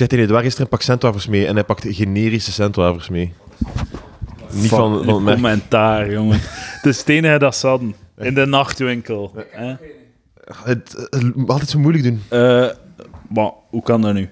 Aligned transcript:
zei 0.00 0.08
tegen 0.08 0.24
Edouard 0.24 0.44
gisteren, 0.44 0.68
pak 0.68 0.82
centwafers 0.82 1.26
mee. 1.26 1.46
En 1.46 1.54
hij 1.54 1.64
pakt 1.64 1.84
generische 1.88 2.52
centwafers 2.52 3.08
mee. 3.08 3.32
Niet 4.50 4.68
van, 4.68 5.04
van, 5.04 5.22
merk. 5.22 5.36
commentaar, 5.36 6.10
jongen. 6.10 6.40
Het 6.82 7.08
enige 7.08 7.38
dat 7.38 7.56
ze 7.56 7.66
hadden. 7.66 7.94
In 8.18 8.34
de 8.34 8.46
nachtwinkel. 8.46 9.32
hè. 9.50 9.74
Het, 10.64 11.08
het, 11.10 11.32
altijd 11.46 11.70
zo 11.70 11.78
moeilijk 11.78 12.04
doen. 12.04 12.22
Eh, 12.28 12.68
maar 13.28 13.50
hoe 13.68 13.82
kan 13.82 14.02
dat 14.02 14.14
nu? 14.14 14.28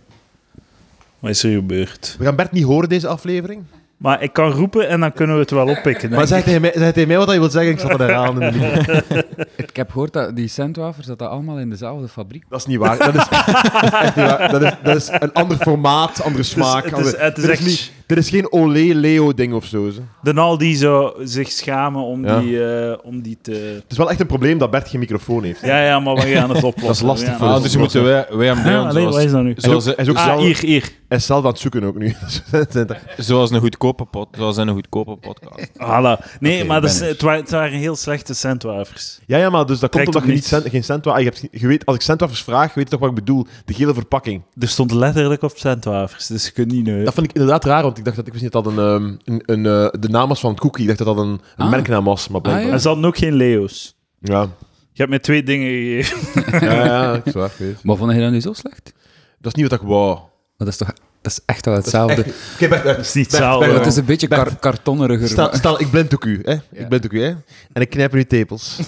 Wat 1.19 1.31
is 1.31 1.43
er 1.43 1.53
gebeurd? 1.53 2.17
We 2.19 2.25
gaan 2.25 2.37
Bert 2.37 2.53
niet 2.53 2.65
horen 2.65 2.89
deze 2.89 3.09
aflevering. 3.09 3.65
Maar 3.99 4.23
ik 4.23 4.33
kan 4.33 4.51
roepen 4.51 4.89
en 4.89 5.01
dan 5.01 5.13
kunnen 5.13 5.35
we 5.35 5.41
het 5.43 5.51
wel 5.51 5.67
oppikken. 5.69 6.11
Maar 6.11 6.27
zeg 6.27 6.43
tegen 6.45 6.61
mij, 6.61 6.73
zeg 6.75 6.93
tegen 6.93 7.09
mij 7.09 7.17
wat 7.19 7.31
je 7.33 7.39
wilt 7.39 7.53
zeggen. 7.53 7.73
Ik 7.73 7.79
zat 7.81 8.01
er 8.01 8.15
aan 8.15 8.43
in 8.43 8.53
de. 8.53 9.27
Ik 9.57 9.77
heb 9.77 9.91
gehoord 9.91 10.13
dat 10.13 10.37
die 10.37 10.49
centwafers 10.49 11.07
dat 11.07 11.19
dat 11.19 11.29
allemaal 11.31 11.59
in 11.59 11.71
dezelfde 11.71 12.09
fabriek 12.09 12.45
Dat 12.49 12.59
is 12.59 12.67
niet 12.67 12.79
waar. 12.79 12.99
Dat 12.99 13.15
is, 13.15 13.29
dat 13.73 13.83
is 13.85 13.91
echt 13.91 14.17
niet 14.17 14.27
waar. 14.27 14.51
Dat 14.51 14.63
is, 14.63 14.73
dat 14.83 14.97
is 14.97 15.09
een 15.13 15.33
ander 15.33 15.57
formaat, 15.57 16.23
andere 16.23 16.43
smaak. 16.45 16.85
het 16.85 16.93
is- 16.93 16.99
andere- 16.99 17.23
het 17.25 17.37
is 17.37 17.43
dit, 17.43 17.53
echt- 17.53 17.65
niet, 17.67 17.93
dit 18.09 18.19
is 18.19 18.31
geen 18.31 18.53
Olé-Leo-ding 18.53 19.53
of 19.55 19.65
zo. 19.65 19.91
Ze. 19.91 20.01
De 20.23 20.35
al 20.35 20.59
die 20.59 20.77
zo 20.77 21.15
zich 21.23 21.51
schamen 21.51 22.03
om, 22.03 22.25
Ja. 22.25 22.41
die, 22.41 22.65
eh, 22.65 22.99
om 23.03 23.23
die 23.23 23.39
te... 23.43 23.51
Het 23.53 23.85
is 23.89 23.97
wel 23.97 24.11
echt 24.11 24.21
een 24.21 24.27
probleem 24.27 24.59
dat 24.59 24.71
Bert 24.71 24.89
geen 24.89 25.01
microfoon 25.01 25.43
heeft. 25.45 25.61
Ja, 25.61 25.85
ja, 25.85 26.01
maar 26.01 26.15
we 26.15 26.21
gaan 26.21 26.51
het 26.51 26.65
oplossen. 26.73 26.87
Dat 26.87 26.95
is 26.97 27.03
lastig 27.23 27.37
voor 27.37 27.47
het 27.47 27.57
Ah, 27.57 27.63
dus 27.63 27.73
je 27.73 27.79
moeten 27.79 28.05
wij, 28.05 28.27
wij 28.31 28.47
hem 28.47 28.63
doen 28.63 28.87
alleen, 28.87 29.05
wat 29.05 29.15
is 29.15 29.31
zoals, 29.31 29.33
dat 29.33 29.43
nu? 29.43 29.53
zoals, 29.57 29.85
Hij 29.85 29.95
is 29.97 30.09
ook 30.09 30.17
Ah, 30.17 30.25
zelf, 30.25 30.41
hier, 30.41 30.59
hier. 30.59 30.91
hij 31.09 31.17
is 31.19 31.27
zelf 31.27 31.45
aan 31.45 31.51
het 31.51 31.59
zoeken 31.59 31.85
ook 31.85 31.99
nu. 31.99 32.15
Er- 32.51 33.01
zoals 33.17 33.51
een 33.51 33.61
goedkope, 33.61 34.05
pod, 34.05 34.29
zoals 34.37 34.57
in 34.57 34.69
een 34.69 34.75
goedkope 34.75 35.17
podcast. 35.17 35.71
Voilà. 35.83 36.39
Nee, 36.41 36.57
Oké, 36.59 36.67
maar 36.67 36.81
dat 36.81 36.91
is, 36.91 37.01
er. 37.01 37.07
het, 37.09 37.23
waren, 37.23 37.41
het 37.41 37.51
waren 37.51 37.79
heel 37.79 37.97
slechte 37.97 38.35
centwafers. 38.35 39.19
ja, 39.27 39.39
ja, 39.39 39.51
maar 39.51 39.67
dus 39.67 39.79
dat 39.79 39.91
komt 39.91 39.93
Trekt 39.93 40.07
omdat 40.07 40.23
op 40.23 40.29
je 40.29 40.35
niet 40.35 40.37
niets. 40.41 40.49
cent, 40.49 40.69
geen 40.73 40.85
centwa... 40.85 41.13
ah, 41.13 41.19
Je, 41.19 41.25
hebt, 41.25 41.49
je 41.51 41.67
weet, 41.67 41.87
als 41.87 41.97
ik 41.97 42.03
centwafers 42.03 42.43
vraag, 42.43 42.75
weet 42.75 42.85
je 42.85 42.91
toch 42.91 43.01
wat 43.01 43.09
ik 43.09 43.15
bedoel? 43.15 43.47
De 43.65 43.75
gele 43.75 43.95
verpakking. 43.95 44.43
Er 44.59 44.69
stond 44.69 44.93
letterlijk 44.93 45.43
op 45.43 45.53
centwafers, 45.55 46.27
dus 46.27 46.45
je 46.47 46.51
kunt 46.53 46.73
niet 46.73 46.85
neuken. 46.85 47.05
Dat 47.05 47.15
vond 47.15 47.27
ik 47.27 47.33
inderdaad 47.33 47.65
raar, 47.65 47.83
want 47.83 47.98
ik 47.99 48.05
dacht 48.05 48.17
dat 48.17 48.27
ik 48.27 48.33
wist 48.33 48.45
niet 48.45 48.53
dat 48.53 48.65
dat 48.65 48.73
een, 48.73 48.79
ehm, 48.79 49.15
een, 49.25 49.43
een, 49.47 49.67
eh, 49.67 50.01
de 50.01 50.09
naam 50.09 50.29
was 50.29 50.41
van 50.41 50.51
het 50.51 50.61
cookie. 50.61 50.83
Ik 50.83 50.87
dacht 50.87 50.99
dat 50.99 51.17
dat 51.17 51.25
een, 51.25 51.31
een 51.31 51.65
Ah. 51.65 51.71
merknaam 51.71 52.05
was, 52.05 52.29
maar 52.29 52.41
blijkbaar. 52.41 52.67
Ah, 52.67 52.73
Er 52.73 52.81
zaten 52.81 53.05
ook 53.05 53.17
geen 53.17 53.35
Leo's. 53.35 53.97
ja. 54.21 54.49
Je 54.93 55.05
hebt 55.05 55.17
mij 55.17 55.19
twee 55.19 55.43
dingen 55.43 56.05
gegeven. 56.05 56.69
Ja, 56.69 56.85
ja, 56.85 57.15
ik 57.15 57.23
zwaar 57.33 57.51
geweest. 57.51 57.85
Maar 57.85 57.97
vond 57.97 58.13
je 58.13 58.21
dat 58.21 58.31
nu 58.31 58.41
zo 58.41 58.53
slecht? 58.53 58.93
Dat 59.41 59.57
is 59.57 59.63
niet 59.63 59.71
wat 59.71 59.81
ik 59.81 59.87
wou. 59.87 60.15
Maar 60.15 60.29
dat 60.57 60.69
is 60.69 60.77
toch 60.77 60.93
dat 61.21 61.33
is 61.33 61.41
echt 61.47 61.65
wel 61.65 61.75
hetzelfde. 61.75 62.21
Oké, 62.55 62.69
Bert, 62.69 62.83
Bert, 62.83 62.85
Dat 62.85 62.99
is 62.99 63.15
niet 63.15 63.27
hetzelfde. 63.27 63.73
Het 63.73 63.87
is 63.87 63.97
een 63.97 64.05
beetje 64.05 64.29
kar 64.29 64.57
kartonneriger. 64.57 65.29
Stel, 65.29 65.49
stel, 65.53 65.81
ik 65.81 65.91
blinddoek 65.91 66.25
u, 66.25 66.41
hè? 66.45 66.53
Ik 66.73 66.89
blinddoek 66.89 67.13
u, 67.13 67.23
hè? 67.23 67.35
En 67.73 67.83
ik 67.83 67.91
knijp 67.91 68.13
uw 68.13 68.25
tepels. 68.25 68.79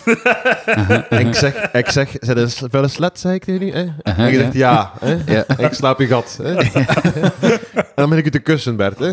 en 1.08 1.26
ik 1.26 1.34
zeg, 1.34 1.70
ik 1.72 1.90
zeg, 1.90 2.16
zijn 2.20 2.36
dat 2.36 2.60
een 2.60 2.70
vuile 2.70 2.88
slet, 2.88 3.18
zei 3.18 3.34
ik 3.34 3.44
tegen 3.44 3.62
u, 3.62 3.72
hè? 3.72 3.86
Aha, 4.02 4.26
en 4.26 4.32
je 4.32 4.38
zegt 4.38 4.52
ja, 4.52 4.92
hè? 5.00 5.16
Ja. 5.26 5.44
En 5.46 5.64
ik 5.64 5.72
slaap 5.72 6.00
in 6.00 6.06
gat, 6.06 6.38
hè? 6.42 6.54
en 6.56 7.92
dan 7.94 8.08
ben 8.08 8.18
ik 8.18 8.26
u 8.26 8.30
te 8.30 8.38
kussen, 8.38 8.76
Bert, 8.76 8.98
hè? 8.98 9.12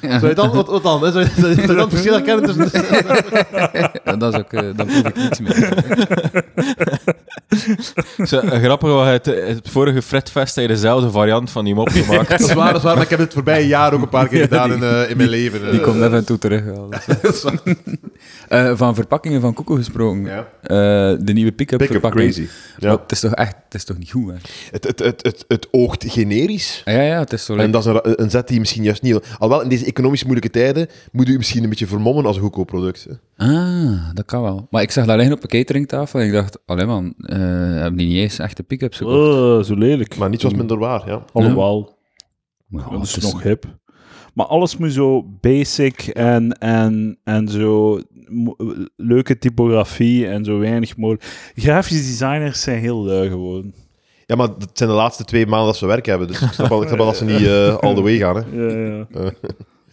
Zou 0.00 0.28
je 0.28 0.34
dan, 0.34 0.50
wat, 0.50 0.68
wat 0.68 0.82
dan? 0.82 1.04
Hè? 1.04 1.12
Zou, 1.12 1.24
je, 1.24 1.30
zou 1.40 1.60
je 1.60 1.66
dan 1.66 1.78
het 1.78 1.90
verschil 1.90 2.12
herkennen 2.12 2.44
tussen... 2.44 2.82
Ja, 4.04 4.16
dat 4.16 4.32
is 4.32 4.38
ook, 4.38 4.52
eh, 4.52 4.62
dan 4.76 4.86
proef 4.86 5.06
ik 5.06 5.16
niets 5.16 5.40
meer. 5.40 5.68
Zo, 8.28 8.38
eh, 8.38 8.62
grappig, 8.62 9.04
het, 9.04 9.26
het 9.26 9.68
vorige 9.70 10.02
Fredfest 10.02 10.54
had 10.54 10.64
je 10.64 10.70
dezelfde 10.70 11.10
variant 11.10 11.50
van 11.50 11.64
die 11.64 11.74
mop 11.74 11.88
gemaakt. 11.88 12.17
Dat 12.26 12.40
is 12.40 12.52
waar, 12.52 12.66
dat 12.66 12.76
is 12.76 12.82
waar, 12.82 12.94
maar 12.94 13.04
ik 13.04 13.10
heb 13.10 13.18
het 13.18 13.32
voorbije 13.32 13.66
jaar 13.66 13.92
ook 13.92 14.02
een 14.02 14.08
paar 14.08 14.28
keer 14.28 14.42
gedaan 14.42 14.72
in, 14.72 14.82
eh, 14.82 15.10
in 15.10 15.16
mijn 15.16 15.28
leven. 15.28 15.60
Die 15.60 15.78
eh. 15.78 15.84
komt 15.84 15.96
even 15.96 16.12
en 16.12 16.24
toe 16.24 16.38
terug. 16.38 16.64
wel. 16.64 16.88
Eh, 18.48 18.76
van 18.76 18.94
verpakkingen 18.94 19.40
van 19.40 19.54
koeken 19.54 19.76
gesproken. 19.76 20.24
Ja. 20.24 20.48
Eh, 20.62 21.18
de 21.20 21.32
nieuwe 21.32 21.52
pick-up 21.52 21.78
Pick-up 21.78 22.00
verpakking. 22.00 22.32
crazy. 22.32 22.48
Maar. 22.78 22.90
Het 22.90 23.12
is 23.12 23.20
toch 23.20 23.34
echt, 23.34 23.56
het 23.64 23.74
is 23.74 23.84
toch 23.84 23.98
niet 23.98 24.10
goed, 24.10 24.30
hè? 24.30 24.36
Het, 24.70 24.84
het, 24.84 24.98
het, 24.98 25.22
het, 25.22 25.44
het 25.48 25.68
oogt 25.70 26.04
generisch. 26.08 26.82
Ah, 26.84 26.94
Ja, 26.94 27.02
ja, 27.02 27.18
het 27.18 27.32
is 27.32 27.44
zo. 27.44 27.56
En 27.56 27.70
dat 27.70 27.86
is 27.86 27.92
een, 27.92 28.22
een 28.22 28.30
zet 28.30 28.48
die 28.48 28.58
misschien 28.58 28.82
juist 28.82 29.02
niet... 29.02 29.20
Alhoewel, 29.38 29.62
in 29.62 29.68
deze 29.68 29.84
economisch 29.84 30.22
moeilijke 30.22 30.50
tijden 30.50 30.88
moet 31.12 31.28
u 31.28 31.36
misschien 31.36 31.62
een 31.62 31.68
beetje 31.68 31.86
vermommen 31.86 32.26
als 32.26 32.36
een 32.36 32.42
goedkoop 32.42 32.66
product. 32.66 33.06
hè. 33.08 33.46
Ah, 33.46 34.14
dat 34.14 34.24
kan 34.24 34.42
wel. 34.42 34.66
Maar 34.70 34.82
ik 34.82 34.90
zag 34.90 35.06
dat 35.06 35.16
liggen 35.16 35.36
op 35.36 35.42
een 35.42 35.48
cateringtafel 35.48 36.20
en 36.20 36.26
ik 36.26 36.32
dacht, 36.32 36.58
allee 36.66 36.86
man, 36.86 37.14
eh, 37.18 37.38
hebben 37.38 37.96
die 37.96 38.06
niet 38.06 38.16
eens 38.18 38.38
echte 38.38 38.62
pick-ups 38.62 38.96
gekocht? 38.96 39.16
Oh, 39.16 39.62
zo 39.62 39.74
lelijk. 39.74 40.16
Maar 40.16 40.28
niets 40.28 40.42
was 40.42 40.54
minder 40.54 40.78
waar, 40.78 41.02
ja. 41.06 41.22
Allemaal. 41.32 41.78
Ja, 41.88 41.96
dat 42.68 43.02
is 43.02 43.14
het 43.14 43.22
nog 43.22 43.42
hip. 43.42 43.64
Maar 44.34 44.46
alles 44.46 44.76
moet 44.76 44.92
zo 44.92 45.24
basic 45.40 46.06
en, 46.06 46.52
en, 46.58 47.18
en 47.24 47.48
zo 47.48 48.00
leuke 48.96 49.38
typografie 49.38 50.26
en 50.26 50.44
zo 50.44 50.58
weinig 50.58 50.96
mogelijk. 50.96 51.52
Grafische 51.54 52.02
designers 52.02 52.62
zijn 52.62 52.78
heel 52.78 53.04
lui 53.04 53.28
geworden. 53.28 53.74
Ja, 54.26 54.36
maar 54.36 54.46
dat 54.46 54.70
zijn 54.72 54.88
de 54.88 54.94
laatste 54.94 55.24
twee 55.24 55.46
maanden 55.46 55.66
dat 55.66 55.76
ze 55.76 55.86
werk 55.86 56.06
hebben. 56.06 56.28
Dus 56.28 56.40
ik 56.40 56.52
snap 56.52 56.68
wel, 56.68 56.80
ik 56.80 56.86
snap 56.86 56.98
wel 56.98 57.06
dat 57.06 57.16
ze 57.16 57.24
niet 57.24 57.46
eh, 57.46 57.76
all 57.76 57.94
the 57.94 58.02
way 58.02 58.16
gaan. 58.16 58.36
Hè. 58.36 58.42
Ja, 58.52 58.76
ja. 58.76 59.06
Eh. 59.12 59.30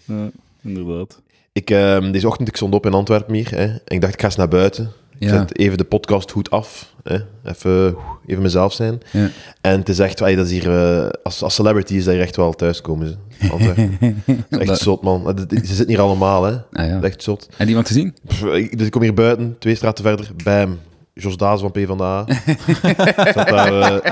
ja 0.06 0.30
inderdaad. 0.62 1.22
Ik, 1.52 1.70
ehm, 1.70 2.12
deze 2.12 2.28
ochtend, 2.28 2.48
ik 2.48 2.56
stond 2.56 2.74
op 2.74 2.86
in 2.86 2.94
Antwerpen 2.94 3.34
hier. 3.34 3.50
Hè, 3.50 3.64
en 3.64 3.82
ik 3.86 4.02
dacht, 4.02 4.14
ik 4.14 4.20
ga 4.20 4.26
eens 4.26 4.36
naar 4.36 4.48
buiten. 4.48 4.92
Ik 5.20 5.28
Ja. 5.30 5.38
zet 5.38 5.58
even 5.58 5.78
de 5.78 5.84
podcast 5.84 6.32
goed 6.32 6.50
af. 6.50 6.94
Hè, 7.04 7.18
even, 7.44 7.96
even 8.26 8.42
mezelf 8.42 8.74
zijn. 8.74 9.02
Ja. 9.12 9.30
En 9.62 9.80
het 9.80 9.90
is 9.90 10.00
echt, 10.00 10.18
dat 10.18 10.30
is 10.38 10.52
hier, 10.52 10.70
eh, 11.04 11.10
als, 11.24 11.44
als 11.44 11.56
celebrity 11.56 11.94
is 11.96 12.04
dat 12.04 12.14
hier 12.14 12.24
echt 12.24 12.36
wel 12.36 12.54
thuiskomen. 12.54 13.08
Ze. 13.08 13.16
Echt 14.50 14.68
Dat- 14.68 14.80
zot, 14.80 15.02
man. 15.02 15.38
Ze 15.50 15.60
zitten 15.66 15.88
hier 15.88 16.00
allemaal, 16.02 16.44
hè. 16.44 16.52
Ah, 16.72 16.88
ja. 16.88 17.02
Echt 17.02 17.24
zot. 17.24 17.50
En 17.58 17.68
iemand? 17.68 18.12
Pff, 18.28 18.44
ik, 18.44 18.78
dus 18.78 18.86
ik 18.86 18.92
kom 18.92 19.02
hier 19.02 19.14
buiten, 19.14 19.56
twee 19.60 19.76
straten 19.76 20.04
verder, 20.04 20.30
bam. 20.44 20.80
Jos 21.18 21.38
Daas 21.38 21.62
van 21.62 21.72
PvdA. 21.72 22.26
Zat 23.34 23.48
daar 23.48 23.82
eh, 24.02 24.12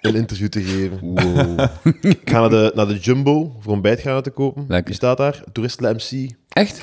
een 0.00 0.14
interview 0.14 0.48
te 0.48 0.62
geven. 0.62 0.98
Wow. 1.00 1.60
Ik 2.00 2.20
ga 2.24 2.40
naar 2.40 2.50
de, 2.50 2.72
naar 2.74 2.86
de 2.86 2.96
Jumbo 2.98 3.56
voor 3.60 3.72
ontbijt 3.72 4.00
gaan 4.00 4.22
te 4.22 4.30
kopen. 4.30 4.64
Lekker. 4.68 4.84
Die 4.86 4.94
staat 4.94 5.16
daar, 5.16 5.42
toeristen 5.52 5.94
MC. 5.96 6.30
Echt? 6.48 6.82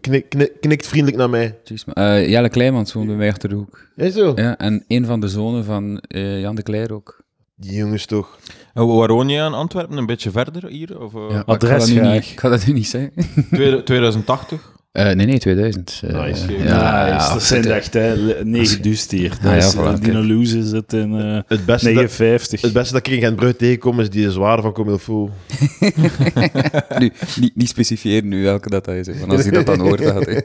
Knik, 0.00 0.28
knik- 0.28 0.52
knikt 0.60 0.86
vriendelijk 0.86 1.16
naar 1.18 1.30
mij. 1.30 1.58
Jeez. 1.64 1.84
Eh, 1.84 2.28
Jelle 2.28 2.48
Kleimans 2.48 2.92
woont 2.92 3.06
bij 3.06 3.16
mij 3.16 3.28
achter 3.28 3.48
de 3.48 3.54
hoek. 3.54 3.88
Ja, 3.96 4.10
zo. 4.10 4.32
Ja, 4.36 4.56
en 4.58 4.84
een 4.88 5.04
van 5.06 5.20
de 5.20 5.28
zonen 5.28 5.64
van 5.64 5.98
eh, 5.98 6.40
Jan 6.40 6.54
de 6.54 6.62
Cler 6.62 6.92
ook. 6.92 7.24
Die 7.54 7.74
jongens 7.74 8.06
toch. 8.06 8.38
En 8.74 8.86
waar 8.86 9.08
woon 9.12 9.28
je 9.28 9.40
aan 9.40 9.54
Antwerpen? 9.54 9.96
Een 9.96 10.06
beetje 10.06 10.30
verder 10.30 10.66
hier? 10.68 11.00
Of, 11.00 11.12
Ja, 11.12 11.26
ik 11.28 11.32
ga 11.34 11.42
adres 11.46 11.78
dat 11.78 11.88
nu 11.88 11.94
graag. 11.94 12.12
niet- 12.12 12.30
Ik 12.30 12.40
ga 12.40 12.48
dat 12.48 12.66
nu 12.66 12.72
niet 12.72 12.88
zeggen. 12.88 13.12
tweede- 13.50 13.82
2080? 13.82 14.74
Eh, 14.96 15.04
nee, 15.14 15.26
nee, 15.26 15.38
2000. 15.38 16.02
eh, 16.06 16.24
Nice. 16.26 16.52
ja, 16.52 16.64
Ja, 16.64 17.06
ja, 17.06 17.32
dat 17.32 17.42
zijn 17.42 17.62
het- 17.62 17.70
echt 17.70 17.94
hè, 17.94 18.14
9 18.44 18.82
duist 18.82 19.10
hier. 19.10 19.28
Dat 19.28 19.38
Ah, 19.38 19.44
ja, 19.44 19.56
is, 19.56 19.74
voilà, 19.76 20.02
eh. 20.08 20.26
Loose 20.26 20.62
zit 20.62 20.92
in 20.92 21.14
eh, 21.20 21.40
Het 21.46 21.64
beste, 21.64 21.86
dat, 21.86 21.94
59. 21.94 22.60
het 22.60 22.72
beste 22.72 22.92
dat 22.92 23.06
ik 23.06 23.12
in 23.12 23.20
Gentbrugge 23.20 23.56
tegenkom 23.56 24.00
is 24.00 24.10
die 24.10 24.30
zware 24.30 24.62
van 24.62 24.72
Comilfo. 24.72 25.30
nu, 26.98 27.12
niet, 27.40 27.56
niet 27.56 27.68
specifieren 27.68 28.28
nu 28.28 28.42
welke 28.42 28.70
dat 28.70 28.88
is, 28.88 29.06
hè, 29.06 29.18
want 29.18 29.32
als 29.32 29.42
hij 29.42 29.50
dat 29.50 29.66
dan 29.66 29.80
hoort, 29.80 30.02
dan 30.02 30.12
gaat 30.12 30.26
hij... 30.26 30.44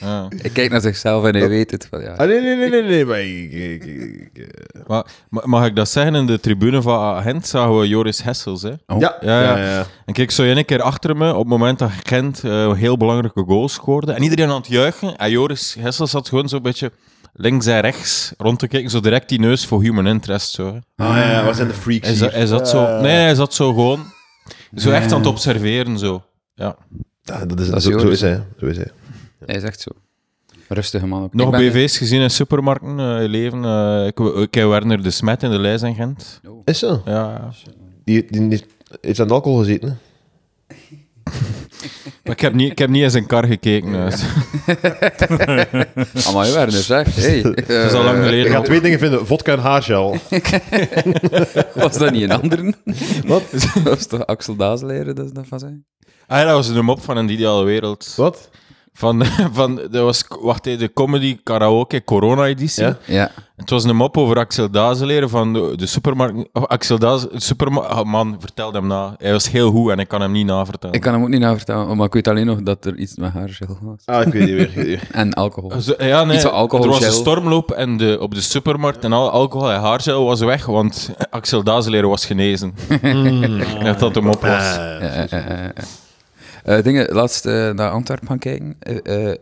Ja. 0.00 0.28
Hij 0.36 0.50
kijkt 0.50 0.72
naar 0.72 0.80
zichzelf 0.80 1.24
en 1.24 1.36
hij 1.36 1.48
weet 1.48 1.70
het. 1.70 1.86
Van, 1.90 2.00
ja. 2.02 2.12
Ah, 2.14 2.26
nee, 2.28 2.40
nee, 2.40 2.56
nee, 2.56 2.68
nee, 2.70 2.82
nee, 2.82 3.04
maar 3.04 3.20
ik... 3.20 3.52
ik, 3.52 3.84
ik- 3.84 4.30
ik- 4.32 4.86
Maar, 4.86 5.04
ma- 5.30 5.42
mag 5.44 5.66
ik 5.66 5.76
dat 5.76 5.88
zeggen? 5.88 6.14
In 6.14 6.26
de 6.26 6.40
tribune 6.40 6.82
van 6.82 7.22
Gent 7.22 7.46
zagen 7.46 7.78
we 7.78 7.88
Joris 7.88 8.22
Hessels. 8.22 8.62
Hè? 8.62 8.70
Oh. 8.86 9.00
Ja, 9.00 9.16
Ja, 9.20 9.42
ja. 9.42 9.56
ja. 9.58 9.86
En 10.06 10.12
kijk, 10.14 10.30
zo 10.30 10.42
een 10.42 10.64
keer 10.64 10.82
achter 10.82 11.16
me, 11.16 11.32
op 11.32 11.38
het 11.38 11.48
moment 11.48 11.78
dat 11.78 11.90
Gent 12.02 12.44
eh, 12.44 12.72
heel 12.72 12.96
belangrijke 12.96 13.42
goals 13.46 13.72
scoorde. 13.72 14.12
En 14.12 14.22
iedereen 14.22 14.48
aan 14.50 14.56
het 14.56 14.66
juichen. 14.66 15.16
En 15.16 15.30
Joris 15.30 15.76
Hessels 15.80 16.10
zat 16.10 16.28
gewoon 16.28 16.48
zo'n 16.48 16.62
beetje 16.62 16.92
links 17.32 17.66
en 17.66 17.80
rechts 17.80 18.32
rond 18.38 18.58
te 18.58 18.68
kijken. 18.68 18.90
Zo 18.90 19.00
direct 19.00 19.28
die 19.28 19.40
neus 19.40 19.66
voor 19.66 19.82
human 19.82 20.06
interest. 20.06 20.50
Zo, 20.52 20.66
hè. 20.96 21.04
Ah 21.04 21.16
ja, 21.16 21.44
wat 21.44 21.56
zijn 21.56 21.68
de 21.68 21.74
freaks 21.74 22.06
Hij, 22.06 22.16
za- 22.16 22.24
hier? 22.28 22.34
hij 22.36 22.46
zat 22.46 22.68
zo... 22.68 23.00
Nee, 23.00 23.16
hij 23.16 23.34
zat 23.34 23.54
zo 23.54 23.68
gewoon... 23.68 24.04
Zo 24.74 24.90
echt 24.90 25.12
aan 25.12 25.18
het 25.18 25.26
observeren, 25.28 25.98
zo. 25.98 26.22
Ja. 26.54 26.76
Dat 27.22 27.60
is, 27.60 27.68
Dat 27.68 27.76
is 27.76 27.84
zo, 27.84 27.98
zo 27.98 28.08
is 28.08 28.20
hij. 28.20 28.42
Zo 28.60 28.66
is 28.66 28.76
hij. 28.76 28.90
Hij 29.46 29.56
is 29.56 29.62
echt 29.62 29.80
zo. 29.80 29.90
Rustige 30.68 31.06
man 31.06 31.22
ook. 31.22 31.34
Nog 31.34 31.58
Ik 31.58 31.72
BV's 31.72 31.98
gezien 31.98 32.20
in 32.20 32.30
supermarkten 32.30 32.98
uh, 32.98 33.28
leven. 33.28 33.64
Eh, 33.64 34.06
ik, 34.06 34.18
ik 34.18 34.54
heb 34.54 34.68
Werner 34.68 35.02
de 35.02 35.10
Smet 35.10 35.42
in 35.42 35.50
de 35.50 35.58
lijst 35.58 35.84
in 35.84 35.94
Gent. 35.94 36.40
Is 36.64 36.78
zo? 36.78 37.02
Ja. 37.04 37.50
Die, 38.04 38.26
die, 38.30 38.48
die 38.48 38.64
heeft 39.00 39.20
aan 39.20 39.26
de 39.26 39.32
alcohol 39.32 39.58
gezeten, 39.58 39.88
hè? 39.88 39.94
Maar 42.24 42.32
ik 42.32 42.40
heb 42.40 42.54
niet, 42.54 42.70
ik 42.70 42.78
heb 42.78 42.88
niet 42.88 43.02
eens 43.02 43.14
een 43.14 43.26
kar 43.26 43.46
gekeken. 43.46 43.92
dus. 43.92 44.22
Amai, 46.26 46.52
Werner, 46.52 46.82
zeg. 46.82 47.14
Hey. 47.14 47.42
Dat 47.66 47.68
is 47.68 47.92
al 47.92 48.04
lang 48.04 48.22
geleden. 48.24 48.52
gaat 48.52 48.64
twee 48.64 48.80
dingen 48.80 48.98
vinden. 48.98 49.26
Vodka 49.26 49.52
en 49.52 49.58
haargel. 49.58 50.16
Was 51.74 51.98
dat 51.98 52.12
niet 52.12 52.22
een 52.22 52.32
andere? 52.32 52.74
Wat? 53.26 53.42
Dat 53.50 53.82
was 53.82 54.06
toch 54.06 54.26
Axel 54.26 54.56
Daas 54.56 54.82
leren 54.82 55.14
dat 55.14 55.26
ze 55.26 55.34
dat 55.34 55.46
van 55.46 55.58
zijn? 55.58 55.84
Ah, 56.26 56.38
ja, 56.38 56.44
dat 56.44 56.54
was 56.54 56.68
een 56.68 56.84
mop 56.84 57.02
van 57.02 57.16
een 57.16 57.28
ideale 57.28 57.64
wereld. 57.64 58.12
Wat? 58.16 58.50
Van, 58.92 59.24
van, 59.52 59.74
dat 59.76 60.02
was, 60.04 60.24
wacht 60.40 60.66
even, 60.66 60.78
de 60.78 60.92
comedy 60.92 61.38
karaoke 61.42 62.04
corona-editie. 62.04 62.84
Ja? 62.84 62.96
Ja. 63.06 63.30
Het 63.56 63.70
was 63.70 63.84
een 63.84 63.96
mop 63.96 64.16
over 64.16 64.36
Axel 64.38 64.70
Dazeleren 64.70 65.28
van 65.28 65.52
de, 65.52 65.72
de 65.76 65.86
supermarkt. 65.86 66.48
Axel 66.52 66.98
Daze, 66.98 67.30
supermarkt. 67.34 67.92
Oh 67.92 68.02
man, 68.02 68.36
vertel 68.38 68.72
hem 68.72 68.86
na. 68.86 69.14
Hij 69.18 69.32
was 69.32 69.50
heel 69.50 69.70
goed 69.70 69.90
en 69.90 69.98
ik 69.98 70.08
kan 70.08 70.20
hem 70.20 70.32
niet 70.32 70.46
navertellen. 70.46 70.94
Ik 70.96 71.00
kan 71.02 71.12
hem 71.12 71.22
ook 71.22 71.28
niet 71.28 71.40
navertellen, 71.40 71.96
maar 71.96 72.06
ik 72.06 72.12
weet 72.12 72.28
alleen 72.28 72.46
nog 72.46 72.62
dat 72.62 72.84
er 72.84 72.96
iets 72.96 73.16
met 73.16 73.32
haargel 73.32 73.78
was. 73.82 74.02
Ah, 74.04 74.26
ik 74.26 74.32
weet 74.32 74.46
niet 74.46 74.56
meer. 74.56 74.84
weet. 74.84 75.10
En 75.12 75.32
alcohol. 75.34 75.80
Zo, 75.80 75.94
ja, 75.98 76.24
nee, 76.24 76.34
Iets 76.34 76.44
van 76.44 76.52
alcohol, 76.52 76.84
er 76.84 76.90
was 76.90 77.04
een 77.04 77.12
stormloop 77.12 77.70
en 77.70 77.96
de, 77.96 78.16
op 78.20 78.34
de 78.34 78.40
supermarkt 78.40 79.04
en 79.04 79.12
al 79.12 79.30
alcohol 79.30 79.70
en 79.72 79.80
haargel 79.80 80.24
was 80.24 80.40
weg, 80.40 80.66
want 80.66 81.10
Axel 81.30 81.62
Dazeleren 81.62 82.08
was 82.08 82.26
genezen. 82.26 82.74
dat 83.84 83.98
dat 83.98 84.14
hem 84.14 84.28
op 84.28 84.40
was. 84.40 84.76
Ah, 84.76 85.00
Ja, 85.00 85.26
ja, 85.30 85.72
Eh, 86.64 86.82
dingen, 86.82 87.12
laatst 87.14 87.46
eh, 87.46 87.70
naar 87.70 87.90
Antwerpen 87.90 88.28
gaan 88.28 88.38
kijken. 88.38 88.76
Eh, 88.78 89.30
eh, 89.30 89.36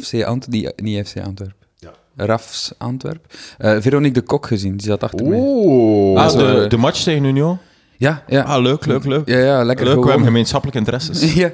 FC 0.00 0.22
Antwerpen, 0.24 0.84
niet 0.84 1.08
FC 1.08 1.16
Antwerpen. 1.16 1.56
Ja. 1.76 1.90
Rafs 2.16 2.72
Antwerpen. 2.78 3.30
Eh, 3.58 3.76
Veronique 3.80 4.20
de 4.20 4.26
Kok 4.26 4.46
gezien, 4.46 4.76
die 4.76 4.86
zat 4.86 5.02
achter 5.02 5.26
mij. 5.26 5.38
Oeh. 5.38 6.20
Ah, 6.20 6.30
zo, 6.30 6.60
de, 6.60 6.66
de 6.66 6.76
match 6.76 7.02
tegen 7.02 7.24
Union? 7.24 7.58
Ja, 8.00 8.22
ja. 8.26 8.42
Ah, 8.42 8.62
leuk, 8.62 8.86
leuk, 8.86 9.04
leuk. 9.04 9.28
Ja, 9.28 9.38
ja, 9.38 9.64
lekker 9.64 9.66
Leuk, 9.66 9.76
we 9.76 9.84
hebben 10.00 10.04
gewoon. 10.10 10.24
gemeenschappelijke 10.24 10.78
interesses. 10.78 11.32
Ja, 11.42 11.50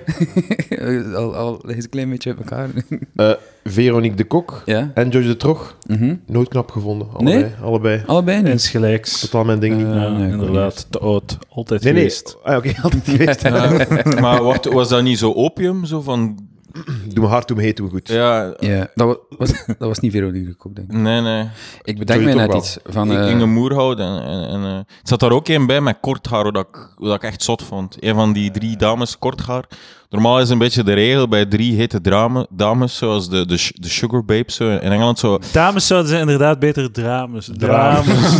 al, 1.19 1.35
al 1.37 1.61
ligt 1.63 1.85
een 1.85 1.91
klein 1.91 2.11
beetje 2.11 2.31
uit 2.31 2.39
elkaar. 2.39 2.69
Eh, 3.17 3.31
Veronique 3.65 4.17
de 4.17 4.25
Kok 4.25 4.63
ja. 4.65 4.91
en 4.95 5.09
Joyce 5.09 5.29
de 5.29 5.37
Trog. 5.37 5.77
Mhm. 5.87 6.15
Nooit 6.27 6.49
knap 6.49 6.71
gevonden. 6.71 7.09
Allebei. 7.13 7.37
Nee? 7.43 7.51
Allebei. 7.63 8.03
Allebei 8.07 8.43
niet. 8.43 8.53
Insgelijks. 8.53 9.21
Totaal 9.21 9.45
mijn 9.45 9.59
ding 9.59 9.77
niet. 9.77 9.87
Eh, 9.87 9.93
Ja, 9.95 10.09
nee, 10.09 10.27
ik 10.27 10.33
inderdaad. 10.33 10.87
Te 10.91 10.99
oud. 10.99 11.39
Altijd 11.49 11.83
nee, 11.83 11.93
nee. 11.93 12.03
geweest. 12.03 12.37
Ah, 12.43 12.57
Oké, 12.57 12.73
altijd 12.83 13.03
geweest. 13.09 13.43
Ja, 13.43 14.21
maar 14.21 14.43
wacht, 14.43 14.65
was 14.65 14.89
dat 14.89 15.03
niet 15.03 15.19
zo 15.19 15.33
opium? 15.33 15.85
Zo 15.85 16.01
van, 16.01 16.46
Doe 17.15 17.25
me 17.25 17.31
hard, 17.31 17.49
doe 17.49 17.57
me 17.57 17.63
heet, 17.63 17.77
doe 17.77 17.87
me 17.87 17.93
goed. 17.93 18.09
ja, 18.09 18.55
Ja, 18.59 18.89
dat 18.95 19.07
wa- 19.07 19.37
was, 19.39 19.53
dat 19.67 19.77
was 19.79 19.99
niet 19.99 20.13
Veronique 20.13 20.47
de 20.49 20.55
Kok, 20.55 20.75
denk 20.75 20.91
ik. 20.93 20.97
nee, 20.99 21.21
nee. 21.21 21.49
Ik 21.83 21.99
bedenk 21.99 22.25
mij 22.25 22.35
net 22.35 22.47
wel. 22.47 22.57
iets 22.57 22.79
van... 22.85 23.13
Ik 23.13 23.19
eh, 23.19 23.31
Inge 23.31 23.47
Moerhout 23.47 23.99
en, 23.99 24.23
en, 24.23 24.49
en 24.49 24.65
eh, 24.65 24.77
het 24.77 25.09
zat 25.09 25.21
daar 25.21 25.31
ook 25.33 25.49
een 25.49 25.67
bij 25.67 25.81
met 25.81 25.97
kort 26.01 26.27
haar, 26.27 26.53
wat 26.53 26.57
ik, 26.69 26.93
wat 26.97 27.15
ik 27.15 27.23
echt 27.23 27.43
zot 27.43 27.63
vond. 27.63 27.97
Een 28.01 28.15
van 28.15 28.33
die 28.33 28.51
drie 28.51 28.77
dames, 28.77 29.19
kort 29.19 29.41
haar. 29.47 29.65
Normaal 30.11 30.41
is 30.41 30.49
een 30.51 30.59
beetje 30.59 30.83
de 30.85 30.93
regel 30.93 31.29
bij 31.29 31.47
drie 31.47 31.75
hete 31.77 32.01
drame, 32.01 32.47
dames, 32.51 32.97
zoals 32.97 33.29
de, 33.29 33.47
de, 33.47 33.71
de 33.75 33.89
Sugar 33.89 34.25
Babes 34.25 34.55
zo, 34.55 34.69
in 34.71 34.79
Engeland. 34.79 35.19
Zo. 35.19 35.39
Dames 35.53 35.87
zouden 35.87 36.11
ze 36.11 36.19
inderdaad 36.19 36.59
beter 36.59 36.93
drames. 36.93 37.51
Drames. 37.57 38.39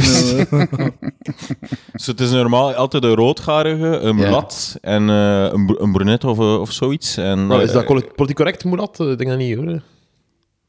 Dus 1.93 2.07
het 2.13 2.21
is 2.21 2.31
normaal 2.31 2.75
altijd 2.75 3.05
een 3.05 3.15
roodgarige, 3.15 3.87
een 3.87 4.17
Ja. 4.19 4.25
mulat 4.25 4.77
en 4.81 5.09
eh, 5.11 5.43
een, 5.43 5.77
een 5.79 5.93
brunet 5.93 6.25
of, 6.25 6.39
eh, 6.39 6.61
of 6.61 6.73
zoiets. 6.73 7.17
En, 7.17 7.47
Nou, 7.47 7.63
is 7.63 7.73
dat 7.73 7.83
eh, 7.83 7.89
politiek 7.89 8.37
correct, 8.37 8.65
Murat? 8.65 9.01
Ik 9.01 9.19
denk 9.19 9.31
dat 9.31 9.39
niet, 9.39 9.57
hoor. 9.57 9.81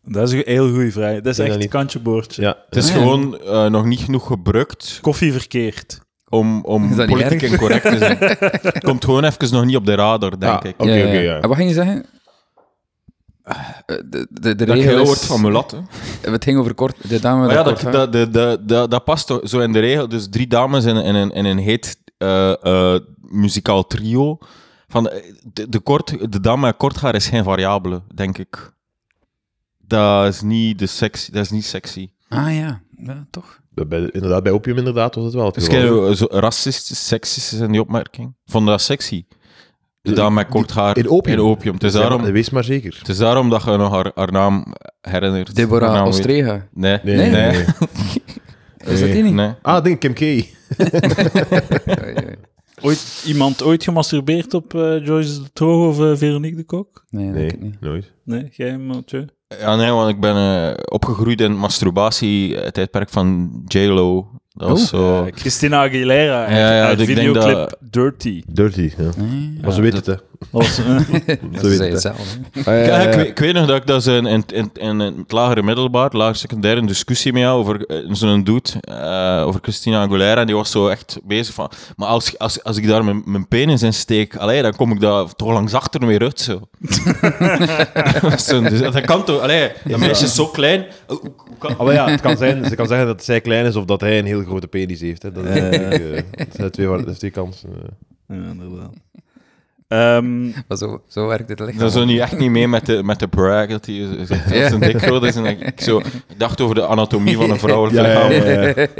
dat 0.05 0.27
is 0.27 0.33
een 0.33 0.41
heel 0.45 0.69
goede 0.69 0.91
vraag. 0.91 1.15
Dat 1.15 1.25
is 1.25 1.39
echt 1.39 1.63
een 1.63 1.69
kantje 1.69 1.99
boordje. 1.99 2.41
Ja. 2.41 2.57
Het 2.69 2.75
is 2.83 2.89
Ah, 2.89 2.95
ja. 2.95 3.01
gewoon 3.01 3.39
eh, 3.39 3.65
nog 3.65 3.85
niet 3.85 3.99
genoeg 3.99 4.27
gebruikt 4.27 4.99
Koffie 5.01 5.31
verkeerd. 5.31 5.99
Om, 6.29 6.61
om 6.65 6.95
politiek 6.95 7.41
erg? 7.41 7.51
incorrect 7.51 7.83
te 7.91 7.97
zijn. 7.97 8.17
Het 8.19 8.83
komt 8.89 9.05
gewoon 9.05 9.23
even 9.23 9.51
nog 9.53 9.65
niet 9.65 9.75
op 9.75 9.85
de 9.85 9.95
radar, 9.95 10.39
denk 10.39 10.63
Ah, 10.63 10.69
ik. 10.69 10.81
Oké, 10.81 10.91
ja, 10.93 11.05
oké, 11.05 11.13
ja. 11.13 11.19
ja. 11.21 11.39
En 11.41 11.47
wat 11.47 11.57
ging 11.57 11.69
je 11.69 11.75
zeggen? 11.75 12.05
Eh, 13.43 13.55
De, 13.85 14.27
de, 14.29 14.55
de 14.55 14.55
Dat 14.55 14.75
ik 14.75 14.83
regel 14.83 14.89
heel 14.89 15.01
is... 15.01 15.07
woord 15.07 15.25
van 15.25 15.41
mulat. 15.41 15.75
Het 16.21 16.43
ging 16.43 16.59
over 16.59 16.73
kort... 16.73 17.09
De 17.09 17.19
dame 17.19 17.41
met 17.45 17.51
ja, 17.55 17.63
dat, 17.63 17.81
dat, 17.81 18.13
dat, 18.13 18.33
dat, 18.33 18.67
dat, 18.67 18.91
dat 18.91 19.03
past 19.03 19.33
zo 19.43 19.59
in 19.59 19.71
de 19.73 19.79
regel. 19.79 20.07
Dus 20.07 20.27
drie 20.29 20.47
dames 20.47 20.85
in, 20.85 20.95
in, 20.95 21.15
een- 21.15 21.31
in 21.31 21.45
een 21.45 21.57
heet 21.57 21.97
eh, 22.17 22.63
eh, 22.63 22.99
muzikaal 23.17 23.87
trio. 23.87 24.37
Van 24.87 25.03
de, 25.53 25.69
de, 25.69 25.79
kort, 25.79 26.31
de 26.31 26.39
dame 26.39 26.65
met 26.65 26.77
kort 26.77 26.95
haar 27.01 27.15
is 27.15 27.27
geen 27.27 27.43
variabele, 27.43 28.01
denk 28.15 28.37
ik. 28.37 28.71
Dat 29.79 30.27
is 30.27 30.41
niet, 30.41 30.79
de 30.79 30.87
sexy, 30.87 31.31
dat 31.31 31.43
is 31.43 31.49
niet 31.51 31.65
sexy. 31.65 32.09
Ah 32.29 32.55
ja, 32.55 32.81
ja 32.97 33.25
toch. 33.31 33.59
Bij, 33.87 34.09
inderdaad, 34.11 34.43
bij 34.43 34.51
opium 34.51 34.77
inderdaad 34.77 35.15
was 35.15 35.23
het 35.23 35.33
wel 35.33 35.45
het 35.45 35.53
Dus 35.53 35.67
geval. 35.67 36.03
kijk, 36.05 36.17
zo 36.17 36.27
racistisch, 36.29 37.07
seksistisch 37.07 37.59
in 37.59 37.71
die 37.71 37.81
opmerking. 37.81 38.35
Vond 38.45 38.67
dat 38.67 38.81
sexy? 38.81 39.25
De 40.01 40.13
dame 40.13 40.35
met 40.35 40.47
kort 40.47 40.71
haar 40.71 40.97
in 40.97 41.09
opium? 41.09 41.37
In 41.39 41.43
opium. 41.45 41.73
Het 41.73 41.83
is 41.83 41.93
Ja, 41.93 41.99
daarom, 41.99 42.21
maar 42.21 42.31
Wees 42.31 42.49
maar 42.49 42.63
zeker. 42.63 42.95
het 42.99 43.09
is 43.09 43.17
daarom 43.17 43.49
dat 43.49 43.63
je 43.63 43.77
nog 43.77 43.91
haar, 43.93 44.11
haar 44.15 44.31
naam 44.31 44.65
herinnert. 45.01 45.55
Deborah 45.55 45.93
naam. 45.93 46.07
Ostrega. 46.07 46.67
Nee. 46.73 46.99
Nee, 47.03 47.15
Nee. 47.15 47.29
nee, 47.31 47.51
nee. 47.51 47.65
Is 48.93 48.99
dat 48.99 49.11
die 49.11 49.23
niet? 49.23 49.33
Nee. 49.33 49.51
Ah, 49.61 49.77
ik 49.77 49.83
denk 49.83 49.99
Kim 49.99 50.13
K. 50.13 50.19
Ooit, 52.81 53.23
iemand 53.25 53.63
ooit 53.63 53.83
gemasturbeerd 53.83 54.53
op 54.53 54.73
eh, 54.75 55.05
Joyce 55.05 55.41
de 55.43 55.49
Trog 55.53 55.87
of 55.87 55.99
eh, 56.11 56.15
Veronique 56.17 56.57
de 56.57 56.63
Kok? 56.63 57.05
Nee, 57.09 57.25
dat 57.25 57.35
Nee, 57.35 57.45
ik 57.47 57.61
niet. 57.61 57.79
nooit. 57.81 58.13
Nee, 58.23 58.47
jij, 58.51 58.77
Mathieu? 58.77 59.25
Ja, 59.59 59.75
nee, 59.75 59.91
want 59.91 60.09
ik 60.09 60.19
ben 60.19 60.35
eh, 60.35 60.73
opgegroeid 60.89 61.41
in 61.41 61.57
masturbatie, 61.57 62.55
het 62.57 62.73
tijdperk 62.73 63.09
van 63.09 63.51
J-Lo. 63.67 64.27
Dat 64.53 64.69
was 64.69 64.81
Oh. 64.81 64.87
zo... 64.87 65.23
Eh, 65.25 65.31
Christina 65.35 65.83
Aguilera. 65.83 66.49
Ja, 66.51 66.75
ja, 66.75 66.85
uit 66.85 66.99
ik 66.99 67.05
denk 67.05 67.19
videoclip 67.19 67.55
dat- 67.55 67.77
Dirty. 67.79 68.43
Dirty, 68.47 68.91
ja. 68.97 69.09
Nee. 69.17 69.59
Maar 69.61 69.71
ze 69.71 69.81
weten 69.81 69.97
het, 69.97 70.05
hè. 70.05 70.13
Was. 70.51 70.79
Ah, 72.65 72.85
ja, 72.85 72.97
ik, 72.99 73.13
weet, 73.13 73.27
ik 73.27 73.39
weet 73.39 73.53
nog 73.53 73.67
dat 73.67 73.75
ik 73.77 73.87
dat 73.87 74.05
in, 74.05 74.25
in, 74.25 74.43
in, 74.53 74.69
in 74.73 74.99
het 74.99 75.31
lagere 75.31 75.63
middelbaar, 75.63 76.09
lager 76.13 76.35
secundair, 76.35 76.77
een 76.77 76.85
discussie 76.85 77.33
mee 77.33 77.43
had 77.43 77.55
over 77.55 77.85
eh, 77.85 77.97
zo'n 78.11 78.43
dude, 78.43 78.69
eh, 78.81 79.43
over 79.47 79.59
Christina 79.63 80.01
Aguilera. 80.03 80.39
En 80.41 80.45
die 80.45 80.55
was 80.55 80.71
zo 80.71 80.87
echt 80.87 81.19
bezig 81.23 81.53
van, 81.53 81.71
maar 81.95 82.07
als, 82.07 82.37
als, 82.37 82.63
als 82.63 82.77
ik 82.77 82.87
daar 82.87 83.03
mijn, 83.03 83.21
mijn 83.25 83.47
penis 83.47 83.83
in 83.83 83.93
steek, 83.93 84.35
allee, 84.35 84.61
dan 84.61 84.75
kom 84.75 84.91
ik 84.91 84.99
daar 84.99 85.35
toch 85.35 85.51
langs 85.51 85.73
achter 85.73 86.05
weer 86.05 86.21
uit, 86.21 86.39
zo. 86.39 86.59
Zo, 88.37 88.61
dus 88.61 88.79
dat 88.79 89.01
kan 89.01 89.23
toch, 89.23 89.41
allee, 89.41 89.71
dat 89.85 89.99
meisje 89.99 90.25
is 90.25 90.35
zo 90.35 90.45
klein. 90.47 90.85
Kan- 91.57 91.77
Ah, 91.77 91.85
maar 91.85 91.93
ja, 91.93 92.09
het 92.09 92.21
kan 92.21 92.37
zijn, 92.37 92.65
ze 92.65 92.75
kan 92.75 92.87
zeggen 92.87 93.07
dat 93.07 93.23
zij 93.23 93.41
klein 93.41 93.65
is 93.65 93.75
of 93.75 93.85
dat 93.85 94.01
hij 94.01 94.19
een 94.19 94.25
heel 94.25 94.43
grote 94.43 94.67
penis 94.67 95.01
heeft. 95.01 95.21
Hè. 95.23 95.31
Dat, 95.31 95.45
is, 95.45 95.55
eh, 95.55 96.21
dat 96.37 96.47
zijn 96.55 96.71
twee, 96.71 97.03
twee 97.17 97.31
kansen. 97.31 97.69
eh. 97.69 98.37
ja, 98.37 98.43
inderdaad. 98.51 98.91
Ehm, 99.87 100.43
Maar 100.67 100.77
zo, 100.77 101.01
zo 101.07 101.27
werkt 101.27 101.49
het 101.49 101.59
lichaam. 101.59 101.77
Dat 101.77 101.91
zo 101.93 102.05
niet 102.05 102.19
echt 102.19 102.37
niet 102.39 102.51
mee 102.51 102.67
met 102.67 102.85
de, 102.85 103.03
met 103.03 103.19
de 103.19 103.27
brag 103.27 103.67
dat 103.67 103.85
hij 103.85 104.07
dat 104.17 104.27
Ja. 104.49 104.67
zijn 104.69 104.79
dik 104.79 105.01
groot 105.01 105.23
is. 105.23 105.35
En 105.35 105.43
dat 105.43 105.51
ik, 105.59 105.81
zo, 105.81 105.97
ik 105.97 106.05
dacht 106.39 106.61
over 106.61 106.75
de 106.75 106.85
anatomie 106.85 107.35
van 107.37 107.49
een 107.49 107.59
vrouwelijk 107.59 107.95
Ja, 108.05 108.11
ja, 108.11 108.27
lichaam. 108.27 108.49
ja, 108.53 108.67
ja. 108.75 108.87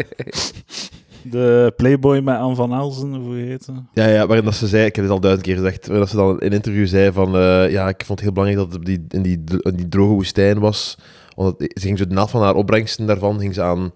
de 1.32 1.74
Playboy 1.76 2.20
met 2.20 2.38
Anne 2.38 2.56
van 2.56 2.74
Elzen, 2.74 3.14
hoe 3.14 3.36
heet 3.36 3.64
ze? 3.64 3.72
Ja, 3.94 4.08
ja, 4.08 4.26
waarin 4.28 4.46
dat 4.46 4.56
ze 4.56 4.68
zei, 4.68 4.86
ik 4.86 4.96
heb 4.96 5.06
het 5.06 5.14
al 5.14 5.20
duizend 5.20 5.46
keer 5.46 5.56
gezegd, 5.56 5.82
waarin 5.88 6.00
dat 6.00 6.10
ze 6.10 6.16
dan 6.16 6.40
in 6.40 6.46
een 6.48 6.52
interview 6.54 6.88
zei 6.88 7.12
van, 7.12 7.36
eh, 7.36 7.72
ja, 7.72 7.88
ik 7.88 8.04
vond 8.06 8.10
het 8.10 8.22
heel 8.22 8.32
belangrijk 8.32 8.64
dat 8.64 8.72
het 8.72 8.78
op 8.82 8.86
die, 8.86 9.06
in, 9.10 9.22
die, 9.22 9.44
in 9.60 9.76
die 9.76 9.90
droge 9.90 10.14
woestijn 10.14 10.60
was, 10.60 10.98
omdat 11.36 11.56
ze 11.58 11.70
ging 11.74 11.98
zo 11.98 12.08
de 12.08 12.14
helft 12.16 12.32
van 12.32 12.42
haar 12.42 12.56
opbrengsten 12.56 13.06
daarvan, 13.06 13.40
ging 13.40 13.54
ze 13.54 13.62
aan 13.62 13.92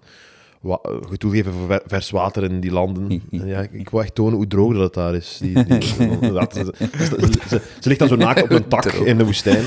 toegeven 1.18 1.52
voor 1.52 1.66
ver- 1.66 1.82
vers 1.86 2.10
water 2.10 2.44
in 2.44 2.60
die 2.60 2.70
landen. 2.72 3.22
En 3.30 3.46
ja, 3.46 3.66
ik 3.72 3.90
wil 3.90 4.02
echt 4.02 4.14
tonen 4.14 4.34
hoe 4.34 4.46
droog 4.46 4.72
dat 4.72 4.82
het 4.82 4.94
daar 4.94 5.14
is. 5.14 5.38
Die, 5.42 5.64
die, 5.64 5.82
ze, 5.82 6.18
ze, 6.52 7.32
ze- 7.48 7.60
ze 7.80 7.88
ligt 7.88 7.98
dan 7.98 8.08
zo 8.08 8.16
naakt 8.16 8.42
op 8.42 8.50
een 8.50 8.68
tak 8.68 8.84
in 8.92 9.18
de 9.18 9.24
woestijn. 9.24 9.64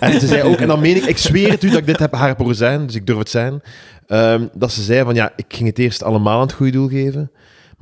En 0.00 0.20
ze 0.20 0.26
zei 0.26 0.42
ook, 0.42 0.56
en 0.56 0.66
dan 0.68 0.80
meen 0.80 0.96
ik, 0.96 1.04
ik 1.04 1.18
zweer 1.18 1.50
het 1.50 1.62
u 1.62 1.68
dat 1.68 1.78
ik 1.78 1.86
dit 1.86 1.98
heb 1.98 2.14
haar 2.14 2.34
horen 2.36 2.54
zijn, 2.56 2.86
dus 2.86 2.94
ik 2.94 3.06
durf 3.06 3.18
het 3.18 3.30
zijn, 3.30 3.62
ehm, 4.06 4.46
dat 4.54 4.72
ze 4.72 4.82
zei 4.82 5.04
van, 5.04 5.14
ja, 5.14 5.32
ik 5.36 5.44
ging 5.48 5.68
het 5.68 5.78
eerst 5.78 6.02
allemaal 6.02 6.34
aan 6.34 6.40
het 6.46 6.52
goede 6.52 6.72
doel 6.72 6.88
geven, 6.88 7.30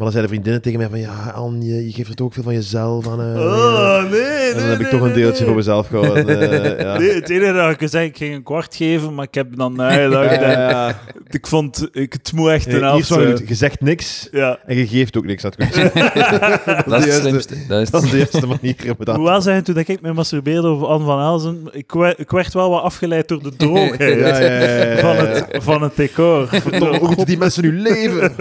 dan 0.05 0.11
zeiden 0.11 0.31
vriendinnen 0.31 0.62
tegen 0.62 0.79
mij 0.79 0.88
van, 0.88 0.99
ja, 1.00 1.31
Anne, 1.35 1.64
je, 1.87 1.93
geeft 1.93 2.08
het 2.08 2.20
ook 2.20 2.32
veel 2.32 2.43
van 2.43 2.55
jezelf. 2.55 3.08
Aan, 3.08 3.20
eh, 3.20 3.35
ja. 3.35 4.00
nee, 4.11 4.21
En 4.52 4.59
dan 4.59 4.69
heb 4.69 4.80
ik 4.80 4.87
toch 4.87 5.00
een 5.00 5.12
deeltje 5.12 5.45
voor 5.45 5.54
mezelf 5.54 5.87
gehouden. 5.87 6.28
eh, 6.28 6.80
ja. 6.85 6.99
Nee, 6.99 7.14
het 7.14 7.30
enige 7.30 7.52
dat 7.52 7.80
ik 7.80 7.88
zei, 7.88 8.07
ik 8.07 8.16
ging 8.16 8.35
een 8.35 8.42
kwart 8.42 8.76
geven, 8.76 9.14
maar 9.14 9.25
ik 9.25 9.35
heb 9.35 9.57
dan 9.57 9.76
nagedacht. 9.76 10.30
Ja, 10.30 10.40
en 10.40 10.50
ja, 10.61 10.71
ja. 10.71 10.99
Ik 11.30 11.47
vond, 11.47 11.88
ik, 11.92 12.12
het 12.12 12.33
moet 12.33 12.49
echt 12.50 12.66
een 12.66 12.73
Eh, 12.75 12.80
helft 12.80 12.97
Hier 12.97 13.04
zou 13.04 13.21
je 13.21 13.26
zijn. 13.26 13.38
het- 13.38 13.49
je 13.49 13.54
zegt 13.54 13.80
niks 13.80 14.28
Ja. 14.33 14.59
en 14.66 14.76
je 14.76 14.87
geeft 14.87 15.16
ook 15.16 15.25
niks. 15.26 15.42
Dat, 15.50 15.54
is 15.59 15.66
de 15.69 15.90
Dat 16.64 16.76
is 16.76 16.85
het 16.85 17.04
juiste- 17.04 17.21
slimste. 17.28 17.54
Dat 17.69 17.80
is 17.80 17.90
dat 17.90 18.02
is 18.02 18.11
de 18.11 18.19
eerste 18.19 18.47
manier 18.47 18.76
om 18.99 19.04
dat 19.04 19.16
Hoe 19.16 19.25
was 19.25 19.45
hij 19.45 19.62
toen 19.62 19.75
dat 19.75 19.88
ik 19.88 20.00
me 20.00 20.12
masturbeerde 20.12 20.69
over 20.69 20.87
Anne 20.87 21.04
van 21.04 21.21
Elzen? 21.21 21.69
Ik, 21.73 21.92
we- 21.92 22.14
ik 22.16 22.30
werd 22.30 22.52
wel 22.54 22.71
wat 22.71 22.83
afgeleid 22.83 23.28
door 23.28 23.42
de 23.42 23.57
droogheid 23.57 24.19
Ja, 24.21 24.38
ja, 24.38 24.38
ja, 24.38 24.61
ja, 24.85 24.85
ja. 24.92 24.99
van, 24.99 25.16
het, 25.16 25.47
van 25.52 25.83
het 25.83 25.97
decor. 25.97 26.49
Hoe 26.99 27.07
moeten 27.09 27.26
die 27.26 27.38
mensen 27.38 27.62
nu 27.62 27.73
leven? 27.73 28.33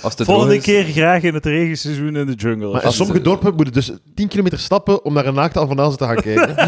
Als 0.00 0.16
de 0.16 0.24
Volgende 0.24 0.60
keer 0.60 0.88
graag 1.04 1.22
in 1.22 1.34
het 1.34 1.46
regenseizoen 1.46 2.16
in 2.16 2.26
de 2.26 2.32
jungle. 2.32 2.70
Maar 2.72 2.80
in 2.80 2.86
Als 2.86 2.96
sommige 2.96 3.20
dorpen 3.20 3.54
moeten 3.54 3.74
dus 3.74 3.92
10 4.14 4.28
kilometer 4.28 4.58
stappen 4.58 5.04
om 5.04 5.12
naar 5.14 5.26
een 5.26 5.34
naakte 5.34 5.58
Elzen 5.58 5.98
te 5.98 6.04
gaan 6.04 6.14
kijken. 6.22 6.56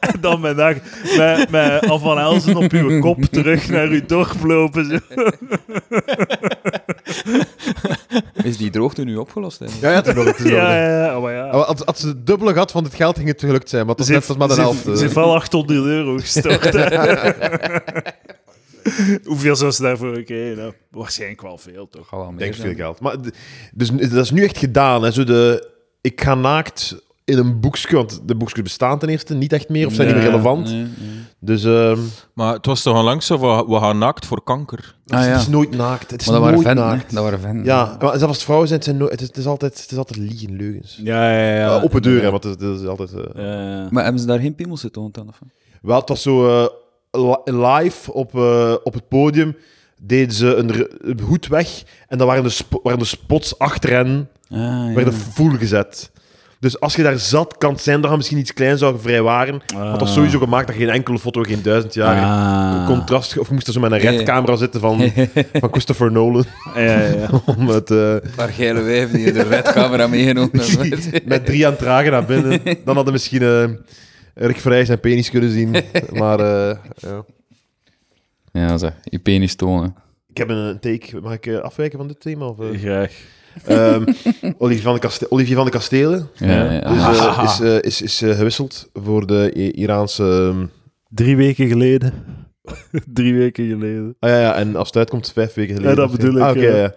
En 0.00 0.20
dan 0.20 0.40
met, 0.40 0.56
dag, 0.56 0.74
met, 1.16 1.50
met 1.50 1.80
Anne 1.82 1.98
van 1.98 2.18
Elzen 2.18 2.56
op 2.56 2.72
uw 2.72 3.00
kop 3.00 3.22
terug 3.24 3.68
naar 3.68 3.86
uw 3.86 4.06
dorp 4.06 4.44
lopen. 4.44 4.84
Zo. 4.84 4.98
Is 8.42 8.56
die 8.56 8.70
droogte 8.70 9.04
nu 9.04 9.16
opgelost? 9.16 9.58
Hè? 9.58 9.66
Ja, 9.80 9.90
ja, 9.90 9.96
het 9.96 10.06
is 10.06 10.14
nog 10.14 10.24
het 10.24 10.38
is 10.38 10.42
nog- 10.44 10.52
Ja, 10.52 10.74
ja, 10.76 11.04
ja, 11.06 11.18
maar 11.20 11.32
ja. 11.32 11.42
Maar 11.44 11.64
Als, 11.64 11.86
als 11.86 12.00
ze 12.00 12.06
het 12.08 12.26
dubbele 12.26 12.52
had 12.54 12.70
van 12.70 12.84
dit 12.84 12.94
geld, 12.94 13.16
ging 13.16 13.28
het 13.28 13.40
gelukt 13.40 13.68
zijn. 13.68 13.86
Maar 13.86 13.94
het 13.94 13.98
was 13.98 14.06
Ze 14.06 14.12
net 14.12 14.28
als 14.28 14.36
maar 14.38 14.48
de 14.48 14.54
ze 14.54 14.60
helft. 14.60 14.76
heeft- 14.76 14.88
eh. 14.88 14.94
ze 14.94 15.02
heeft 15.02 15.14
wel 15.14 15.34
800 15.34 15.78
euro 15.86 16.16
gestort. 16.16 16.72
Hoeveel 19.24 19.56
zou 19.56 19.70
ze 19.70 19.82
daarvoor 19.82 20.14
gekregen? 20.14 20.56
Nou, 20.56 20.72
waarschijnlijk 20.90 21.42
wel 21.42 21.58
veel, 21.58 21.88
toch? 21.88 22.10
Meer 22.28 22.38
denk 22.38 22.54
zijn. 22.54 22.66
veel 22.66 22.76
geld. 22.76 23.00
Maar 23.00 23.16
dus, 23.74 23.90
dat 23.90 24.24
is 24.24 24.30
nu 24.30 24.44
echt 24.44 24.58
gedaan. 24.58 25.02
Hè. 25.02 25.10
Zo 25.10 25.24
de, 25.24 25.68
ik 26.00 26.20
ga 26.20 26.34
naakt 26.34 27.06
in 27.24 27.38
een 27.38 27.60
boekje, 27.60 27.96
want 27.96 28.20
de 28.24 28.34
boekjes 28.34 28.62
bestaan 28.62 28.98
ten 28.98 29.08
eerste 29.08 29.34
niet 29.34 29.52
echt 29.52 29.68
meer, 29.68 29.86
of 29.86 29.92
zijn 29.94 30.06
niet 30.06 30.16
meer 30.16 30.26
relevant. 30.26 30.64
Nee, 30.64 30.74
nee. 30.76 30.90
Dus 31.40 31.64
ehm, 31.64 31.98
Maar 32.34 32.54
het 32.54 32.66
was 32.66 32.82
toch 32.82 32.96
al 32.96 33.02
lang 33.04 33.22
zo 33.22 33.36
van, 33.36 33.66
we 33.66 33.78
gaan 33.78 33.98
naakt 33.98 34.26
voor 34.26 34.42
kanker. 34.42 34.94
Ah, 35.06 35.18
het 35.18 35.28
ja. 35.28 35.36
is 35.36 35.48
nooit 35.48 35.70
naakt. 35.70 36.10
Het 36.10 36.20
is 36.20 36.26
Maar 36.26 36.34
dat 36.40 36.44
waren 36.62 36.76
nooit 36.76 36.78
naakt. 36.78 37.14
Dat 37.14 37.30
waren. 37.40 37.64
Ja, 37.64 37.96
maar 38.00 38.18
zelfs 38.18 38.44
vrouwen 38.44 38.68
zijn, 38.68 38.80
het, 38.80 38.88
zijn 38.88 39.00
nooit- 39.00 39.10
het, 39.12 39.20
is, 39.20 39.26
het, 39.26 39.36
is 39.36 39.46
altijd, 39.46 39.80
het 39.82 39.90
is 39.90 39.96
altijd 39.96 40.18
liegen, 40.18 40.56
leugens. 40.56 41.00
Ja, 41.02 41.30
ja, 41.38 41.54
ja. 41.56 41.76
Eh, 41.76 41.84
op 41.84 41.92
de 41.92 42.00
deur, 42.00 42.22
hè, 42.22 42.30
want 42.30 42.44
het, 42.44 42.60
het 42.60 42.80
is 42.80 42.86
altijd... 42.86 43.12
eh, 43.12 43.44
Ja. 43.44 43.88
Maar 43.90 44.02
hebben 44.02 44.20
ze 44.20 44.26
daar 44.26 44.38
geen 44.40 44.54
piemels 44.54 44.80
getoond 44.80 45.14
dan? 45.14 45.28
Of? 45.28 45.38
Wel, 45.82 45.98
het 46.00 46.08
was 46.08 46.22
zo 46.22 46.48
eh, 46.62 46.68
live 47.44 48.12
op, 48.12 48.34
eh, 48.34 48.74
op 48.82 48.94
het 48.94 49.08
podium. 49.08 49.56
Deden 50.00 50.34
ze 50.34 50.54
een, 50.54 51.20
hoed 51.22 51.46
weg 51.46 51.82
en 52.08 52.18
dan 52.18 52.26
waren 52.26 52.42
de, 52.44 52.56
waren 52.82 52.98
de 52.98 53.04
spots 53.04 53.58
achter 53.58 53.90
hen 53.90 54.28
Ah, 54.50 54.58
ja. 54.58 54.92
werden 54.94 55.12
full 55.14 55.58
gezet. 55.58 56.10
Dus 56.60 56.80
als 56.80 56.94
je 56.96 57.02
daar 57.02 57.18
zat, 57.18 57.58
kan 57.58 57.72
het 57.72 57.80
zijn 57.82 58.00
dat 58.00 58.10
je 58.10 58.16
misschien 58.16 58.38
iets 58.38 58.52
klein 58.52 58.78
zou 58.78 58.96
vrijwaren. 59.00 59.62
Want 59.74 59.90
dat 59.90 60.00
was 60.00 60.12
sowieso 60.12 60.38
gemaakt 60.38 60.66
dat 60.66 60.76
geen 60.76 60.88
enkele 60.88 61.18
foto, 61.18 61.42
geen 61.42 61.62
duizend 61.62 61.94
jaar 61.94 62.24
Ah. 62.24 62.86
contrast... 62.86 63.38
Of 63.38 63.50
moest 63.50 63.66
er 63.66 63.72
zo 63.72 63.80
met 63.80 63.92
een 63.92 63.98
redcamera 63.98 64.56
zitten 64.56 64.80
van, 64.80 65.12
van 65.60 65.68
Christopher 65.70 66.12
Nolan. 66.12 66.44
Ja, 66.74 66.80
ja, 66.82 67.00
ja. 67.00 67.28
Om 67.58 67.68
het 67.68 67.90
eh, 67.90 68.10
Een 68.12 68.20
paar 68.36 68.48
geile 68.48 68.82
wijven 68.82 69.16
die 69.16 69.32
de 69.32 69.42
redcamera 69.42 70.06
meegenomen 70.06 70.50
hebben. 70.78 71.00
met 71.24 71.46
drie 71.46 71.64
aan 71.66 71.72
het 71.72 71.80
dragen 71.80 72.10
naar 72.12 72.24
binnen. 72.24 72.60
Dan 72.84 72.94
hadden 72.94 73.12
misschien 73.12 73.42
eh 73.42 73.64
Rick 74.46 74.56
Vrij 74.60 74.84
zijn 74.84 75.00
penis 75.00 75.30
kunnen 75.30 75.50
zien. 75.50 75.70
Maar 76.20 76.40
eh, 76.40 76.76
ja. 76.96 77.24
Ja, 78.52 78.78
zeg. 78.78 78.92
Je 79.04 79.18
penis 79.18 79.54
tonen. 79.54 79.94
ik 80.28 80.36
heb 80.36 80.48
een 80.48 80.78
take. 80.80 81.20
Mag 81.20 81.32
ik 81.32 81.46
eh, 81.46 81.58
afwijken 81.58 81.98
van 81.98 82.08
dit 82.08 82.20
thema? 82.20 82.46
Of, 82.46 82.60
eh? 82.60 82.78
Graag. 82.78 83.12
Ehm, 83.66 84.04
Olivier, 84.58 84.82
van 84.82 84.94
de 84.94 85.00
Kaste- 85.00 85.30
Olivier 85.30 85.56
van 85.56 85.64
de 85.64 85.70
Kastelen 85.70 86.28
Ja, 86.34 86.72
ja. 86.72 86.84
is, 86.84 87.18
Ah, 87.18 87.38
eh, 87.38 87.44
is, 87.44 87.60
eh, 87.60 87.76
is, 87.82 88.02
is 88.02 88.22
eh, 88.22 88.36
gewisseld 88.36 88.90
voor 88.94 89.26
de 89.26 89.52
I- 89.56 89.70
Iraanse... 89.70 90.24
ehm, 90.52 90.66
Drie 91.08 91.36
weken 91.36 91.68
geleden. 91.68 92.12
Drie 93.14 93.34
weken 93.34 93.66
geleden. 93.68 94.16
ah 94.18 94.30
ja, 94.30 94.40
ja, 94.40 94.54
en 94.54 94.76
als 94.76 94.86
het 94.86 94.96
uitkomt, 94.96 95.32
vijf 95.32 95.54
weken 95.54 95.74
geleden. 95.76 95.96
Ja, 95.96 96.02
dat 96.08 96.16
bedoel 96.16 96.36
ik, 96.36 96.42
Ah, 96.42 96.50
oké, 96.50 96.60
ja. 96.60 96.76
ja. 96.76 96.94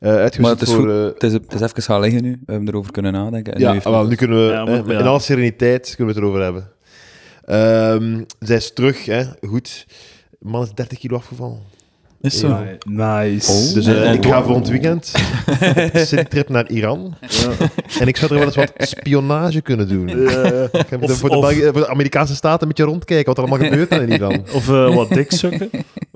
Eh, 0.00 0.10
uitgewisseld 0.16 0.40
Maar 0.40 0.50
het 0.50 0.62
is 0.62 0.68
voor... 0.68 0.80
goed. 0.82 0.90
eh, 0.90 1.04
Het 1.04 1.22
is, 1.22 1.32
het 1.32 1.54
is 1.54 1.60
even 1.60 1.82
gaan 1.82 2.00
liggen 2.00 2.22
nu. 2.22 2.30
We 2.46 2.52
hebben 2.52 2.68
erover 2.68 2.92
kunnen 2.92 3.12
nadenken. 3.12 3.52
En 3.54 3.60
ja, 3.60 3.66
nu 3.66 3.72
heeft 3.72 3.86
ah, 3.86 3.92
wel, 3.92 4.00
het- 4.00 4.10
nu 4.10 4.16
kunnen 4.16 4.46
we 4.46 4.52
Ja, 4.52 4.60
eh, 4.66 4.66
maar- 4.84 4.92
ja. 4.94 5.00
in 5.00 5.06
alle 5.06 5.20
sereniteit 5.20 5.94
kunnen 5.96 6.14
we 6.14 6.20
het 6.20 6.28
erover 6.28 6.42
hebben. 6.44 6.68
Ehm, 7.44 8.22
zij 8.38 8.56
is 8.56 8.72
terug, 8.72 9.04
hè. 9.04 9.22
goed. 9.48 9.86
De 10.30 10.48
man 10.48 10.62
is 10.62 10.70
30 10.74 10.98
kilo 10.98 11.16
afgevallen. 11.16 11.58
Is 12.20 12.38
zo. 12.38 12.48
Ja, 12.48 12.64
Nice. 13.24 13.50
Oh. 13.52 13.74
Dus 13.74 13.86
eh, 13.86 14.12
ik 14.12 14.26
ga 14.26 14.42
volgend 14.42 14.68
weekend 14.68 15.12
op 15.94 15.96
citytrip 16.06 16.48
naar 16.48 16.70
Iran. 16.70 17.14
En 18.00 18.06
ik 18.06 18.16
zou 18.16 18.30
er 18.32 18.36
wel 18.38 18.46
eens 18.46 18.56
wat 18.56 18.72
spionage 18.76 19.60
kunnen 19.60 19.88
doen. 19.88 20.08
Ik 20.08 20.28
ga 20.30 20.96
Of- 21.00 21.12
voor, 21.18 21.30
de 21.30 21.36
of- 21.36 21.40
Belgi- 21.40 21.62
voor 21.62 21.72
de 21.72 21.88
Amerikaanse 21.88 22.34
staten 22.34 22.62
een 22.62 22.68
beetje 22.68 22.84
rondkijken 22.84 23.26
wat 23.34 23.38
er 23.38 23.44
allemaal 23.50 23.68
gebeurt 23.68 23.90
in 23.90 24.12
Iran. 24.12 24.44
Of 24.52 24.68
eh, 24.68 24.94
wat 24.94 25.08
diksukken. 25.08 25.70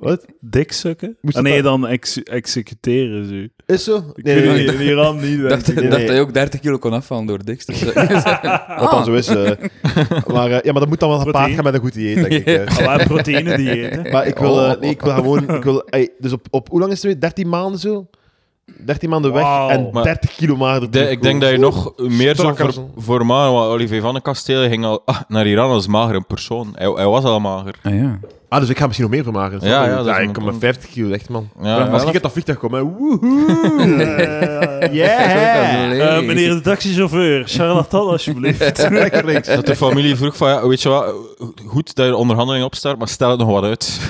Wat? 0.08 0.26
Diksukken? 0.40 1.16
Moest 1.20 1.36
Ah, 1.36 1.42
nee, 1.42 1.62
dan- 1.62 1.80
dan 1.80 1.90
ex 1.90 2.22
executeren 2.22 3.26
ze. 3.26 3.34
u. 3.34 3.50
Is 3.66 3.84
zo? 3.84 3.96
Ik 4.14 4.25
Nee, 4.25 4.34
weet 4.34 4.44
nee, 4.44 4.56
niet, 4.58 4.66
nee. 4.66 4.86
in 4.86 4.90
Iran 4.92 5.14
niet. 5.20 5.38
denk 5.38 5.48
dacht, 5.48 5.68
ik. 5.68 5.75
dacht 5.90 6.02
nee. 6.06 6.12
je 6.14 6.20
ook 6.20 6.34
30 6.34 6.60
kilo 6.60 6.78
kon 6.78 6.92
afvallen 6.92 7.26
door 7.26 7.44
dikste. 7.44 7.72
Wat 8.78 8.90
dan 8.90 9.04
zo 9.04 9.12
is. 9.12 9.28
eh. 9.28 9.50
maar, 10.34 10.50
eh, 10.50 10.62
ja, 10.62 10.72
maar 10.72 10.80
dat 10.80 10.88
moet 10.88 11.00
dan 11.00 11.08
wel 11.08 11.18
gepaard 11.18 11.22
Proteïne. 11.22 11.54
gaan 11.54 11.64
met 11.64 11.75
een 11.75 11.80
goed 11.80 11.92
dieet, 11.94 12.14
denk 12.16 12.32
ik. 12.32 12.46
eh. 12.46 12.88
Alle 12.88 13.04
proteïne 13.06 13.56
dieet. 13.56 14.10
Maar 14.12 14.26
ik 14.26 14.38
wil, 14.38 14.64
eh, 14.64 14.70
Oh. 14.75 14.80
nee, 14.80 14.90
ik 14.90 15.00
wil 15.00 15.12
gewoon... 15.12 15.48
Ik 15.54 15.64
wil, 15.64 15.80
ey, 15.86 16.10
dus 16.18 16.32
op, 16.32 16.46
op, 16.50 16.68
hoe 16.68 16.80
lang 16.80 16.92
is 16.92 17.02
het 17.02 17.06
weer? 17.12 17.20
13 17.20 17.48
maanden 17.48 17.80
zo? 17.80 18.06
13 18.84 19.08
maanden 19.10 19.32
weg 19.32 19.42
Wauw. 19.42 19.68
en 19.68 19.88
Maar 19.92 20.02
30 20.04 20.34
kilo 20.34 20.56
mager 20.56 20.90
De- 20.90 21.10
ik 21.10 21.22
denk 21.22 21.40
dat 21.40 21.50
je 21.50 21.58
nog 21.58 21.92
meer 21.96 22.34
zo 22.34 22.42
Strakker 22.42 22.64
voor, 22.64 22.72
zo. 22.72 22.90
voor 22.96 23.26
mager, 23.26 23.52
want 23.52 23.70
Olivier 23.70 24.00
van 24.00 24.12
den 24.12 24.22
Kasteel 24.22 24.68
ging 24.68 24.84
al 24.84 25.02
ah, 25.04 25.20
naar 25.28 25.46
Iran 25.46 25.70
als 25.70 25.86
magere 25.86 26.20
persoon. 26.20 26.72
Hij, 26.75 26.88
hij 26.90 27.06
was 27.06 27.25
al 27.25 27.40
mager. 27.40 27.75
Ah 27.82 27.94
ja. 27.94 28.18
Ah, 28.48 28.60
dus 28.60 28.68
ik 28.68 28.78
ga 28.78 28.86
misschien 28.86 29.06
nog 29.06 29.14
meer 29.16 29.24
vermageren. 29.24 29.68
Ja, 29.68 29.84
ja, 29.86 29.96
dat 29.96 30.06
is 30.06 30.16
ik 30.16 30.20
een- 30.22 30.32
kom 30.32 30.44
met 30.44 30.54
50 30.58 30.90
kilo, 30.90 31.10
echt, 31.10 31.28
man. 31.28 31.48
Ja, 31.62 31.78
maar 31.78 31.90
als 31.90 32.02
ik 32.04 32.12
uit 32.14 32.22
dat 32.22 32.32
vliegtuig 32.32 32.58
kom, 32.58 32.74
hè, 32.74 32.82
woehoe. 32.82 33.18
Yeah! 34.92 36.16
Eh, 36.18 36.22
meneer 36.26 36.50
de 36.54 36.60
taxichauffeur, 36.60 37.42
charlatan 37.46 38.08
alsjeblieft. 38.08 38.88
Lekker 38.90 39.24
niks. 39.24 39.48
Dat 39.48 39.66
de 39.66 39.76
familie 39.76 40.16
vroeg 40.16 40.36
van, 40.36 40.48
ja, 40.48 40.68
weet 40.68 40.82
je 40.82 40.88
wat, 40.88 41.14
goed 41.66 41.94
dat 41.94 42.04
je 42.04 42.10
de 42.10 42.16
onderhandeling 42.16 42.64
opstart, 42.64 42.98
maar 42.98 43.08
stel 43.08 43.30
het 43.30 43.38
nog 43.38 43.48
wat 43.48 43.64
uit. 43.64 43.82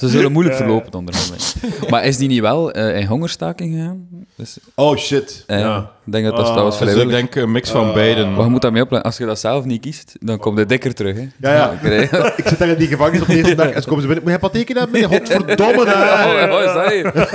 Ze 0.00 0.08
zullen 0.08 0.32
moeilijk 0.32 0.56
verlopen, 0.56 0.90
de 0.90 0.96
onderhandeling. 0.96 1.42
Maar 1.88 2.04
is 2.04 2.16
die 2.16 2.28
niet 2.28 2.40
wel 2.40 2.72
eh, 2.72 3.00
in 3.00 3.06
hongerstaking 3.06 3.74
gegaan? 3.74 4.08
Dus, 4.36 4.58
Oh, 4.74 4.96
shit. 4.96 5.44
eh, 5.46 5.58
ja. 5.58 5.90
Ik 6.06 6.12
denk 6.12 6.24
dat 6.24 6.36
dat, 6.36 6.46
dat 6.46 6.62
was 6.64 6.78
Dus 6.78 6.94
ik 6.94 7.08
denk 7.08 7.34
een 7.34 7.52
mix 7.52 7.70
van 7.70 7.86
Ah. 7.88 7.94
beiden. 7.94 8.32
Maar 8.34 8.44
je 8.44 8.50
moet 8.50 8.62
daarmee 8.62 8.82
opletten. 8.82 9.10
Als 9.10 9.18
je 9.18 9.26
dat 9.26 9.38
zelf 9.40 9.64
niet 9.64 9.80
kiest, 9.80 10.12
dan 10.20 10.38
komt 10.38 10.56
de 10.56 10.66
dikker 10.66 10.94
terug. 10.94 11.16
Hè. 11.16 11.28
Ja, 11.40 11.52
ja. 11.54 11.78
Je- 11.90 12.32
Ik 12.36 12.48
zit 12.48 12.58
daar 12.58 12.68
in 12.68 12.76
die 12.78 12.88
gevangenis 12.88 13.20
op 13.20 13.26
de 13.26 13.36
eerste 13.36 13.54
dag 13.54 13.70
en 13.70 13.82
ze 13.82 13.88
komen 13.88 14.02
ze 14.02 14.08
binnen. 14.08 14.24
Moet 14.24 14.32
je 14.32 14.38
hypotheken 14.38 14.76
hebben? 14.78 15.00
Meneer, 15.00 15.18
godverdomme, 15.18 15.84
hè. 15.90 16.44
Oh, 16.44 16.50
wat 16.50 16.60
is 16.64 16.72
dat 16.72 16.90
hier? 16.92 17.28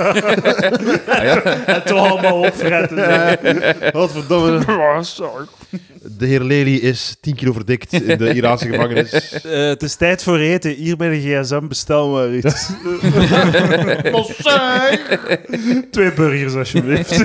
Ah, 1.08 1.22
ja. 1.24 1.42
En 1.66 1.82
toch 1.84 2.10
allemaal 2.10 2.38
opfretten. 2.38 2.98
Eh, 3.30 3.92
Godverdomme. 3.92 4.64
De 6.16 6.26
heer 6.26 6.40
Lely 6.40 6.74
is 6.74 7.16
10 7.20 7.34
kilo 7.34 7.52
verdikt 7.52 7.92
in 7.92 8.18
de 8.18 8.34
Iraanse 8.34 8.68
gevangenis. 8.68 9.12
Eh, 9.42 9.66
het 9.66 9.82
is 9.82 9.94
tijd 9.94 10.22
voor 10.22 10.38
eten. 10.38 10.70
Hier 10.70 10.96
bij 10.96 11.08
de 11.08 11.20
gsm, 11.20 11.66
bestel 11.68 12.08
maar 12.08 12.30
iets. 12.30 12.70
Twee 15.90 16.12
burgers, 16.12 16.54
alsjeblieft. 16.54 17.24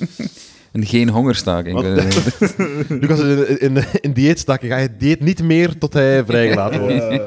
En 0.72 0.86
geen 0.86 1.08
hongerstaking. 1.08 1.82
Eh, 1.82 2.04
Lucas 3.00 3.18
is 3.20 3.46
in, 3.58 3.76
in, 3.76 3.84
in 4.00 4.12
dieet 4.12 4.38
stak. 4.38 4.60
Ga 4.62 4.76
je 4.76 4.96
dieet 4.98 5.20
niet 5.20 5.42
meer 5.42 5.78
tot 5.78 5.92
hij 5.92 6.24
vrijgelaten 6.24 6.80
wordt. 6.80 7.22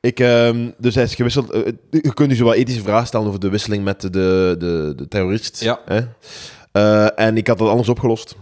Ik, 0.00 0.20
ehm, 0.20 0.70
dus 0.78 0.94
hij 0.94 1.04
is 1.04 1.14
gewisseld. 1.14 1.50
eh, 1.50 1.72
je 1.90 2.14
kunt 2.14 2.28
dus 2.28 2.38
wel 2.38 2.54
ethische 2.54 2.82
vragen 2.82 3.06
stellen 3.06 3.26
over 3.26 3.40
de 3.40 3.48
wisseling 3.48 3.84
met 3.84 4.00
de, 4.00 4.08
de, 4.10 4.92
de 4.96 5.08
terrorist. 5.08 5.62
Ja. 5.62 5.80
Hè? 5.84 6.00
Eh, 6.72 7.26
en 7.26 7.36
ik 7.36 7.46
had 7.46 7.58
dat 7.58 7.68
anders 7.68 7.88
opgelost. 7.88 8.36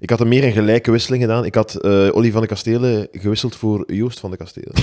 Ik 0.00 0.10
had 0.10 0.20
een 0.20 0.28
meer 0.28 0.44
een 0.44 0.52
gelijke 0.52 0.90
wisseling 0.90 1.22
gedaan. 1.22 1.44
Ik 1.44 1.54
had 1.54 1.74
eh 1.74 2.08
Olly 2.12 2.30
van 2.30 2.40
de 2.40 2.46
Kastelen 2.46 3.08
gewisseld 3.12 3.56
voor 3.56 3.84
Joost 3.86 4.20
van 4.20 4.30
de 4.30 4.36
Kastelen. 4.36 4.72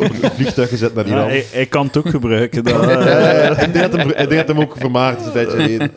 op 0.00 0.22
een 0.22 0.30
vliegtuig 0.34 0.68
gezet 0.68 0.94
naar 0.94 1.06
Ja, 1.08 1.14
Iran. 1.14 1.28
hij, 1.28 1.44
hij 1.52 1.66
kan 1.66 1.86
het 1.86 1.96
ook 1.96 2.08
gebruiken. 2.08 2.64
Dat, 2.64 2.82
Eh, 2.88 3.50
ik 3.62 3.72
denk 3.72 3.90
dat 3.92 4.00
hem, 4.00 4.08
ik 4.10 4.16
denk 4.16 4.46
dat 4.46 4.48
hem 4.56 4.60
ook 4.60 4.74
vermaakt 4.78 5.20
is 5.20 5.26
een 5.26 5.32
tijdje 5.32 5.56
geleden. 5.56 5.90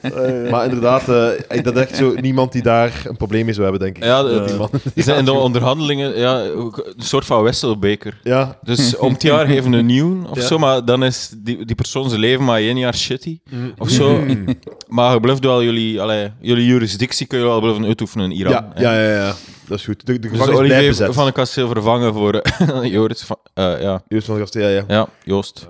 Maar 0.51 0.63
inderdaad, 0.63 1.01
eh, 1.50 1.63
dat 1.63 1.75
is 1.75 1.81
echt 1.81 1.95
zo 1.95 2.13
niemand 2.21 2.51
die 2.51 2.62
daar 2.62 3.01
een 3.07 3.17
probleem 3.17 3.45
mee 3.45 3.53
zou 3.53 3.69
hebben, 3.69 3.81
denk 3.86 3.97
ik. 3.97 4.03
Ja, 4.03 4.24
Dat 4.24 4.47
die 4.47 4.57
man- 4.57 4.69
Die 4.93 5.03
zijn 5.03 5.17
in 5.17 5.25
de 5.25 5.31
onderhandelingen 5.31 6.17
ja, 6.19 6.41
een 6.43 6.74
soort 6.97 7.25
van 7.25 7.43
wisselbeker. 7.43 8.19
Ja, 8.24 8.57
Dus 8.63 8.97
om 8.97 9.13
het 9.13 9.21
jaar 9.21 9.45
geven 9.47 9.74
een 9.74 9.86
nieuw 9.86 10.25
of 10.29 10.36
Ja. 10.38 10.45
zo, 10.45 10.57
maar 10.57 10.86
dan 10.86 11.03
is 11.03 11.31
die, 11.38 11.65
die 11.65 11.75
persoon 11.75 12.09
zijn 12.09 12.21
leven 12.21 12.43
maar 12.45 12.59
één 12.59 12.77
jaar 12.77 12.95
shitty 12.95 13.39
of 13.77 13.89
zo. 13.89 14.17
Mm. 14.17 14.45
Maar 14.88 15.13
je 15.13 15.19
blijft 15.19 15.43
wel 15.43 15.63
jullie, 15.63 16.01
allee, 16.01 16.31
jullie 16.41 16.65
jurisdictie 17.08 17.28
kun 17.28 17.40
je 17.40 17.46
wel 17.46 17.60
blijven 17.62 17.86
uitoefenen 17.86 18.32
in 18.32 18.38
Iran. 18.38 18.52
ja, 18.52 18.72
ja, 18.76 18.94
ja, 18.94 19.16
ja, 19.16 19.34
dat 19.68 19.78
is 19.78 19.86
goed. 19.86 20.06
De, 20.06 20.14
de 20.14 20.20
Dus 20.20 20.32
gevangenis 20.32 20.58
blijft 20.60 20.74
Olivier 20.74 20.90
bezet. 20.90 21.14
van 21.14 21.26
de 21.26 21.32
Kasteel 21.32 21.68
vervangen 21.68 22.14
voor 22.14 22.34
eh, 22.34 22.84
Joris 22.94 23.22
van... 23.22 23.38
eh, 23.54 23.82
ja. 23.82 24.04
Joost 24.08 24.26
van 24.26 24.46
de 24.52 24.60
ja, 24.60 24.84
ja. 24.88 25.08
Joost. 25.24 25.68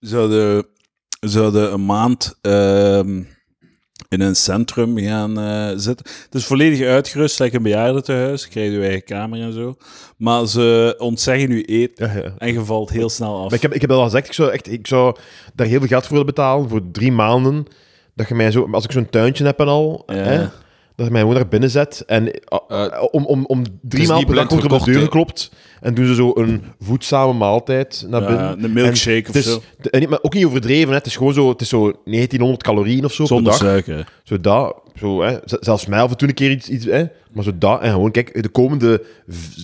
zouden, 0.00 0.66
zouden 1.20 1.72
een 1.72 1.84
maand 1.86 2.38
ehm, 2.40 3.22
in 4.08 4.20
een 4.20 4.36
centrum 4.36 4.98
gaan 4.98 5.38
eh, 5.38 5.70
zitten. 5.76 6.06
Het 6.24 6.34
is 6.34 6.44
volledig 6.46 6.86
uitgerust, 6.86 7.38
like 7.38 7.56
een 7.56 7.62
bejaardentehuis. 7.62 8.48
Krijg 8.48 8.66
je 8.70 8.72
je 8.78 8.82
eigen 8.82 9.04
kamer 9.04 9.40
en 9.40 9.52
zo. 9.52 9.74
Maar 10.16 10.46
ze 10.46 10.94
ontzeggen 10.98 11.56
je 11.56 11.64
eten 11.64 12.06
Ja, 12.08 12.14
ja. 12.22 12.34
en 12.38 12.52
je 12.52 12.64
valt 12.64 12.90
heel 12.90 13.08
snel 13.08 13.36
af. 13.36 13.44
Maar 13.44 13.54
ik 13.54 13.62
heb, 13.62 13.72
ik 13.74 13.80
heb 13.80 13.90
dat 13.90 13.98
al 13.98 14.04
gezegd, 14.04 14.26
ik 14.26 14.32
zou, 14.32 14.50
echt, 14.50 14.70
ik 14.72 14.86
zou 14.86 15.16
daar 15.54 15.66
heel 15.66 15.78
veel 15.78 15.88
geld 15.88 16.02
voor 16.02 16.10
willen 16.10 16.26
betalen, 16.26 16.68
voor 16.68 16.90
drie 16.92 17.12
maanden. 17.12 17.66
Dat 18.14 18.28
je 18.28 18.34
mij 18.34 18.50
zo, 18.50 18.68
als 18.72 18.84
ik 18.84 18.92
zo'n 18.92 19.10
tuintje 19.10 19.44
heb 19.44 19.60
en 19.60 19.68
al, 19.68 20.02
Ja. 20.06 20.14
hè, 20.14 20.38
dat 20.96 21.06
je 21.06 21.12
mij 21.12 21.20
gewoon 21.20 21.36
daar 21.36 21.48
binnen 21.48 21.70
zet. 21.70 22.02
En 22.06 22.30
eh, 22.32 22.40
Eh, 22.68 23.02
om, 23.10 23.24
om, 23.26 23.44
om 23.46 23.62
drie 23.82 24.12
niet 24.12 24.26
per 24.26 24.34
dag 24.34 24.48
wordt 24.48 24.64
er 24.64 24.72
op 24.72 24.84
de 24.84 24.92
deur 24.92 25.00
geklopt. 25.02 25.50
En 25.80 25.94
doen 25.94 26.06
ze 26.06 26.14
zo 26.14 26.32
een 26.34 26.62
voedzame 26.80 27.32
maaltijd 27.32 28.04
naar 28.08 28.20
Ja, 28.22 28.26
binnen. 28.26 28.64
een 28.64 28.72
milkshake 28.72 29.22
En 29.24 29.28
of 29.28 29.34
is, 29.36 29.44
zo. 29.44 29.60
de- 29.80 29.90
en 29.90 30.00
niet- 30.00 30.08
maar 30.08 30.18
ook 30.22 30.34
niet 30.34 30.44
overdreven, 30.44 30.88
hè. 30.88 30.94
het 30.94 31.06
is 31.06 31.16
gewoon 31.16 31.34
zo, 31.34 31.48
het 31.48 31.60
is 31.60 31.68
zo 31.68 31.92
1900 32.04 32.62
calorieën 32.62 33.04
of 33.04 33.12
zo 33.12 33.24
Zonder 33.24 33.52
per 33.52 33.60
dag. 33.62 33.70
suiker. 33.70 34.12
Zo 34.24 34.40
dat, 34.40 34.80
zo, 34.94 35.22
hè. 35.22 35.36
Zelfs 35.44 35.86
mij 35.86 36.00
af 36.00 36.10
en 36.10 36.16
toe 36.16 36.28
een 36.28 36.34
keer 36.34 36.50
iets, 36.50 36.68
iets 36.68 36.84
hè. 36.84 37.04
maar 37.32 37.44
zo 37.44 37.50
dat. 37.58 37.80
En 37.80 37.90
gewoon, 37.90 38.10
kijk, 38.10 38.42
de 38.42 38.48
komende 38.48 39.04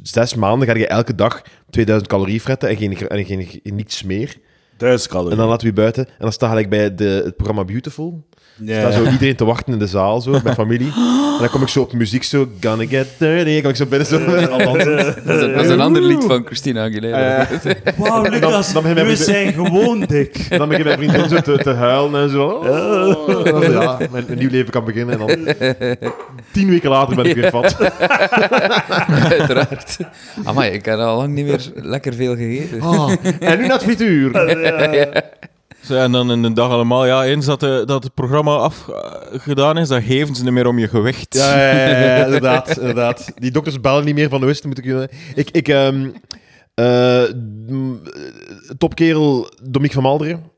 zes 0.03 0.35
maanden 0.35 0.69
ga 0.69 0.75
je 0.77 0.87
elke 0.87 1.15
dag 1.15 1.43
2000 1.71 2.11
calorieën 2.11 2.41
fretten 2.41 2.69
en, 2.69 2.77
geen, 2.77 2.97
en 3.09 3.25
geen, 3.25 3.49
niets 3.63 4.03
meer. 4.03 4.37
Thuis 4.77 5.09
calorieën. 5.09 5.33
En 5.33 5.39
dan 5.39 5.49
laten 5.49 5.61
we 5.67 5.75
je 5.75 5.81
buiten. 5.81 6.07
En 6.07 6.13
dan 6.19 6.33
sta 6.33 6.49
gelijk 6.49 6.69
bij 6.71 6.95
de, 6.95 7.05
het 7.25 7.37
programma 7.37 7.65
Beautiful. 7.65 8.25
Ja. 8.65 8.81
Staat 8.81 8.95
zo 8.95 9.11
iedereen 9.11 9.37
te 9.37 9.45
wachten 9.45 9.73
in 9.73 9.79
de 9.79 9.87
zaal, 9.87 10.21
zo, 10.21 10.41
met 10.45 10.55
familie. 10.55 10.93
En 11.41 11.47
dan 11.47 11.55
kom 11.55 11.63
ik 11.63 11.69
zo 11.69 11.81
op 11.81 11.93
muziek, 11.93 12.23
zo, 12.23 12.49
gonna 12.61 12.87
get 12.87 13.09
dirty. 13.19 13.53
Dan 13.53 13.61
kom 13.61 13.71
ik 13.71 13.77
zo 13.77 13.87
binnen, 13.87 14.07
zo. 14.07 14.19
Dat 14.19 14.77
is, 14.77 15.43
een, 15.43 15.53
dat 15.55 15.65
is 15.65 15.71
een 15.71 15.81
ander 15.81 16.03
lied 16.03 16.25
van 16.25 16.43
Christina 16.45 16.85
Aguilera. 16.85 17.47
Wauw, 17.97 18.23
Lucas, 18.23 18.73
dan 18.73 18.83
we 18.83 19.17
zijn 19.17 19.53
gewoon 19.53 20.01
dik. 20.01 20.49
Dan 20.59 20.69
begin 20.69 20.85
mijn 20.85 20.99
vriendin 20.99 21.29
zo 21.29 21.41
te, 21.41 21.59
te 21.59 21.71
huilen 21.71 22.23
en 22.23 22.31
zo. 22.31 22.47
Oh. 22.49 23.47
En 23.47 23.53
dan 23.53 23.63
zo, 23.63 23.73
ja, 23.73 23.97
mijn, 24.11 24.25
mijn 24.27 24.39
nieuw 24.39 24.51
leven 24.51 24.71
kan 24.71 24.85
beginnen. 24.85 25.21
En 25.21 25.27
dan 25.27 25.55
tien 26.53 26.69
weken 26.69 26.91
later 26.91 27.17
ben 27.17 27.25
ik 27.25 27.35
weer 27.35 27.51
vat. 27.51 27.77
Uiteraard. 29.31 29.99
Amai, 30.45 30.71
ik 30.71 30.85
heb 30.85 30.99
al 30.99 31.17
lang 31.17 31.35
niet 31.35 31.47
meer 31.47 31.71
lekker 31.75 32.15
veel 32.15 32.37
gegeten. 32.37 32.81
Ah, 32.81 33.13
en 33.41 33.59
nu 33.59 33.67
naar 33.67 33.73
het 33.73 33.83
frituur. 33.83 34.33
En 35.91 36.13
dan 36.13 36.31
in 36.33 36.43
de 36.43 36.53
dag 36.53 36.71
allemaal, 36.71 37.07
ja, 37.07 37.25
eens 37.25 37.47
dat, 37.47 37.61
de, 37.61 37.83
dat 37.87 38.05
het 38.05 38.15
programma 38.15 38.57
afgedaan 38.57 39.79
is, 39.79 39.89
dan 39.89 40.03
geven 40.03 40.35
ze 40.35 40.45
niet 40.45 40.53
meer 40.53 40.67
om 40.67 40.79
je 40.79 40.89
gewicht. 40.89 41.35
Ja, 41.35 41.59
ja, 41.59 41.71
ja, 41.71 41.89
ja, 41.89 42.17
ja, 42.17 42.25
inderdaad, 42.25 42.79
inderdaad. 42.79 43.33
Die 43.35 43.51
dokters 43.51 43.81
bellen 43.81 44.05
niet 44.05 44.15
meer 44.15 44.29
van, 44.29 44.49
is 44.49 44.57
het, 44.57 44.67
moet 44.67 44.79
ik... 44.85 45.11
Ik, 45.35 45.51
ik 45.51 45.69
ehm, 45.69 46.11
eh, 46.75 47.23
topkerel 48.79 49.51
Dominique 49.63 49.95
van 49.95 50.03
Malderen 50.03 50.51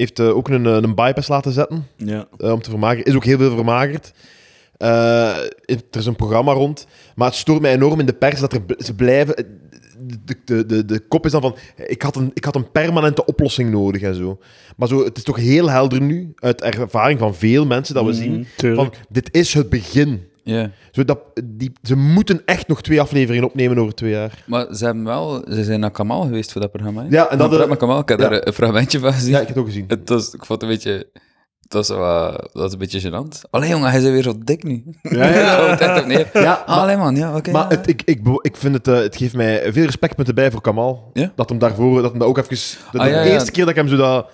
heeft 0.00 0.18
eh, 0.18 0.36
ook 0.36 0.48
een, 0.48 0.66
eh, 0.66 0.72
een 0.72 0.94
bypass 0.94 1.28
laten 1.28 1.52
zetten. 1.52 1.86
Ja. 1.96 2.26
eh, 2.38 2.52
om 2.52 2.62
te 2.62 2.70
vermageren. 2.70 3.04
Is 3.04 3.14
ook 3.14 3.24
heel 3.24 3.38
veel 3.38 3.54
vermagerd. 3.54 4.12
Eh, 4.76 5.36
er 5.66 5.82
is 5.90 6.06
een 6.06 6.16
programma 6.16 6.52
rond. 6.52 6.86
Maar 7.14 7.28
het 7.28 7.36
stoort 7.36 7.60
mij 7.60 7.72
enorm 7.72 8.00
in 8.00 8.06
de 8.06 8.12
pers 8.12 8.40
dat 8.40 8.52
er, 8.52 8.60
ze 8.78 8.94
blijven... 8.94 9.34
De, 10.24 10.36
de, 10.44 10.66
de, 10.66 10.84
de 10.84 11.00
kop 11.00 11.24
is 11.26 11.32
dan 11.32 11.40
van... 11.40 11.56
Ik 11.86 12.02
had, 12.02 12.16
een, 12.16 12.30
ik 12.34 12.44
had 12.44 12.54
een 12.56 12.70
permanente 12.70 13.24
oplossing 13.24 13.70
nodig 13.70 14.02
en 14.02 14.14
zo. 14.14 14.38
Maar 14.76 14.88
zo, 14.88 15.04
het 15.04 15.16
is 15.16 15.22
toch 15.22 15.36
heel 15.36 15.70
helder 15.70 16.00
nu, 16.02 16.32
uit 16.36 16.62
ervaring 16.62 17.18
van 17.18 17.34
veel 17.34 17.66
mensen 17.66 17.94
dat 17.94 18.04
we 18.04 18.12
zien, 18.12 18.32
Mhm, 18.32 18.42
tuurlijk. 18.56 18.94
van 18.94 19.04
dit 19.08 19.28
is 19.34 19.54
het 19.54 19.68
begin. 19.68 20.28
Ja. 20.42 20.70
Zo 20.90 21.04
dat, 21.04 21.18
die, 21.44 21.72
ze 21.82 21.96
moeten 21.96 22.42
echt 22.44 22.68
nog 22.68 22.82
twee 22.82 23.00
afleveringen 23.00 23.44
opnemen 23.48 23.78
over 23.78 23.94
twee 23.94 24.10
jaar. 24.10 24.44
Maar 24.46 24.74
ze 24.74 24.84
hebben 24.84 25.04
wel... 25.04 25.44
Ze 25.48 25.64
zijn 25.64 25.80
naar 25.80 25.90
Kamal 25.90 26.22
geweest 26.22 26.52
voor 26.52 26.60
dat 26.60 26.70
programma. 26.72 27.02
hè? 27.02 27.08
Ja, 27.10 27.30
en 27.30 27.38
dat... 27.38 27.50
Naar 27.50 27.68
eh, 27.70 27.76
Kamal, 27.76 27.98
ik 28.00 28.08
heb 28.08 28.20
ja. 28.20 28.28
daar 28.28 28.46
een 28.46 28.52
fragmentje 28.52 28.98
van 28.98 29.12
gezien. 29.12 29.30
ja, 29.30 29.40
ik 29.40 29.46
heb 29.46 29.54
het 29.56 29.64
ook 29.64 29.70
gezien. 29.70 29.84
Het 29.88 30.08
was, 30.08 30.34
ik 30.34 30.44
vond 30.44 30.60
het 30.60 30.62
een 30.62 30.76
beetje... 30.76 31.06
Het 31.70 31.86
was, 31.88 31.98
wel- 31.98 32.30
dat 32.30 32.50
was 32.52 32.72
een 32.72 32.78
beetje 32.78 33.00
gênant. 33.00 33.40
Allee, 33.50 33.68
jongen, 33.68 33.90
hij 33.90 34.00
is 34.00 34.10
weer 34.10 34.22
zo 34.22 34.34
dik 34.44 34.62
nu. 34.62 34.84
Ja, 35.02 35.26
ja, 35.28 35.40
ja. 35.80 35.94
Het 35.94 36.06
neer. 36.06 36.28
Ja, 36.32 36.62
Allee, 36.66 36.96
man, 36.96 37.16
ja, 37.16 37.36
oké. 37.36 37.50
Maar 37.50 37.62
ja. 37.70 37.76
het, 37.76 37.88
ik, 37.88 38.02
ik, 38.04 38.20
ik 38.40 38.56
vind 38.56 38.74
het, 38.74 38.88
eh, 38.88 38.94
het 38.94 39.16
geeft 39.16 39.34
mij 39.34 39.72
veel 39.72 39.84
respectpunten 39.84 40.34
bij 40.34 40.50
voor 40.50 40.60
Kamal. 40.60 41.10
Ja? 41.12 41.32
Dat 41.36 41.48
hem 41.48 41.58
daarvoor, 41.58 42.02
dat 42.02 42.10
hem 42.10 42.18
dat 42.18 42.28
ook 42.28 42.38
even... 42.38 42.56
De, 42.92 42.98
Ah, 42.98 43.04
de 43.22 43.30
eerste 43.30 43.50
keer 43.50 43.60
dat 43.64 43.70
ik 43.70 43.76
hem 43.76 43.88
zo 43.88 43.96
dat... 43.96 44.30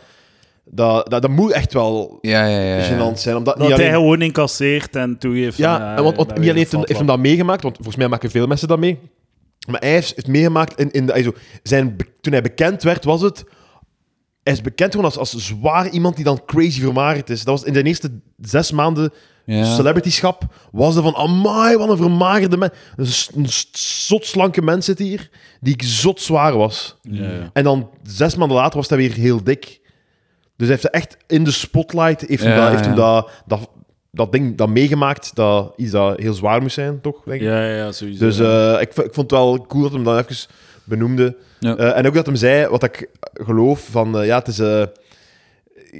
Dat, 0.70 1.10
dat, 1.10 1.22
dat 1.22 1.30
moet 1.30 1.52
echt 1.52 1.72
wel 1.72 2.18
Ja, 2.20 2.46
ja, 2.46 2.58
ja. 2.60 2.76
ja. 2.76 2.84
gênant 2.84 3.18
zijn. 3.18 3.36
Omdat 3.36 3.56
Dat 3.58 3.68
niet 3.68 3.76
hij 3.76 3.86
alleen, 3.86 4.00
gewoon 4.00 4.22
incasseert 4.22 4.96
en 4.96 5.18
toegeeft. 5.18 5.56
ja, 5.56 5.78
van, 5.78 5.86
en 5.96 6.02
want, 6.02 6.16
want 6.16 6.28
niet 6.28 6.38
alleen 6.38 6.56
heeft, 6.56 6.72
hem, 6.72 6.82
heeft 6.84 7.06
dat 7.06 7.18
meegemaakt, 7.18 7.62
want 7.62 7.74
volgens 7.76 7.96
mij 7.96 8.08
maken 8.08 8.30
veel 8.30 8.46
mensen 8.46 8.68
dat 8.68 8.78
mee. 8.78 8.98
Maar 9.68 9.80
hij 9.80 9.90
heeft, 9.90 10.12
heeft 10.14 10.26
meegemaakt 10.28 10.78
in, 10.80 10.90
in 10.90 11.06
de, 11.06 11.12
also, 11.14 11.32
zijn, 11.62 11.96
toen 12.20 12.32
hij 12.32 12.42
bekend 12.42 12.82
werd, 12.82 13.04
was 13.04 13.20
het. 13.20 13.44
Hij 14.46 14.54
is 14.54 14.60
bekend 14.60 14.90
gewoon 14.90 15.06
als, 15.06 15.18
als 15.18 15.36
zwaar 15.36 15.88
iemand 15.88 16.16
die 16.16 16.24
dan 16.24 16.44
crazy 16.46 16.80
vermagerd 16.80 17.30
is. 17.30 17.44
Dat 17.44 17.58
was 17.60 17.68
in 17.68 17.72
de 17.72 17.82
eerste 17.82 18.10
zes 18.40 18.70
maanden 18.70 19.12
Ja. 19.44 19.74
celebrityschap. 19.74 20.42
Was 20.72 20.96
er 20.96 21.02
van, 21.02 21.14
amai, 21.14 21.76
wat 21.76 21.88
een 21.88 21.96
vermagerde 21.96 22.56
man. 22.56 22.70
Een, 22.96 23.06
een 23.34 23.46
zot 24.06 24.26
slanke 24.26 24.62
mens 24.62 24.84
zit 24.84 24.98
hier, 24.98 25.30
die 25.60 25.84
zot 25.84 26.20
zwaar 26.20 26.56
was. 26.56 26.96
Ja. 27.02 27.50
En 27.52 27.64
dan 27.64 27.90
zes 28.02 28.36
maanden 28.36 28.56
later 28.56 28.78
was 28.78 28.88
hij 28.88 28.98
weer 28.98 29.12
heel 29.12 29.44
dik. 29.44 29.80
Dus 30.56 30.68
hij 30.68 30.76
heeft 30.80 30.90
echt 30.90 31.16
in 31.26 31.44
de 31.44 31.50
spotlight 31.50 32.20
heeft 32.20 32.42
hem, 32.42 32.52
Ja, 32.52 32.60
dat, 32.60 32.70
heeft 32.70 32.84
hem 32.84 32.94
dat, 32.94 33.30
dat, 33.46 33.68
dat 34.10 34.32
ding 34.32 34.56
dat 34.56 34.68
meegemaakt, 34.68 35.34
dat 35.34 35.72
iets 35.76 35.90
dat 35.90 36.18
heel 36.20 36.34
zwaar 36.34 36.62
moest 36.62 36.74
zijn, 36.74 37.00
toch? 37.00 37.22
Denk 37.24 37.40
ik. 37.40 37.46
Ja, 37.46 37.68
ja, 37.70 37.92
sowieso. 37.92 38.24
Dus 38.24 38.38
eh, 38.38 38.80
ik, 38.80 38.88
ik 38.88 39.14
vond 39.14 39.16
het 39.16 39.30
wel 39.30 39.66
cool 39.66 39.82
dat 39.82 39.92
hem 39.92 40.04
dat 40.04 40.30
even 40.30 40.48
benoemde. 40.84 41.36
Ja. 41.60 41.76
Eh, 41.76 41.98
en 41.98 42.06
ook 42.06 42.14
dat 42.14 42.26
hem 42.26 42.36
zei, 42.36 42.66
wat 42.68 42.82
ik 42.82 43.08
geloof, 43.34 43.86
van 43.90 44.18
eh, 44.18 44.26
ja, 44.26 44.38
het 44.38 44.48
is... 44.48 44.58
eh, 44.58 44.82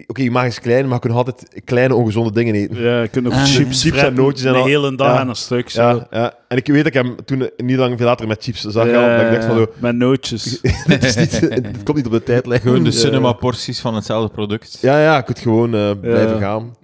Oké, 0.07 0.23
je 0.23 0.31
mag 0.31 0.45
eens 0.45 0.61
klein, 0.61 0.85
maar 0.85 0.95
je 0.95 1.01
kunt 1.01 1.13
nog 1.15 1.27
altijd 1.27 1.61
kleine 1.65 1.95
ongezonde 1.95 2.33
dingen 2.33 2.55
eten. 2.55 2.83
ja, 2.83 3.01
je 3.03 3.09
kunt 3.09 3.25
nog 3.25 3.35
Ah, 3.35 3.45
chips, 3.45 3.83
chips 3.83 3.99
en 4.03 4.15
nootjes 4.15 4.45
en 4.47 4.53
de 4.53 4.59
hele 4.59 4.97
dag 4.97 5.07
Ja. 5.15 5.19
aan 5.21 5.29
een 5.29 5.35
stuk. 5.37 5.71
Zo. 5.71 5.83
Ja, 5.83 6.07
ja, 6.11 6.35
en 6.49 6.57
ik 6.57 6.67
weet 6.67 6.77
dat 6.77 6.87
ik 6.87 6.93
hem 6.95 7.17
toen 7.25 7.51
niet 7.57 7.77
lang 7.77 7.97
veel 7.99 8.07
later 8.07 8.27
met 8.27 8.43
chips 8.43 8.61
zag. 8.61 8.87
Ja, 8.87 9.03
al, 9.03 9.17
dat 9.17 9.27
ik 9.27 9.33
dacht 9.33 9.45
van, 9.45 9.57
zo, 9.57 9.67
Met 9.79 9.97
nootjes. 9.97 10.61
dit, 10.87 11.05
is 11.05 11.17
niet, 11.17 11.41
dit 11.73 11.83
komt 11.83 11.97
niet 11.97 12.07
op 12.07 12.13
de 12.13 12.23
tijdlijn. 12.23 12.61
Gewoon 12.61 12.85
de 12.85 12.91
cinema-porties 12.91 13.81
van 13.81 13.95
hetzelfde 13.95 14.35
product. 14.35 14.79
Ja, 14.81 15.01
ja, 15.03 15.19
ik 15.19 15.25
kunt 15.25 15.39
gewoon 15.39 15.75
eh, 15.75 15.91
blijven 16.01 16.35
Ja. 16.35 16.41
gaan. 16.41 16.77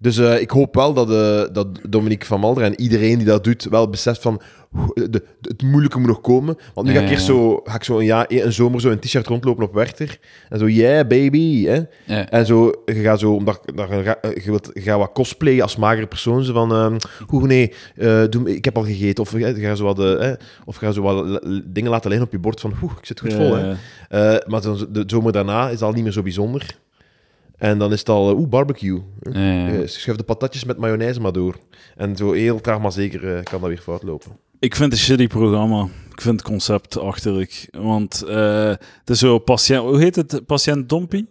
Dus 0.00 0.18
eh, 0.18 0.40
ik 0.40 0.50
hoop 0.50 0.74
wel 0.74 0.92
dat, 0.94 1.10
eh, 1.10 1.54
dat 1.54 1.66
Dominique 1.88 2.26
van 2.26 2.40
Malder 2.40 2.62
en 2.64 2.80
iedereen 2.80 3.16
die 3.16 3.26
dat 3.26 3.44
doet, 3.44 3.64
wel 3.64 3.88
beseft 3.88 4.22
van 4.22 4.40
hoe- 4.70 4.94
de, 4.94 5.10
de- 5.10 5.24
het 5.40 5.62
moeilijke 5.62 5.98
moet 5.98 6.08
nog 6.08 6.20
komen. 6.20 6.56
Want 6.74 6.86
nu 6.86 6.92
ga 6.92 7.00
ik 7.00 7.10
eerst 7.10 7.24
zo, 7.26 7.60
ga 7.64 7.74
ik 7.74 7.84
zo 7.84 7.98
een, 7.98 8.04
jaar, 8.04 8.24
een 8.28 8.52
zomer 8.52 8.80
zo 8.80 8.90
een 8.90 8.98
t-shirt 8.98 9.26
rondlopen 9.26 9.64
op 9.64 9.74
Werchter. 9.74 10.18
En 10.48 10.58
zo, 10.58 10.68
yeah, 10.68 11.06
baby. 11.06 11.64
Hè? 11.66 11.80
En 12.28 12.46
zo, 12.46 12.72
je 12.84 12.94
gaat 12.94 13.18
zo, 13.18 13.32
omdat 13.32 13.60
dat 13.74 13.88
je, 13.88 14.02
ga- 14.02 14.18
wilt, 14.44 14.70
je 14.72 14.80
gaat 14.80 14.98
wat 14.98 15.12
cosplayen 15.12 15.62
als 15.62 15.76
magere 15.76 16.06
persoon. 16.06 16.44
Zo 16.44 16.52
van, 16.52 16.72
ehm 16.72 16.96
hoe 17.26 17.46
nee, 17.46 17.72
eh, 17.96 18.22
doe, 18.30 18.54
ik 18.56 18.64
heb 18.64 18.76
al 18.76 18.84
gegeten. 18.84 19.24
Of 19.24 19.34
eh, 19.34 19.40
je 19.56 19.60
gaat 19.62 19.76
zo 19.76 19.84
wat, 19.84 19.98
eh, 19.98 20.18
hè, 20.18 20.32
of 20.64 20.80
je 20.80 20.86
gaat 20.86 20.94
zo 20.94 21.02
wat 21.02 21.40
dingen 21.66 21.90
laten 21.90 22.08
liggen 22.10 22.26
op 22.26 22.32
je 22.32 22.38
bord 22.38 22.60
van, 22.60 22.72
oeh, 22.82 22.92
ik 23.00 23.06
zit 23.06 23.20
goed 23.20 23.32
vol. 23.32 23.54
Hè? 23.56 23.70
Eh, 24.34 24.46
maar 24.48 24.60
dan, 24.62 24.86
de 24.90 25.02
zomer 25.06 25.32
daarna 25.32 25.68
is 25.68 25.82
al 25.82 25.92
niet 25.92 26.02
meer 26.02 26.12
zo 26.12 26.22
bijzonder. 26.22 26.78
En 27.58 27.78
dan 27.78 27.92
is 27.92 27.98
het 27.98 28.08
al, 28.08 28.30
eh, 28.30 28.38
oeh, 28.38 28.48
barbecue. 28.48 29.02
Ja, 29.20 29.40
ja, 29.40 29.66
ja. 29.68 29.80
Eh, 29.80 29.86
schuif 29.86 30.16
de 30.16 30.24
patatjes 30.24 30.64
met 30.64 30.78
mayonaise 30.78 31.20
maar 31.20 31.32
door. 31.32 31.56
En 31.96 32.16
zo 32.16 32.32
heel 32.32 32.60
traag 32.60 32.80
maar 32.80 32.92
zeker 32.92 33.36
eh, 33.36 33.42
kan 33.42 33.60
dat 33.60 33.68
weer 33.68 33.78
fout 33.78 34.02
lopen. 34.02 34.30
Ik 34.58 34.76
vind 34.76 34.92
het 34.92 35.00
een 35.00 35.06
shitty 35.06 35.26
programma. 35.26 35.88
Ik 36.12 36.20
vind 36.20 36.40
het 36.40 36.48
concept 36.48 36.98
achterlijk. 36.98 37.68
Want 37.70 38.18
het 38.20 39.10
is 39.10 39.18
zo 39.18 39.38
patiënt... 39.38 39.82
Hoe 39.82 39.98
heet 39.98 40.16
het? 40.16 40.46
Patiënt 40.46 40.88
Dompie? 40.88 41.28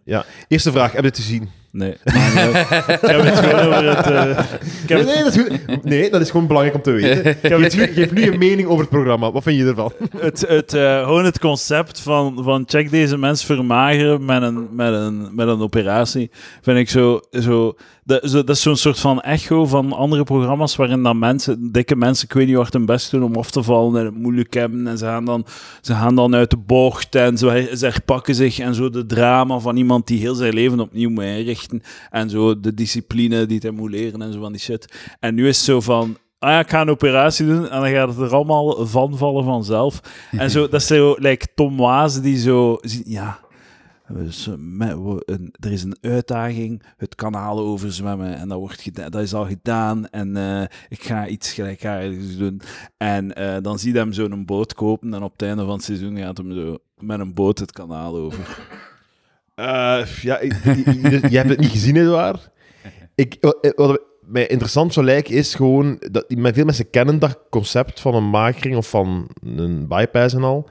Eerste 0.48 0.72
vraag, 0.72 0.92
heb 0.92 1.02
je 1.02 1.08
het 1.08 1.18
gezien? 1.18 1.50
Nee. 1.78 1.96
uit. 2.36 2.56
ik 2.88 3.10
heb 3.10 3.24
het 3.24 3.38
gewoon 3.40 3.60
over 3.60 3.98
het... 3.98 4.06
eh, 4.06 4.46
ik 4.84 4.90
heb 4.90 5.06
Nee, 5.06 5.16
nee, 5.16 5.24
dat 5.24 5.36
is 5.36 5.42
goed. 5.42 5.84
nee, 5.84 6.10
dat 6.10 6.22
is 6.22 6.30
gewoon 6.32 6.48
belangrijk 6.48 6.76
om 6.78 6.82
te 6.84 6.92
weten. 6.92 7.36
Geef 7.60 7.76
nu, 7.76 7.86
geef 7.94 8.12
nu 8.12 8.32
een 8.32 8.38
mening 8.40 8.68
over 8.68 8.80
het 8.80 8.90
programma. 8.90 9.32
Wat 9.32 9.44
vind 9.44 9.58
je 9.58 9.66
ervan? 9.66 9.92
het, 10.18 10.46
het, 10.48 10.74
eh, 10.74 11.04
gewoon 11.04 11.26
het 11.26 11.40
concept 11.40 12.00
van, 12.00 12.40
van 12.44 12.64
check 12.68 12.92
deze 12.92 13.18
mens 13.18 13.46
vermageren 13.46 14.26
met 14.26 14.42
een, 14.42 14.68
met 14.72 14.94
een, 14.94 15.30
met 15.36 15.48
een 15.48 15.62
operatie, 15.62 16.32
vind 16.62 16.78
ik 16.78 16.90
zo... 16.90 17.20
zo, 17.32 17.76
dat, 18.08 18.50
is 18.50 18.62
zo'n 18.62 18.76
soort 18.76 19.00
van 19.00 19.22
echo 19.22 19.66
van 19.66 19.94
andere 19.94 20.24
programma's 20.24 20.76
waarin 20.76 21.04
dan 21.04 21.20
mensen, 21.20 21.72
dikke 21.72 21.96
mensen, 21.96 22.28
ik 22.28 22.34
weet 22.34 22.48
niet 22.48 22.56
wat 22.56 22.74
hun 22.74 22.86
best 22.86 23.12
doen 23.12 23.24
om 23.24 23.36
af 23.36 23.52
te 23.52 23.64
vallen 23.64 24.00
en 24.00 24.06
het 24.06 24.16
moeilijk 24.16 24.54
hebben 24.54 24.88
en 24.88 24.98
ze 24.98 25.06
gaan 25.06 25.26
dan, 25.26 25.46
ze 25.82 25.94
gaan 25.94 26.16
dan 26.16 26.36
uit 26.36 26.50
de 26.50 26.58
bocht 26.58 27.16
en 27.16 27.38
zo, 27.38 27.50
ze 27.76 27.86
herpakken 27.86 28.36
zich 28.36 28.60
en 28.60 28.76
zo 28.76 28.90
de 28.90 29.06
drama 29.06 29.60
van 29.60 29.78
iemand 29.78 30.08
die 30.08 30.20
heel 30.20 30.36
zijn 30.36 30.54
leven 30.54 30.80
opnieuw 30.80 31.10
moet 31.10 31.24
inrichten 31.24 31.82
en 32.10 32.30
zo 32.30 32.60
de 32.60 32.74
discipline 32.74 33.46
die 33.46 33.60
hij 33.62 33.72
moet 33.72 33.92
leren 33.92 34.22
en 34.22 34.34
zo 34.34 34.40
van 34.40 34.52
die 34.52 34.62
shit. 34.62 35.16
En 35.20 35.36
nu 35.36 35.48
is 35.48 35.58
het 35.58 35.66
zo 35.66 35.82
van... 35.82 36.18
Ah 36.40 36.50
ja, 36.50 36.60
ik 36.60 36.70
ga 36.70 36.82
een 36.82 36.90
operatie 36.90 37.46
doen 37.46 37.70
en 37.70 37.82
dan 37.82 37.90
gaat 37.90 38.10
het 38.10 38.18
er 38.18 38.36
allemaal 38.36 38.86
van 38.86 39.18
vallen 39.18 39.44
vanzelf. 39.44 40.00
En 40.32 40.52
zo, 40.52 40.68
dat 40.68 40.82
is 40.82 40.88
zo, 40.88 41.16
like 41.20 41.48
Tom 41.56 41.78
Waas 41.78 42.22
die 42.22 42.38
zo, 42.38 42.80
ja, 43.06 43.40
we- 44.08 45.24
een- 45.26 45.54
er 45.60 45.72
is 45.72 45.84
een 45.84 45.98
uitdaging, 46.02 46.84
het 46.98 47.16
kanaal 47.16 47.60
overzwemmen 47.60 48.36
en 48.36 48.48
dat, 48.48 48.58
wordt 48.60 49.12
dat 49.12 49.22
is 49.22 49.34
al 49.34 49.46
gedaan 49.46 50.10
en 50.10 50.38
eh, 50.38 50.62
ik 50.90 51.04
ga 51.04 51.28
iets 51.28 51.54
gelijkaardigs 51.54 52.38
doen. 52.38 52.62
En 52.98 53.36
eh, 53.36 53.58
dan 53.62 53.80
zie 53.80 53.94
je 53.94 54.00
hem 54.00 54.14
zo'n 54.14 54.46
boot 54.46 54.74
kopen 54.74 55.14
en 55.14 55.24
op 55.24 55.32
het 55.32 55.42
einde 55.42 55.64
van 55.64 55.74
het 55.74 55.84
seizoen 55.84 56.18
gaat 56.18 56.38
hem 56.38 56.54
zo 56.54 56.78
met 56.98 57.20
een 57.20 57.34
boot 57.34 57.60
het 57.60 57.72
kanaal 57.72 58.16
over. 58.16 58.66
Eh, 59.56 60.06
ja, 60.22 60.42
je, 60.42 61.38
hebt 61.38 61.50
het 61.50 61.60
niet 61.60 61.70
gezien, 61.70 61.96
Edouard. 61.96 62.50
Ik, 63.16 63.38
wat 63.76 64.02
mij 64.22 64.48
interessant 64.48 64.94
zou 64.94 65.06
lijken, 65.06 65.34
is 65.36 65.56
gewoon... 65.56 66.02
Dat, 66.12 66.26
veel 66.28 66.66
mensen 66.66 66.90
kennen 66.90 67.20
dat 67.20 67.40
concept 67.50 68.00
van 68.00 68.16
een 68.16 68.30
makering 68.30 68.76
of 68.76 68.90
van 68.90 69.30
een 69.44 69.88
bypass 69.88 70.34
en 70.36 70.44
al. 70.44 70.70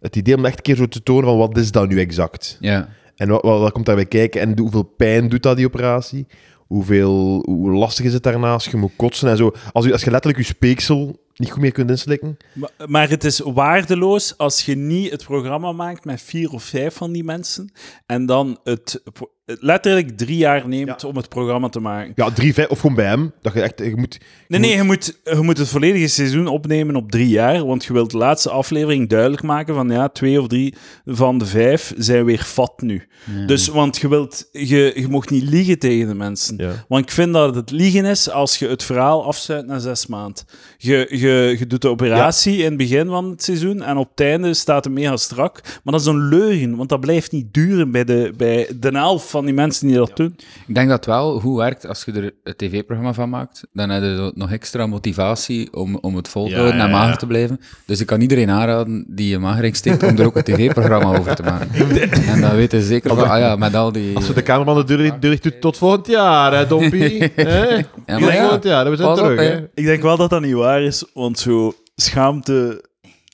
Het 0.00 0.16
idee 0.16 0.36
om 0.36 0.44
echt 0.44 0.56
een 0.56 0.62
keer 0.62 0.76
zo 0.76 0.86
te 0.86 1.02
tonen 1.02 1.24
van 1.24 1.38
wat 1.38 1.56
is 1.56 1.70
dat 1.70 1.88
nu 1.88 2.00
exact? 2.00 2.56
Ja. 2.60 2.88
En 3.16 3.28
wat, 3.28 3.42
wat, 3.42 3.60
wat 3.60 3.72
komt 3.72 3.86
daarbij 3.86 4.06
kijken? 4.06 4.40
En 4.40 4.58
hoeveel 4.58 4.82
pijn 4.82 5.28
doet 5.28 5.42
dat, 5.42 5.56
die 5.56 5.66
operatie? 5.66 6.26
Hoeveel, 6.66 7.42
hoe 7.46 7.70
lastig 7.70 8.04
is 8.04 8.12
het 8.12 8.22
daarnaast? 8.22 8.70
Je 8.70 8.76
moet 8.76 8.92
kotsen 8.96 9.28
en 9.28 9.36
zo. 9.36 9.52
Als, 9.72 9.84
je, 9.84 9.92
als 9.92 10.04
je 10.04 10.10
letterlijk 10.10 10.44
je 10.44 10.52
speeksel 10.52 11.24
niet 11.36 11.50
goed 11.50 11.62
meer 11.62 11.72
kunt 11.72 11.90
inslikken. 11.90 12.36
Maar, 12.52 12.70
maar 12.86 13.08
het 13.08 13.24
is 13.24 13.38
waardeloos 13.38 14.38
als 14.38 14.64
je 14.64 14.74
niet 14.74 15.10
het 15.10 15.24
programma 15.24 15.72
maakt 15.72 16.04
met 16.04 16.22
vier 16.22 16.50
of 16.50 16.62
vijf 16.62 16.94
van 16.94 17.12
die 17.12 17.24
mensen 17.24 17.72
en 18.06 18.26
dan 18.26 18.58
het, 18.64 19.02
letterlijk 19.46 20.16
drie 20.16 20.36
jaar 20.36 20.68
neemt 20.68 21.04
om 21.04 21.16
het 21.16 21.28
programma 21.28 21.68
te 21.68 21.80
maken. 21.80 22.12
Ja, 22.14 22.30
drie, 22.30 22.54
vijf, 22.54 22.68
of 22.68 22.80
gewoon 22.80 22.96
bij 22.96 23.06
hem. 23.06 23.32
Dat 23.42 23.52
je 23.52 23.60
echt, 23.60 23.78
je 23.78 23.96
moet... 23.96 24.20
Nee, 24.48 24.60
nee, 24.60 24.76
je 24.76 24.82
moet, 24.82 25.20
je 25.24 25.40
moet 25.40 25.58
het 25.58 25.68
volledige 25.68 26.08
seizoen 26.08 26.46
opnemen 26.46 26.96
op 26.96 27.10
drie 27.10 27.28
jaar, 27.28 27.66
want 27.66 27.84
je 27.84 27.92
wilt 27.92 28.10
de 28.10 28.16
laatste 28.16 28.50
aflevering 28.50 29.08
duidelijk 29.08 29.42
maken 29.42 29.74
van 29.74 29.90
ja, 29.90 30.08
twee 30.08 30.40
of 30.40 30.46
drie 30.46 30.74
van 31.04 31.38
de 31.38 31.46
vijf 31.46 31.92
zijn 31.96 32.24
weer 32.24 32.38
fat 32.38 32.80
nu. 32.80 33.06
Dus, 33.46 33.68
want 33.68 33.96
je 33.96 34.08
wilt, 34.08 34.48
je, 34.52 34.92
je 34.94 35.08
mocht 35.08 35.30
niet 35.30 35.42
liegen 35.42 35.78
tegen 35.78 36.08
de 36.08 36.14
mensen. 36.14 36.56
Ja. 36.56 36.84
Want 36.88 37.04
ik 37.04 37.10
vind 37.10 37.32
dat 37.32 37.54
het 37.54 37.70
liegen 37.70 38.04
is 38.04 38.30
als 38.30 38.58
je 38.58 38.68
het 38.68 38.82
verhaal 38.82 39.24
afsluit 39.24 39.66
na 39.66 39.78
zes 39.78 40.06
maanden. 40.06 40.44
Je, 40.78 41.06
je, 41.10 41.56
je 41.58 41.66
doet 41.66 41.82
de 41.82 41.88
operatie 41.88 42.56
in 42.56 42.64
het 42.64 42.76
begin 42.76 43.06
van 43.06 43.30
het 43.30 43.42
seizoen 43.42 43.82
en 43.82 43.96
op 43.96 44.10
het 44.10 44.20
einde 44.20 44.54
staat 44.54 44.84
het 44.84 44.92
mega 44.92 45.16
strak. 45.16 45.60
Maar 45.62 45.92
dat 45.92 46.00
is 46.00 46.06
een 46.06 46.28
leugen, 46.28 46.76
want 46.76 46.88
dat 46.88 47.00
blijft 47.00 47.32
niet 47.32 47.54
duren 47.54 47.90
bij 47.90 48.04
de, 48.04 48.32
bij 48.36 48.70
de 48.80 48.88
helft 48.88 49.34
van 49.36 49.44
die 49.44 49.54
mensen 49.54 49.86
die 49.86 49.96
dat 49.96 50.16
doen. 50.16 50.36
Ik 50.66 50.74
denk 50.74 50.88
dat 50.88 51.06
wel 51.06 51.40
goed 51.40 51.56
werkt 51.56 51.86
als 51.86 52.04
je 52.04 52.12
er 52.12 52.32
een 52.42 52.56
tv-programma 52.56 53.12
van 53.12 53.28
maakt. 53.28 53.62
Dan 53.72 53.90
heb 53.90 54.02
je 54.02 54.32
nog 54.34 54.52
extra 54.52 54.86
motivatie 54.86 55.72
om, 55.72 55.96
om 56.00 56.16
het 56.16 56.28
vol 56.28 56.44
te 56.44 56.50
Ja, 56.50 56.56
houden 56.56 56.80
en 56.80 56.90
mager 56.90 57.10
ja. 57.10 57.16
te 57.16 57.26
blijven. 57.26 57.60
Dus 57.84 58.00
ik 58.00 58.06
kan 58.06 58.20
iedereen 58.20 58.50
aanraden 58.50 59.04
die 59.08 59.34
een 59.34 59.40
magering 59.40 59.76
stikt 59.76 60.02
om 60.02 60.18
er 60.18 60.26
ook 60.26 60.36
een 60.36 60.42
tv-programma 60.42 61.18
over 61.18 61.34
te 61.34 61.42
maken. 61.42 61.68
En 62.32 62.40
dan 62.40 62.56
weten 62.56 62.80
ze 62.80 62.86
zeker 62.86 63.14
van, 63.14 63.28
ah 63.28 63.38
ja, 63.38 63.56
met 63.56 63.74
al 63.74 63.92
die... 63.92 64.16
Als 64.16 64.26
we 64.26 64.34
de 64.34 64.42
cameraman 64.42 64.86
de 64.86 64.96
deur, 64.96 65.20
dicht 65.20 65.42
doet 65.42 65.60
tot 65.60 65.76
volgend 65.76 66.06
jaar, 66.06 66.54
hè, 66.54 66.66
Dompie? 66.66 67.32
Hè? 67.34 67.74
Ja, 68.06 68.18
volgend 68.18 68.64
jaar, 68.64 68.90
we 68.90 68.96
zijn 68.96 69.14
terug, 69.14 69.40
hè. 69.40 69.56
Ik 69.74 69.84
denk 69.84 70.02
wel 70.02 70.16
dat 70.16 70.30
dat 70.30 70.40
niet 70.40 70.54
waar 70.54 70.82
is, 70.82 71.04
want 71.14 71.38
zo 71.38 71.74
schaamte, 71.96 72.84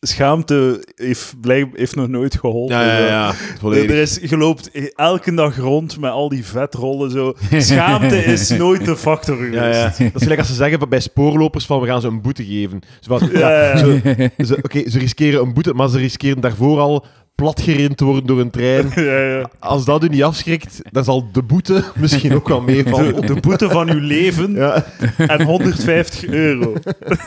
schaamte 0.07 0.85
heeft, 0.95 1.35
blijk, 1.41 1.67
heeft 1.75 1.97
nog 1.97 2.09
nooit 2.09 2.38
geholpen. 2.38 2.77
Ja, 2.77 2.99
ja, 2.99 3.07
ja. 3.07 3.35
Er 3.71 3.91
is, 3.91 4.19
je 4.23 4.37
loopt 4.37 4.71
elke 4.95 5.35
dag 5.35 5.57
rond 5.57 6.01
met 6.01 6.11
al 6.11 6.29
die 6.29 6.45
vetrollen. 6.45 7.11
Zo. 7.11 7.35
Schaamte 7.59 8.25
is 8.33 8.49
nooit 8.51 8.85
de 8.85 8.97
factor 8.97 9.37
geweest. 9.37 9.55
Ja, 9.55 9.69
ja. 9.69 9.85
Dat 9.85 10.15
is 10.15 10.23
gelijk 10.23 10.38
als 10.38 10.49
ze 10.49 10.55
zeggen 10.55 10.88
bij 10.88 11.01
spoorlopers 11.01 11.67
van 11.67 11.81
we 11.81 11.87
gaan 11.87 12.01
ze 12.01 12.07
een 12.07 12.23
boete 12.23 12.45
geven. 12.45 12.81
Oké, 14.62 14.91
ze 14.91 14.99
riskeren 14.99 15.41
een 15.41 15.55
boete, 15.55 15.75
maar 15.75 15.88
ze 15.88 15.99
riskeren 15.99 16.41
daarvoor 16.41 16.81
al 16.81 17.05
platgerend 17.35 17.97
te 17.97 18.05
worden 18.05 18.27
door 18.27 18.40
een 18.40 18.51
trein. 18.51 18.90
Ja, 19.05 19.21
ja. 19.21 19.51
Als 19.59 19.85
dat 19.85 20.05
u 20.05 20.09
niet 20.09 20.23
afschrikt, 20.23 20.81
dan 20.90 21.05
zal 21.05 21.29
de 21.33 21.42
boete 21.42 21.85
misschien 21.95 22.35
ook 22.35 22.49
wel 22.49 22.61
meevallen. 22.61 23.21
De, 23.21 23.27
de 23.35 23.40
boete 23.40 23.71
van 23.71 23.90
uw 23.90 24.01
leven 24.01 24.55
Ja. 24.55 24.85
en 25.16 25.42
150 25.42 26.25
euro. 26.27 26.73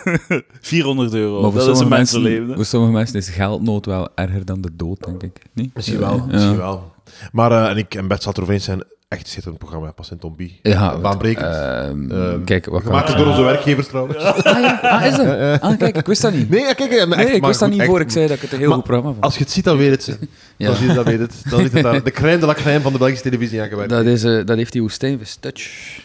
400 0.62 1.14
euro. 1.14 1.42
Maar 1.42 1.52
voor 1.52 1.60
dat 1.60 1.76
is 1.76 1.80
een 1.80 1.88
mensenleven. 1.88 2.56
voor 2.56 2.66
sommige 2.66 2.94
mensen 2.94 3.16
is 3.16 3.30
geldnood 3.30 3.86
wel 3.86 4.10
erger 4.16 4.46
dan 4.46 4.62
de 4.62 4.70
dood, 4.76 5.04
denk 5.06 5.24
ik. 5.24 5.42
Niet? 5.54 5.74
Misschien 5.76 6.00
wel, 6.00 6.16
Ja. 6.16 6.26
misschien 6.26 6.58
wel. 6.58 6.94
Maar 7.32 7.52
eh, 7.52 7.70
en 7.70 7.78
ik 7.78 7.96
en 7.96 8.08
Bert 8.08 8.24
zat 8.24 8.36
erover 8.38 8.54
eens 8.54 8.64
zijn 8.64 8.84
echt 9.08 9.28
schitterend 9.28 9.58
programma, 9.60 9.92
pas 9.92 10.12
in 10.12 10.18
Tombie. 10.18 10.60
Ja, 10.62 10.98
Baanbrekend. 11.00 11.46
ehm, 11.46 12.12
Ehm, 12.12 12.44
kijk, 12.44 12.66
wat 12.66 12.84
Gemaakt 12.84 13.18
door 13.18 13.28
onze 13.28 13.42
werkgevers 13.44 13.88
trouwens. 13.88 14.18
Ah, 14.24 14.60
ja, 14.62 14.80
ah, 14.82 15.06
is 15.06 15.16
dat? 15.16 15.62
Ah, 15.62 15.78
kijk, 15.78 15.96
ik 15.98 16.06
wist 16.06 16.22
dat 16.22 16.34
niet. 16.34 16.50
Nee, 16.50 16.60
ja, 16.60 16.74
kijk, 16.74 16.90
Nee, 16.90 17.00
echt, 17.00 17.34
ik 17.34 17.40
maar 17.40 17.50
wist 17.50 17.60
dat 17.60 17.70
niet 17.70 17.80
echt. 17.80 17.90
voor 17.90 18.00
ik 18.00 18.10
zei 18.12 18.28
dat 18.28 18.36
ik 18.36 18.42
het 18.42 18.52
een 18.52 18.58
heel 18.58 18.68
Maar 18.68 18.76
goed 18.78 18.86
programma 18.86 19.12
vond. 19.12 19.24
Als 19.24 19.34
je 19.38 19.44
het 19.44 19.52
ziet, 19.52 19.64
dan 19.64 19.78
weet 19.78 19.92
het. 20.06 20.20
Ja. 20.58 20.72
Je, 20.80 20.94
dan 20.94 21.04
weet 21.04 21.20
het. 21.20 21.42
Dan 21.50 21.60
is 21.60 21.72
het 21.72 21.84
daar 21.84 22.04
de 22.04 22.12
crème 22.12 22.40
de 22.40 22.46
la 22.46 22.54
crème 22.54 22.82
van 22.82 22.92
de 22.92 22.98
Belgische 22.98 23.24
televisie 23.24 23.62
aangewerkt. 23.62 23.90
Dat, 23.90 24.06
is, 24.06 24.24
eh, 24.24 24.46
dat 24.46 24.58
heeft 24.58 24.72
die 24.72 24.82
woestijnvis 24.82 25.36
touch. 25.36 26.04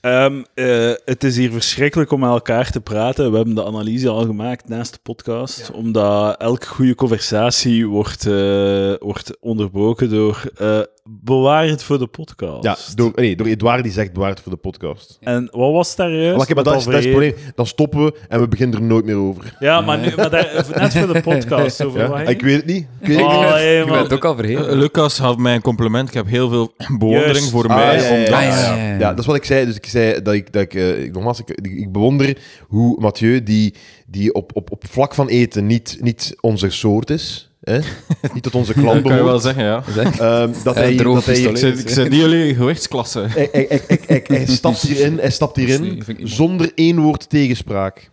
Ehm, 0.00 0.42
eh, 0.54 0.90
het 1.04 1.24
is 1.24 1.36
hier 1.36 1.52
verschrikkelijk 1.52 2.10
om 2.10 2.20
met 2.20 2.28
elkaar 2.30 2.70
te 2.70 2.80
praten. 2.80 3.30
We 3.30 3.36
hebben 3.36 3.54
de 3.54 3.64
analyse 3.64 4.08
al 4.08 4.24
gemaakt 4.24 4.68
naast 4.68 4.92
de 4.92 4.98
podcast, 5.02 5.70
omdat 5.70 6.36
elke 6.40 6.66
goede 6.66 6.94
conversatie 6.94 7.86
wordt, 7.88 8.26
eh, 8.26 8.92
wordt 8.98 9.36
onderbroken 9.40 10.10
door 10.10 10.42
eh, 10.56 10.78
bewaar 11.04 11.66
het 11.66 11.82
voor 11.82 11.98
de 11.98 12.06
podcast. 12.06 12.62
Ja, 12.64 12.76
door, 12.94 13.12
nee, 13.14 13.36
door 13.36 13.46
Edouard 13.46 13.82
die 13.82 13.92
zegt 13.92 14.12
bewaar 14.12 14.30
het 14.30 14.40
voor 14.40 14.52
de 14.52 14.58
podcast. 14.58 15.16
En 15.20 15.48
wat 15.50 15.72
was 15.72 15.96
daar 15.96 16.10
juist? 16.10 16.54
Maar, 16.54 16.64
dat, 16.64 16.76
is, 16.76 16.84
dat 16.84 16.94
is 16.94 17.00
het 17.00 17.08
probleem. 17.10 17.34
Dan 17.54 17.66
stoppen 17.66 18.04
we 18.04 18.14
en 18.28 18.40
we 18.40 18.48
beginnen 18.48 18.78
er 18.80 18.84
nooit 18.84 19.04
meer 19.04 19.16
over. 19.16 19.56
Ja, 19.58 19.80
maar, 19.80 19.98
nu, 19.98 20.12
maar 20.16 20.30
daar, 20.30 20.66
net 20.74 20.92
voor 20.98 21.12
de 21.12 21.20
podcast. 21.20 21.84
Over 21.84 22.00
Ja? 22.00 22.08
wat 22.08 22.16
ging 22.16 22.28
Ik 22.30 22.40
weet 22.42 22.56
het 22.56 22.66
niet. 22.66 22.86
Ik 23.00 23.06
weet 23.06 23.16
het 23.16 23.26
Oh, 23.26 23.50
hey, 23.50 23.84
bent 23.84 23.96
het 24.02 24.12
ook 24.12 24.24
al 24.24 24.36
vergeten. 24.36 24.68
Eh, 24.68 24.76
Lucas 24.76 25.18
had 25.18 25.38
mij 25.38 25.54
een 25.54 25.62
compliment. 25.62 26.08
Ik 26.08 26.14
heb 26.14 26.26
heel 26.26 26.48
veel 26.48 26.72
bewondering 26.98 27.36
Juist. 27.36 27.50
voor 27.50 27.68
Ah, 27.68 27.76
mij. 27.76 27.96
ja, 27.96 28.02
ja, 28.02 28.08
ja, 28.08 28.16
omdat- 28.18 28.34
Ah, 28.34 28.42
ja, 28.42 28.48
ja. 28.48 28.76
ja, 28.76 28.86
ja. 28.92 28.98
Ja, 28.98 29.08
dat 29.10 29.18
is 29.18 29.26
wat 29.26 29.36
ik 29.36 29.44
zei. 29.44 29.64
Dus 29.66 29.76
ik 29.76 29.86
zei 29.86 30.22
dat 30.22 30.34
ik, 30.34 30.52
dat 30.52 30.62
ik, 30.62 30.74
eh, 30.74 31.02
ik 31.04 31.12
nogmaals, 31.12 31.40
ik, 31.40 31.50
ik, 31.50 31.66
ik 31.72 31.92
bewonder 31.92 32.38
hoe 32.68 33.00
Mathieu, 33.00 33.42
die, 33.42 33.74
die 34.06 34.34
op, 34.34 34.50
op, 34.56 34.70
op 34.72 34.84
vlak 34.90 35.14
van 35.14 35.28
eten 35.28 35.66
niet, 35.66 35.98
niet 36.00 36.36
onze 36.40 36.70
soort 36.70 37.10
is, 37.10 37.51
hè? 37.62 37.78
niet 38.34 38.42
tot 38.42 38.54
onze 38.54 38.74
Dat 38.74 38.82
klant 38.82 39.02
kan 39.02 39.16
je 39.16 39.24
wel 39.24 39.38
zeggen, 39.38 39.64
ja. 39.64 39.82
Zeg. 39.94 40.18
ehm, 40.18 40.52
dat, 40.64 40.74
hij, 40.74 40.96
dat 40.96 41.24
hij. 41.24 41.40
Ik 41.40 41.56
zit, 41.56 41.78
ik 41.78 41.88
zit 41.88 42.08
niet 42.10 42.20
jullie 42.20 42.54
gewichtsklasse. 42.54 43.20
hij, 43.28 43.48
hij, 43.52 43.66
hij, 43.68 43.80
hij, 43.86 44.00
hij- 44.06 44.22
hij 44.26 44.46
stapt 44.60 44.80
hierin, 44.80 45.18
hij 45.18 45.30
stapt 45.30 45.56
hierin 45.56 46.02
zonder 46.22 46.72
één 46.74 46.98
woord 47.00 47.28
tegenspraak. 47.28 48.10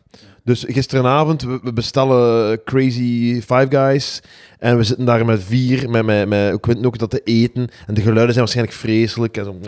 Dus 0.49 0.65
gisteravond, 0.67 1.41
we, 1.41 1.59
we 1.63 1.73
bestellen 1.73 2.63
Crazy 2.63 3.41
Five 3.41 3.67
Guys 3.69 4.21
en 4.59 4.77
we 4.77 4.83
zitten 4.83 5.05
daar 5.05 5.25
met 5.25 5.43
vier, 5.43 5.89
met, 5.89 6.05
met, 6.05 6.27
met 6.27 6.59
Quentin 6.59 6.85
ook 6.85 6.97
dat 6.97 7.09
te 7.09 7.21
eten. 7.23 7.67
En 7.87 7.93
de 7.93 8.01
geluiden 8.01 8.33
zijn 8.33 8.37
waarschijnlijk 8.45 8.77
vreselijk. 8.77 9.37
En, 9.37 9.43
zo, 9.43 9.59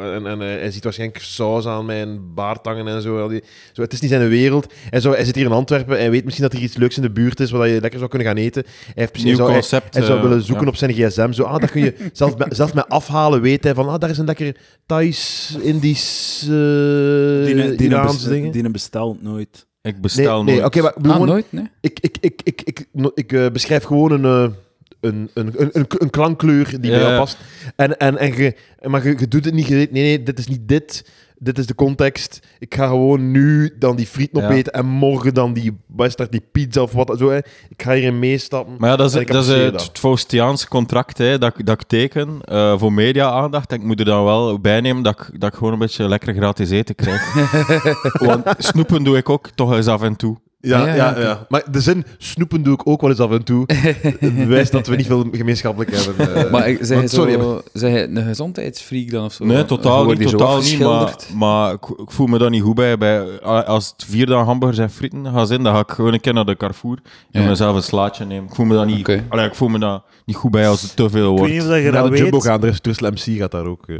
en, 0.00 0.26
en 0.26 0.42
eh, 0.42 0.46
hij 0.46 0.70
ziet 0.70 0.84
waarschijnlijk 0.84 1.22
saus 1.22 1.66
aan 1.66 1.84
mijn 1.84 2.34
baardtangen 2.34 2.88
en 2.88 3.02
zo. 3.02 3.20
Al 3.20 3.28
die- 3.28 3.42
zo. 3.72 3.82
Het 3.82 3.92
is 3.92 4.00
niet 4.00 4.10
zijn 4.10 4.28
wereld. 4.28 4.72
Hij, 4.90 5.00
zou, 5.00 5.14
hij 5.14 5.24
zit 5.24 5.34
hier 5.34 5.44
in 5.44 5.52
Antwerpen 5.52 5.94
en 5.94 6.00
hij 6.00 6.10
weet 6.10 6.24
misschien 6.24 6.48
dat 6.48 6.58
er 6.58 6.62
iets 6.64 6.76
leuks 6.76 6.96
in 6.96 7.02
de 7.02 7.10
buurt 7.10 7.40
is 7.40 7.50
waar 7.50 7.68
je 7.68 7.80
lekker 7.80 7.98
zou 7.98 8.10
kunnen 8.10 8.28
gaan 8.28 8.36
eten. 8.36 8.62
Hij, 8.64 8.92
heeft, 8.94 9.22
hij 9.22 9.34
zou, 9.34 9.52
concept. 9.52 9.94
hij 9.94 10.04
zou 10.04 10.16
eh, 10.16 10.22
willen 10.24 10.42
zoeken 10.42 10.64
ja. 10.64 10.70
op 10.70 10.76
zijn 10.76 10.92
gsm. 10.92 11.32
Zo, 11.32 11.42
ah, 11.42 11.60
dat 11.60 11.70
kun 11.70 11.84
je 11.84 11.94
zelfs 12.12 12.36
met, 12.36 12.56
zelfs 12.56 12.72
met 12.72 12.88
afhalen 12.88 13.40
weet 13.40 13.64
hij 13.64 13.74
van, 13.74 13.88
ah, 13.88 13.98
daar 13.98 14.10
is 14.10 14.18
een 14.18 14.26
lekker 14.26 14.56
Thais, 14.86 15.56
Indisch, 15.60 16.38
Die, 16.40 17.76
die, 17.76 17.88
Iraans 17.88 18.24
dingen. 18.24 18.52
die 18.52 18.70
bestelt 18.70 19.22
nooit. 19.22 19.70
Ik 19.82 19.92
Nee, 19.92 20.00
bestel 20.00 20.44
nee 20.44 20.54
nooit. 20.54 20.66
oké, 20.66 20.80
maar 20.82 20.92
Ah, 20.94 21.12
gewoon, 21.12 21.26
nooit, 21.26 21.46
nee? 21.50 21.70
ik, 21.80 21.98
ik, 22.00 22.16
ik, 22.20 22.40
ik, 22.44 22.62
ik, 22.64 22.86
ik 23.14 23.32
eh, 23.32 23.46
beschrijf 23.50 23.84
gewoon 23.84 24.12
een, 24.12 24.24
eh, 24.24 24.54
een, 25.00 25.30
een, 25.34 25.52
een, 25.56 25.70
een, 25.72 25.86
een 25.88 26.10
klankkleur 26.10 26.68
die 26.80 26.90
bij 26.90 27.00
jou 27.00 27.16
past. 27.16 27.36
En, 27.76 27.98
en, 27.98 28.18
en 28.18 28.36
je, 28.36 28.54
maar 28.82 29.08
je, 29.08 29.28
doet 29.28 29.44
het 29.44 29.54
niet, 29.54 29.66
je, 29.66 29.74
nee, 29.74 29.88
nee, 29.90 30.22
dit 30.22 30.38
is 30.38 30.46
niet 30.46 30.68
dit. 30.68 31.04
Dit 31.42 31.58
is 31.58 31.66
de 31.66 31.74
context. 31.74 32.40
Ik 32.58 32.74
ga 32.74 32.86
gewoon 32.86 33.30
nu 33.30 33.72
dan 33.78 33.96
die 33.96 34.06
frieten 34.06 34.42
Ja. 34.42 34.48
opeten 34.48 34.72
en 34.72 34.86
morgen 34.86 35.34
dan 35.34 35.52
die, 35.52 35.76
dat, 35.96 36.26
die 36.30 36.42
pizza 36.52 36.82
of 36.82 36.92
wat. 36.92 37.14
Zo, 37.18 37.30
hè. 37.30 37.36
Ik 37.68 37.82
ga 37.82 37.92
hierin 37.92 38.18
meestappen. 38.18 38.74
Maar 38.78 38.90
ja, 38.90 38.96
dat 38.96 39.06
is, 39.06 39.12
dat 39.12 39.22
is 39.22 39.28
eh, 39.28 39.38
apprecieer 39.38 39.72
het. 39.72 39.98
Faustiaanse 39.98 40.68
contract 40.68 41.18
hè, 41.18 41.38
dat, 41.38 41.58
ik- 41.58 41.66
dat 41.66 41.80
ik 41.80 41.86
teken 41.88 42.40
eh, 42.40 42.78
voor 42.78 42.92
media-aandacht. 42.92 43.72
En 43.72 43.80
ik 43.80 43.84
moet 43.86 43.98
er 43.98 44.04
dan 44.04 44.24
wel 44.24 44.60
bij 44.60 44.80
nemen 44.80 45.02
dat 45.02 45.20
ik, 45.20 45.40
dat 45.40 45.52
ik 45.52 45.58
gewoon 45.58 45.72
een 45.72 45.78
beetje 45.78 46.08
lekker 46.08 46.34
gratis 46.34 46.70
eten 46.70 46.94
krijg. 46.94 47.34
Want 48.26 48.44
snoepen 48.58 49.04
doe 49.04 49.16
ik 49.16 49.28
ook 49.28 49.48
toch 49.54 49.74
eens 49.74 49.86
af 49.86 50.02
en 50.02 50.16
toe. 50.16 50.36
Ja, 50.64 50.80
Ah, 50.80 50.86
ja, 50.86 50.94
ja, 50.94 51.20
ja. 51.20 51.46
Maar 51.48 51.62
de 51.70 51.80
zin 51.80 52.04
snoepen 52.18 52.62
doe 52.62 52.74
ik 52.74 52.86
ook 52.88 53.00
wel 53.00 53.10
eens 53.10 53.18
af 53.20 53.30
en 53.30 53.44
toe. 53.44 53.64
Het 54.20 54.36
bewijst 54.36 54.72
dat 54.72 54.86
we 54.86 54.96
niet 54.96 55.06
veel 55.06 55.26
gemeenschappelijk 55.32 55.90
hebben. 55.96 56.34
eh. 56.44 56.50
Maar 56.50 56.68
ik- 56.68 56.78
zeg 56.80 56.96
want, 56.98 57.10
sorry, 57.10 57.32
zo, 57.32 57.62
zeg 57.72 57.92
je 57.92 58.08
een 58.08 58.24
gezondheidsfreak 58.24 59.10
dan 59.10 59.24
of 59.24 59.32
zo? 59.32 59.44
Nee, 59.44 59.64
totaal 59.64 60.04
wordt 60.04 60.20
niet. 60.20 60.28
Totaal 60.28 60.60
niet 60.60 60.78
maar, 60.78 61.16
maar 61.34 61.72
ik, 61.72 61.84
ik 61.96 62.10
voel 62.10 62.26
me 62.26 62.38
daar 62.38 62.50
niet 62.50 62.62
goed 62.62 62.74
bij. 62.74 62.98
bij. 62.98 63.40
Als 63.42 63.92
het 63.96 64.04
vier 64.08 64.26
dagen 64.26 64.44
hamburgers 64.46 64.78
en 64.78 64.90
frieten 64.90 65.26
gaan 65.32 65.46
zijn, 65.46 65.62
dan 65.62 65.74
ga 65.74 65.80
ik 65.80 65.90
gewoon 65.90 66.12
een 66.12 66.20
keer 66.20 66.34
naar 66.34 66.44
de 66.44 66.56
Carrefour 66.56 66.98
en 67.30 67.42
Ja. 67.42 67.48
mezelf 67.48 67.76
een 67.76 67.82
slaatje 67.82 68.24
nemen. 68.24 68.48
Ik 68.48 68.54
voel 68.54 68.66
me 68.66 68.74
daar 68.74 68.86
niet, 68.86 68.98
Oké. 69.00 69.24
Allee, 69.28 69.46
ik 69.46 69.54
voel 69.54 69.68
me 69.68 69.78
daar 69.78 70.00
niet 70.26 70.36
goed 70.36 70.50
bij 70.50 70.68
als 70.68 70.82
het 70.82 70.96
te 70.96 71.10
veel 71.10 71.22
Ik 71.22 71.28
weet 71.28 71.38
wordt. 71.38 71.52
niet 71.52 71.62
of 71.62 71.68
dat 71.68 71.76
je 71.82 71.90
naar 71.90 72.02
dat 72.02 72.10
de 72.10 72.16
Jumbo 72.16 72.36
weet. 72.36 72.46
gaan, 72.46 72.62
er 72.62 72.78
is 72.82 73.00
MC 73.00 73.38
gaat 73.38 73.50
daar 73.50 73.66
ook. 73.66 73.88
eh. 73.88 73.96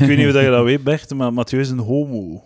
Ik 0.00 0.06
weet 0.06 0.16
niet 0.16 0.26
of 0.26 0.32
dat 0.32 0.42
je 0.42 0.50
dat 0.50 0.64
weet, 0.64 0.84
Bert, 0.84 1.14
maar 1.14 1.32
Mathieu 1.32 1.60
is 1.60 1.70
een 1.70 1.78
homo. 1.78 2.42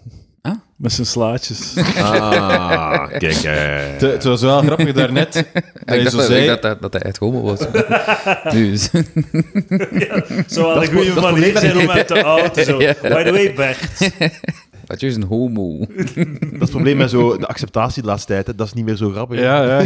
Met 0.83 0.93
zijn 0.93 1.07
slaatjes. 1.07 1.75
Ah, 1.97 3.09
kijk. 3.19 3.35
Het, 3.43 4.01
het 4.01 4.25
was 4.25 4.41
wel 4.43 4.61
grappig 4.63 4.93
daarnet. 5.03 5.33
dat 5.33 5.45
je 5.85 6.01
Ik 6.01 6.09
zo 6.09 6.17
dacht, 6.17 6.29
zei, 6.29 6.41
ik 6.41 6.47
dacht 6.47 6.63
dat, 6.63 6.81
dat 6.83 6.93
hij 6.93 7.03
echt 7.03 7.17
homo 7.17 7.41
was. 7.43 7.61
nu 8.55 8.73
is 8.73 8.91
Zo 10.49 10.63
had 10.65 10.75
Dat 10.75 10.83
ik 10.83 10.91
goede 10.91 11.15
dat 11.15 11.23
manier 11.31 11.59
zijn 11.59 11.77
om 11.79 11.87
met- 11.87 11.91
uit 11.97 12.09
de 12.09 12.23
auto. 12.23 12.63
Zo. 12.63 12.81
Ja. 12.83 12.95
By 13.03 13.23
the 13.25 13.31
way, 13.33 13.55
Bert. 13.55 14.11
Mathieu 14.87 15.09
is 15.11 15.17
een 15.17 15.23
homo. 15.23 15.79
Dat 15.79 15.87
is 16.17 16.59
het 16.59 16.71
probleem 16.71 16.97
met 16.97 17.11
zo, 17.11 17.37
de 17.39 17.47
acceptatie 17.47 18.03
de 18.03 18.09
laatste 18.09 18.33
tijd. 18.33 18.47
Hè. 18.47 18.55
Dat 18.55 18.67
is 18.67 18.73
niet 18.73 18.85
meer 18.85 18.97
zo 18.97 19.11
grappig. 19.11 19.39
ja, 19.41 19.63
ja. 19.65 19.77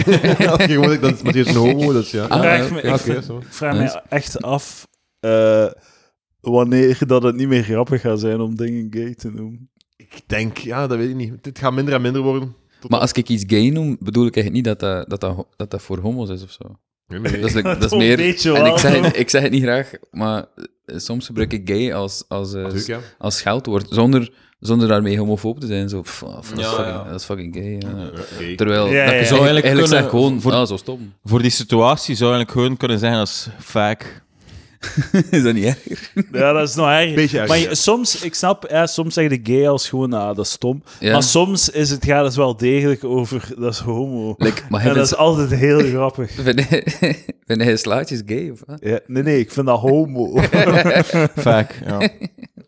Als 0.51 0.65
je 0.65 0.73
gewoon 0.73 1.01
dat 1.01 1.35
is 1.35 1.47
een 1.49 1.55
homo, 1.55 1.93
dus 1.93 2.11
ja. 2.11 2.25
Ah, 2.25 2.41
vraag 2.41 2.71
me- 2.71 2.81
Ja, 2.87 2.95
ik 2.95 3.23
vraag 3.49 3.79
Nice. 3.79 3.95
me 3.95 4.17
echt 4.17 4.43
af 4.43 4.87
eh, 5.21 5.67
wanneer 6.41 6.99
dat 7.07 7.23
het 7.23 7.37
niet 7.37 7.49
meer 7.49 7.63
grappig 7.63 8.01
gaat 8.01 8.21
zijn 8.21 8.41
om 8.41 8.57
dingen 8.57 8.87
gay 8.91 9.15
te 9.15 9.31
noemen. 9.35 9.71
Ik 10.17 10.23
denk, 10.27 10.59
ja, 10.59 10.87
dat 10.87 10.99
weet 10.99 11.09
ik 11.09 11.15
niet. 11.15 11.33
Het 11.43 11.59
gaat 11.59 11.73
minder 11.73 11.95
en 11.95 12.03
minder 12.03 12.23
worden. 12.23 12.55
Tot- 12.81 12.91
Maar 12.91 13.01
als 13.01 13.13
ik 13.13 13.29
iets 13.29 13.45
gay 13.47 13.69
noem, 13.69 13.97
bedoel 14.01 14.27
ik 14.27 14.37
eigenlijk 14.37 14.67
niet 14.67 14.79
dat 14.79 14.91
dat, 14.91 15.11
dat, 15.11 15.21
dat, 15.21 15.35
ho- 15.37 15.49
dat, 15.57 15.71
dat 15.71 15.83
voor 15.83 15.99
homo's 15.99 16.29
is 16.31 16.43
of 16.43 16.51
zo. 16.51 16.77
Nee, 17.09 17.21
nee. 17.21 17.41
Dat 17.41 17.55
is, 17.55 17.63
dat 17.81 17.85
is 17.85 17.91
meer... 17.99 18.11
een 18.11 18.17
beetje 18.17 18.53
En 18.59 18.67
ik 18.67 18.79
zeg, 18.79 19.01
het- 19.01 19.17
ik 19.19 19.31
zeg 19.31 19.43
het 19.43 19.51
niet 19.53 19.63
graag, 19.63 19.91
maar 20.11 20.45
eh, 20.85 20.97
soms 20.99 21.27
gebruik 21.27 21.53
ik 21.53 21.69
gay 21.69 21.95
als, 21.95 22.25
als, 22.29 22.55
eh, 22.55 22.61
Natuurlijk, 22.63 22.87
ja. 22.87 22.99
als 23.19 23.37
scheldwoord, 23.37 23.87
zonder, 23.91 24.33
zonder 24.61 24.89
daarmee 24.89 25.19
homofoob 25.19 25.61
te 25.61 25.67
zijn. 25.67 25.89
Zo, 25.89 26.01
pff, 26.01 26.23
ah, 26.23 26.35
dat, 26.35 26.59
is 26.59 26.67
fucking, 26.67 26.87
ja. 26.87 27.05
dat 27.05 27.21
is 27.21 27.25
fucking 27.25 27.55
gay. 27.55 28.55
Terwijl, 28.57 28.87
Ja, 28.87 29.05
dat 29.05 29.13
ja, 29.15 29.19
je 29.19 29.25
zou 29.25 29.41
eigenlijk, 29.41 29.45
Eigenlijk 29.45 29.65
eigenlijk 29.65 29.87
zeg 29.89 29.99
kunnen- 29.99 30.11
gewoon, 30.11 30.41
voor- 30.41 30.53
ah, 30.53 30.67
zo 30.67 30.77
stom. 30.77 31.13
Voor 31.25 31.43
die 31.43 31.51
situatie 31.51 32.15
zou 32.15 32.31
eigenlijk 32.31 32.59
gewoon 32.61 32.77
kunnen 32.77 32.99
zeggen 32.99 33.19
als 33.19 33.49
vaak. 33.59 34.25
is 35.31 35.43
dat 35.43 35.55
niet 35.55 35.65
erger? 35.65 36.11
Ja, 36.33 36.53
dat 36.53 36.69
is 36.69 36.75
nog 36.75 36.89
erger. 36.89 37.15
Beetje 37.15 37.47
Maar 37.47 37.59
je- 37.59 37.75
soms, 37.75 38.23
ik 38.23 38.35
snap, 38.35 38.67
ja, 38.71 38.87
soms 38.87 39.15
zeg 39.15 39.31
je 39.31 39.41
gay 39.43 39.69
als 39.69 39.89
gewoon, 39.89 40.13
ah, 40.13 40.37
dat 40.37 40.45
is 40.45 40.51
stom. 40.51 40.83
Ja. 41.01 41.13
Maar 41.13 41.23
soms 41.23 41.69
is 41.71 41.91
het, 41.91 42.05
gaat 42.05 42.25
het 42.25 42.35
wel 42.35 42.57
degelijk 42.57 43.05
over, 43.05 43.49
dat 43.59 43.73
is 43.73 43.79
homo. 43.79 44.35
Like, 44.39 44.63
maar 44.69 44.81
en 44.87 44.95
dat 44.95 45.05
is 45.07 45.15
altijd 45.17 45.51
heel 45.51 45.79
grappig. 45.95 46.31
vind, 46.33 46.69
hij, 46.69 46.85
vind 47.47 47.63
hij 47.63 47.77
slaatjes 47.77 48.23
gay, 48.27 48.51
of 48.51 48.61
wat? 48.67 48.79
Ja, 48.81 48.99
nee, 49.07 49.23
nee, 49.23 49.39
ik 49.39 49.51
vind 49.51 49.67
dat 49.67 49.79
homo. 49.81 50.41
Vaak, 51.37 51.81
ja. 51.87 52.09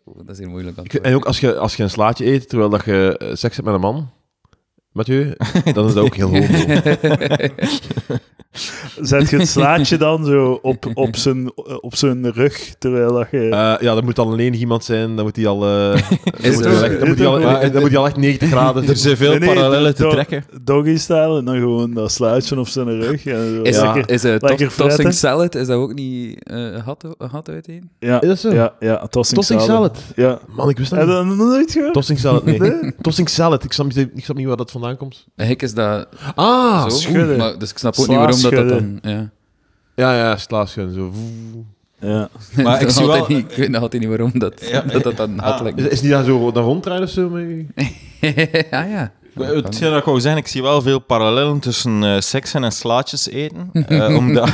Oh, 0.05 0.17
dat 0.17 0.29
is 0.29 0.37
hier 0.37 0.49
moeilijk 0.49 0.77
Ik 0.77 0.93
En 0.93 1.15
ook 1.15 1.25
als 1.25 1.39
je, 1.39 1.55
als 1.57 1.75
je 1.75 1.83
een 1.83 1.89
slaatje 1.89 2.25
eet 2.25 2.49
terwijl 2.49 2.69
dat 2.69 2.85
je 2.85 3.15
eh, 3.17 3.27
seks 3.35 3.55
hebt 3.55 3.65
met 3.67 3.75
een 3.75 3.81
man, 3.81 4.09
Mathieu, 4.91 5.33
dan 5.73 5.87
is 5.87 5.93
dat 5.93 6.03
ook 6.03 6.15
heel 6.15 6.29
homo. 6.29 6.45
Zet 9.01 9.29
je 9.29 9.37
het 9.37 9.47
slaatje 9.47 9.97
dan 9.97 10.25
zo 10.25 10.59
op, 10.61 10.85
op, 10.93 11.15
zijn, 11.15 11.51
op 11.81 11.95
zijn 11.95 12.31
rug, 12.31 12.73
terwijl 12.79 13.13
dat 13.13 13.27
je... 13.31 13.39
Eh, 13.49 13.75
ja, 13.81 13.93
dat 13.95 14.03
moet 14.03 14.15
dan 14.15 14.27
alleen 14.27 14.53
iemand 14.53 14.83
zijn, 14.83 15.15
dan 15.15 15.25
moet 15.25 15.35
hij 15.35 15.47
al, 15.47 15.63
eh, 15.65 15.69
dan 16.23 16.33
Is 16.41 16.55
moet 16.55 16.65
het 16.65 16.73
hij 16.73 16.75
al 16.75 16.83
echt- 16.83 16.99
dan 16.99 17.07
moet 17.07 17.17
hij 17.17 17.27
al, 17.27 17.39
Maar- 17.39 17.71
dan 17.71 17.81
moet 17.81 17.89
hij 17.89 17.99
al 17.99 18.05
echt 18.05 18.17
90 18.17 18.49
graden. 18.49 18.87
Er 18.87 18.95
zijn 18.97 19.17
veel 19.17 19.29
Nee, 19.29 19.39
nee, 19.39 19.53
parallellen 19.53 19.95
te 19.95 20.07
trekken. 20.07 20.43
Doggy 20.61 20.97
style 20.97 21.37
en 21.37 21.45
dan 21.45 21.55
gewoon 21.55 21.93
dat 21.93 22.11
sluitje 22.11 22.59
op 22.59 22.67
zijn 22.67 23.01
rug. 23.01 23.25
En 23.25 23.55
zo. 23.55 23.61
Is, 23.61 23.75
Ja. 23.75 23.95
is 24.05 24.23
er 24.23 24.37
Lekker 24.41 24.73
tossing 24.75 25.13
salad, 25.13 25.55
is 25.55 25.67
dat 25.67 25.77
ook 25.77 25.93
niet 25.93 26.43
eh, 26.43 26.57
een 27.17 27.29
gat 27.29 27.49
uiteen? 27.49 27.89
Ja, 27.99 28.21
Is 28.21 28.27
dat 28.27 28.39
zo? 28.39 28.53
ja, 28.53 28.73
ja, 28.79 29.07
tossing, 29.09 29.37
Tossing 29.37 29.61
salad. 29.61 29.97
salad. 29.97 30.13
Ja. 30.15 30.39
Man, 30.55 30.69
ik 30.69 30.77
wist 30.77 30.89
dat 30.89 30.99
Heb 30.99 31.07
je 31.07 31.13
niet. 31.15 31.27
dat 31.27 31.37
nog 31.37 31.47
nooit 31.47 31.71
gehoord? 31.71 31.93
Tossing 31.93 32.19
salad, 32.19 32.45
nee. 32.45 32.93
Tossing 33.01 33.29
salad, 33.29 33.63
ik 33.63 33.71
snap, 33.73 33.85
niet, 33.85 34.09
ik 34.15 34.23
snap 34.23 34.37
niet 34.37 34.47
waar 34.47 34.57
dat 34.57 34.71
vandaan 34.79 34.97
komt. 34.97 35.25
Hek 35.35 35.61
is 35.61 35.73
dat 35.73 36.07
Ah, 36.35 36.83
zo, 36.83 36.89
schudden. 36.89 37.37
maar, 37.37 37.57
dus 37.59 37.71
ik 37.71 37.77
snap 37.77 37.95
ook 37.97 38.07
niet 38.07 38.17
waarom 38.17 38.41
dat, 38.41 38.51
dat 38.51 38.69
dan... 38.69 38.99
Ja. 39.01 39.29
ja, 39.95 40.15
ja, 40.15 40.37
slaasje 40.37 40.91
zo. 40.95 41.11
Ja. 41.99 42.29
Maar 42.63 42.81
ik 42.81 42.89
zie 42.89 43.05
wel- 43.07 43.25
Niet, 43.27 43.51
ik 43.51 43.57
weet 43.57 43.69
nog 43.69 43.81
altijd 43.81 44.01
niet 44.01 44.11
waarom 44.11 44.31
dat 44.39 44.53
Ja. 44.69 44.81
dat, 44.81 45.03
dat 45.03 45.17
dan 45.17 45.39
had 45.39 45.61
Ah. 45.61 45.77
Is, 45.77 45.85
is 45.87 46.01
die 46.01 46.09
dan 46.09 46.23
zo 46.25 46.51
dan 46.51 46.63
ronddraaien 46.63 47.03
of 47.03 47.09
zo? 47.09 47.29
met 47.29 47.43
u? 47.43 47.67
ah 48.71 48.89
ja. 48.89 49.11
Hetgeen 49.39 49.89
dat 49.89 49.99
ik 49.99 50.03
wou 50.03 50.19
zeggen, 50.19 50.41
ik 50.41 50.47
zie 50.47 50.61
wel 50.61 50.81
veel 50.81 50.99
parallellen 50.99 51.59
tussen 51.59 52.03
eh 52.03 52.19
seksen 52.19 52.63
en 52.63 52.71
slaatjes 52.71 53.27
eten. 53.29 53.69
Eh, 53.87 54.15
omdat, 54.17 54.49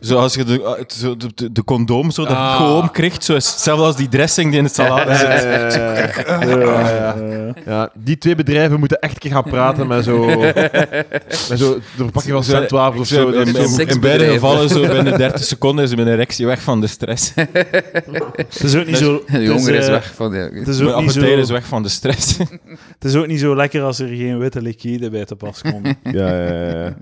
zoals 0.00 0.34
je 0.34 0.44
de, 0.44 0.62
eh, 0.62 0.84
zo 0.88 1.16
de, 1.16 1.30
de, 1.34 1.52
de 1.52 1.64
condoom 1.64 2.10
zo 2.10 2.24
dat 2.24 2.36
Ah. 2.36 2.56
gewoon 2.56 2.90
krijgt, 2.90 3.24
zo 3.24 3.34
is 3.34 3.46
hetzelfde 3.50 3.84
als 3.84 3.96
die 3.96 4.08
dressing 4.08 4.48
die 4.50 4.58
in 4.58 4.64
het 4.64 4.74
salade 4.74 5.10
Ja, 5.10 5.16
zit. 5.16 5.28
ja, 5.28 5.94
ja, 5.94 6.12
ja. 6.26 6.44
Ja, 6.46 7.14
ja. 7.16 7.54
Ja, 7.66 7.90
die 7.94 8.18
twee 8.18 8.34
bedrijven 8.34 8.78
moeten 8.78 8.98
echt 8.98 9.12
een 9.14 9.18
keer 9.18 9.30
gaan 9.30 9.42
praten 9.42 9.86
met 9.86 10.04
zo... 10.04 10.26
met 10.26 11.58
zo 11.58 11.74
de 11.74 11.80
verpakking 11.96 12.44
van 12.44 12.98
of 12.98 13.06
zo. 13.06 13.28
in, 13.28 13.46
in, 13.88 14.00
beide 14.00 14.24
gevallen, 14.24 14.68
zo 14.68 14.80
binnen 14.80 15.18
30 15.18 15.44
seconden 15.44 15.84
is 15.84 15.94
mijn 15.94 16.08
erectie 16.08 16.46
weg 16.46 16.62
van 16.62 16.80
de 16.80 16.86
stress. 16.86 17.32
Het 17.34 18.62
is 18.62 18.74
ook 18.76 18.86
niet 18.86 18.96
zo... 18.96 19.22
De 19.26 19.46
honger 19.46 19.74
is 19.74 19.84
eh, 19.86 19.90
weg 19.90 20.12
van... 20.14 20.32
Ja. 20.32 20.38
Het 20.52 20.68
is 20.68 20.78
Mijn 20.78 20.94
ook 20.94 21.00
niet 21.02 21.12
zo... 21.12 21.18
appetijt 21.18 21.42
is 21.42 21.50
weg 21.50 21.64
van 21.66 21.82
de 21.82 21.88
stress. 21.88 22.36
Het 22.98 23.04
is 23.04 23.14
ook 23.14 23.26
niet 23.26 23.40
zo 23.40 23.56
lekker 23.56 23.82
als 23.82 23.98
er 23.98 24.08
geen 24.08 24.38
witte 24.38 24.62
liquide 24.62 25.10
bij 25.10 25.24
te 25.24 25.36
pas 25.36 25.60
komt. 25.62 25.86
Ja, 26.02 26.28
ja, 26.28 26.52
ja, 26.52 26.70
ja. 26.84 26.94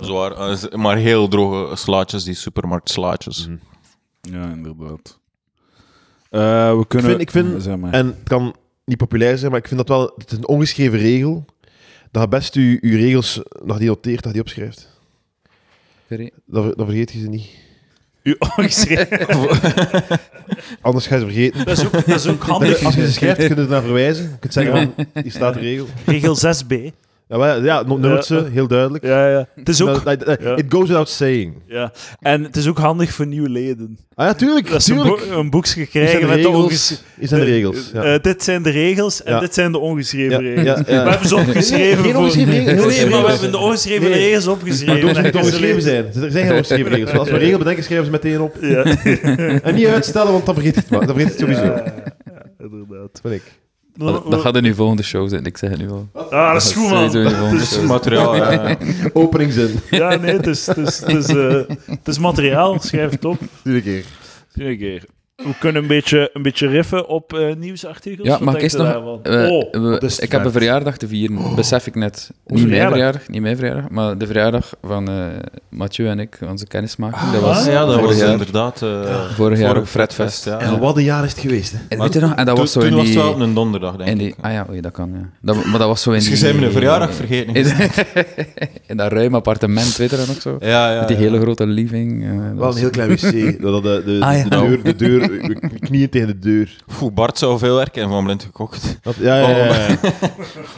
Zwaar, 0.00 0.32
eh, 0.32 0.72
maar 0.72 0.96
heel 0.96 1.28
droge 1.28 1.76
slaatjes, 1.76 2.24
die 2.24 2.34
supermarktslaatjes. 2.34 3.46
Mhm. 3.48 3.56
ja, 4.20 4.48
inderdaad. 4.50 5.18
Eh, 6.30 6.76
we 6.78 6.84
kunnen... 6.88 7.08
vind- 7.10 7.20
ik 7.22 7.30
vind- 7.30 7.62
Zeg 7.62 7.76
maar. 7.76 7.92
En 7.92 8.06
het 8.06 8.16
kan 8.24 8.54
niet 8.84 8.96
populair 8.96 9.38
zijn, 9.38 9.50
maar 9.50 9.60
ik 9.60 9.66
vind 9.68 9.78
dat 9.86 9.88
wel... 9.88 10.12
Het 10.16 10.30
is 10.32 10.38
een 10.38 10.48
ongeschreven 10.48 10.98
regel. 10.98 11.44
Dat 12.10 12.22
je 12.22 12.28
best 12.28 12.54
je, 12.54 12.78
je 12.80 12.96
regels 12.96 13.40
nog 13.64 13.78
die 13.78 13.88
noteert, 13.88 14.22
dat 14.22 14.32
die 14.32 14.40
opschrijft. 14.42 14.88
Sorry. 16.08 16.30
Dan, 16.46 16.62
ver- 16.64 16.76
dan 16.76 16.86
vergeet 16.86 17.12
je 17.12 17.20
ze 17.20 17.28
niet. 17.28 17.46
U 18.22 18.36
ongeschreven. 18.38 19.26
Anders 20.80 21.06
ga 21.06 21.14
je 21.14 21.20
ze 21.20 21.26
vergeten. 21.26 21.64
Dat 21.64 21.78
is 21.78 21.84
ook, 21.84 21.92
dat 21.92 22.06
is 22.08 22.26
ook 22.26 22.42
handig. 22.42 22.84
Als 22.84 22.94
je 22.94 23.06
ze 23.06 23.12
schrijft, 23.12 23.36
kun 23.46 23.48
je 23.56 23.62
er 23.62 23.68
naar 23.68 23.82
verwijzen. 23.82 24.24
Je 24.24 24.38
kunt 24.38 24.52
zeggen 24.52 24.92
van, 24.96 25.06
hier 25.22 25.30
staat 25.30 25.54
de 25.54 25.60
regel. 25.60 25.86
Regel 26.06 26.36
6b. 26.36 26.74
Ja, 27.34 27.40
maar 27.40 27.62
ja, 27.64 27.82
no- 27.82 27.96
noot 27.96 28.26
ze, 28.26 28.44
heel 28.52 28.66
duidelijk. 28.66 29.04
Ja, 29.04 29.28
ja. 29.30 29.46
Het 29.54 29.68
is 29.68 29.82
ook... 29.82 30.04
Like, 30.04 30.26
uh, 30.40 30.46
Ja. 30.46 30.56
It 30.56 30.64
goes 30.68 30.86
without 30.88 31.08
saying. 31.08 31.54
Ja. 31.66 31.92
En 32.20 32.42
het 32.42 32.56
is 32.56 32.68
ook 32.68 32.78
handig 32.78 33.12
voor 33.12 33.26
nieuwe 33.26 33.48
leden. 33.48 33.98
Ah 34.14 34.26
ja, 34.26 34.34
tuurlijk. 34.34 34.70
Dat 34.70 34.80
is 34.80 34.86
een, 34.88 34.96
tuurlijk. 34.96 35.28
bo- 35.28 35.38
een 35.38 35.50
boekje 35.50 35.86
krijgen 35.86 36.20
de 36.20 36.26
met 36.26 36.34
de 36.36 36.42
regels. 36.42 36.62
ongeschreven... 36.64 37.04
Hier 37.18 37.28
zijn 37.28 37.40
de 37.40 37.46
regels. 37.46 37.90
Ja. 37.92 38.02
Eh, 38.02 38.20
dit 38.22 38.42
zijn 38.42 38.62
de 38.62 38.70
regels 38.70 39.22
en 39.22 39.32
Ja. 39.32 39.40
dit 39.40 39.54
zijn 39.54 39.72
de 39.72 39.78
ongeschreven 39.78 40.30
Ja, 40.44 40.54
regels. 40.54 40.64
ja, 40.86 40.94
ja. 40.94 41.04
We 41.04 41.10
hebben 41.10 41.28
ze 41.28 41.36
opgeschreven 41.36 42.04
Geen 42.04 42.12
voor... 42.12 42.22
ongeschreven 42.22 42.52
regels. 42.64 42.86
Nee, 42.86 42.98
nee, 43.00 43.10
maar 43.10 43.22
we 43.24 43.30
hebben 43.30 43.50
de 43.50 43.58
ongeschreven 43.58 44.08
regels 44.08 44.44
Maar 44.44 44.54
opgeschreven. 44.54 45.16
En 45.24 45.34
ongeschreven 45.36 45.82
zijn. 45.82 46.04
Er 46.06 46.30
zijn 46.30 46.46
geen 46.46 46.52
ongeschreven 46.52 46.92
regels. 46.92 47.12
Als 47.18 47.28
we 47.28 47.34
een 47.34 47.40
regel 47.40 47.58
bedenken, 47.58 47.84
schrijven 47.84 48.06
ze 48.06 48.12
meteen 48.12 48.40
op. 48.40 48.56
Ja. 48.60 48.82
En 49.62 49.74
niet 49.74 49.86
uitstellen, 49.86 50.32
want 50.32 50.46
dan 50.46 50.54
vergeet 50.54 50.74
je 50.74 50.80
het, 50.80 50.90
maar. 50.90 51.06
Dan 51.06 51.16
vergeet 51.18 51.38
je 51.38 51.44
het 51.46 51.56
sowieso. 51.56 51.74
Ja, 51.74 51.92
inderdaad. 52.58 53.20
Vind 53.22 53.34
ik. 53.34 53.42
Dat, 53.96 54.30
dat 54.30 54.40
gaat 54.40 54.56
in 54.56 54.64
uw 54.64 54.74
volgende 54.74 55.02
show 55.02 55.28
zijn, 55.28 55.44
ik 55.44 55.56
zeg 55.56 55.70
het 55.70 55.78
nu 55.78 55.90
al. 55.90 56.08
Ah, 56.12 56.52
dat 56.52 56.62
is 56.62 56.72
goed, 56.72 56.90
man. 56.90 57.16
Het 57.16 57.60
is-. 57.60 57.80
Materiaal, 57.80 58.36
ja. 58.36 58.76
Openingzin. 59.12 59.80
Ja, 59.90 60.16
nee, 60.16 60.32
het 60.32 60.46
is, 60.46 60.66
het 60.66 60.76
is, 60.76 61.00
het 61.00 61.08
is, 61.14 61.28
eh, 61.28 61.76
het 61.86 62.08
is 62.08 62.18
materiaal. 62.18 62.78
Schrijf 62.80 63.10
het 63.10 63.24
op. 63.24 63.38
Iedere 63.64 63.82
keer. 63.82 64.04
Iedere 64.54 64.76
keer. 64.76 65.04
We 65.36 65.54
kunnen 65.60 65.82
een 65.82 65.88
beetje, 65.88 66.30
een 66.32 66.42
beetje 66.42 66.66
riffen 66.68 67.08
op 67.08 67.32
eh, 67.32 67.54
nieuwsartikels. 67.56 68.26
Ja, 68.28 68.32
Wat 68.32 68.40
mag 68.40 68.56
ik 68.56 68.72
u 68.72 68.76
nog... 68.76 69.18
eh, 69.22 69.50
oh, 69.50 69.72
we- 69.72 70.16
ik 70.20 70.32
heb 70.32 70.44
een 70.44 70.52
verjaardag 70.52 70.96
te 70.96 71.08
vieren, 71.08 71.54
besef 71.54 71.86
ik 71.86 71.94
net. 71.94 72.30
Niet 72.46 72.68
mijn 72.68 72.88
verjaardag? 72.88 73.28
niet 73.28 73.40
mijn 73.40 73.56
verjaardag, 73.56 73.88
maar 73.90 74.18
de 74.18 74.26
verjaardag 74.26 74.72
van 74.82 75.08
eh 75.08 75.14
Mathieu 75.68 76.08
en 76.08 76.18
ik, 76.18 76.38
onze 76.48 76.66
kennismaking. 76.66 77.32
dat 77.32 77.40
was 77.40 77.58
Ah, 77.66 77.72
ja, 77.72 77.84
dat 77.84 77.94
vorig 77.94 78.08
was 78.10 78.18
jaar, 78.18 78.30
inderdaad... 78.30 78.82
eh 78.82 79.30
vorig 79.34 79.58
jaar 79.58 79.66
vorig 79.68 79.82
op 79.82 79.88
Fredfest. 79.88 80.44
ja. 80.44 80.58
En 80.58 80.78
wat 80.78 80.96
een 80.96 81.02
jaar 81.04 81.24
is 81.24 81.30
het 81.30 81.40
geweest, 81.40 81.72
hè? 81.72 81.78
En 81.88 81.98
weet 81.98 82.12
je 82.12 82.20
nog? 82.20 82.30
En 82.34 82.36
dat 82.36 82.46
Toen, 82.54 82.56
was 82.64 82.72
zo 82.72 82.80
toen 82.80 82.88
in 82.88 82.94
was 82.94 83.04
het 83.04 83.12
die... 83.12 83.22
wel 83.22 83.32
op 83.32 83.40
een 83.40 83.54
donderdag, 83.54 83.96
denk 83.96 84.10
in 84.10 84.18
die 84.18 84.28
ik. 84.28 84.34
ah 84.40 84.52
ja, 84.52 84.66
oei, 84.70 84.80
dat 84.80 84.92
kan, 84.92 85.10
ja. 85.12 85.28
Dat, 85.40 85.64
maar 85.64 85.78
dat 85.78 85.88
was 85.88 86.02
zo 86.02 86.10
in 86.10 86.16
Dus 86.16 86.24
je 86.24 86.30
die... 86.30 86.38
zei 86.40 86.58
mijn 86.58 86.72
verjaardag 86.72 87.14
vergeten. 87.14 87.54
In, 87.54 87.66
in 88.86 88.96
dat 88.96 89.12
ruim 89.12 89.34
appartement, 89.34 89.96
weet 89.96 90.10
je 90.10 90.16
dat 90.16 90.26
nog 90.26 90.40
zo? 90.40 90.56
Ja, 90.60 90.92
ja. 90.92 90.98
Met 90.98 91.08
die 91.08 91.16
hele 91.16 91.40
grote 91.40 91.66
living. 91.66 92.24
eh, 92.24 92.30
Wel 92.30 92.54
was- 92.54 92.74
een 92.74 92.80
heel 92.80 92.90
klein 92.90 93.08
wc. 93.10 93.20
Dat 93.62 93.82
de, 93.82 94.02
de, 94.04 94.18
de, 94.18 94.56
Ah, 94.56 94.84
de 94.84 94.96
deur, 94.96 95.23
knieën 95.78 96.08
tegen 96.08 96.26
de 96.28 96.38
deur. 96.38 96.76
Oeh, 97.02 97.12
Bart 97.14 97.38
zou 97.38 97.58
veel 97.58 97.76
werken 97.76 98.02
en 98.02 98.08
van 98.08 98.24
blind 98.24 98.42
gekocht. 98.42 98.98
Dat, 99.02 99.14
ja, 99.16 99.36
ja, 99.36 99.48
ja. 99.48 99.66
ja. 99.88 99.96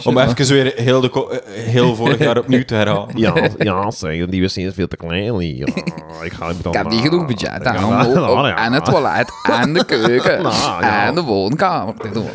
Om 0.04 0.18
even 0.18 0.46
weer 0.46 0.72
heel, 0.76 1.00
de 1.00 1.10
eh, 1.10 1.64
heel 1.64 1.94
vorig 1.94 2.18
jaar 2.18 2.38
opnieuw 2.38 2.64
te 2.64 2.74
herhalen. 2.74 3.18
Ja, 3.18 3.34
ja 3.58 3.90
zeg, 3.90 4.26
die 4.26 4.42
wc 4.42 4.56
is 4.56 4.74
veel 4.74 4.88
te 4.88 4.96
klein. 4.96 5.38
hier. 5.38 5.68
Ja, 5.68 6.24
ik 6.24 6.32
ga 6.32 6.48
Ik 6.48 6.74
heb 6.74 6.88
niet 6.88 7.00
genoeg 7.00 7.26
budget 7.26 7.64
aan 7.64 8.06
op- 8.28 8.44
en 8.56 8.72
het 8.72 8.84
toilet, 8.84 9.30
en 9.42 9.72
de 9.72 9.84
keuken, 9.84 10.42
Nou, 10.42 10.82
ja. 10.82 11.06
en 11.06 11.14
de 11.14 11.22
woonkamer. 11.22 11.94
doen. 12.12 12.26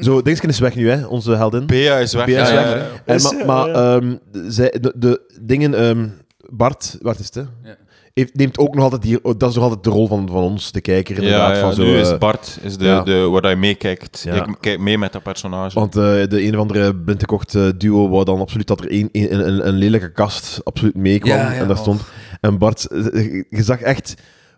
Zo, 0.00 0.22
Dingsken 0.22 0.48
is 0.48 0.58
weg 0.58 0.74
nu, 0.74 0.90
hè, 0.90 1.06
onze 1.06 1.36
heldin. 1.36 1.66
Bea 1.66 1.96
is 1.96 2.12
weg. 2.14 2.26
Bea 2.26 2.42
is 2.42 2.48
ja, 2.48 2.54
weg. 2.54 2.64
ja, 2.70 2.76
ja. 2.76 3.30
En, 3.40 3.46
maar 3.46 4.00
zij, 4.48 4.74
de, 4.80 4.92
de 4.96 5.20
dingen... 5.40 5.74
ehm, 5.74 6.06
Bart, 6.50 6.98
Bart 7.00 7.18
is 7.18 7.24
het, 7.24 7.34
hè? 7.34 7.40
Ja. 7.40 7.76
Heeft, 8.16 8.34
neemt 8.34 8.58
ook 8.58 8.74
nog 8.74 8.84
altijd 8.84 9.02
die... 9.02 9.20
Dat 9.36 9.48
is 9.48 9.54
nog 9.54 9.64
altijd 9.64 9.84
de 9.84 9.90
rol 9.90 10.06
van, 10.08 10.28
van 10.28 10.42
ons, 10.42 10.72
de 10.72 10.80
kijker, 10.80 11.16
inderdaad. 11.16 11.48
Ja, 11.48 11.54
ja, 11.54 11.60
van 11.60 11.74
zo, 11.74 11.82
nu 11.82 11.94
eh, 11.94 12.00
is 12.00 12.18
Bart 12.18 12.58
is 12.62 12.76
de, 12.76 12.84
ja. 12.84 13.02
de, 13.02 13.18
waar 13.18 13.42
hij 13.42 13.56
meekijkt. 13.56 14.22
Ja. 14.24 14.46
Ik 14.46 14.56
kijk 14.60 14.78
mee 14.78 14.98
met 14.98 15.12
dat 15.12 15.22
personage. 15.22 15.78
Want 15.78 15.96
eh, 15.96 16.02
de 16.02 16.42
een 16.42 16.54
of 16.54 16.60
andere 16.60 16.94
blindgekocht 16.94 17.54
eh, 17.54 17.68
duo 17.76 18.08
wou 18.08 18.24
dan 18.24 18.40
absoluut 18.40 18.66
dat 18.66 18.80
er 18.80 18.92
een, 18.92 19.08
een, 19.12 19.48
een, 19.48 19.66
een 19.68 19.74
lelijke 19.74 20.12
kast 20.12 20.60
absoluut 20.64 20.96
meekwam. 20.96 21.36
Ja, 21.36 21.52
ja, 21.52 21.58
en 21.58 21.66
daar 21.66 21.76
oh. 21.76 21.82
stond... 21.82 22.02
En 22.40 22.58
Bart, 22.58 22.86
eh, 22.86 23.44
je 23.50 23.62
zag 23.62 23.80
echt 23.80 24.14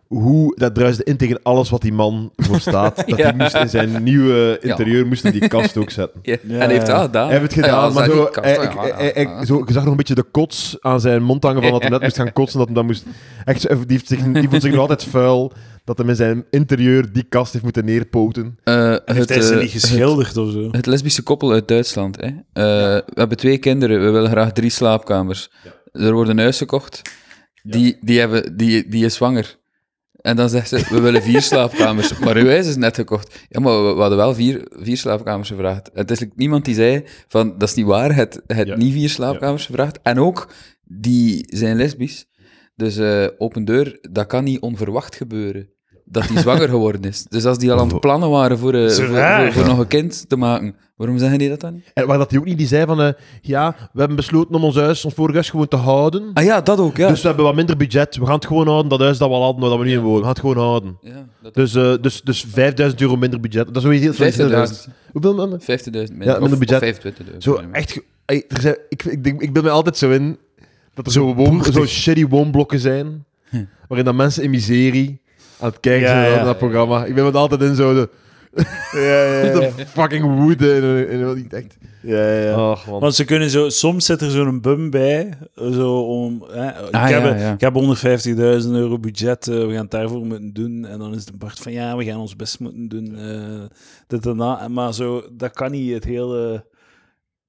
hoe... 0.09 0.55
Dat 0.57 0.75
druisde 0.75 1.05
in 1.05 1.17
tegen 1.17 1.41
alles 1.43 1.71
wat 1.71 1.81
die 1.83 1.93
man 1.93 2.33
voor 2.37 2.61
staat. 2.61 2.97
Dat 3.07 3.19
Ja. 3.19 3.25
hij 3.25 3.35
moest 3.35 3.55
in 3.55 3.69
zijn 3.69 4.03
nieuwe 4.03 4.59
interieur 4.61 5.07
moest 5.07 5.23
hij 5.23 5.33
die 5.33 5.49
kast 5.49 5.77
ook 5.77 5.91
zetten. 5.91 6.21
Ja, 6.23 6.37
Ja, 6.43 6.55
en 6.55 6.59
hij 6.61 6.69
heeft 6.73 6.87
dat 6.87 7.01
gedaan. 7.01 7.29
Hij 7.29 7.39
heeft 7.39 7.55
het 7.55 7.65
gedaan, 7.65 7.89
Ja, 7.89 7.95
maar 7.95 8.05
zo, 8.11 8.25
kast, 8.25 8.47
hij- 8.47 8.65
ik- 8.65 8.73
hij- 8.97 9.11
hij- 9.15 9.47
zo, 9.47 9.63
je 9.67 9.73
zag 9.73 9.83
nog 9.83 9.91
een 9.91 9.97
beetje 9.97 10.15
de 10.15 10.23
kots 10.23 10.77
aan 10.81 11.01
zijn 11.01 11.23
mond 11.23 11.43
hangen 11.43 11.63
van 11.63 11.71
dat 11.73 11.81
hij 11.81 11.91
net 11.91 12.01
moest 12.01 12.17
gaan 12.17 12.33
kotsen. 12.33 12.59
Dat 12.59 12.67
hij 12.67 12.77
dan 12.77 12.87
moest, 12.87 13.05
echt, 13.45 13.69
die, 13.69 13.79
heeft 13.87 14.07
zich, 14.09 14.23
die 14.33 14.49
voelt 14.49 14.63
zich 14.63 14.71
nog 14.71 14.81
altijd 14.81 15.05
vuil. 15.05 15.53
Dat 15.85 15.99
hij 15.99 16.07
in 16.07 16.17
zijn 16.17 16.45
interieur 16.51 17.13
die 17.13 17.23
kast 17.23 17.53
heeft 17.53 17.65
moeten 17.65 17.85
neerpoten. 17.85 18.59
Eh, 18.65 18.75
Heeft 19.05 19.19
het, 19.19 19.29
hij 19.29 19.41
ze 19.41 19.55
eh, 19.55 19.61
niet 19.61 19.71
geschilderd 19.71 20.37
of 20.37 20.51
zo? 20.53 20.69
Het 20.71 20.87
lesbische 20.87 21.23
koppel 21.23 21.53
uit 21.53 21.69
Duitsland. 21.69 22.17
Hè. 22.17 22.27
Eh, 22.27 22.33
We 22.53 23.13
hebben 23.15 23.37
twee 23.37 23.59
kinderen, 23.59 24.05
we 24.05 24.11
willen 24.11 24.31
graag 24.31 24.53
drie 24.53 24.71
slaapkamers. 24.71 25.51
Er 25.93 26.13
wordt 26.13 26.31
een 26.31 26.39
huis 26.39 26.59
gekocht, 26.59 27.03
die, 27.63 27.97
die, 28.01 28.19
hebben, 28.19 28.57
die, 28.57 28.89
die 28.89 29.05
is 29.05 29.15
zwanger. 29.15 29.57
En 30.19 30.37
dan 30.37 30.49
zegt 30.49 30.69
ze, 30.69 30.87
we 30.91 31.01
willen 31.01 31.23
vier 31.23 31.43
slaapkamers. 31.43 32.19
Maar 32.19 32.37
uw 32.37 32.47
huis 32.47 32.67
is 32.67 32.77
net 32.77 32.95
gekocht. 32.95 33.47
Ja, 33.49 33.61
maar 33.61 33.85
we, 33.87 33.93
we 33.95 34.01
hadden 34.01 34.19
wel 34.19 34.35
vier, 34.35 34.67
vier 34.71 34.97
slaapkamers 34.97 35.49
gevraagd. 35.49 35.91
En 35.93 36.01
het 36.01 36.11
is 36.11 36.25
niemand 36.35 36.65
die 36.65 36.75
zei 36.75 37.05
van, 37.29 37.59
dat 37.59 37.69
is 37.69 37.75
niet 37.75 37.87
waar, 37.87 38.15
het, 38.15 38.43
het 38.47 38.67
Ja. 38.67 38.77
niet 38.77 38.93
vier 38.93 39.09
slaapkamers 39.09 39.67
gevraagd. 39.67 39.99
En 40.03 40.19
ook, 40.19 40.53
die 40.85 41.45
zijn 41.57 41.77
lesbisch. 41.77 42.27
Dus 42.77 42.97
eh, 42.97 43.27
open 43.39 43.65
deur, 43.65 43.99
dat 44.11 44.27
kan 44.27 44.45
niet 44.45 44.61
onverwacht 44.61 45.17
gebeuren. 45.17 45.69
Dat 46.11 46.29
hij 46.29 46.41
zwanger 46.43 46.69
geworden 46.69 47.03
is. 47.05 47.25
Dus 47.29 47.45
als 47.45 47.59
die 47.59 47.73
al 47.73 47.79
aan 47.81 47.89
het 47.89 48.01
plannen 48.01 48.31
waren 48.31 48.59
voor, 48.59 48.75
eh, 48.75 48.91
voor, 48.91 49.07
voor, 49.07 49.53
voor 49.53 49.65
nog 49.67 49.79
een 49.79 49.87
kind 49.87 50.29
te 50.29 50.37
maken, 50.37 50.75
waarom 50.97 51.19
zeggen 51.19 51.39
die 51.39 51.49
dat 51.49 51.61
dan 51.61 51.75
niet? 51.75 51.91
En 51.95 52.07
waar 52.07 52.19
dat 52.19 52.31
hij 52.31 52.39
ook 52.39 52.45
niet 52.45 52.59
die 52.59 52.67
zei 52.67 52.87
van, 52.87 53.03
eh, 53.03 53.09
ja, 53.41 53.77
we 53.93 53.99
hebben 53.99 54.17
besloten 54.17 54.55
om 54.55 54.65
ons 54.65 54.77
huis, 54.77 55.05
ons 55.05 55.15
vorige 55.15 55.35
huis 55.35 55.51
gewoon 55.51 55.69
te 55.69 55.77
houden. 55.77 56.31
Ah 56.35 56.45
ja, 56.45 56.61
dat 56.61 56.79
ook, 56.79 56.97
ja. 56.97 57.09
Dus 57.09 57.21
we 57.21 57.27
hebben 57.27 57.45
wat 57.45 57.55
minder 57.55 57.77
budget. 57.77 58.17
We 58.17 58.25
gaan 58.27 58.35
het 58.35 58.47
gewoon 58.47 58.67
houden, 58.67 58.89
dat 58.89 59.01
huis 59.01 59.19
dat 59.19 59.29
we 59.29 59.35
al 59.35 59.43
hadden, 59.43 59.61
waar 59.61 59.71
dat 59.71 59.79
we 59.79 59.85
nu 59.85 59.93
in 59.93 60.01
wonen. 60.01 60.15
We 60.17 60.21
gaan 60.21 60.29
het 60.33 60.41
gewoon 60.41 60.57
houden. 60.57 60.99
ja 61.01 61.27
dat 61.43 61.55
Dus, 61.55 61.75
eh, 61.75 61.95
dus, 62.01 62.23
dus 62.23 62.45
5000 62.49 63.01
euro 63.01 63.17
minder 63.17 63.41
budget. 63.41 63.67
Dat 63.67 63.77
is 63.77 63.83
sowieso 63.83 64.03
heel 64.05 64.13
zoiets 64.13 64.37
heel 64.37 64.49
raars. 64.49 64.71
50.000. 64.71 64.93
Hoeveel 65.13 65.35
man? 65.35 65.61
50.000 65.61 65.63
minder. 65.93 66.27
Ja, 66.27 66.33
minder 66.33 66.53
of- 66.53 66.59
budget. 66.59 66.83
Of 66.83 66.89
25.000. 66.89 67.43
Zo 67.43 67.61
echt. 67.73 67.93
ge- 67.93 68.05
ey, 68.25 68.45
er 68.49 68.61
zijn, 68.61 68.77
ik, 68.89 69.05
ik, 69.05 69.25
denk, 69.25 69.41
ik 69.43 69.53
ben 69.53 69.63
me 69.65 69.71
altijd 69.71 69.97
zo 69.97 70.11
in 70.11 70.39
dat 70.95 71.07
er 71.07 71.13
zo, 71.13 71.35
woon, 71.35 71.65
zo 71.73 71.87
shitty 71.87 72.27
woonblokken 72.27 72.79
zijn. 72.81 73.25
Waarin 73.89 74.07
dat 74.07 74.15
mensen 74.15 74.43
in 74.43 74.51
miserie 74.51 75.21
aan 75.61 75.69
het 75.69 75.81
kijken 75.81 76.09
Ja, 76.09 76.15
zijn 76.15 76.31
ja. 76.31 76.37
naar 76.37 76.45
dat 76.45 76.59
programma. 76.59 77.05
Ik 77.05 77.15
ben 77.15 77.25
me 77.25 77.31
altijd 77.33 77.63
in 77.63 77.75
zo 77.75 77.95
de, 77.95 78.09
Ja, 78.93 79.01
ja, 79.01 79.45
ja. 79.45 79.53
de 79.77 79.87
fucking 79.87 80.41
woede. 80.41 80.75
En, 80.75 80.83
en, 81.09 81.21
en, 81.21 81.47
echt. 81.51 81.77
ja, 82.03 82.33
ja. 82.33 82.71
Och, 82.71 82.87
man. 82.87 83.01
Want 83.01 83.15
ze 83.15 83.25
kunnen 83.25 83.51
zo, 83.51 83.69
soms 83.69 84.05
zit 84.07 84.21
er 84.21 84.31
zo'n 84.31 84.61
bum 84.61 84.91
bij, 84.91 85.39
zo 85.55 86.01
om, 86.01 86.45
hè, 86.51 86.69
ik, 86.69 86.95
Ah, 86.95 87.09
heb, 87.09 87.55
ik 87.55 87.61
heb 87.61 87.75
150.000 88.65 88.71
euro 88.71 88.99
budget, 88.99 89.49
eh, 89.49 89.55
we 89.55 89.73
gaan 89.73 89.83
het 89.83 89.91
daarvoor 89.91 90.27
moeten 90.27 90.53
doen. 90.53 90.85
En 90.87 90.99
dan 90.99 91.15
is 91.15 91.25
de 91.25 91.33
Bart 91.39 91.59
van, 91.59 91.73
ja, 91.73 91.97
we 91.97 92.05
gaan 92.05 92.19
ons 92.21 92.37
best 92.37 92.61
moeten 92.61 92.89
doen, 92.89 93.17
eh, 93.19 93.77
dit 94.07 94.27
en 94.27 94.37
dat. 94.37 94.69
Maar 94.69 94.95
zo, 94.95 95.23
dat 95.33 95.53
kan 95.53 95.71
niet 95.71 95.93
het 95.95 96.05
hele, 96.05 96.65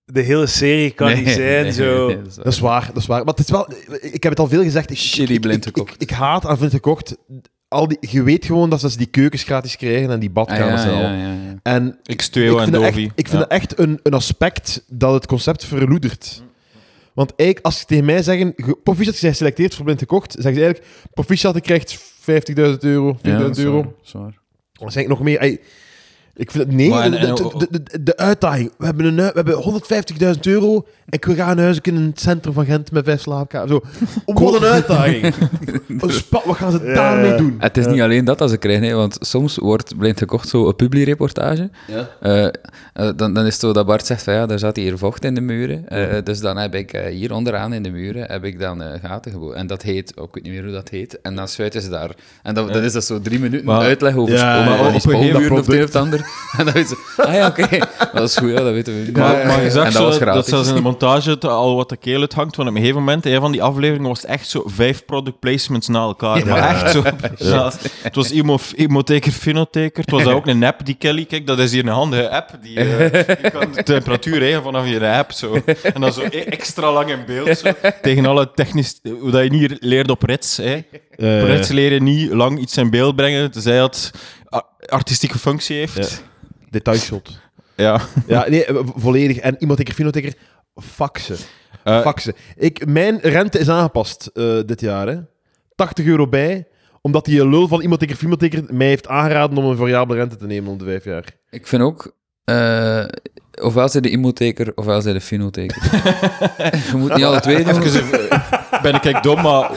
de 0.06 0.22
hele 0.22 0.46
serie 0.48 0.92
kan 0.92 1.14
niet 1.16 1.30
zijn, 1.30 1.64
nee, 1.64 1.72
zo. 1.72 2.08
nee, 2.08 2.22
dat 2.22 2.28
is 2.28 2.36
waar. 2.36 2.46
Dat 2.46 2.54
is 2.54 2.60
waar, 2.60 2.88
dat 2.88 2.98
is 2.98 3.08
waar. 3.08 3.24
Maar 3.24 3.34
het 3.34 3.40
is 3.44 3.50
wel, 3.52 3.68
ik 4.02 4.24
heb 4.24 4.32
het 4.32 4.40
al 4.40 4.48
veel 4.48 4.64
gezegd. 4.64 4.90
Ik, 4.92 4.98
Shitty 4.98 5.34
ik, 5.34 5.42
blind 5.42 5.66
ik, 5.66 5.76
gekocht. 5.76 5.94
ik, 5.94 6.02
ik 6.02 6.10
haat 6.10 6.46
aan 6.46 6.58
blind 6.58 6.74
gekocht. 6.74 7.18
Al 7.70 7.88
die, 7.88 7.98
je 8.02 8.24
weet 8.24 8.46
gewoon 8.46 8.70
dat 8.70 8.80
ze 8.80 8.98
die 8.98 9.08
keukens 9.08 9.44
gratis 9.44 9.76
krijgen 9.78 10.10
en 10.12 10.20
die 10.20 10.30
Ah, 10.30 10.36
badkamers 10.36 10.84
ja, 10.84 10.90
en 10.90 10.96
al. 10.96 11.02
ja, 11.02 11.14
ja, 11.14 11.28
ja. 11.34 11.56
En 11.64 11.94
X2 11.96 12.06
ik 12.06 12.36
en 12.36 12.60
vind, 12.60 12.72
dat 12.72 12.82
echt, 12.84 12.94
Dovi. 12.96 13.12
ik 13.16 13.28
vind 13.28 13.40
dat 13.40 13.52
echt 13.52 13.80
een, 13.80 14.00
een 14.04 14.14
aspect 14.14 14.84
dat 14.88 15.14
het 15.14 15.26
concept 15.26 15.66
verloedert. 15.66 16.44
Want 17.14 17.34
eigenlijk, 17.36 17.66
als 17.66 17.80
ze 17.80 17.86
tegen 17.86 18.06
mij 18.06 18.24
zeggen, 18.24 18.54
ge- 18.56 18.78
proficiat, 18.84 19.14
je 19.16 19.22
bent 19.22 19.34
geselecteerd 19.34 19.76
voor 19.76 19.84
blind 19.86 20.00
gekocht, 20.00 20.32
zeggen 20.32 20.54
ze 20.54 20.62
eigenlijk, 20.64 20.94
proficiat, 21.14 21.56
je 21.56 21.62
krijgt 21.62 21.98
50.000 22.00 22.80
euro, 22.80 23.14
40.000 23.18 23.22
Ja, 23.22 23.38
dat 23.38 23.58
is 23.58 23.64
euro. 23.64 23.76
waar, 23.76 23.84
dat 23.84 23.94
is 24.06 24.12
waar. 24.12 24.38
Dan 24.74 24.92
zeg 24.92 25.04
ik 25.04 25.10
nog 25.10 25.20
meer, 25.22 25.40
ey, 25.40 25.60
ik 26.40 26.52
vind 26.52 26.64
het, 26.64 26.74
nee, 26.76 26.90
Maar 26.90 27.12
de, 27.12 27.18
de, 27.18 27.68
de, 27.70 27.84
de- 27.84 28.04
de 28.04 28.18
uitdaging. 28.18 28.72
We 28.78 28.86
hebben, 28.86 29.06
een, 29.06 29.18
hui- 29.20 29.32
we 29.34 29.36
hebben 29.36 29.82
150.000 30.36 30.40
euro 30.42 30.86
en 31.10 31.20
we 31.22 31.36
gaan 31.36 31.58
een 31.58 31.64
huis 31.64 31.80
in 31.82 31.96
het 31.96 32.20
centrum 32.20 32.54
van 32.54 32.66
Gent 32.66 32.92
met 32.92 33.06
vijf 33.06 33.22
slaapkamers. 33.22 33.72
Zo. 33.72 33.82
Wat 34.26 34.54
een 34.56 34.64
uitdaging. 34.68 35.34
Een 36.00 36.12
spa- 36.12 36.42
wat 36.46 36.56
gaan 36.56 36.72
ze 36.72 36.80
Ja, 36.84 36.94
daarmee 36.94 37.36
doen? 37.36 37.56
Het 37.60 37.78
is 37.78 37.86
niet 37.86 38.02
alleen 38.02 38.26
dat 38.26 38.38
dat 38.38 38.50
ze 38.50 38.58
krijgen, 38.58 38.84
hè, 38.88 38.94
want 38.94 39.18
soms 39.20 39.56
wordt 39.58 39.98
blind 39.98 40.18
gekocht 40.18 40.48
zo 40.50 40.68
een 40.68 40.76
publiereportage. 40.76 41.70
Ja. 41.88 42.10
Eh, 42.22 42.46
eh, 42.46 42.52
dan, 42.94 43.34
dan 43.34 43.38
is 43.46 43.52
het 43.52 43.62
zo 43.62 43.74
dat 43.74 43.86
Bart 43.86 44.06
zegt 44.06 44.24
van 44.24 44.34
ja, 44.34 44.46
daar 44.46 44.60
zat 44.60 44.76
hier 44.76 44.98
vocht 44.98 45.26
in 45.26 45.36
de 45.36 45.42
muren. 45.42 45.88
Eh, 45.90 46.18
dus 46.24 46.40
dan 46.40 46.58
heb 46.58 46.76
ik 46.76 46.94
eh, 46.94 47.14
hier 47.16 47.34
onderaan 47.34 47.74
in 47.74 47.84
de 47.84 47.90
muren 47.90 48.26
heb 48.32 48.44
ik 48.44 48.60
dan 48.60 48.82
eh, 48.82 49.00
gaten 49.04 49.32
geboord. 49.32 49.56
En 49.56 49.68
dat 49.68 49.82
heet, 49.82 50.14
oh, 50.16 50.24
ik 50.24 50.34
weet 50.34 50.44
niet 50.44 50.54
meer 50.54 50.64
hoe 50.64 50.72
dat 50.72 50.90
heet. 50.90 51.22
En 51.22 51.36
dan 51.36 51.48
sluiten 51.48 51.82
ze 51.82 51.90
daar. 51.90 52.10
En 52.44 52.54
dan, 52.54 52.68
dan 52.72 52.82
is 52.84 52.94
dat 52.94 53.04
zo 53.06 53.22
drie 53.22 53.40
minuten 53.40 53.66
Maar- 53.66 53.82
uitleg 53.82 54.16
over 54.16 54.34
Ja, 54.34 54.40
spo- 54.40 54.72
ja, 54.72 54.80
over 54.80 54.86
ja. 54.86 54.92
die 54.92 55.02
Op 55.02 55.06
een 55.06 55.18
gegeven 55.18 55.36
of 55.36 55.42
het 55.42 55.52
een 55.52 55.58
of 55.58 55.64
product. 55.66 55.94
het 55.94 55.96
ander. 55.96 56.29
En 56.58 56.66
dan 56.66 56.74
weet 56.74 56.88
ze, 56.88 56.98
ah 57.18 57.34
ja, 57.34 57.48
oké, 57.48 57.68
dat 58.14 58.30
is 58.30 58.38
goed, 58.38 58.50
ja, 58.50 58.56
dat 58.56 58.74
weten 58.74 58.94
we. 59.06 59.12
Maar, 59.20 59.46
maar 59.48 59.64
je 59.64 59.72
zag 59.72 59.86
en 59.86 59.92
zo 59.92 60.10
dat 60.10 60.20
dat 60.34 60.48
zelfs 60.48 60.70
in 60.70 60.76
de 60.76 60.82
montage 60.82 61.30
het 61.30 61.46
al 61.46 61.76
wat 61.76 61.90
de 61.90 61.98
keel 61.98 62.20
uit 62.22 62.34
hangt. 62.34 62.56
Want 62.56 62.70
op 62.70 62.76
een 62.76 62.82
gegeven 62.82 63.02
moment, 63.04 63.26
een 63.26 63.40
van 63.40 63.52
die 63.52 63.64
afleveringen, 63.64 64.08
was 64.08 64.22
het 64.22 64.30
echt 64.32 64.48
zo 64.50 64.64
vijf 64.66 65.06
product 65.06 65.40
placements 65.40 65.88
na 65.88 66.00
elkaar. 66.00 66.48
Maar 66.48 66.70
echt 66.70 66.92
zo. 66.92 67.04
Ja. 67.38 67.72
Het 68.02 68.16
was 68.16 68.30
emo, 68.32 68.58
Emoteker, 68.76 69.32
Finoteker. 69.32 70.02
Het 70.02 70.12
was 70.12 70.26
ook 70.26 70.48
een 70.48 70.64
app 70.64 70.86
die 70.86 70.96
Kelly, 70.96 71.26
kijk, 71.26 71.48
dat 71.48 71.60
is 71.60 71.72
hier 71.72 71.84
een 71.84 71.94
handige 71.94 72.30
app. 72.30 72.50
Die, 72.62 72.78
eh, 72.80 73.12
je 73.44 73.50
kan 73.52 73.72
de 73.76 73.84
temperatuur 73.84 74.38
regelen 74.40 74.64
vanaf 74.64 74.88
je 74.88 75.08
app. 75.08 75.32
Zo. 75.32 75.62
En 75.94 76.02
dan 76.02 76.14
zo 76.14 76.22
e- 76.22 76.40
extra 76.40 76.92
lang 76.92 77.10
in 77.10 77.20
beeld. 77.26 77.58
Zo. 77.58 77.72
Tegen 78.02 78.26
alle 78.26 78.52
technisch... 78.56 79.00
Hoe 79.20 79.32
dat 79.32 79.44
je 79.44 79.50
niet 79.50 79.78
leert 79.80 80.10
op 80.10 80.24
rits. 80.24 80.58
Hè. 80.58 80.82
Eh, 81.16 81.44
rits 81.44 81.70
leren 81.70 82.04
niet 82.04 82.32
lang 82.32 82.60
iets 82.60 82.78
in 82.78 82.90
beeld 82.90 83.16
brengen, 83.16 83.52
tenzij 83.52 83.82
het 83.82 84.12
a- 84.14 84.18
artistieke 84.90 85.40
functie 85.40 85.78
heeft. 85.78 86.24
detailshot. 86.70 87.30
Ja. 87.76 88.02
Ja, 88.28 88.50
nee, 88.50 88.66
eh, 88.66 88.76
volledig. 88.96 89.38
En 89.38 89.56
iemand 89.60 89.80
ik 89.80 89.94
Finoteker, 89.94 90.34
faxen. 90.76 91.38
Eh, 91.84 92.02
faxen. 92.02 92.34
Ik, 92.56 92.86
mijn 92.86 93.20
rente 93.22 93.60
is 93.60 93.70
aangepast 93.70 94.30
eh, 94.34 94.60
dit 94.66 94.82
jaar. 94.82 95.08
Hè. 95.08 95.18
80 95.76 96.06
euro 96.06 96.28
bij, 96.28 96.68
omdat 97.02 97.26
die 97.26 97.48
lul 97.50 97.68
van 97.68 97.82
iemand 97.82 98.02
ik 98.02 98.16
Finoteker 98.16 98.64
mij 98.68 98.88
heeft 98.88 99.08
aangeraden 99.08 99.58
om 99.58 99.66
een 99.66 99.78
variabele 99.78 100.20
rente 100.20 100.36
te 100.36 100.46
nemen 100.46 100.72
om 100.72 100.78
de 100.78 100.86
vijf 100.86 101.04
jaar. 101.04 101.26
Ik 101.50 101.68
vind 101.68 101.82
ook, 101.82 102.16
eh, 102.44 103.06
ofwel 103.62 103.90
zij 103.90 104.02
de 104.02 104.10
imotheker, 104.10 104.72
ofwel 104.76 105.02
zij 105.02 105.14
de 105.14 105.22
finotheker. 105.22 105.84
je 106.92 106.94
moet 106.96 107.16
niet 107.16 107.26
alle 107.26 107.40
twee 107.40 107.64
doen. 107.64 107.82
Even, 107.82 108.59
ben 108.82 108.94
ik 109.04 109.24
dom, 109.24 109.42
maar 109.42 109.72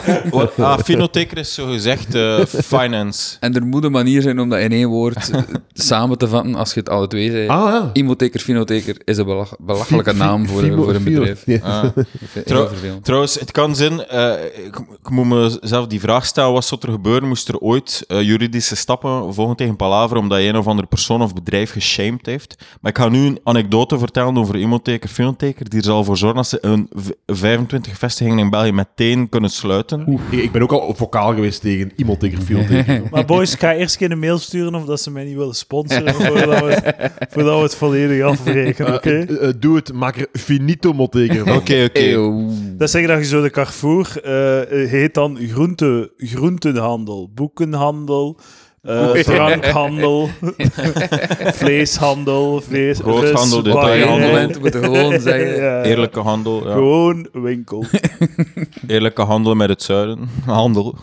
ah, 0.57 0.79
Finoteker 0.79 1.37
is 1.37 1.53
zo 1.53 1.65
gezegd 1.67 2.15
eh, 2.15 2.39
finance. 2.45 3.37
En 3.39 3.55
er 3.55 3.65
moet 3.65 3.83
een 3.83 3.91
manier 3.91 4.21
zijn 4.21 4.39
om 4.39 4.49
dat 4.49 4.59
in 4.59 4.71
één 4.71 4.87
woord 4.89 5.29
eh, 5.29 5.41
samen 5.73 6.17
te 6.17 6.27
vatten 6.27 6.55
als 6.55 6.73
je 6.73 6.79
het 6.79 6.89
alle 6.89 7.07
twee 7.07 7.31
zei. 7.31 7.47
Ah, 7.47 7.71
ja. 7.71 7.89
Imotheker, 7.93 8.39
finotheker 8.39 8.95
is 9.05 9.17
een 9.17 9.25
belach- 9.25 9.55
belachelijke 9.59 10.13
naam 10.13 10.47
voor, 10.47 10.61
Fimo- 10.63 10.83
voor 10.83 10.93
een 10.93 11.01
Fimo- 11.01 11.19
bedrijf. 11.19 11.43
Ja. 11.45 11.59
Ah. 11.63 11.83
Trouw-. 12.45 12.69
Trouwens, 13.01 13.39
het 13.39 13.51
kan 13.51 13.75
zijn, 13.75 14.05
eh, 14.07 14.31
ik, 14.65 14.75
ik 15.01 15.09
moet 15.09 15.25
mezelf 15.27 15.87
die 15.87 15.99
vraag 15.99 16.25
stellen, 16.25 16.53
wat 16.53 16.65
zou 16.65 16.81
er 16.83 16.91
gebeuren 16.91 17.27
moest 17.27 17.47
er 17.47 17.57
ooit 17.57 18.03
juridische 18.07 18.75
stappen 18.75 19.33
volgen 19.33 19.55
tegen 19.55 19.75
Palaver 19.75 20.17
omdat 20.17 20.41
je 20.41 20.47
een 20.47 20.57
of 20.57 20.67
andere 20.67 20.87
persoon 20.87 21.21
of 21.21 21.33
bedrijf 21.33 21.71
geshamed 21.71 22.25
heeft. 22.25 22.55
Maar 22.81 22.91
ik 22.91 22.97
ga 22.97 23.09
nu 23.09 23.25
een 23.25 23.39
anekdote 23.43 23.97
vertellen 23.97 24.37
over 24.37 24.55
Imoteker, 24.55 25.09
Finoteker, 25.09 25.69
die 25.69 25.79
er 25.79 25.85
zal 25.85 26.03
voor 26.03 26.17
zorgen 26.17 26.37
dat 26.37 26.47
ze 26.47 26.57
een 26.61 26.89
v- 26.95 27.09
25 27.25 27.97
vestigingen 27.97 28.39
in 28.39 28.49
België 28.49 28.71
meteen 28.95 29.29
kunnen 29.29 29.49
sluiten. 29.49 30.19
Ik 30.29 30.51
ben 30.51 30.61
ook 30.61 30.71
al 30.71 30.95
vocaal 30.95 31.33
geweest 31.33 31.61
tegen 31.61 31.91
iemand 31.95 32.19
tegen 32.19 32.41
Finoteker. 32.41 33.01
Maar 33.11 33.25
boys, 33.25 33.53
ik 33.53 33.59
ga 33.59 33.73
eerst 33.73 34.01
een 34.01 34.19
mail 34.19 34.37
sturen 34.37 34.75
of 34.75 34.85
dat 34.85 35.01
ze 35.01 35.11
mij 35.11 35.23
niet 35.23 35.35
willen 35.35 35.55
sponsoren 35.55 36.13
voordat 36.13 36.59
we, 36.59 36.93
voordat 37.29 37.57
we 37.57 37.63
het 37.63 37.75
volledig 37.75 38.23
afbreken, 38.23 38.93
oké? 38.93 39.09
Eh, 39.09 39.47
eh, 39.47 39.53
doe 39.59 39.75
het, 39.75 39.93
maak 39.93 40.17
er 40.17 40.27
finito 40.31 40.93
motteken 40.93 41.45
van. 41.45 41.55
Oké, 41.55 41.83
oké. 41.83 42.31
Dat 42.77 42.89
zeggen 42.89 43.11
dat 43.11 43.19
je 43.19 43.25
zo 43.25 43.41
de 43.41 43.49
Carrefour 43.49 44.21
eh, 44.23 44.61
eh, 44.83 44.89
heet 44.89 45.13
dan 45.13 45.37
groente, 45.37 46.11
groentenhandel, 46.17 47.31
boekenhandel, 47.33 48.39
eh, 48.83 49.11
drankhandel, 49.11 50.29
vleeshandel, 51.61 52.61
vlees, 52.61 52.99
Groothandel, 52.99 53.63
vis, 53.63 53.73
detailhandel. 53.73 54.59
moeten 54.59 54.83
gewoon 54.83 55.19
zeggen... 55.29 55.55
Ja, 55.55 55.83
Eerlijke 55.83 56.19
handel, 56.19 56.67
ja. 56.67 56.73
Gewoon 56.73 57.27
winkel. 57.33 57.85
Eerlijke 58.87 59.21
handel 59.21 59.55
met 59.55 59.69
het 59.69 59.83
zuiden. 59.83 60.29
Handel. 60.45 60.95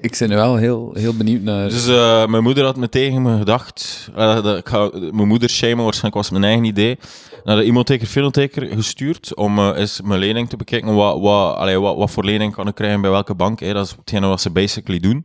Ik 0.00 0.16
ben 0.18 0.28
nu 0.28 0.34
wel 0.34 0.56
heel, 0.56 0.90
heel 0.94 1.16
benieuwd 1.16 1.42
naar... 1.42 1.68
Dus 1.68 1.86
eh, 1.86 2.26
mijn 2.26 2.42
moeder 2.42 2.64
had 2.64 2.76
me 2.76 2.88
tegen 2.88 3.22
me 3.22 3.38
gedacht. 3.38 4.10
eh, 4.16 4.42
dat 4.42 4.58
ik 4.58 4.68
ga 4.68 4.90
mijn 4.92 5.28
moeder 5.28 5.48
shamen, 5.48 5.84
waarschijnlijk 5.84 6.14
was 6.14 6.24
het 6.30 6.38
mijn 6.38 6.44
eigen 6.52 6.64
idee. 6.64 6.98
Naar 7.44 7.56
de 7.56 7.98
Finoteker 8.06 8.66
gestuurd 8.66 9.34
om 9.34 9.58
eh, 9.58 9.70
eens 9.76 10.00
mijn 10.00 10.20
lening 10.20 10.48
te 10.48 10.56
bekijken. 10.56 10.94
Wat, 10.94 11.20
wat, 11.20 11.56
allee, 11.56 11.80
wat, 11.80 12.10
voor 12.10 12.24
lening 12.24 12.54
kan 12.54 12.68
ik 12.68 12.74
krijgen 12.74 13.00
bij 13.00 13.10
welke 13.10 13.34
bank? 13.34 13.60
Hè? 13.60 13.72
Dat 13.72 13.86
is 13.86 13.94
hetgene 13.98 14.26
wat 14.26 14.40
ze 14.40 14.50
basically 14.50 15.00
doen. 15.00 15.24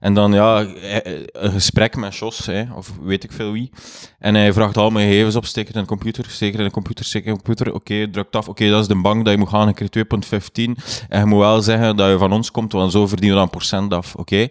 En 0.00 0.14
dan 0.14 0.32
ja, 0.32 0.64
eh, 0.64 1.22
een 1.32 1.52
gesprek 1.52 1.96
met 1.96 2.16
Jos, 2.16 2.46
hè, 2.46 2.64
of 2.74 2.92
weet 3.02 3.24
ik 3.24 3.32
veel 3.32 3.52
wie. 3.52 3.70
En 4.18 4.34
hij 4.34 4.52
vraagt 4.52 4.76
al 4.76 4.90
mijn 4.90 5.08
gegevens 5.08 5.36
op, 5.36 5.44
steek 5.44 5.68
in 5.68 5.80
de 5.80 5.86
computer, 5.86 6.24
steek 6.28 6.54
in 6.54 6.64
de 6.64 6.70
computer, 6.70 7.04
steek 7.04 7.24
in 7.24 7.32
de 7.32 7.42
computer. 7.42 7.74
Oké, 7.74 8.10
drukt 8.10 8.36
af. 8.36 8.48
Oké, 8.48 8.68
dat 8.68 8.80
is 8.80 8.88
de 8.88 9.00
bank 9.00 9.24
dat 9.24 9.32
je 9.32 9.38
moet 9.38 9.48
gaan, 9.48 9.68
ik 9.68 9.74
krijg 9.74 9.90
2,15. 9.90 10.76
En 11.08 11.20
je 11.20 11.26
moet 11.26 11.38
wel 11.38 11.60
zeggen 11.62 11.96
dat 11.96 12.10
je 12.10 12.18
van 12.18 12.32
ons 12.32 12.50
komt, 12.50 12.72
want 12.72 12.92
zo 12.92 13.06
verdienen 13.06 13.36
we 13.36 13.42
dan 13.42 13.50
procent 13.50 13.94
af. 13.94 14.14
Oké, 14.14 14.48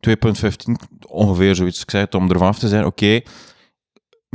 2,15, 0.00 0.08
ongeveer 1.08 1.54
zoiets. 1.54 1.82
Ik 1.82 1.90
zei 1.90 2.04
het 2.04 2.14
om 2.14 2.30
ervan 2.30 2.48
af 2.48 2.58
te 2.58 2.68
zijn. 2.68 2.84
Oké, 2.84 3.20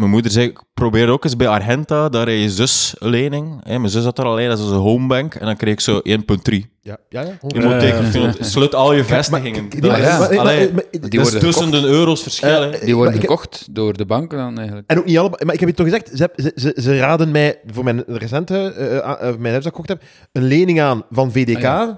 mijn 0.02 0.14
moeder 0.14 0.32
zei, 0.32 0.48
ik 0.48 0.60
probeer 0.74 1.10
ook 1.10 1.24
eens 1.24 1.36
bij 1.36 1.48
Argenta, 1.48 2.10
daar 2.10 2.28
heb 2.28 2.38
je 2.38 2.50
zus 2.50 2.96
lening. 3.00 3.60
Hè, 3.64 3.80
mijn 3.80 3.92
zus 3.92 4.04
had 4.04 4.18
er 4.20 4.26
alleen, 4.26 4.50
dat 4.50 4.60
is 4.60 4.66
een 4.66 4.72
homebank. 4.76 5.36
En 5.36 5.46
dan 5.46 5.56
kreeg 5.58 5.74
ik 5.74 5.80
zo 5.80 6.02
1,3. 6.04 6.60
Ja, 6.82 6.98
ja, 7.10 7.22
ja. 7.22 7.38
Je 7.48 7.60
moet 7.62 7.80
tegen 7.80 8.06
Fino- 8.06 8.32
sluit 8.40 8.76
al 8.76 8.94
je 8.94 9.04
vestigingen. 9.04 9.70
Die 9.70 11.20
worden 11.22 11.40
tussen 11.40 11.72
de 11.72 11.82
euro's 11.82 12.22
verschil. 12.24 12.62
hè. 12.62 12.70
Eh, 12.70 12.86
Die 12.86 12.96
worden 12.96 13.20
gekocht 13.20 13.68
door 13.72 13.98
de 13.98 14.06
bank 14.06 14.32
dan 14.32 14.58
eigenlijk. 14.58 14.90
En 14.90 14.98
ook 15.00 15.06
niet 15.06 15.18
allemaal. 15.18 15.40
Maar 15.46 15.54
ik 15.54 15.60
heb 15.60 15.70
je 15.70 15.76
toch 15.76 15.86
gezegd, 15.86 16.10
ze, 16.14 16.22
heb- 16.22 16.34
ze, 16.42 16.52
ze, 16.56 16.82
ze 16.82 16.98
raden 16.98 17.32
mij 17.32 17.60
voor 17.66 17.84
mijn 17.84 18.04
recente, 18.08 18.56
eh, 18.78 18.98
eh, 18.98 19.12
eh, 19.12 19.20
mijn 19.20 19.42
huis 19.54 19.64
dat 19.64 19.66
ik 19.66 19.80
gekocht 19.80 19.90
heb, 19.90 20.02
een 20.32 20.44
lening 20.44 20.82
aan 20.82 21.04
van 21.12 21.32
VDK 21.32 21.64
Ah, 21.64 21.90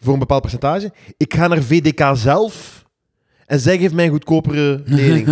voor 0.00 0.12
een 0.12 0.18
bepaald 0.18 0.40
percentage. 0.40 0.92
Ik 1.16 1.34
ga 1.34 1.46
naar 1.48 1.62
VDK 1.62 2.10
zelf 2.16 2.84
en 3.46 3.60
zij 3.60 3.78
geeft 3.78 3.94
mij 3.94 4.04
een 4.04 4.10
goedkopere 4.10 4.82
lening. 5.00 5.26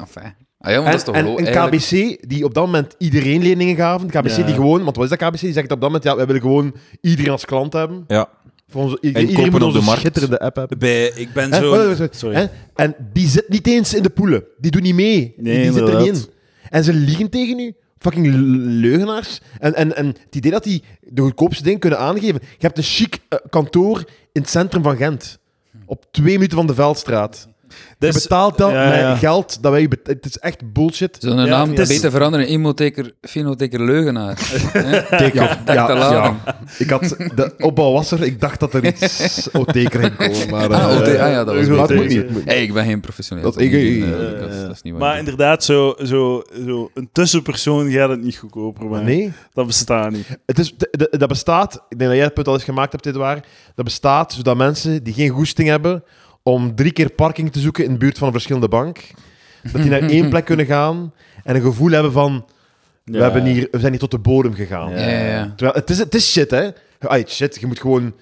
Enfin. 0.00 0.34
Ah 0.60 0.72
ja, 0.72 0.80
maar 0.82 0.90
dat 0.92 1.00
is 1.00 1.06
en 1.06 1.06
toch 1.06 1.14
en 1.14 1.26
een 1.46 1.46
eigenlijk- 1.46 1.82
KBC 2.18 2.28
die 2.28 2.44
op 2.44 2.54
dat 2.54 2.64
moment 2.66 2.94
iedereen 2.98 3.42
leningen 3.42 3.76
gaven. 3.76 4.06
De 4.06 4.18
KBC 4.18 4.30
Ja. 4.36 4.42
die 4.42 4.54
gewoon, 4.54 4.84
want 4.84 4.96
wat 4.96 5.04
is 5.10 5.18
dat 5.18 5.28
KBC? 5.28 5.40
Die 5.40 5.52
zegt 5.52 5.64
op 5.64 5.68
dat 5.80 5.80
moment, 5.88 6.04
ja, 6.04 6.16
wij 6.16 6.26
willen 6.26 6.40
gewoon 6.42 6.74
iedereen 7.00 7.30
als 7.32 7.44
klant 7.44 7.72
hebben. 7.72 8.04
Ja. 8.08 8.28
Voor 8.68 8.82
onze, 8.82 8.98
iedereen 9.00 9.26
kopen 9.34 9.50
moet 9.50 9.62
op 9.62 9.74
onze 9.74 9.90
schitterende 9.96 10.38
app 10.40 10.56
hebben. 10.56 10.78
Bij, 10.78 11.12
ik 11.14 11.32
ben 11.32 11.54
zo... 11.54 11.70
Wacht, 11.70 11.86
wacht, 11.86 11.98
wacht. 11.98 12.16
Sorry. 12.16 12.50
En 12.74 12.94
die 13.12 13.28
zit 13.28 13.48
niet 13.48 13.66
eens 13.66 13.94
in 13.94 14.02
de 14.02 14.10
poelen. 14.10 14.44
Die 14.58 14.70
doen 14.70 14.82
niet 14.82 14.94
mee. 14.94 15.14
Die- 15.20 15.34
Nee, 15.36 15.62
die 15.62 15.72
zit 15.72 15.76
er 15.76 15.82
niet 15.88 15.92
in. 15.98 16.04
inderdaad. 16.06 16.28
En 16.70 16.84
ze 16.84 16.92
liegen 16.92 17.30
tegen 17.30 17.58
u. 17.58 17.74
Fucking 17.98 18.26
leugenaars. 18.66 19.40
En, 19.58 19.74
en, 19.74 19.96
en 19.96 20.06
het 20.06 20.34
idee 20.36 20.50
dat 20.50 20.64
die 20.64 20.82
de 21.00 21.22
goedkoopste 21.22 21.62
dingen 21.62 21.78
kunnen 21.78 21.98
aangeven. 21.98 22.40
Je 22.42 22.56
hebt 22.66 22.78
een 22.78 22.84
chic 22.84 23.18
eh, 23.28 23.38
kantoor 23.50 23.98
in 24.32 24.40
het 24.40 24.50
centrum 24.50 24.82
van 24.82 24.96
Gent. 24.96 25.38
Op 25.86 26.04
twee 26.10 26.34
minuten 26.34 26.56
van 26.56 26.66
de 26.66 26.74
Veldstraat. 26.74 27.48
Dus- 27.98 28.14
je 28.14 28.20
betaalt 28.20 28.58
dat 28.58 28.70
ja, 28.70 28.94
ja. 28.98 29.08
met 29.08 29.18
geld 29.18 29.62
dat 29.62 29.72
wij... 29.72 29.88
Het 30.02 30.24
is 30.24 30.38
echt 30.38 30.72
bullshit. 30.72 31.16
Zullen 31.20 31.38
een 31.38 31.44
Ja, 31.46 31.50
naam 31.50 31.72
is- 31.72 31.88
beter 31.88 32.10
veranderen? 32.10 32.52
Imoteker, 32.52 33.12
Finoteker, 33.20 33.84
Leugenaar. 33.84 34.38
Hè? 34.72 35.24
Ja. 35.26 36.36
Ik 36.78 36.90
had... 36.90 37.02
De 37.34 37.54
opbouw 37.58 37.92
was 37.92 38.10
er. 38.10 38.22
Ik 38.22 38.40
dacht 38.40 38.60
dat 38.60 38.74
er 38.74 38.84
iets 38.86 39.48
O-teken 39.56 40.00
ging 40.00 40.16
komen. 40.16 40.50
Maar, 40.50 40.72
Ah, 40.74 40.92
eh, 41.14 41.22
ah 41.22 41.30
ja, 41.30 41.44
dat 41.44 41.54
was 41.54 41.66
maar 41.66 41.78
het 41.78 41.94
moet 41.94 42.08
niet. 42.08 42.30
moet. 42.30 42.44
Hey, 42.44 42.62
ik 42.62 42.72
ben 42.72 42.84
geen 42.84 43.00
professioneel. 43.00 43.44
Dat- 43.44 43.60
ik- 43.60 44.00
dat 44.40 44.70
is 44.74 44.82
niet 44.82 44.92
waar. 44.92 45.02
Maar 45.02 45.18
inderdaad, 45.18 45.64
zo, 45.64 45.94
zo, 46.04 46.42
zo 46.66 46.90
een 46.94 47.08
tussenpersoon 47.12 47.90
gaat 47.90 48.08
het 48.10 48.22
niet 48.22 48.36
goedkoper 48.36 48.86
maken. 48.86 49.06
Nee. 49.06 49.32
Dat 49.52 49.66
bestaat 49.66 50.10
niet. 50.10 50.38
Het 50.46 50.58
is, 50.58 50.74
de- 50.76 50.88
de- 51.10 51.18
dat 51.18 51.28
bestaat, 51.28 51.74
ik 51.88 51.98
denk 51.98 52.10
dat 52.10 52.12
jij 52.14 52.24
het 52.24 52.34
punt 52.34 52.48
al 52.48 52.54
eens 52.54 52.64
gemaakt 52.64 52.92
hebt, 52.92 53.04
dit 53.04 53.16
waar. 53.16 53.44
Dat 53.74 53.84
bestaat 53.84 54.32
zodat 54.32 54.56
mensen 54.56 55.02
die 55.02 55.14
geen 55.14 55.28
goesting 55.28 55.68
hebben 55.68 56.02
om 56.52 56.74
drie 56.74 56.92
keer 56.92 57.10
parking 57.10 57.52
te 57.52 57.60
zoeken 57.60 57.84
in 57.84 57.92
de 57.92 57.98
buurt 57.98 58.18
van 58.18 58.26
een 58.26 58.32
verschillende 58.32 58.68
bank, 58.68 58.98
dat 59.72 59.82
die 59.82 59.90
naar 59.90 60.02
één 60.02 60.28
plek 60.28 60.44
kunnen 60.44 60.66
gaan 60.66 61.12
en 61.44 61.54
een 61.54 61.62
gevoel 61.62 61.90
hebben 61.90 62.12
van, 62.12 62.46
we, 63.04 63.18
hebben 63.18 63.44
hier, 63.44 63.68
we 63.70 63.78
zijn 63.78 63.90
hier 63.90 64.00
tot 64.00 64.10
de 64.10 64.18
bodem 64.18 64.54
gegaan. 64.54 64.88
Terwijl, 65.56 65.72
het 65.72 65.90
is, 65.90 65.98
het 65.98 66.14
is 66.14 66.32
shit, 66.32 66.50
hè. 66.50 66.68
Ay, 66.98 67.24
shit, 67.28 67.60
je 67.60 67.66
moet 67.66 67.80
gewoon 67.80 68.14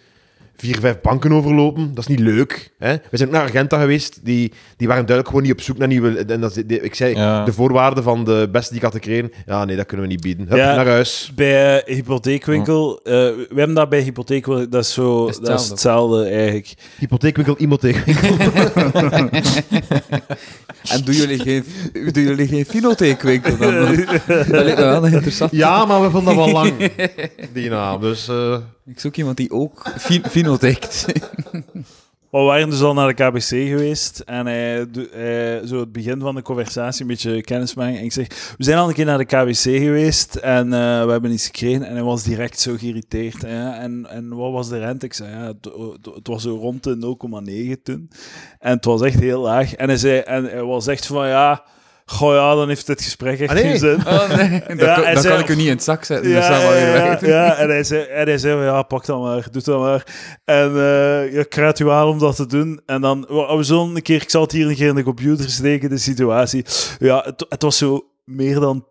vier, 0.56 0.80
vijf 0.80 1.00
banken 1.00 1.32
overlopen. 1.32 1.94
Dat 1.94 2.08
is 2.08 2.16
niet 2.16 2.20
leuk. 2.26 2.72
Hè? 2.78 2.92
We 3.10 3.16
zijn 3.16 3.28
ook 3.28 3.34
naar 3.34 3.44
Argenta 3.44 3.80
geweest. 3.80 4.20
Die, 4.22 4.52
die 4.76 4.86
waren 4.88 5.06
duidelijk 5.06 5.26
gewoon 5.28 5.42
niet 5.42 5.52
op 5.52 5.60
zoek 5.60 5.78
naar 5.78 5.88
nieuwe... 5.88 6.18
En 6.18 6.40
dat, 6.40 6.62
die- 6.66 6.80
ik 6.80 6.94
zei, 6.94 7.14
Ja. 7.14 7.44
de 7.44 7.52
voorwaarden 7.52 8.02
van 8.04 8.24
de 8.24 8.48
beste 8.52 8.68
die 8.68 8.76
ik 8.78 8.84
had 8.84 8.94
gekregen, 8.94 9.32
ja, 9.46 9.64
nee, 9.64 9.76
dat 9.76 9.86
kunnen 9.86 10.06
we 10.06 10.12
niet 10.12 10.22
bieden. 10.22 10.46
Hup, 10.48 10.56
Ja. 10.56 10.74
naar 10.74 10.86
huis. 10.86 11.32
Bij 11.34 11.82
eh, 11.84 11.94
hypotheekwinkel, 11.96 13.00
eh, 13.04 13.12
we 13.12 13.46
hebben 13.54 13.74
dat 13.74 13.88
bij 13.88 14.00
hypotheekwinkel, 14.00 14.68
dat 14.70 14.84
is 14.84 14.92
zo, 14.92 15.26
Is 15.26 15.38
dat 15.38 15.60
is 15.60 15.68
hetzelfde. 15.68 16.24
eigenlijk. 16.28 16.74
Hypotheekwinkel, 16.98 17.54
hypotheekwinkel. 17.58 18.36
En 20.90 21.04
doen 21.04 21.14
jullie 21.14 21.38
geen, 21.38 21.64
doen 22.12 22.22
jullie 22.22 22.46
geen 22.48 22.64
Finoteekwinkel 22.64 23.56
dan? 23.56 23.72
dat 24.26 24.46
lijkt 24.48 24.78
me 24.78 24.84
wel 24.84 25.06
interessant. 25.06 25.50
Ja, 25.52 25.84
maar 25.84 26.02
we 26.02 26.10
vonden 26.10 26.36
dat 26.36 26.44
wel 26.44 26.54
lang, 26.54 26.72
die 27.52 27.70
naam. 27.70 28.00
Dus 28.00 28.28
eh, 28.28 28.56
Ik 28.86 29.00
zoek 29.00 29.16
iemand 29.16 29.36
die 29.36 29.50
ook 29.50 29.92
fi 29.98 30.20
Finoteekt. 30.22 31.06
Maar 32.30 32.44
we 32.44 32.50
waren 32.50 32.70
dus 32.70 32.80
al 32.80 32.94
naar 32.94 33.14
de 33.16 33.24
KBC 33.24 33.42
geweest 33.48 34.18
en 34.20 34.46
hij, 34.46 34.86
zo 35.66 35.80
het 35.80 35.92
begin 35.92 36.20
van 36.20 36.34
de 36.34 36.42
conversatie 36.42 37.00
een 37.02 37.06
beetje 37.06 37.40
kennismaking. 37.42 37.98
En 37.98 38.04
ik 38.04 38.12
zeg, 38.12 38.54
we 38.58 38.64
zijn 38.64 38.78
al 38.78 38.88
een 38.88 38.94
keer 38.94 39.04
naar 39.04 39.18
de 39.18 39.24
KBC 39.24 39.56
geweest 39.58 40.34
en 40.34 40.72
eh, 40.72 41.04
we 41.04 41.10
hebben 41.10 41.32
iets 41.32 41.46
gekregen. 41.46 41.82
En 41.82 41.92
hij 41.94 42.02
was 42.02 42.22
direct 42.22 42.60
zo 42.60 42.74
geïrriteerd. 42.76 43.44
En, 43.44 44.06
en 44.10 44.36
wat 44.36 44.52
was 44.52 44.68
de 44.68 44.78
rente? 44.78 45.06
Ik 45.06 45.12
zei, 45.14 45.30
ja, 45.30 45.46
het- 45.46 46.14
het 46.14 46.26
was 46.26 46.42
zo 46.42 46.56
rond 46.56 46.82
de 46.82 47.16
0,9 47.76 47.82
toen. 47.82 48.10
En 48.58 48.70
het 48.74 48.84
was 48.84 49.00
echt 49.02 49.20
heel 49.20 49.40
laag. 49.40 49.74
En 49.74 49.88
hij, 49.88 49.96
zei, 49.98 50.18
en 50.18 50.44
hij 50.44 50.62
was 50.62 50.86
echt 50.86 51.06
van, 51.06 51.28
ja, 51.28 51.64
goh 52.08 52.34
ja, 52.34 52.54
dan 52.54 52.68
heeft 52.68 52.86
dit 52.86 53.02
gesprek 53.02 53.40
echt 53.40 53.50
Ah, 53.50 53.56
geen 53.58 53.78
zin. 53.78 54.06
Oh 54.06 54.36
nee, 54.36 54.62
dan, 54.68 54.76
Ja, 54.76 54.94
kan- 54.94 55.04
hij 55.04 55.12
dan 55.12 55.22
zei- 55.22 55.34
kan 55.34 55.42
ik 55.44 55.48
u 55.50 55.54
niet 55.56 55.64
in 55.66 55.72
het 55.72 55.82
zak 55.82 56.04
zetten. 56.04 56.30
Ja, 56.30 56.36
dus 56.38 56.48
dat 56.48 56.60
ja, 56.62 56.68
weer 56.72 56.96
ja, 56.96 57.08
weten. 57.10 57.28
ja, 57.28 57.56
en 57.56 57.68
hij 57.68 57.84
zei, 57.84 58.02
en 58.02 58.26
hij 58.26 58.38
zei 58.38 58.54
van, 58.54 58.64
ja, 58.64 58.82
pak 58.82 59.06
dat 59.06 59.20
maar, 59.20 59.46
doe 59.50 59.62
dat 59.62 59.80
maar. 59.80 60.06
En 60.44 60.68
eh 60.76 61.32
ja, 61.32 61.40
ik 61.40 61.54
raad 61.54 61.78
u 61.78 61.90
aan 61.90 62.06
om 62.06 62.18
dat 62.18 62.36
te 62.36 62.46
doen. 62.46 62.80
En 62.86 63.00
dan, 63.00 63.20
we 63.28 63.54
we 63.56 63.62
zullen 63.62 63.96
een 63.96 64.02
keer, 64.02 64.22
ik 64.22 64.30
zal 64.30 64.42
het 64.42 64.52
hier 64.52 64.68
een 64.68 64.74
keer 64.74 64.88
in 64.88 64.94
de 64.94 65.02
computer 65.02 65.50
steken, 65.50 65.88
de 65.90 65.98
situatie. 65.98 66.64
Ja, 66.98 67.22
het, 67.24 67.46
het 67.48 67.62
was 67.62 67.78
zo 67.78 68.06
meer 68.24 68.60
dan 68.60 68.86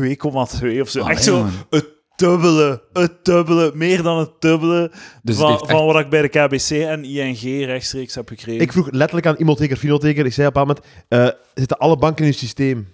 2,2 0.00 0.80
of 0.80 0.88
zo. 0.88 1.00
Ah, 1.02 1.10
Echt 1.10 1.22
zo 1.24 1.36
man. 1.36 1.50
het 1.70 1.86
dubbele, 2.18 2.82
het 2.92 3.24
dubbele, 3.24 3.70
meer 3.74 4.02
dan 4.02 4.18
het 4.18 4.30
dubbele 4.38 4.90
Dus 5.22 5.36
het 5.36 5.44
van, 5.44 5.52
echt- 5.52 5.70
van 5.70 5.86
wat 5.86 5.98
ik 5.98 6.08
bij 6.10 6.22
de 6.22 6.28
KBC 6.28 6.70
en 6.70 7.04
ING 7.04 7.64
rechtstreeks 7.66 8.14
heb 8.14 8.28
gekregen. 8.28 8.60
ik 8.60 8.72
vroeg 8.72 8.90
letterlijk 8.90 9.26
aan 9.26 9.36
Imoteker, 9.38 9.76
Finoteker. 9.76 10.26
Ik 10.26 10.32
zei 10.32 10.46
op 10.48 10.56
een 10.56 10.60
moment, 10.60 10.80
eh, 11.08 11.28
zitten 11.54 11.78
alle 11.78 11.96
banken 11.96 12.24
in 12.24 12.30
uw 12.30 12.36
systeem? 12.36 12.88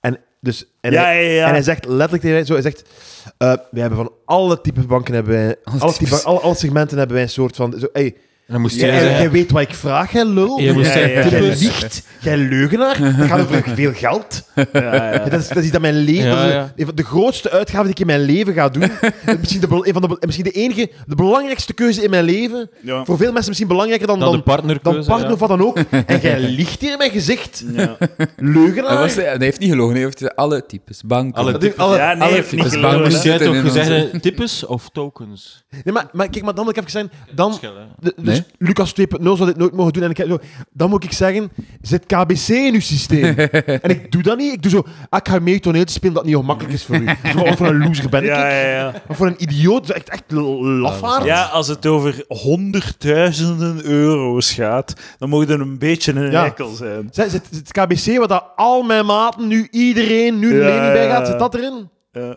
En, 0.00 0.18
dus, 0.40 0.66
en, 0.80 0.92
ja, 0.92 1.02
hij, 1.02 1.24
ja, 1.24 1.30
ja. 1.34 1.46
en 1.46 1.52
hij 1.52 1.62
zegt 1.62 1.84
letterlijk 1.84 2.22
tegen 2.22 2.36
mij, 2.36 2.44
zo, 2.44 2.52
hij 2.52 2.62
zegt, 2.62 2.82
eh, 3.38 3.52
wij 3.70 3.80
hebben 3.80 3.98
van 3.98 4.12
alle 4.24 4.60
types 4.60 4.86
banken, 4.86 5.14
hebben 5.14 5.32
wij, 5.32 5.56
Alle 5.64 5.80
alle, 5.80 5.92
type, 5.92 6.04
types. 6.04 6.24
alle, 6.24 6.40
alle 6.40 6.54
segmenten 6.54 6.98
hebben 6.98 7.14
wij 7.16 7.24
een 7.24 7.30
soort 7.32 7.56
van, 7.56 7.74
zo, 7.78 7.86
hey, 7.92 8.16
Dan 8.46 8.60
moest 8.60 8.76
jij, 8.80 8.88
jij 8.88 8.98
zeggen... 9.00 9.18
jij 9.18 9.30
weet 9.30 9.50
wat 9.50 9.62
ik 9.62 9.74
vraag, 9.74 10.12
jij 10.12 10.24
lul. 10.24 10.58
Je 10.60 10.72
moest 10.72 10.86
Ja, 10.86 10.92
zeggen, 10.92 11.10
ja, 11.12 11.20
ja. 11.20 11.28
Jij 11.28 11.40
types. 11.40 11.60
liegt, 11.60 12.02
jij 12.20 12.36
leugenaar. 12.36 13.16
Dat 13.18 13.26
gaat 13.28 13.40
over 13.40 13.62
veel 13.74 13.92
geld. 13.92 14.42
ja, 14.72 14.94
ja. 15.12 15.18
Dat 15.28 15.40
is, 15.40 15.48
dat 15.48 15.56
is 15.56 15.62
iets 15.62 15.72
dat 15.72 15.80
mijn 15.80 15.96
leven... 15.96 16.24
Ja, 16.30 16.34
dat 16.36 16.46
is 16.46 16.52
ja. 16.52 16.72
een 16.76 16.86
van 16.86 16.94
de 16.94 17.02
grootste 17.04 17.50
uitgaven 17.50 17.82
die 17.84 17.92
ik 17.92 18.00
in 18.00 18.06
mijn 18.06 18.20
leven 18.20 18.54
ga 18.54 18.68
doen. 18.68 18.90
misschien, 19.40 19.60
de, 19.60 19.66
bel- 19.66 19.86
een 19.86 19.92
van 19.92 20.02
de, 20.02 20.16
misschien 20.20 20.44
de 20.44 20.50
enige, 20.50 20.90
de 21.06 21.14
belangrijkste 21.14 21.72
keuze 21.72 22.02
in 22.02 22.10
mijn 22.10 22.24
leven. 22.24 22.70
Ja. 22.82 23.04
Voor 23.04 23.16
veel 23.16 23.30
mensen 23.30 23.48
misschien 23.48 23.68
belangrijker 23.68 24.06
dan, 24.06 24.18
Dan 24.18 24.28
de 24.30 24.34
dan, 24.34 24.44
partnerkeuze. 24.44 24.98
dan 24.98 25.06
partner 25.06 25.26
ja. 25.28 25.32
of 25.34 25.40
wat 25.40 25.48
dan 25.48 25.62
ook. 25.62 25.78
En 26.06 26.18
jij 26.20 26.40
liegt 26.40 26.80
hier 26.80 26.92
in 26.92 26.98
mijn 26.98 27.10
gezicht. 27.10 27.64
Ja. 27.76 27.96
Leugenaar. 28.36 28.90
Hij, 28.90 29.00
was, 29.00 29.14
hij 29.14 29.36
heeft 29.38 29.58
niet 29.60 29.70
gelogen, 29.70 29.92
hij 29.94 30.02
heeft 30.02 30.16
gezegd 30.18 30.36
alle 30.36 30.66
types. 30.66 31.02
Banken. 31.02 31.40
Alle 31.42 31.58
ik 31.58 31.76
alle- 31.76 31.96
Ja, 31.96 32.12
nee, 32.12 32.22
alle- 32.22 32.34
heeft 32.34 32.52
niet 32.52 32.64
gelogen, 32.64 32.98
hè. 32.98 33.04
Moest 33.08 33.22
jij 33.22 33.38
zitten 33.38 33.46
toch 33.46 33.56
in 33.56 33.64
onze- 33.64 33.84
zeggen, 33.84 34.20
types 34.20 34.66
of 34.66 34.88
tokens? 34.92 35.64
Nee, 35.84 35.94
maar, 35.94 36.06
maar 36.12 36.28
kijk, 36.28 36.44
maar 36.44 36.54
dan 36.54 36.64
moet 36.64 36.72
ik 36.76 36.78
even 36.78 36.90
zeggen... 36.90 37.12
Dan, 37.34 37.48
Verschil, 37.50 37.74
hè. 37.76 37.84
de- 38.00 38.14
dus? 38.34 38.42
Lucas 38.58 38.94
2.0 39.00 39.04
zou 39.22 39.44
dit 39.44 39.56
nooit 39.56 39.72
mogen 39.72 39.92
doen. 39.92 40.02
En 40.02 40.10
ik, 40.10 40.24
zo, 40.28 40.38
dan 40.72 40.90
moet 40.90 41.04
ik 41.04 41.12
zeggen, 41.12 41.50
zit 41.80 42.06
KBC 42.06 42.48
in 42.48 42.74
uw 42.74 42.80
systeem? 42.80 43.36
en 43.84 43.90
ik 43.90 44.12
doe 44.12 44.22
dat 44.22 44.38
niet. 44.38 44.52
Ik 44.52 44.62
doe 44.62 44.70
zo, 44.70 44.84
ah, 45.08 45.18
ik 45.24 45.28
ga 45.28 45.38
mee 45.38 45.60
toneel 45.60 45.84
te 45.84 45.92
spelen 45.92 46.14
dat 46.14 46.24
niet 46.24 46.34
gemakkelijk 46.36 46.74
is 46.74 46.84
voor 46.84 46.96
u. 46.96 47.06
Zo, 47.32 47.44
wat 47.44 47.56
voor 47.56 47.66
een 47.66 47.78
loser 47.78 48.08
ben 48.08 48.20
ik? 48.24 48.28
Ja, 48.28 48.48
ja, 48.48 48.68
ja. 48.70 48.92
Wat 49.06 49.16
voor 49.16 49.26
een 49.26 49.42
idioot. 49.42 49.90
Echt, 49.90 50.08
echt 50.08 50.22
lafaard. 50.30 51.24
Ja, 51.24 51.42
als 51.44 51.68
het 51.68 51.86
over 51.86 52.24
honderdduizenden 52.28 53.84
euro's 53.84 54.52
gaat, 54.52 54.94
dan 55.18 55.28
moet 55.28 55.48
je 55.48 55.54
een 55.54 55.78
beetje 55.78 56.12
een 56.12 56.30
Ja. 56.30 56.54
zijn. 56.74 57.08
Zit, 57.12 57.42
zit, 57.50 57.72
KBC, 57.72 58.18
waar 58.18 58.28
dat 58.28 58.44
al 58.56 58.82
mijn 58.82 59.06
maten, 59.06 59.46
nu 59.48 59.68
iedereen, 59.70 60.38
nu 60.38 60.50
een 60.50 60.56
Ja, 60.60 60.64
lening 60.74 60.92
bij 60.92 61.08
gaat, 61.08 61.26
zit 61.26 61.38
dat 61.38 61.54
erin? 61.54 61.88
Ja. 62.12 62.36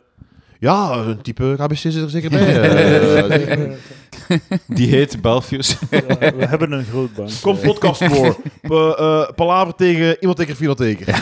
Ja, 0.60 0.92
een 0.92 1.22
type 1.22 1.54
KBC 1.58 1.78
zit 1.78 1.96
er 1.96 2.10
zeker 2.10 2.30
bij. 2.36 2.62
Eh, 2.62 3.26
zeker. 3.30 3.70
Die 4.68 4.88
heet 4.88 5.22
Belfius. 5.22 5.78
Ja, 5.90 6.02
we 6.18 6.46
hebben 6.46 6.72
een 6.72 6.86
groot 6.86 7.14
bank. 7.16 7.30
Komt 7.42 7.62
podcast 7.62 8.04
voor. 8.04 8.38
Eh, 8.62 9.30
Palaver 9.36 9.76
tegen 9.76 10.18
iemand 10.20 10.38
tegen 10.38 10.56
Filoteker. 10.56 11.22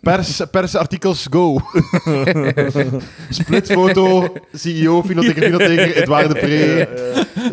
Pers, 0.00 0.42
persartikels, 0.50 1.26
go. 1.30 1.60
Splitfoto, 3.28 4.32
CEO, 4.54 5.02
Filoteker, 5.02 5.42
Filoteker, 5.42 5.96
Edouard 5.96 6.28
de 6.28 6.34
Pre. 6.38 6.88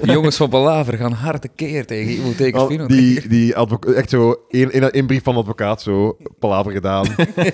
De 0.01 0.11
jongens 0.11 0.36
van 0.38 0.49
Palaver 0.49 0.97
gaan 0.97 1.11
hard 1.11 1.41
tekeer 1.41 1.86
tegen 1.86 2.13
Imoteker 2.13 2.59
Al 2.59 2.68
Finoteker. 2.68 2.97
die, 3.03 3.28
die 3.28 3.55
advoca- 3.55 3.91
echt 3.91 4.09
zo, 4.09 4.36
één, 4.49 4.72
één, 4.72 4.91
één 4.91 5.05
brief 5.05 5.24
van 5.24 5.34
de 5.34 5.39
advocaat, 5.39 5.82
zo, 5.82 6.18
palaver 6.39 6.72
gedaan. 6.72 7.05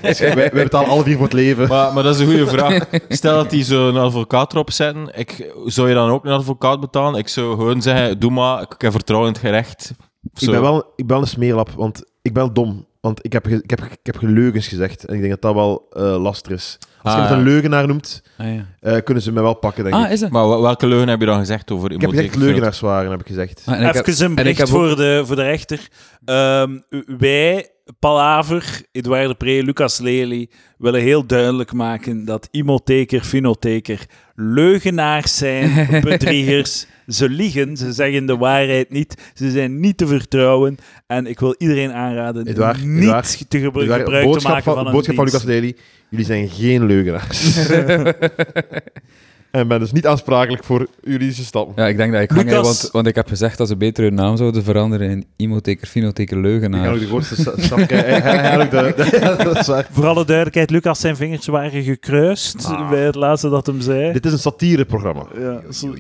Dus 0.02 0.20
wij, 0.20 0.36
wij 0.36 0.50
betalen 0.52 0.90
alle 0.90 1.04
vier 1.04 1.16
voor 1.16 1.24
het 1.24 1.34
leven. 1.34 1.68
Maar, 1.68 1.94
maar 1.94 2.04
dat 2.04 2.16
is 2.16 2.22
een 2.22 2.28
goede 2.28 2.48
vraag. 2.48 2.80
Stel 3.10 3.36
dat 3.36 3.50
die 3.50 3.64
zo'n 3.64 3.98
advocaat 3.98 4.54
erop 4.54 4.72
zetten, 4.72 5.12
ik, 5.16 5.52
zou 5.66 5.88
je 5.88 5.94
dan 5.94 6.10
ook 6.10 6.26
een 6.26 6.32
advocaat 6.32 6.53
betalen? 6.58 7.20
Ik 7.20 7.28
zou 7.28 7.56
gewoon 7.58 7.82
zeggen, 7.82 8.20
doe 8.20 8.32
maar, 8.32 8.62
ik 8.62 8.76
heb 8.78 8.92
vertrouwen 8.92 9.30
in 9.30 9.36
het 9.36 9.44
gerecht. 9.46 9.94
Ik 10.40 10.50
ben, 10.50 10.62
wel, 10.62 10.78
ik 10.78 10.94
ben 10.96 11.08
wel 11.08 11.22
een 11.22 11.28
smeerlap, 11.28 11.70
want 11.70 12.04
ik 12.22 12.34
ben 12.34 12.54
dom. 12.54 12.86
Want 13.02 13.26
ik 13.26 13.34
heb, 13.34 13.48
ik, 13.48 13.70
heb, 13.70 13.80
ik 13.84 14.00
heb 14.04 14.18
geleugens 14.18 14.68
gezegd. 14.68 15.06
En 15.06 15.14
ik 15.14 15.20
denk 15.20 15.32
dat 15.32 15.42
dat 15.42 15.54
wel 15.54 15.86
eh 15.92 16.22
lastig 16.22 16.52
is. 16.52 16.78
Als 17.02 17.14
je 17.14 17.20
Ah, 17.20 17.24
iemand 17.26 17.32
een 17.32 17.38
ja. 17.48 17.54
leugenaar 17.54 17.88
noemt, 17.88 18.24
Ah, 18.38 18.54
ja. 18.56 18.66
eh, 18.80 19.04
kunnen 19.04 19.24
ze 19.24 19.32
mij 19.32 19.44
wel 19.44 19.54
pakken, 19.54 19.84
denk 19.84 19.96
ah, 19.96 20.04
ik. 20.06 20.10
is 20.12 20.20
dat? 20.20 20.30
Maar 20.30 20.48
wel- 20.48 20.62
welke 20.62 20.88
leugen 20.88 21.08
heb 21.08 21.20
je 21.20 21.26
dan 21.26 21.40
gezegd 21.40 21.72
over 21.72 21.92
Ik 21.92 22.02
heb 22.02 22.10
gezegd 22.10 22.36
leugenaars 22.36 22.80
waren, 22.80 23.12
heb 23.12 23.20
ik 23.20 23.28
gezegd. 23.28 23.64
Ah, 23.66 23.74
en 23.80 23.88
ik 23.88 23.94
heb- 23.94 24.08
Even 24.08 24.26
een 24.26 24.26
en 24.26 24.30
ik 24.32 24.36
bericht 24.36 24.58
heb 24.58 24.68
ook- 24.68 24.74
voor, 24.74 24.96
de, 24.96 25.22
voor 25.26 25.36
de 25.36 25.42
rechter. 25.42 25.88
Ehm, 26.26 26.80
wij, 27.18 27.70
Palaver, 28.00 28.82
Edouard 28.92 29.28
de 29.28 29.36
Pre, 29.36 29.64
Lucas 29.64 30.00
Lely, 30.00 30.50
willen 30.78 31.02
heel 31.02 31.26
duidelijk 31.26 31.74
maken 31.74 32.26
dat 32.26 32.48
imotheker, 32.52 33.22
finotheker 33.22 34.06
leugenaars 34.36 35.38
zijn, 35.38 35.88
bedriegers. 36.02 36.86
Ze 37.08 37.30
liegen, 37.30 37.78
ze 37.78 37.92
zeggen 37.94 38.26
de 38.26 38.38
waarheid 38.38 38.90
niet, 38.90 39.32
ze 39.34 39.52
zijn 39.52 39.80
niet 39.80 39.98
te 39.98 40.08
vertrouwen. 40.08 40.78
En 41.08 41.26
ik 41.28 41.40
wil 41.40 41.56
iedereen 41.58 41.92
aanraden 41.92 42.48
Edouard, 42.48 42.84
niet 42.86 43.02
Edouard, 43.02 43.50
te 43.50 43.60
gebru- 43.60 43.82
Edouard, 43.82 44.04
gebruik 44.04 44.38
te 44.38 44.48
maken 44.48 44.64
van, 44.64 44.74
van, 44.74 44.86
een 44.86 44.92
boodschap 44.92 45.16
van 45.16 45.26
Lucas. 45.26 45.44
Lely. 45.44 45.76
Jullie 46.10 46.26
zijn 46.26 46.50
geen 46.50 46.86
leugenaars. 46.86 47.56
En 49.54 49.68
ben 49.68 49.80
dus 49.80 49.92
niet 49.92 50.08
aansprakelijk 50.08 50.64
voor 50.64 50.88
juridische 51.04 51.44
stappen. 51.44 51.84
Ja, 51.84 51.90
ik 51.90 51.98
denk 51.98 52.14
dat 52.14 52.22
ik 52.22 52.30
hang, 52.30 52.50
hè, 52.50 52.56
Lucas. 52.58 52.82
want, 52.82 52.92
want 52.92 53.08
ik 53.08 53.16
heb 53.16 53.28
gezegd 53.28 53.58
dat 53.58 53.68
ze 53.68 53.76
beter 53.78 54.04
hun 54.04 54.14
naam 54.14 54.38
zouden 54.38 54.64
veranderen 54.64 55.10
in 55.10 55.26
Imoteker, 55.36 55.88
Finoteker, 55.88 56.38
Leugenaar. 56.42 56.86
Eigenlijk 56.86 57.02
de 57.04 57.10
grootste 57.16 57.36
sta- 57.42 57.62
stap. 57.66 57.90
Hij- 57.90 58.00
hij- 58.00 58.20
hij- 58.22 58.38
Eigenlijk 58.38 58.72
de... 58.98 59.64
waar. 59.72 59.88
Voor 59.92 60.06
alle 60.06 60.26
duidelijkheid, 60.26 60.70
Lucas 60.70 61.00
zijn 61.00 61.16
vingers 61.16 61.46
waren 61.48 61.84
gekruist 61.84 62.66
Ah. 62.66 62.90
bij 62.90 63.00
het 63.06 63.16
laatste 63.16 63.50
dat 63.50 63.66
hem 63.66 63.82
zei. 63.82 64.14
Dit 64.14 64.26
is 64.26 64.32
een 64.32 64.40
satireprogramma. 64.40 65.26
Ja, 65.40 65.62
so- 65.70 65.94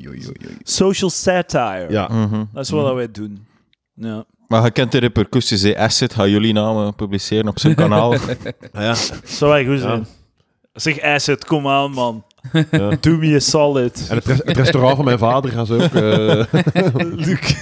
social 0.63 1.09
satire. 1.09 1.85
Ja. 1.89 2.07
Mhm. 2.11 2.43
Dat 2.53 2.63
is 2.63 2.69
wat 2.69 2.93
wij 2.93 3.11
doen. 3.11 3.45
Ja. 3.95 4.25
Maar 4.47 4.63
je 4.63 4.71
kent 4.71 4.91
de 4.91 4.97
repercussies. 4.97 5.75
Acid 5.75 6.13
gaat 6.13 6.29
jullie 6.29 6.53
namen 6.53 6.95
publiceren 6.95 7.47
op 7.47 7.59
zijn 7.59 7.75
kanaal. 7.75 8.13
Ja. 8.73 8.95
Zou 9.23 9.51
wij 9.51 9.65
goed 9.65 9.79
zijn. 9.79 9.99
Ja. 9.99 10.05
Zeg 10.73 11.01
Acid, 11.01 11.45
kom 11.45 11.67
aan 11.67 11.91
man. 11.91 12.23
Ja. 12.71 12.89
Do 13.01 13.17
me 13.17 13.35
a 13.35 13.39
solid. 13.39 14.07
En 14.09 14.15
het, 14.15 14.25
res- 14.25 14.41
het 14.43 14.57
restaurant 14.57 14.95
van 14.95 15.05
mijn 15.05 15.17
vader 15.17 15.51
gaan 15.51 15.65
ze 15.65 15.73
ook... 15.73 15.93
eh, 15.93 16.61
Luc. 17.25 17.55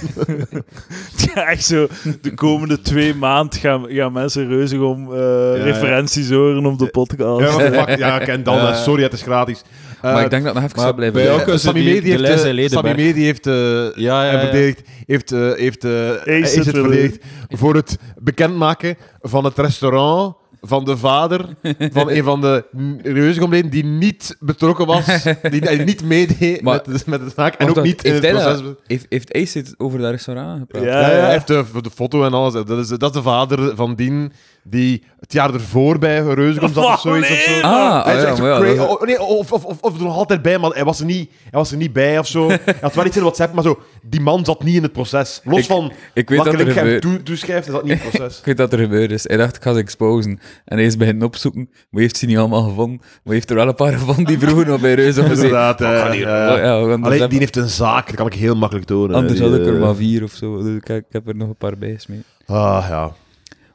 ja, 1.34 1.46
echt 1.46 1.64
zo. 1.64 1.86
De 2.20 2.34
komende 2.34 2.80
twee 2.80 3.14
maanden 3.14 3.58
gaan, 3.60 3.84
gaan 3.88 4.12
mensen 4.12 4.48
reuzig 4.48 4.80
om 4.80 5.12
eh, 5.12 5.18
ja. 5.56 5.62
referenties 5.62 6.30
horen 6.30 6.66
op 6.66 6.78
de 6.78 6.86
podcast. 6.86 7.40
ja, 7.58 7.70
fuck, 7.84 7.98
ja, 7.98 8.18
ik 8.20 8.26
ken 8.26 8.42
dan. 8.42 8.58
Eh, 8.66 8.76
sorry, 8.76 9.02
het 9.02 9.12
is 9.12 9.22
gratis. 9.22 9.62
Maar 10.02 10.24
ik 10.24 10.30
denk 10.30 10.44
dat 10.44 10.54
het 10.54 10.62
nog 10.62 10.70
even 10.70 10.82
zou 10.82 10.94
blijven 10.94 11.22
bij 11.22 11.28
elke- 11.28 11.58
Sammy 11.58 11.84
Medi 11.84 12.00
de 12.16 12.26
heeft, 12.26 12.44
en. 12.44 12.68
Sammy 12.70 12.94
Medi 12.94 13.24
heeft, 13.24 13.46
eh, 13.46 13.54
ja, 13.54 14.24
ja, 14.24 14.26
en 14.30 14.34
ja. 14.34 14.40
verdedigd, 14.40 14.82
heeft, 15.06 15.32
eh, 15.32 15.52
heeft 15.52 15.84
eh, 15.84 16.10
Acid 16.10 16.42
Acid 16.42 16.62
verdedigd. 16.64 16.74
verdedigd 16.80 17.18
voor 17.48 17.74
het 17.74 17.98
bekendmaken 18.18 18.96
van 19.20 19.44
het 19.44 19.58
restaurant 19.58 20.34
van 20.64 20.84
de 20.84 20.96
vader 20.96 21.44
van 21.92 22.10
een 22.10 22.24
van 22.24 22.40
de 22.40 22.64
reuzegomleden 23.02 23.70
die 23.70 23.84
niet 23.84 24.36
betrokken 24.40 24.86
was, 24.86 25.04
die, 25.50 25.60
die 25.60 25.78
niet 25.78 26.04
meedeed 26.04 26.62
met, 26.62 26.84
de, 26.84 27.02
met 27.06 27.20
de 27.20 27.32
zaak 27.36 27.54
en 27.54 27.68
ook 27.68 27.82
niet 27.82 28.04
in 28.04 28.12
het 28.12 28.22
proces. 28.42 28.62
dat- 28.62 28.76
Heeft, 28.86 29.06
heeft 29.08 29.34
Ace 29.34 29.58
het 29.58 29.74
over 29.78 29.98
dat 29.98 30.10
restaurant 30.10 30.58
gepraat? 30.58 30.82
Ja. 30.82 31.00
Ja, 31.00 31.10
ja, 31.10 31.20
hij 31.22 31.30
heeft 31.32 31.46
de, 31.46 31.64
de 31.80 31.90
foto 31.94 32.24
en 32.24 32.32
alles. 32.32 32.52
Dat 32.52 32.70
is, 32.70 32.88
dat 32.88 33.02
is 33.02 33.10
de 33.10 33.22
vader 33.22 33.76
van 33.76 33.94
Dien 33.94 34.32
die 34.64 35.02
het 35.20 35.32
jaar 35.32 35.54
ervoor 35.54 35.98
bij 35.98 36.20
Reuzegom 36.20 36.72
zat 36.72 36.84
of 36.84 37.00
zoiets. 37.10 37.30
Of 37.30 37.36
zo. 37.36 37.60
Ah, 37.60 38.04
Hij 38.04 38.12
ah, 38.12 38.18
is 38.18 38.22
ja, 38.22 38.28
echt 38.28 38.36
zo 38.36 38.42
maar 38.42 38.66
ja, 38.66 38.74
cra- 38.74 38.84
oh, 38.84 39.02
nee, 39.02 39.22
of, 39.22 39.52
of, 39.52 39.64
of, 39.64 39.80
of 39.80 39.96
er 39.96 40.02
nog 40.04 40.16
altijd 40.16 40.42
bij, 40.42 40.58
maar 40.58 40.70
hij 40.70 40.84
was 40.84 41.00
er 41.00 41.06
niet, 41.06 41.30
hij 41.42 41.50
was 41.50 41.70
er 41.70 41.76
niet 41.76 41.92
bij 41.92 42.18
of 42.18 42.26
zo. 42.26 42.48
Hij 42.64 42.74
had 42.80 42.94
wel 42.94 43.06
iets 43.06 43.16
in 43.16 43.22
WhatsApp, 43.22 43.54
maar 43.54 43.62
zo, 43.62 43.78
die 44.02 44.20
man 44.20 44.44
zat 44.44 44.64
niet 44.64 44.74
in 44.74 44.82
het 44.82 44.92
proces. 44.92 45.40
Los 45.44 45.58
Ik- 45.58 45.64
van 45.64 45.92
Ik 46.14 46.28
weet 46.28 46.42
welke 46.42 46.56
dat 46.56 46.60
er 46.60 46.66
hij 46.66 46.74
hem 46.74 46.84
gebeurd 46.84 47.02
toe, 47.02 47.22
toeschrijft, 47.22 47.66
is 47.66 47.72
dat 47.72 47.82
niet 47.84 47.92
in 47.92 47.98
het 47.98 48.10
proces. 48.16 48.38
Ik 48.38 48.44
weet 48.44 48.56
dat 48.56 48.72
er 48.72 48.78
gebeurd 48.78 49.10
is. 49.10 49.28
Hij 49.28 49.36
dacht, 49.36 49.56
ik 49.56 49.62
ga 49.62 49.72
ze 49.72 49.78
exposen. 49.78 50.40
En 50.64 50.76
hij 50.76 50.86
is 50.86 50.96
beginnen 50.96 51.26
opzoeken. 51.26 51.70
Maar 51.90 52.00
heeft 52.02 52.16
ze 52.16 52.26
niet 52.26 52.36
allemaal 52.38 52.62
gevonden. 52.62 53.00
Maar 53.24 53.34
heeft 53.34 53.50
er 53.50 53.56
wel 53.56 53.68
een 53.68 53.74
paar 53.74 53.92
gevonden 53.92 54.24
die 54.24 54.38
vroeger 54.38 54.66
nog 54.66 54.80
bij 54.80 54.94
gezeten. 54.96 55.30
Inderdaad. 55.30 55.80
Oh, 55.80 55.88
eh, 55.88 56.68
eh, 56.74 56.82
oh, 56.82 57.02
Alleen, 57.04 57.28
die 57.28 57.38
heeft 57.38 57.56
een 57.56 57.68
zaak, 57.68 58.06
dat 58.06 58.16
kan 58.16 58.26
ik 58.26 58.34
heel 58.34 58.54
makkelijk 58.56 58.86
tonen. 58.86 59.16
anders 59.16 59.38
Die, 59.38 59.48
had 59.48 59.58
ik 59.58 59.66
er 59.66 59.74
eh, 59.74 59.80
maar 59.80 59.94
vier 59.94 60.22
of 60.22 60.32
zo. 60.32 60.62
Dus 60.62 60.76
ik, 60.76 60.88
ik 60.88 61.04
heb 61.10 61.28
er 61.28 61.36
nog 61.36 61.48
een 61.48 61.56
paar 61.56 61.78
bij 61.78 61.92
gesmeed. 61.92 62.22
Ah, 62.46 62.84
ja. 62.88 63.12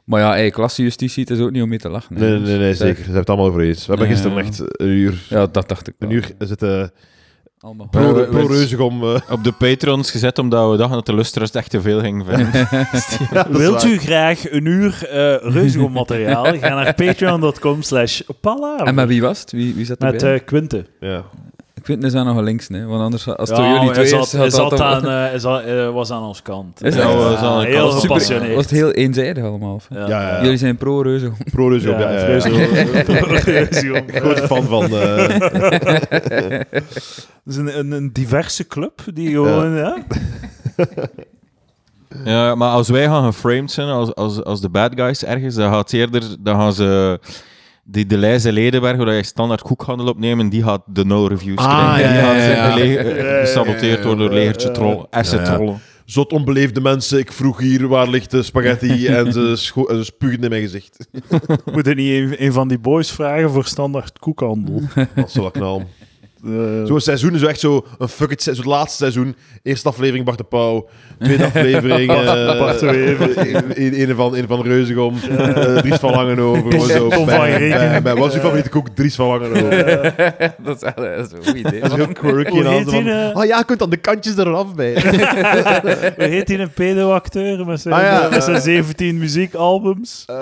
Maar 0.08 0.20
ja, 0.20 0.30
hey, 0.30 0.50
klassejustitie, 0.50 1.22
het 1.22 1.32
is 1.32 1.40
ook 1.44 1.50
niet 1.50 1.62
om 1.62 1.68
mee 1.68 1.78
te 1.78 1.88
lachen. 1.88 2.18
Nee, 2.18 2.38
nee, 2.38 2.58
nee, 2.58 2.74
zeker. 2.74 2.96
Ze 2.96 3.00
hebben 3.02 3.20
het 3.20 3.28
allemaal 3.28 3.46
over 3.46 3.60
eens. 3.60 3.86
We 3.86 3.92
hebben 3.92 4.08
gisteren 4.10 4.38
echt 4.38 4.60
een 4.80 4.88
uur, 4.88 5.22
Ja, 5.28 5.46
dat 5.46 5.68
dacht 5.68 5.88
ik 5.88 5.94
een 5.98 6.08
wel. 6.08 6.16
uur 6.16 6.30
zitten 6.38 6.90
Allemaal. 7.60 7.88
pro, 7.88 8.12
pro 8.24 8.46
Reuzegom. 8.46 9.02
eh. 9.02 9.20
Op 9.30 9.44
de 9.44 9.52
Patrons 9.52 10.10
gezet 10.10 10.38
omdat 10.38 10.70
we 10.70 10.76
dachten 10.76 10.96
dat 10.96 11.06
de 11.06 11.14
lustra's 11.14 11.50
echt 11.50 11.70
te 11.70 11.80
veel 11.80 12.00
gingen 12.00 12.24
vinden. 12.24 12.50
Ja, 13.32 13.46
Wilt 13.50 13.84
u 13.84 13.98
graag 13.98 14.50
een 14.50 14.64
uur 14.66 15.04
eh 15.08 15.52
reuzigom 15.52 15.92
materiaal? 15.92 16.44
Ga 16.44 16.74
naar 16.74 16.94
patreon.com 17.04 17.82
slash. 17.82 18.20
En 18.84 18.94
met 18.94 19.08
wie 19.08 19.22
was 19.22 19.40
het? 19.40 19.52
Wie, 19.52 19.74
wie 19.74 19.84
zat 19.84 19.98
Met 19.98 20.14
erbij? 20.22 20.34
eh, 20.34 20.44
Quinte. 20.44 20.84
Ja. 21.00 21.24
Ik 21.88 21.94
vind 21.94 22.12
het 22.12 22.14
is 22.14 22.32
nog 22.32 22.40
links, 22.40 22.68
hè. 22.68 22.86
Want 22.86 23.02
anders, 23.02 23.28
als 23.28 23.48
het 23.48 23.58
Ja, 23.58 23.64
door 23.64 23.72
jullie 23.72 23.84
hij 23.84 23.94
twee 23.94 24.06
zat, 24.06 24.24
is, 24.26 24.32
hij 24.32 24.50
zat 24.50 24.80
aan, 24.80 25.02
eh, 25.04 25.08
hij 25.10 25.38
zat- 25.38 25.62
eh, 25.62 25.90
was 25.90 26.10
aan 26.10 26.22
ons 26.22 26.42
kant. 26.42 26.84
Is? 26.84 26.94
Ja, 26.94 27.02
aan 27.02 27.60
de 27.60 27.66
heel 27.66 27.78
kant. 27.78 27.92
Super- 27.92 28.00
gepassioneerd. 28.00 28.54
was 28.54 28.64
het 28.64 28.72
heel 28.74 28.90
eenzijdig 28.90 29.44
allemaal? 29.44 29.74
of? 29.74 29.86
Ja. 29.90 29.98
Ja, 29.98 30.06
ja, 30.08 30.28
ja. 30.36 30.42
Jullie 30.42 30.56
zijn 30.58 30.76
pro-reuze. 30.76 31.30
Pro 31.52 31.68
Reuzegom, 31.68 31.98
ja. 32.00 32.10
ja, 32.10 32.18
ja. 32.20 32.24
Reuzigom. 32.26 34.04
Grote 34.22 34.46
fan 34.46 34.62
van... 34.62 34.82
eh, 34.84 35.28
Het 37.44 37.46
is 37.46 37.56
een, 37.56 37.78
een, 37.78 37.90
een 37.92 38.12
diverse 38.12 38.66
club 38.66 39.00
die 39.14 39.30
gewoon... 39.30 39.76
Ja. 39.76 39.96
Ja, 42.24 42.54
maar 42.54 42.70
als 42.70 42.88
wij 42.88 43.04
gaan 43.04 43.24
geframed 43.32 43.70
zijn 43.70 43.88
als, 43.88 44.14
als, 44.14 44.44
als 44.44 44.60
de 44.60 44.68
bad 44.68 44.92
guys 44.94 45.24
ergens, 45.24 45.54
dan 45.54 45.72
gaat 45.72 45.92
eerder, 45.92 46.22
dan 46.40 46.54
gaan 46.54 46.72
ze 46.72 47.18
die 47.90 48.06
de 48.06 48.16
Leijze 48.18 48.52
Ledenberg, 48.52 48.96
waar 48.96 49.14
je 49.14 49.22
standaard 49.22 49.62
koekhandel 49.62 50.06
opnemen, 50.06 50.48
die 50.48 50.62
gaat 50.62 50.82
de 50.86 51.04
no 51.04 51.26
reviews 51.26 51.58
Ah, 51.58 51.94
krijgen. 51.94 52.12
die 52.12 52.20
ja, 52.22 52.32
gaat 52.34 52.78
ja, 52.78 53.02
ja, 53.34 53.40
gesaboteerd 53.40 54.04
worden 54.04 54.26
door 54.26 54.34
legertje 54.34 54.68
ja. 54.68 54.74
troll, 54.74 55.04
asset 55.10 55.44
trollen. 55.44 55.80
Zot 56.04 56.32
onbeleefde 56.32 56.80
mensen. 56.80 57.18
Ik 57.18 57.32
vroeg 57.32 57.58
hier 57.60 57.88
waar 57.88 58.08
ligt 58.08 58.30
de 58.30 58.42
spaghetti 58.42 59.06
en 59.16 59.32
ze, 59.32 59.52
scho- 59.56 59.86
en 59.86 59.96
ze 59.96 60.04
spuugden 60.04 60.42
in 60.42 60.48
mijn 60.50 60.62
gezicht. 60.62 61.08
Moet 61.72 61.86
je 61.86 61.94
niet 61.94 62.12
een, 62.12 62.44
een 62.44 62.52
van 62.52 62.68
die 62.68 62.78
boys 62.78 63.10
vragen 63.10 63.50
voor 63.50 63.64
standaard 63.64 64.18
koekhandel? 64.18 64.80
Dat 65.14 65.26
is 65.28 65.34
wel 65.34 65.50
knal. 65.50 65.82
Eh, 66.44 66.50
Zo'n 66.84 67.00
seizoen, 67.00 67.38
zo 67.38 67.46
echt 67.46 67.60
zo 67.60 67.86
een 67.98 68.08
fuck 68.08 68.30
it, 68.30 68.42
se- 68.42 68.50
zo 68.54 68.60
het 68.60 68.70
laatste 68.70 68.96
seizoen. 68.96 69.36
Eerste 69.62 69.88
aflevering 69.88 70.24
Bart 70.24 70.38
de 70.38 70.44
Pauw. 70.44 70.88
Tweede 71.18 71.44
aflevering 71.54 72.10
eh 72.12 72.58
Bart 72.58 72.78
de 72.80 72.86
Wever. 72.86 73.56
Een, 73.78 74.00
een 74.10 74.16
van, 74.16 74.36
een 74.36 74.46
van 74.46 74.62
Reuzegom. 74.62 75.14
eh, 75.38 75.76
Dries 75.76 75.96
van 75.96 76.10
Langenhoven. 76.10 76.62
Tom- 76.70 76.80
gewoon 76.80 76.88
zo. 76.88 77.08
Tom 77.08 77.26
Bij- 77.26 78.14
Wat 78.14 78.28
is 78.28 78.34
uw 78.34 78.40
favoriete 78.40 78.68
koek? 78.68 78.88
Dries 78.88 79.14
van 79.14 79.26
Langenhoven. 79.26 80.14
dat 80.64 80.76
is 80.76 80.82
echt 80.82 80.96
dat 80.96 81.06
is 81.26 81.32
een 81.32 81.44
goed 81.46 81.54
idee. 81.56 81.80
Dat 81.80 81.90
is 81.90 81.96
heel 81.96 82.12
quirky. 82.12 82.50
Hoe 82.50 82.64
en 82.64 82.84
van, 82.84 83.06
eh? 83.06 83.34
Ah 83.34 83.44
ja, 83.46 83.58
je 83.58 83.64
kunt 83.64 83.78
dan 83.78 83.90
de 83.90 83.96
kantjes 83.96 84.36
eraf 84.36 84.74
bij. 84.74 84.92
Hoe 86.16 86.24
heet 86.24 86.48
hij 86.48 86.58
een 86.58 86.70
pedo-acteur 86.70 87.66
met 87.66 87.80
zijn, 87.80 87.94
Ah, 87.94 88.02
ja, 88.02 88.28
met 88.30 88.44
zijn 88.44 88.56
eh. 88.56 88.62
17 88.62 89.18
muziekalbums? 89.18 90.24
Eh, 90.26 90.36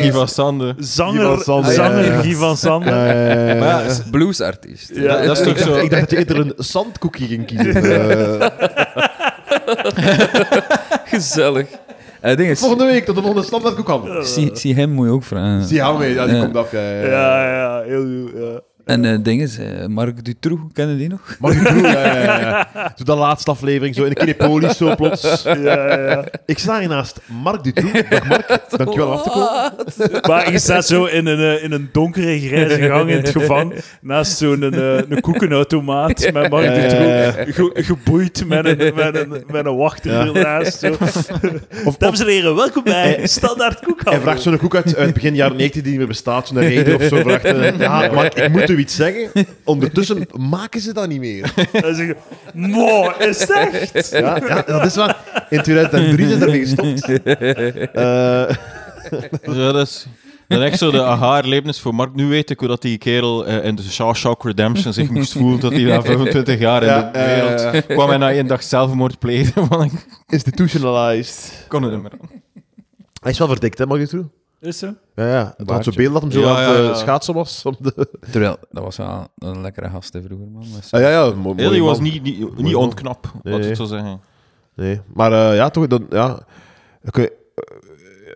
Guy 0.00 0.12
van 0.12 0.28
Sande. 0.28 0.74
Zanger, 0.78 1.14
Guy 1.20 1.24
van 1.34 1.40
Sander, 1.42 1.72
zanger 1.72 2.04
ja, 2.04 2.12
ja. 2.12 2.20
Guy 2.20 2.34
van 2.34 2.82
eh, 2.84 3.58
ja, 3.58 3.82
Bluesartiest. 4.10 4.90
Ja. 4.94 5.31
Dat 5.38 5.46
is 5.46 5.52
toch 5.52 5.56
ik, 5.56 5.64
dacht, 5.64 5.78
zo... 5.78 5.84
ik 5.84 5.90
dacht 5.90 6.02
dat 6.02 6.10
je 6.10 6.16
eerder 6.16 6.38
een 6.38 6.52
zandkoekje 6.56 7.26
ging 7.26 7.46
kiezen. 7.46 7.82
Gezellig. 11.12 11.66
En 12.20 12.28
het 12.28 12.38
ding 12.38 12.50
is, 12.50 12.60
volgende 12.60 12.84
week 12.84 13.04
tot 13.04 13.14
de 13.14 13.22
volgende 13.22 13.46
standaardkoekhandel. 13.46 14.22
zie, 14.22 14.50
zie 14.52 14.74
hem 14.74 14.90
moet 14.90 15.06
je 15.06 15.12
ook 15.12 15.24
vragen. 15.24 15.66
Zie 15.66 15.76
jou 15.76 15.98
mee, 15.98 16.14
ja, 16.14 16.26
die 16.26 16.38
komt 16.40 16.56
af. 16.56 16.72
Ja, 16.72 16.80
ja, 16.80 17.00
ja. 17.00 17.08
Ja, 17.08 17.46
ja, 17.46 17.82
heel 17.82 18.02
goed. 18.02 18.32
Ja. 18.34 18.60
En 18.84 19.02
het 19.04 19.24
ding 19.24 19.42
is, 19.42 19.58
eh, 19.58 19.86
Marc 19.86 20.24
Dutroux, 20.24 20.62
kennen 20.72 20.98
die 20.98 21.08
nog? 21.08 21.36
Die 21.40 21.62
broer, 21.62 21.82
ja, 21.82 22.14
ja, 22.22 22.38
ja. 22.40 22.68
Zo 22.96 23.04
de 23.04 23.14
laatste 23.14 23.50
aflevering, 23.50 23.94
zo 23.94 24.02
in 24.02 24.08
de 24.08 24.14
Kinepolis, 24.14 24.76
zo 24.76 24.94
plots. 24.94 25.42
Ja, 25.42 25.54
ja. 26.08 26.24
Ik 26.46 26.58
sta 26.58 26.78
hier 26.78 26.88
naast 26.88 27.20
Mark 27.42 27.64
Dutroux. 27.64 28.08
Dag 28.10 28.28
Mark, 28.28 28.60
dankjewel 28.76 29.06
om 29.06 29.12
af 29.12 29.22
te 29.22 29.28
komen. 29.30 30.20
Maar 30.28 30.52
je 30.52 30.58
staat 30.58 30.86
zo 30.86 31.04
in 31.04 31.26
een, 31.26 31.56
eh, 31.56 31.64
in 31.64 31.72
een 31.72 31.88
donkere 31.92 32.40
grijze 32.40 32.82
gang 32.82 33.10
in 33.10 33.16
het 33.16 33.28
gevang, 33.28 33.74
naast 34.00 34.36
zo'n 34.36 34.62
eh, 34.72 34.96
een 35.08 35.20
koekenautomaat 35.20 36.32
met 36.32 36.50
Mark 36.50 36.74
Dutroux, 36.74 37.34
ge- 37.56 37.82
geboeid 37.82 38.44
met 38.46 38.64
een, 38.66 38.94
met 38.94 39.16
een, 39.16 39.44
met 39.50 39.66
een 39.66 39.76
wachter 39.76 40.10
ernaast. 40.34 40.78
Zo. 40.78 40.96
Of, 41.84 41.96
Dames 41.96 42.20
en 42.20 42.26
heren, 42.26 42.54
welkom 42.56 42.82
bij 42.84 43.20
Standaard 43.26 43.78
hij 43.78 43.86
Koekhandel. 43.88 44.22
vraagt 44.22 44.42
zo'n 44.42 44.56
koek 44.58 44.74
uit, 44.74 44.96
uit 44.96 45.14
begin 45.14 45.34
jaren 45.34 45.56
90 45.56 45.82
die 45.82 45.90
niet 45.90 45.98
meer 46.00 46.08
bestaat, 46.08 46.48
zo'n 46.48 46.58
reden 46.58 46.94
of 46.94 47.02
zo. 47.02 47.16
Vraagt, 47.22 47.78
ja, 47.78 48.10
Mark, 48.12 48.34
ik 48.34 48.48
moet 48.52 48.70
u 48.72 48.78
iets 48.78 48.94
zeggen. 48.96 49.46
Ondertussen 49.64 50.26
maken 50.36 50.80
ze 50.80 50.92
dat 50.92 51.08
niet 51.08 51.20
meer. 51.20 51.52
Dan 51.72 51.94
zeg 51.94 52.06
je, 52.06 52.16
mo, 52.54 53.10
is 53.18 53.40
het 53.40 53.50
echt? 53.50 54.10
Ja, 54.10 54.36
ja, 54.46 54.62
dat 54.66 54.84
is 54.84 54.96
waar. 54.96 55.16
In 55.50 55.62
2003 55.62 56.26
is 56.32 56.38
daarmee 56.38 56.60
gestopt. 56.60 57.22
Eh, 57.22 58.56
Ja, 59.42 59.72
dat 59.72 59.86
is... 59.86 60.06
Echt 60.48 60.78
zo 60.78 60.90
de 60.90 61.02
aha-erlevenis 61.04 61.80
voor 61.80 61.94
Mark. 61.94 62.14
Nu 62.14 62.26
weet 62.26 62.50
ik 62.50 62.58
hoe 62.58 62.68
dat 62.68 62.82
die 62.82 62.98
kerel 62.98 63.46
eh, 63.46 63.64
in 63.64 63.74
de 63.74 63.82
Shawshank 63.82 64.42
Redemption 64.44 64.92
zich 64.92 65.10
moest 65.10 65.32
voelen 65.32 65.60
dat 65.60 65.72
hij 65.72 65.82
na 65.82 66.02
25 66.12 66.58
jaar 66.58 66.82
in 66.82 66.88
Ja, 66.88 67.10
de 67.12 67.18
wereld 67.18 67.60
ja. 67.74 67.80
kwam 67.94 68.10
en 68.10 68.20
na 68.20 68.30
één 68.32 68.46
dag 68.46 68.62
zelfmoord 68.62 69.18
pleegde. 69.18 69.66
Van, 69.66 69.84
ik 69.84 69.92
institutionalized. 70.28 71.64
kon 71.68 71.82
het 71.82 71.92
niet 71.92 72.02
meer. 72.02 72.12
Hij 73.22 73.30
is 73.32 73.38
wel 73.38 73.48
verdikt, 73.48 73.78
hè, 73.78 73.86
Mark 73.86 74.00
Dutroux? 74.00 74.28
Is 74.62 74.78
zo? 74.78 74.94
Ja, 75.14 75.28
ja. 75.32 75.54
Het 75.56 75.70
had 75.70 75.84
zo'n 75.84 75.94
beeld 75.96 76.12
dat 76.12 76.22
hem 76.22 76.30
zo 76.30 76.40
Ja, 76.40 76.48
aan 76.48 76.56
het 76.56 76.66
ja, 76.68 76.74
eh, 76.82 76.84
ja. 76.84 76.94
schaatsen 76.94 77.34
was. 77.34 77.62
Om 77.64 77.76
de... 77.78 78.08
Terwijl, 78.30 78.56
dat 78.70 78.82
was 78.84 78.96
wel 78.96 79.26
een 79.38 79.60
lekkere 79.60 79.88
gast 79.88 80.12
hè, 80.12 80.22
vroeger, 80.22 80.46
man. 80.48 80.62
Ah, 80.90 81.00
ja, 81.00 81.08
ja. 81.10 81.34
mo- 81.34 81.54
Heel, 81.56 81.70
die 81.70 81.82
was 81.82 82.00
niet, 82.00 82.22
niet, 82.22 82.38
Mooi 82.40 82.62
niet 82.62 82.74
onknap, 82.74 83.22
Nee, 83.42 83.52
laat 83.52 83.60
nee. 83.60 83.68
het 83.68 83.78
zo 83.78 83.84
zeggen. 83.84 84.20
Nee, 84.74 85.00
maar 85.14 85.32
eh, 85.32 85.56
ja, 85.56 85.70
toch, 85.70 85.86
dan, 85.86 86.06
ja. 86.10 86.38
Kun 87.10 87.22
je, 87.22 87.32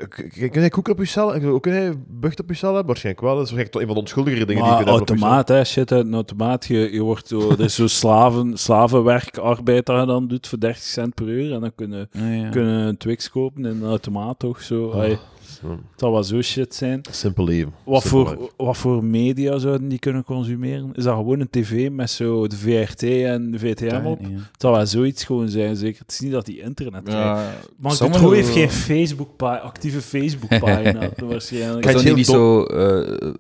eh, 0.01 0.49
kun- 0.51 0.63
je 0.63 0.71
koeken 0.71 0.93
op 0.93 0.99
je 0.99 1.05
cel? 1.05 1.41
Kun 1.61 1.73
je 1.75 1.93
bucht 2.09 2.41
op 2.41 2.49
je 2.49 2.55
cel 2.55 2.69
hebben? 2.69 2.87
Waarschijnlijk 2.87 3.25
wel. 3.25 3.35
Dat 3.37 3.45
is 3.47 3.51
waarschijnlijk 3.53 3.73
toch 3.73 3.81
een 3.81 3.87
van 3.87 3.97
de 3.97 4.03
onschuldigere 4.03 4.45
dingen 4.47 4.63
Maar 4.63 4.71
die 4.71 4.79
je 4.79 4.85
kunt 4.85 5.01
op 5.01 5.09
automaat, 5.09 5.49
hè, 5.49 5.65
shit 5.65 5.93
uit 5.93 6.07
een 6.07 6.15
automaat. 6.15 6.65
Je, 6.67 6.93
je 6.93 7.03
wordt 7.03 7.29
zo, 7.29 7.51
er 7.51 7.61
is 7.61 7.75
zo 7.75 7.87
slaven, 7.87 8.57
slavenwerk, 8.59 9.39
arbeid 9.39 9.87
dat 9.87 10.01
je 10.01 10.07
dan 10.07 10.29
doet 10.29 10.47
voor 10.49 10.61
30 10.61 10.83
cent 10.83 11.15
per 11.15 11.27
uur. 11.29 11.53
En 11.53 11.61
dan 11.61 11.75
kunnen 11.75 12.09
Ja, 12.11 12.27
ja. 12.31 12.49
kunnen 12.49 12.87
een 12.87 12.97
Twix 12.97 13.31
kopen 13.31 13.65
in 13.65 13.71
een 13.83 13.89
automaat 13.89 14.39
toch 14.39 14.63
zo. 14.63 14.93
Ai. 14.93 15.19
Zo, 15.61 15.71
Het 15.71 15.79
zal 16.01 16.13
wel 16.13 16.25
zo 16.25 16.43
shit 16.43 16.75
zijn. 16.75 17.01
Simpel 17.11 17.45
leven. 17.45 17.73
Wat 17.85 18.03
Simpel 18.03 18.27
voor, 18.27 18.51
wat 18.57 18.77
voor 18.77 19.05
media 19.05 19.59
zouden 19.59 19.89
die 19.89 19.99
kunnen 19.99 20.25
consumeren? 20.25 20.91
Is 20.95 21.05
dat 21.05 21.15
gewoon 21.15 21.41
een 21.41 21.51
tv 21.51 21.91
met 21.91 22.11
zo 22.11 22.47
de 22.47 22.57
VRT 22.57 23.03
en 23.03 23.51
de 23.51 23.59
VTM 23.59 24.03
op? 24.07 24.21
Ja. 24.21 24.27
Het 24.29 24.61
zal 24.61 24.73
wel 24.73 24.87
zoiets 24.87 25.25
gewoon 25.25 25.49
zijn, 25.49 25.77
zeker. 25.77 26.01
Het 26.01 26.13
is 26.13 26.21
niet 26.21 26.33
dat 26.33 26.47
die 26.47 26.61
internet. 26.61 27.03
Ja, 27.13 27.53
Maar 27.77 27.93
Sommige- 27.93 28.21
Dutroux 28.21 28.37
heeft 28.37 28.57
geen 28.57 28.71
Facebook 28.71 29.43
actieve 29.43 30.01
Facebook-pagina, 30.01 31.09
waarschijnlijk. 31.29 31.85
Zou 31.85 31.97
die 31.97 32.05
heel 32.07 32.15
niet 32.17 32.27
zo 32.27 32.65
eh, 32.65 33.35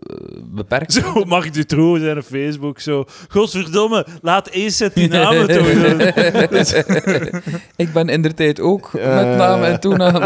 beperkt? 0.56 0.92
Zo, 0.92 1.24
Mark 1.24 1.54
Dutroux 1.54 2.00
zijn 2.00 2.16
op 2.18 2.24
Facebook 2.24 2.80
zo... 2.80 3.04
Godverdomme, 3.28 4.06
laat 4.22 4.48
eens 4.48 4.78
het 4.78 4.94
die 4.94 5.08
namen 5.08 5.48
toch 5.56 5.72
doen. 5.72 6.00
Ik 7.86 7.92
ben 7.92 8.08
in 8.08 8.22
der 8.22 8.34
tijd 8.34 8.60
ook 8.60 8.90
met 8.92 9.36
naam 9.42 9.62
en 9.62 9.80
toenaam. 9.80 10.22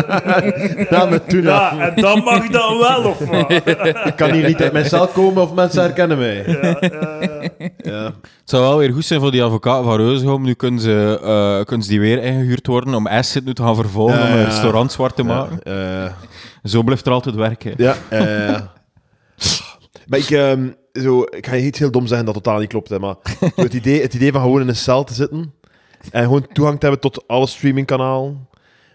Ja, 0.91 1.05
met 1.05 1.29
tuna. 1.29 1.51
Ja, 1.51 1.79
en 1.79 2.03
dan 2.03 2.23
mag 2.23 2.49
dan 2.49 2.79
wel, 2.79 3.03
of 3.05 3.19
wat? 3.19 3.51
Ik 4.07 4.13
kan 4.17 4.31
hier 4.31 4.47
niet 4.47 4.63
uit 4.63 4.73
mijn 4.73 4.85
cel 4.85 5.07
komen 5.07 5.43
of 5.43 5.55
mensen 5.55 5.83
herkennen 5.83 6.19
mij. 6.19 6.45
Ja. 7.83 8.05
Het 8.41 8.59
zou 8.59 8.63
wel 8.63 8.79
weer 8.79 8.93
goed 8.93 9.05
zijn 9.05 9.21
voor 9.21 9.31
die 9.31 9.43
advocaat 9.43 9.85
van 9.85 9.97
Reuzegom. 9.97 10.43
Nu 10.43 10.55
kunnen 10.55 10.81
ze, 10.81 11.19
eh, 11.23 11.65
kunnen 11.65 11.87
ze 11.87 11.91
die 11.91 12.01
weer 12.01 12.23
ingehuurd 12.23 12.67
worden 12.67 12.95
om 12.95 13.07
Asset 13.07 13.45
nu 13.45 13.55
te 13.55 13.63
gaan 13.63 13.75
vervolgen 13.75 14.19
Ja, 14.19 14.25
om 14.27 14.31
een 14.33 14.39
ja. 14.39 14.45
restaurant 14.45 14.93
zwart 14.93 15.17
te 15.17 15.23
maken. 15.23 15.61
Ja, 15.65 16.05
eh, 16.05 16.13
Zo 16.65 16.83
blijft 16.83 17.07
er 17.07 17.13
altijd 17.13 17.35
werken. 17.35 17.75
ja, 17.77 17.95
eh, 18.09 18.61
maar 20.11 20.19
ik, 20.19 20.31
ehm, 20.31 20.69
zo, 20.93 21.21
ik 21.21 21.47
ga 21.47 21.57
iets 21.57 21.79
heel 21.79 21.91
dom 21.91 22.07
zeggen 22.07 22.27
dat 22.27 22.35
totaal 22.35 22.59
niet 22.59 22.69
klopt, 22.69 22.89
hè, 22.89 22.99
maar 22.99 23.15
zo 23.57 23.63
het, 23.63 23.75
idee, 23.75 24.03
het 24.03 24.15
idee 24.15 24.33
van 24.33 24.41
gewoon 24.41 24.61
in 24.61 24.69
een 24.69 24.77
cel 24.77 25.05
te 25.05 25.15
zitten 25.15 25.53
en 26.11 26.23
gewoon 26.23 26.47
toegang 26.53 26.79
te 26.79 26.87
hebben 26.87 27.01
tot 27.11 27.29
alle 27.29 27.47
streamingkanaal 27.47 28.49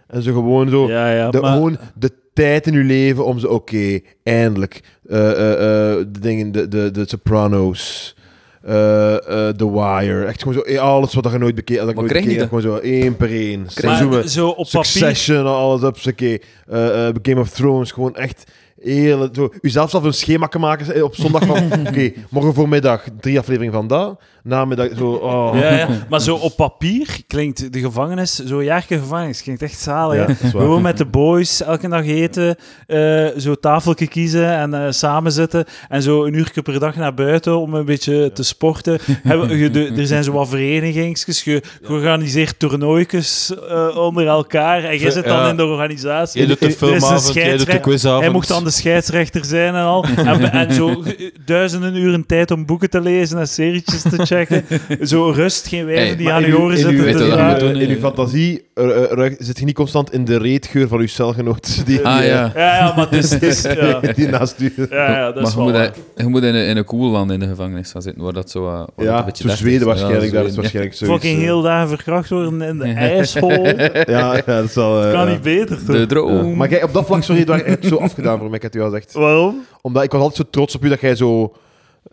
en 0.07 0.21
zo 0.21 0.33
gewoon 0.33 0.69
zo 0.69 0.87
Ja, 0.87 1.11
ja, 1.11 1.29
de, 1.29 1.39
maar... 1.39 1.53
gewoon 1.53 1.77
de 1.95 2.11
tijd 2.33 2.67
in 2.67 2.73
je 2.73 2.83
leven 2.83 3.25
om 3.25 3.39
zo, 3.39 3.47
oké, 3.47 3.99
eindelijk, 4.23 4.83
eh, 5.09 5.31
eh, 5.31 5.51
eh, 5.51 6.05
de 6.11 6.19
dingen, 6.19 6.51
de, 6.51 6.67
de, 6.67 6.91
de 6.91 7.03
Sopranos, 7.07 8.15
The 8.61 9.71
Wire, 9.71 10.25
echt 10.25 10.43
gewoon 10.43 10.63
zo, 10.67 10.77
alles 10.77 11.13
wat 11.13 11.31
je 11.31 11.37
nooit 11.37 11.55
bekeken, 11.55 11.81
dat 11.81 11.89
ik 11.89 11.95
Maar 11.95 12.03
nooit 12.03 12.17
krijg 12.17 12.25
je 12.25 12.39
bekeken 12.39 12.59
heb, 12.59 12.65
gewoon 12.65 12.81
zo 12.81 12.89
één 12.89 13.15
per 13.15 13.29
één. 13.29 13.65
Seizoenen, 13.67 14.29
zo 14.29 14.47
op 14.47 14.55
papier... 14.55 14.85
Succession, 14.85 15.45
alles 15.45 15.81
op 15.81 15.97
eh, 16.15 17.09
Game 17.21 17.39
of 17.39 17.49
Thrones, 17.49 17.91
gewoon 17.91 18.15
echt 18.15 18.51
heel... 18.85 19.29
Zo, 19.33 19.49
uzelf 19.61 19.89
zelf 19.89 20.03
een 20.03 20.13
schema 20.13 20.49
maken 20.59 21.03
op 21.03 21.15
zondag 21.15 21.45
van... 21.45 21.63
Oké, 21.87 22.11
morgen 22.29 22.53
voormiddag 22.53 23.05
drie 23.19 23.39
afleveringen 23.39 23.73
van 23.73 23.87
dat. 23.87 24.19
Namiddag 24.49 24.87
zo... 24.97 25.11
Oh. 25.11 25.59
Ja, 25.59 25.73
ja, 25.77 25.87
maar 26.09 26.21
zo 26.21 26.35
op 26.35 26.55
papier 26.55 27.07
klinkt 27.27 27.73
de 27.73 27.79
gevangenis, 27.79 28.35
zo 28.45 28.63
jaarke 28.63 28.99
gevangenis, 28.99 29.41
klinkt 29.43 29.61
echt 29.61 29.79
zalig. 29.79 30.17
Ja, 30.17 30.25
waar. 30.25 30.51
Gewoon 30.51 30.81
met 30.81 30.97
de 30.97 31.05
boys 31.05 31.61
elke 31.63 31.87
dag 31.87 32.05
eten, 32.05 32.55
eh, 32.87 33.25
zo 33.37 33.55
tafeltje 33.55 34.07
kiezen 34.07 34.49
en 34.57 34.73
eh, 34.73 34.91
samen 34.91 35.31
zitten 35.31 35.65
en 35.89 36.01
zo 36.01 36.25
een 36.25 36.33
uur 36.33 36.51
per 36.63 36.79
dag 36.79 36.95
naar 36.95 37.13
buiten 37.13 37.57
om 37.59 37.73
een 37.73 37.85
beetje 37.85 38.31
te 38.33 38.43
sporten. 38.43 38.99
Hebben, 39.23 39.57
je, 39.57 39.69
de- 39.71 39.93
er 39.97 40.07
zijn 40.07 40.23
zo 40.23 40.31
wat 40.31 40.49
verenigingsjes, 40.49 41.41
ge, 41.41 41.61
georganiseerd 41.83 42.59
toernooitjes 42.59 43.53
eh, 43.69 43.97
onder 43.97 44.27
elkaar 44.27 44.83
en 44.83 44.97
jij 44.97 45.11
zit 45.11 45.25
dan 45.25 45.47
in 45.49 45.57
de 45.57 45.65
organisatie. 45.65 46.39
Jij 46.39 46.47
doet 46.47 46.59
de 46.59 46.71
filmavond, 46.71 47.09
jij 47.09 47.17
doet 47.19 47.33
de 47.33 47.39
scheidsrechter- 47.41 47.79
quizavond. 47.91 48.21
Hij 48.23 48.31
mocht 48.31 48.47
dan 48.47 48.63
de 48.63 48.69
scheidsrechter 48.69 49.45
zijn 49.45 49.75
en 49.75 49.83
al. 49.83 50.05
En, 50.15 50.51
en 50.51 50.73
zo 50.73 51.03
duizenden 51.45 51.95
uren 51.95 52.25
tijd 52.25 52.51
om 52.51 52.65
boeken 52.65 52.89
te 52.89 53.01
lezen 53.01 53.39
en 53.39 53.47
serietjes 53.47 54.01
te 54.01 54.09
checken. 54.09 54.33
Zo 55.01 55.29
rust, 55.29 55.67
geen 55.67 55.85
wijven 55.85 56.05
Hey, 56.05 56.15
die 56.15 56.31
aan 56.31 56.41
je 56.41 56.47
uw- 56.47 56.57
oren 56.57 56.77
zitten. 56.77 56.95
je 56.95 57.73
in 57.81 57.89
uw 57.89 57.95
hè. 57.95 57.99
fantasie 57.99 58.63
eh, 58.73 59.25
eh, 59.25 59.33
zit 59.37 59.59
je 59.59 59.65
niet 59.65 59.75
constant 59.75 60.13
in 60.13 60.25
de 60.25 60.37
reetgeur 60.37 60.87
van 60.87 60.99
uw 60.99 61.07
celgenoot 61.07 61.81
die, 61.85 62.01
Ah 62.05 62.17
die, 62.17 62.27
ja. 62.27 62.51
Ja, 62.55 62.75
ja, 62.75 62.93
maar 62.95 63.09
het 63.09 63.41
is... 63.41 63.61
ja. 63.79 63.99
die 64.15 64.27
naast 64.27 64.59
u... 64.59 64.73
Ja, 64.89 65.11
ja, 65.11 65.25
dat 65.25 65.35
Maar 65.35 65.43
is 65.43 65.49
je 65.49 65.55
wel 65.55 65.63
moet, 65.65 65.73
waar. 65.73 65.81
hij- 66.15 66.23
je 66.25 66.29
moet 66.29 66.43
in 66.43 66.55
een, 66.55 66.65
in 66.67 66.77
een 66.77 66.83
cool 66.85 67.11
land 67.11 67.31
in 67.31 67.39
de 67.39 67.47
gevangenis 67.47 67.91
gaan 67.91 68.01
zitten, 68.01 68.23
waar 68.23 68.33
dat 68.33 68.49
zo, 68.51 68.65
uh, 68.67 68.71
waar 68.95 69.05
Ja, 69.05 69.19
een 69.19 69.25
beetje 69.25 69.43
zo 69.43 69.49
deftig 69.49 69.67
Zweden 69.67 69.87
waarschijnlijk. 69.87 70.31
Ja, 70.31 70.37
daar 70.37 70.45
is 70.45 70.55
waarschijnlijk 70.55 70.95
Fucking 70.95 71.37
eh, 71.37 71.43
heel 71.43 71.61
dagen 71.61 71.87
verkracht 71.89 72.29
worden 72.29 72.61
in 72.61 72.77
de 72.77 72.85
ijshol. 72.93 73.65
Ja, 73.65 74.35
ja, 74.35 74.41
dat 74.45 74.63
is 74.63 74.75
wel... 74.75 75.03
eh, 75.03 75.11
kan 75.11 75.27
niet 75.29 75.41
beter, 75.41 75.77
toch? 75.85 75.95
De 75.95 76.05
droom. 76.05 76.55
Maar 76.55 76.67
kijk, 76.67 76.83
op 76.83 76.93
dat 76.93 77.05
vlak, 77.05 77.23
sorry, 77.23 77.39
het 77.39 77.49
werd 77.49 77.63
echt 77.63 77.85
zo 77.85 77.95
afgedaan 77.95 78.37
voor 78.37 78.47
mij, 78.47 78.55
ik 78.55 78.61
heb 78.61 78.71
het 78.73 78.81
u 78.81 78.83
al 78.85 78.89
gezegd. 78.91 79.13
Waarom? 79.13 79.63
Omdat 79.81 80.03
ik 80.03 80.11
was 80.11 80.21
altijd 80.21 80.37
zo 80.37 80.51
trots 80.51 80.75
op 80.75 80.85
u 80.85 80.89
dat 80.89 81.01
jij 81.01 81.15
zo 81.15 81.53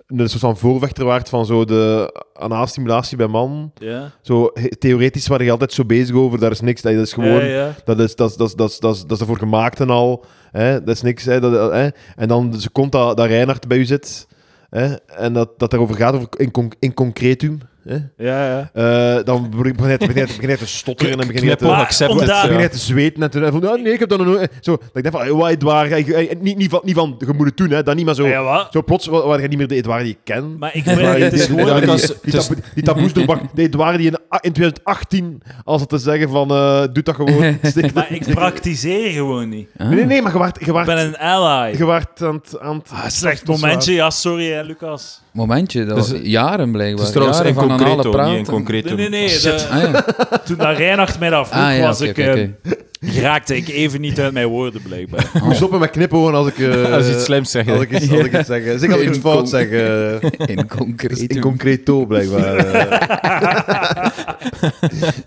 een 0.07 0.28
soort 0.28 0.40
van 0.40 0.57
voorvechter 0.57 1.05
waart 1.05 1.28
van 1.28 1.47
zo 1.47 1.64
de 1.64 2.14
anaalstimulatie 2.34 3.16
bij 3.16 3.26
man. 3.26 3.72
Ja. 3.74 4.11
Zo 4.22 4.51
he- 4.55 4.68
theoretisch 4.68 5.26
waren 5.26 5.45
je 5.45 5.51
altijd 5.51 5.72
zo 5.72 5.84
bezig 5.84 6.16
over, 6.16 6.38
daar 6.38 6.51
is 6.51 6.61
niks, 6.61 6.82
dat 6.82 6.93
is 6.93 7.12
gewoon, 7.12 7.45
Ja, 7.45 7.55
ja. 7.55 7.74
dat 7.84 8.01
is, 8.01 8.16
dat 8.16 8.30
is, 8.30 8.36
dat 8.36 8.49
is, 8.49 8.55
dat 8.55 8.70
is, 8.70 8.78
dat 8.78 8.95
is, 8.95 9.01
dat 9.03 9.11
is 9.11 9.20
ervoor 9.20 9.38
gemaakt 9.38 9.80
en 9.80 9.90
al. 9.90 10.24
Hè? 10.51 10.84
Dat 10.84 10.95
is 10.95 11.03
niks. 11.03 11.24
Hè? 11.24 11.40
Dat, 11.40 11.72
hè? 11.72 11.88
En 12.16 12.28
dan 12.28 12.51
de 12.51 12.61
seconde 12.61 12.90
dat, 12.90 13.16
dat 13.16 13.26
Reinhard 13.26 13.68
bij 13.68 13.78
u 13.78 13.84
zit, 13.84 14.26
hè? 14.70 14.95
en 14.95 15.32
dat, 15.32 15.59
dat 15.59 15.72
erover 15.72 15.95
gaat, 15.97 16.14
over 16.14 16.28
in, 16.36 16.51
con- 16.51 16.72
in 16.78 16.95
concretum, 16.95 17.59
hè? 17.84 17.94
Ja, 18.16 18.46
ja. 18.46 18.70
Eh, 19.18 19.24
dan 19.24 19.50
begin 19.50 19.66
je, 19.66 19.98
begin, 19.98 20.14
je, 20.14 20.26
begin 20.26 20.48
je 20.48 20.56
te 20.58 20.66
stotteren 20.66 21.20
en 21.20 21.26
begin 21.26 21.44
je 21.44 21.56
te... 21.56 21.66
Accept 21.66 22.14
begin 22.14 22.26
ja. 22.52 22.60
je 22.60 22.68
te 22.68 22.78
zweten 22.78 23.22
en 23.22 23.30
te 23.30 23.48
van, 23.50 23.68
ah, 23.68 23.82
nee, 23.82 23.92
ik 23.92 23.98
heb 23.98 24.08
dat 24.08 24.18
nog 24.18 24.26
nooit... 24.26 24.50
Zo, 24.60 24.76
dat 24.76 24.90
ik 25.04 25.12
denk 25.12 25.14
van, 25.24 25.36
wat 25.36 25.48
Edouard, 25.50 26.40
niet, 26.42 26.56
niet, 26.56 26.70
van, 26.70 26.80
niet 26.84 26.94
van, 26.94 27.14
je 27.18 27.32
moet 27.36 27.46
het 27.46 27.56
doen, 27.56 27.70
hè, 27.70 27.82
dat 27.82 27.94
niet 27.96 28.04
maar 28.04 28.14
zo... 28.14 28.26
Ja, 28.26 28.42
wat? 28.42 28.68
Zo 28.72 28.82
plots, 28.82 29.06
waar 29.06 29.40
je 29.40 29.48
niet 29.48 29.58
meer 29.58 29.68
de 29.68 29.74
Edouard 29.74 30.02
die 30.04 30.12
je 30.12 30.32
kent. 30.32 30.58
Maar 30.58 30.76
ik 30.76 30.84
ben... 30.84 30.96
die- 30.96 31.04
Het 31.06 31.32
is 31.32 31.44
gewoon... 31.44 31.80
die- 31.80 31.96
die- 31.96 32.16
die 32.22 32.32
taboe- 32.32 32.56
Die 32.74 32.82
taboes 32.84 33.12
doorbak. 33.12 33.40
De 33.54 33.62
Edouard 33.62 33.96
die 33.98 34.06
in, 34.06 34.18
in 34.40 34.52
2018, 34.52 35.42
als 35.64 35.80
het 35.80 35.90
te 35.90 35.98
zeggen 35.98 36.28
van, 36.28 36.50
eh 36.50 36.82
doe 36.92 37.02
dat 37.02 37.14
gewoon. 37.14 37.58
Stik- 37.62 37.92
Maar 37.92 38.12
ik 38.12 38.24
praktiseer 38.34 39.10
gewoon 39.10 39.48
niet. 39.48 39.68
Ah. 39.78 39.86
Nee, 39.86 39.96
nee, 39.96 40.04
nee, 40.06 40.22
maar 40.22 40.32
je 40.32 40.38
waart, 40.38 40.58
je 40.60 40.66
Ik 40.66 40.72
waart, 40.72 40.86
ben 40.86 40.98
een 41.06 41.16
ally. 41.18 41.76
je 41.76 41.84
waart 41.84 42.22
aan 42.22 42.34
het... 42.34 42.60
Aan 42.60 42.76
het 42.76 42.90
Ah, 42.92 43.08
slecht 43.08 43.46
momentje. 43.46 43.92
Ja, 43.92 44.10
sorry, 44.10 44.52
hè, 44.52 44.62
Lucas. 44.62 45.20
Momentje, 45.32 45.84
dat 45.84 45.96
Dus, 45.96 46.10
was 46.10 46.20
jaren 46.22 46.72
blijkbaar. 46.72 46.98
Het 46.98 47.06
is 47.06 47.10
trouwens 47.12 47.38
jaren 47.38 47.54
in 47.72 47.78
van 47.78 47.86
anale 47.86 48.02
concreto, 48.02 48.28
niet 48.28 48.36
in 48.36 48.44
praten. 48.44 48.52
concreto. 48.52 48.94
Nee, 48.94 49.08
nee, 49.08 49.20
nee. 49.20 49.28
Shit. 49.28 49.42
de- 49.42 49.66
Ah, 49.70 49.80
ja. 49.82 50.04
toen 50.46 50.56
dat 50.56 50.76
Reinhard 50.76 51.18
mij 51.18 51.30
dat 51.30 51.48
vroeg, 51.48 51.62
Ah, 51.62 51.76
ja, 51.76 51.82
was 51.86 52.00
oké, 52.00 52.10
ik... 52.10 52.18
oké, 52.18 52.30
eh, 52.30 52.48
oké. 52.72 52.80
Raakte 53.20 53.56
ik 53.56 53.68
even 53.68 54.00
niet 54.00 54.20
uit 54.20 54.32
mijn 54.32 54.46
woorden, 54.46 54.82
blijkbaar. 54.82 55.30
Ik 55.34 55.42
moet 55.44 55.56
stoppen 55.56 55.78
met 55.80 55.90
knippen 55.90 56.34
als 56.34 56.46
ik... 56.48 56.58
eh, 56.58 56.92
Als 56.94 57.06
je 57.06 57.12
iets 57.14 57.24
slims 57.24 57.50
zegt. 57.50 57.68
Als 57.70 57.80
ik 57.82 57.90
iets, 57.92 58.10
als 58.10 58.20
ik 58.24 58.38
iets 58.38 58.46
zeg. 58.48 58.62
Zeg 58.64 58.72
als 58.72 58.82
ik 58.82 58.90
iets 59.08 59.16
In 59.16 59.20
fout 59.22 59.36
con- 59.38 59.46
zeg. 59.46 59.68
eh, 59.70 60.46
In 60.46 60.68
concreet. 60.68 61.18
in 61.32 61.40
concreto, 61.40 62.06
blijkbaar. 62.06 62.56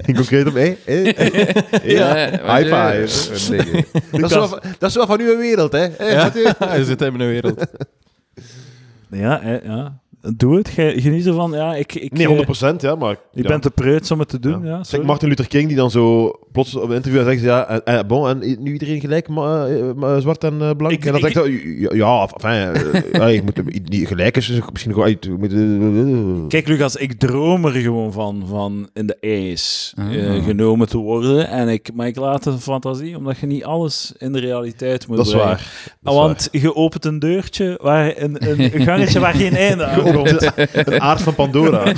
in 0.06 0.16
concreto, 0.16 0.52
hé? 0.54 0.76
hé. 0.86 1.02
Ja, 1.84 2.30
high 2.56 2.74
five. 2.74 3.08
Dat 4.12 4.30
is, 4.30 4.36
wel, 4.36 4.48
van- 4.48 4.60
dat 4.80 4.90
is 4.90 4.96
wel 4.96 5.06
van 5.08 5.20
uw 5.20 5.38
wereld, 5.38 5.72
hè? 5.72 5.88
Hé, 5.98 6.12
Ja, 6.12 6.32
je 6.76 6.86
zit 6.86 7.02
in 7.02 7.08
een 7.20 7.28
wereld. 7.28 7.66
Ja, 9.12 9.42
ja. 9.66 10.00
Doe 10.36 10.56
het. 10.58 10.70
Gij- 10.70 11.00
Geniet 11.02 11.26
ervan. 11.28 11.52
Ja, 11.52 11.76
ik, 11.76 11.94
ik, 11.96 12.12
Nee, 12.12 12.28
eh, 12.28 12.48
100% 12.74 12.76
ja, 12.82 12.96
maar... 12.96 13.12
Ik 13.12 13.44
ja. 13.44 13.48
ben 13.48 13.62
te 13.62 13.72
preuts 13.72 14.12
om 14.12 14.20
het 14.20 14.30
te 14.30 14.40
doen. 14.40 14.66
Ja. 14.66 14.76
Zeg 14.76 14.86
sorry. 14.86 15.06
Martin 15.06 15.28
Luther 15.30 15.48
King 15.48 15.68
die 15.68 15.76
dan 15.78 15.92
zo 15.92 16.32
plots 16.52 16.76
op 16.76 16.90
een 16.90 16.96
interview 16.96 17.24
zegt 17.24 17.40
ze, 17.40 17.46
ja, 17.46 17.68
en, 17.68 17.86
en, 17.86 18.08
bon, 18.08 18.28
en 18.30 18.40
nu 18.64 18.72
iedereen 18.74 19.00
gelijk, 19.00 19.28
ma, 19.28 19.66
eh, 19.68 19.84
ma- 19.96 20.20
zwart 20.20 20.44
en 20.44 20.62
eh, 20.62 20.70
blank. 20.78 20.94
Ik- 20.94 21.06
en 21.06 21.12
dan 21.12 21.26
ik- 21.28 21.34
zegt 21.34 21.46
hij, 21.46 21.76
ja, 21.78 21.90
ja, 21.94 22.28
enfin, 22.38 22.84
eh, 22.94 23.12
ja, 23.20 23.26
je 23.28 23.42
moet 23.42 23.90
niet 23.90 24.08
gelijk 24.08 24.38
is, 24.38 24.60
misschien 24.72 24.94
gewoon 24.94 25.08
uit. 25.08 25.26
je 25.26 26.40
eh, 26.42 26.48
Kijk, 26.48 26.68
Lucas, 26.68 26.96
ik 26.96 27.14
droom 27.14 27.66
er 27.66 27.72
gewoon 27.72 28.12
van, 28.12 28.44
van 28.48 28.90
in 28.94 29.08
de 29.08 29.18
ijs 29.20 29.94
Ah. 29.98 30.16
eh, 30.36 30.44
genomen 30.44 30.88
te 30.88 30.98
worden. 30.98 31.48
En 31.50 31.68
ik, 31.70 31.90
maar 31.94 32.08
ik 32.08 32.16
laat 32.16 32.46
het 32.46 32.60
fantasie, 32.62 33.18
omdat 33.18 33.38
je 33.38 33.46
niet 33.46 33.64
alles 33.64 34.14
in 34.18 34.32
de 34.32 34.40
realiteit 34.40 35.08
moet 35.08 35.18
dat 35.18 35.26
is 35.26 35.32
brengen. 35.32 35.50
waar. 35.50 35.96
Dat 36.02 36.14
is 36.14 36.20
Want 36.20 36.48
je 36.52 36.76
opent 36.76 37.06
een 37.06 37.20
deurtje, 37.20 37.80
waar 37.82 38.14
een, 38.18 38.50
een 38.60 38.82
gangetje 38.82 39.20
waar 39.20 39.34
geen 39.34 39.56
einde 39.56 39.86
aan 39.86 40.04
Een 40.94 41.02
aard 41.02 41.22
van 41.22 41.36
Pandora. 41.36 41.84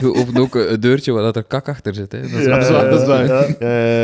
Je 0.00 0.14
opent 0.14 0.38
ook 0.38 0.54
een 0.54 0.80
deurtje 0.80 1.12
waar 1.12 1.22
dat 1.22 1.36
er 1.36 1.44
kak 1.44 1.68
achter 1.68 1.94
zit. 1.94 2.12
Hè. 2.12 2.20
Dat 2.20 2.30
is 2.30 2.44
Ja. 2.44 2.54
dat 2.54 2.62
is 2.64 2.70
waar, 2.70 2.90
dat 2.90 3.00
is 3.00 3.06
waar. 3.06 3.26
Ja. 3.26 3.42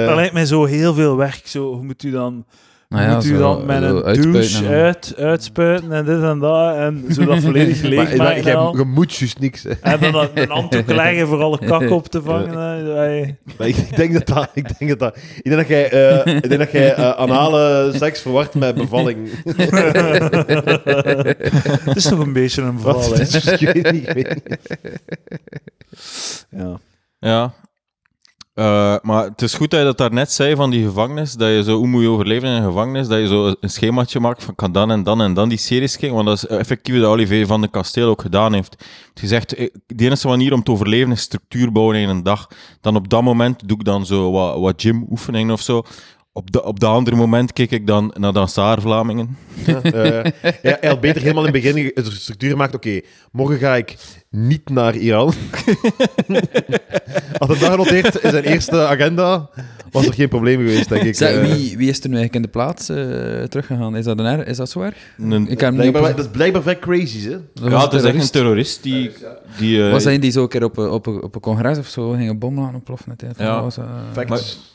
Eh, 0.00 0.06
Dat 0.06 0.16
lijkt 0.16 0.32
mij 0.32 0.46
zo 0.46 0.64
heel 0.64 0.94
veel 0.94 1.16
werk. 1.16 1.40
Zo, 1.44 1.72
hoe 1.74 1.82
moet 1.82 2.02
u 2.02 2.10
dan, 2.10 2.44
Nou 2.92 3.04
ja, 3.04 3.14
moet 3.14 3.24
u 3.24 3.36
dan 3.36 3.66
met 3.66 3.82
een 3.82 4.02
uitspuiten 4.02 4.32
douche 4.32 4.66
uit, 4.68 5.14
uitspuiten 5.18 5.92
en 5.92 6.04
dit 6.04 6.22
en 6.22 6.38
dat. 6.38 6.76
En 6.76 7.04
zo 7.10 7.24
dat 7.24 7.40
volledig 7.44 7.80
leeg 7.82 8.16
maar, 8.16 8.26
maken. 8.26 8.44
je, 8.72 8.78
je 8.78 8.84
moet 8.84 9.14
juist 9.14 9.38
niks. 9.38 9.62
Hè. 9.62 9.70
En 9.80 10.00
dan 10.00 10.12
dat- 10.12 10.30
een 10.34 10.50
handdoek 10.50 10.90
leggen 11.02 11.26
voor 11.26 11.42
alle 11.42 11.58
kak 11.58 11.90
op 11.90 12.06
te 12.08 12.22
vangen. 12.22 12.54
Maar 13.58 13.68
ik, 13.68 13.76
ik 13.76 13.96
denk 13.96 14.12
dat 14.12 14.26
dat... 14.26 14.48
Ik 14.54 14.78
denk 14.78 14.90
dat, 14.90 14.98
dat, 14.98 15.16
ik 15.36 15.44
denk 15.44 15.56
dat 15.56 15.68
jij, 15.68 15.90
eh, 15.90 16.34
ik 16.36 16.48
denk 16.48 16.58
dat 16.60 16.70
jij 16.72 16.94
eh, 16.94 17.10
anale 17.10 17.92
seks 17.94 18.20
verwart 18.20 18.54
met 18.54 18.74
bevalling. 18.74 19.28
Het 21.84 21.96
is 21.96 22.02
toch 22.04 22.18
een 22.18 22.32
beetje 22.32 22.62
een 22.62 22.80
Wat? 22.82 23.04
verhaal, 23.04 23.12
hè? 23.12 23.18
Het 23.24 23.34
is- 23.34 23.60
ik 23.60 23.72
weet 23.72 23.92
niet, 23.92 24.08
ik 24.08 24.14
weet 24.14 24.34
niet. 24.48 24.58
Ja. 26.50 26.78
Ja. 27.18 27.52
Eh, 28.54 28.96
maar 29.02 29.24
het 29.24 29.42
is 29.42 29.54
goed 29.54 29.70
dat 29.70 29.80
je 29.80 29.86
dat 29.86 29.98
daarnet 29.98 30.32
zei 30.32 30.54
van 30.54 30.70
die 30.70 30.84
gevangenis, 30.84 31.32
dat 31.32 31.48
je 31.48 31.62
zo, 31.62 31.76
hoe 31.76 31.86
moet 31.86 32.02
je 32.02 32.08
overleven 32.08 32.48
in 32.48 32.54
een 32.54 32.64
gevangenis, 32.64 33.08
dat 33.08 33.18
je 33.18 33.26
zo 33.26 33.54
een 33.60 33.70
schemaatje 33.70 34.20
maakt 34.20 34.44
van 34.44 34.54
kan 34.54 34.72
dan 34.72 34.90
en 34.90 35.02
dan 35.02 35.20
en 35.20 35.34
dan 35.34 35.48
die 35.48 35.58
series 35.58 35.96
kijken, 35.96 36.16
want 36.16 36.26
dat 36.28 36.36
is 36.36 36.46
effectief 36.46 37.00
wat 37.00 37.04
Olivier 37.04 37.46
van 37.46 37.60
de 37.60 37.68
Kasteel 37.68 38.08
ook 38.08 38.22
gedaan 38.22 38.52
heeft. 38.52 38.84
Hij 39.14 39.28
zegt, 39.28 39.54
eh, 39.54 39.68
de 39.86 40.04
enige 40.04 40.28
manier 40.28 40.52
om 40.52 40.62
te 40.62 40.70
overleven 40.70 41.12
is 41.12 41.20
structuur 41.20 41.72
bouwen 41.72 41.96
in 41.96 42.08
een 42.08 42.22
dag. 42.22 42.48
Dan 42.80 42.96
op 42.96 43.08
dat 43.08 43.22
moment 43.22 43.68
doe 43.68 43.78
ik 43.78 43.84
dan 43.84 44.06
zo 44.06 44.30
wat, 44.30 44.58
wat 44.58 44.82
gymoefeningen 44.82 45.52
of 45.52 45.60
zo, 45.60 45.82
Op 46.34 46.50
de, 46.50 46.64
op 46.64 46.80
de 46.80 46.86
andere 46.86 47.16
moment 47.16 47.52
keek 47.52 47.70
ik 47.70 47.86
dan 47.86 48.14
naar 48.18 48.32
Dansaar 48.32 48.80
Vlamingen. 48.80 49.36
Ja, 49.66 49.82
eh, 49.82 50.24
ja, 50.42 50.76
hij 50.80 50.88
had 50.90 51.00
beter 51.00 51.22
helemaal 51.22 51.46
in 51.46 51.52
het 51.54 51.62
begin 51.62 51.92
een 51.94 52.04
structuur 52.12 52.50
gemaakt. 52.50 52.74
Oké, 52.74 53.00
morgen 53.32 53.58
ga 53.58 53.76
ik 53.76 53.96
niet 54.30 54.68
naar 54.70 54.96
Iran. 54.96 55.32
Had 57.38 57.48
hij 57.48 57.58
dat 57.58 57.70
genoteerd 57.70 58.14
in 58.16 58.30
zijn 58.30 58.44
eerste 58.44 58.86
agenda, 58.86 59.50
was 59.90 60.06
er 60.06 60.12
geen 60.14 60.28
probleem 60.28 60.56
geweest, 60.58 60.88
denk 60.88 61.02
ik. 61.02 61.20
Eh, 61.20 61.40
wie, 61.40 61.76
wie 61.76 61.88
is 61.88 62.00
er 62.02 62.08
nu 62.08 62.16
eigenlijk 62.16 62.34
in 62.34 62.42
de 62.42 62.48
plaats 62.48 62.88
eh, 62.88 62.96
teruggegaan? 63.42 63.96
Is 63.96 64.04
dat, 64.04 64.18
een 64.18 64.46
is 64.46 64.56
dat 64.56 64.70
zo 64.70 64.80
erg? 64.80 64.94
Een, 65.18 65.48
Ik 65.48 65.60
heb 65.60 65.72
niet 65.74 65.96
op- 65.96 66.02
dat 66.02 66.18
is 66.18 66.28
blijkbaar 66.30 66.62
vrij 66.62 66.78
crazy, 66.78 67.28
hè? 67.28 67.36
dat 67.54 67.70
ja, 67.70 67.80
het 67.84 67.92
is 67.92 68.02
echt 68.02 68.22
een 68.22 68.30
terrorist. 68.30 68.82
die... 68.82 69.10
die 69.58 69.84
eh, 69.86 69.90
Was 69.92 70.04
hij 70.04 70.18
die 70.18 70.30
zo 70.30 70.42
een 70.42 70.48
keer 70.48 70.64
op, 70.64 70.76
een- 70.76 70.90
op, 70.90 71.06
een- 71.06 71.22
op 71.22 71.34
een 71.34 71.40
congres 71.40 71.78
of 71.78 71.86
zo 71.86 72.10
ging 72.10 72.28
een 72.30 72.38
bom 72.38 72.58
laten 72.58 72.74
ontploffen? 72.74 73.14
Ja. 73.38 73.54
dat 73.62 73.62
was, 73.62 73.76
Facts. 74.12 74.70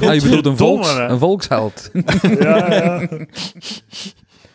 Ah, 0.00 0.14
je 0.14 0.20
bedoelt 0.22 0.46
een, 0.46 0.56
volks, 0.56 0.94
een 0.96 1.18
volksheld. 1.18 1.90
Ja, 2.22 2.74
ja. 2.74 3.08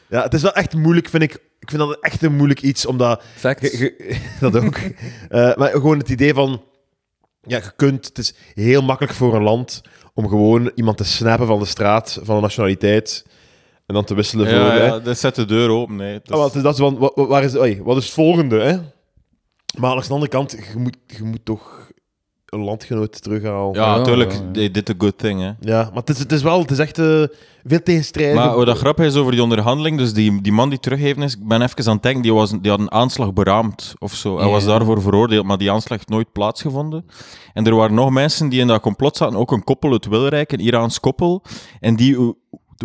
Ja, 0.09 0.23
het 0.23 0.33
is 0.33 0.41
wel 0.41 0.53
echt 0.53 0.73
moeilijk, 0.73 1.09
vind 1.09 1.23
ik. 1.23 1.33
Ik 1.59 1.69
vind 1.69 1.81
dat 1.81 1.97
echt 1.99 2.21
een 2.23 2.35
moeilijk 2.35 2.61
iets, 2.61 2.85
omdat... 2.85 3.23
Facts. 3.35 3.71
je- 3.71 3.77
je- 3.77 4.19
dat 4.49 4.55
ook. 4.63 4.75
Eh, 5.29 5.55
maar 5.55 5.69
gewoon 5.71 5.97
het 5.97 6.09
idee 6.09 6.33
van... 6.33 6.61
Ja, 7.41 7.57
je 7.57 7.71
kunt... 7.75 8.05
Het 8.07 8.17
is 8.17 8.33
heel 8.53 8.81
makkelijk 8.81 9.13
voor 9.15 9.35
een 9.35 9.43
land 9.43 9.81
om 10.13 10.27
gewoon 10.27 10.71
iemand 10.75 10.97
te 10.97 11.03
snappen 11.03 11.47
van 11.47 11.59
de 11.59 11.65
straat, 11.65 12.19
van 12.23 12.35
een 12.35 12.41
nationaliteit, 12.41 13.25
en 13.85 13.93
dan 13.93 14.03
te 14.03 14.13
wisselen 14.15 14.47
voor... 14.49 14.55
ja, 14.57 14.71
hè. 14.71 14.85
ja, 14.85 14.99
dat 14.99 15.17
zet 15.19 15.35
de 15.35 15.45
deur 15.45 15.69
open. 15.69 15.95
Nee. 15.95 16.19
Ah, 16.25 16.53
dat 16.53 16.73
is 16.73 16.79
van, 16.79 16.97
wa- 16.97 17.11
wa- 17.15 17.25
waar 17.27 17.43
is, 17.43 17.55
oei, 17.57 17.81
wat 17.83 17.97
is 17.97 18.03
het 18.05 18.13
volgende, 18.13 18.59
hè? 18.59 18.77
Maar 19.79 19.91
aan 19.91 19.99
de 20.01 20.09
andere 20.09 20.31
kant, 20.31 20.51
je 20.51 20.79
moet, 20.79 20.97
je 21.07 21.23
moet 21.23 21.45
toch 21.45 21.86
een 22.47 22.59
landgenoot 22.63 23.21
terughalen. 23.21 23.73
ja, 23.73 23.97
natuurlijk. 23.97 24.31
ja, 24.31 24.37
ja. 24.37 24.51
They 24.51 24.71
did 24.71 24.89
a 24.89 24.93
good 24.97 25.17
thing, 25.17 25.39
hè. 25.41 25.51
Ja, 25.59 25.83
maar 25.83 25.99
het 26.05 26.09
is, 26.09 26.19
het 26.19 26.31
is 26.31 26.41
wel, 26.41 26.59
het 26.61 26.71
is 26.71 26.79
echt 26.79 26.97
eh, 26.99 27.23
veel 27.63 27.83
tegenstrijdig. 27.83 28.35
Maar 28.35 28.55
wat 28.55 28.65
dat 28.65 28.77
grappig 28.77 29.05
is 29.05 29.15
over 29.15 29.31
die 29.31 29.41
onderhandeling, 29.43 29.97
dus 29.97 30.13
die, 30.13 30.41
die 30.41 30.51
man 30.51 30.69
die 30.69 30.79
teruggeven 30.79 31.21
is, 31.23 31.33
ik 31.35 31.47
ben 31.47 31.61
even 31.61 31.85
aan 31.87 31.93
het 31.93 32.03
denken, 32.03 32.21
die, 32.21 32.33
was, 32.33 32.51
die 32.61 32.71
had 32.71 32.79
een 32.79 32.91
aanslag 32.91 33.33
beraamd 33.33 33.93
of 33.99 34.13
zo. 34.13 34.35
Hij 34.37 34.45
Ja. 34.45 34.51
was 34.51 34.65
daarvoor 34.65 35.01
veroordeeld, 35.01 35.45
maar 35.45 35.57
die 35.57 35.71
aanslag 35.71 35.97
heeft 35.97 36.09
nooit 36.09 36.31
plaatsgevonden. 36.31 37.05
En 37.53 37.65
er 37.67 37.75
waren 37.75 37.95
nog 37.95 38.09
mensen 38.09 38.49
die 38.49 38.59
in 38.59 38.67
dat 38.67 38.81
complot 38.81 39.17
zaten, 39.17 39.37
ook 39.37 39.51
een 39.51 39.63
koppel 39.63 39.91
uit 39.91 40.07
Wilrijk, 40.07 40.51
een 40.51 40.59
Iraans 40.59 40.99
koppel, 40.99 41.43
en 41.79 41.95
die 41.95 42.35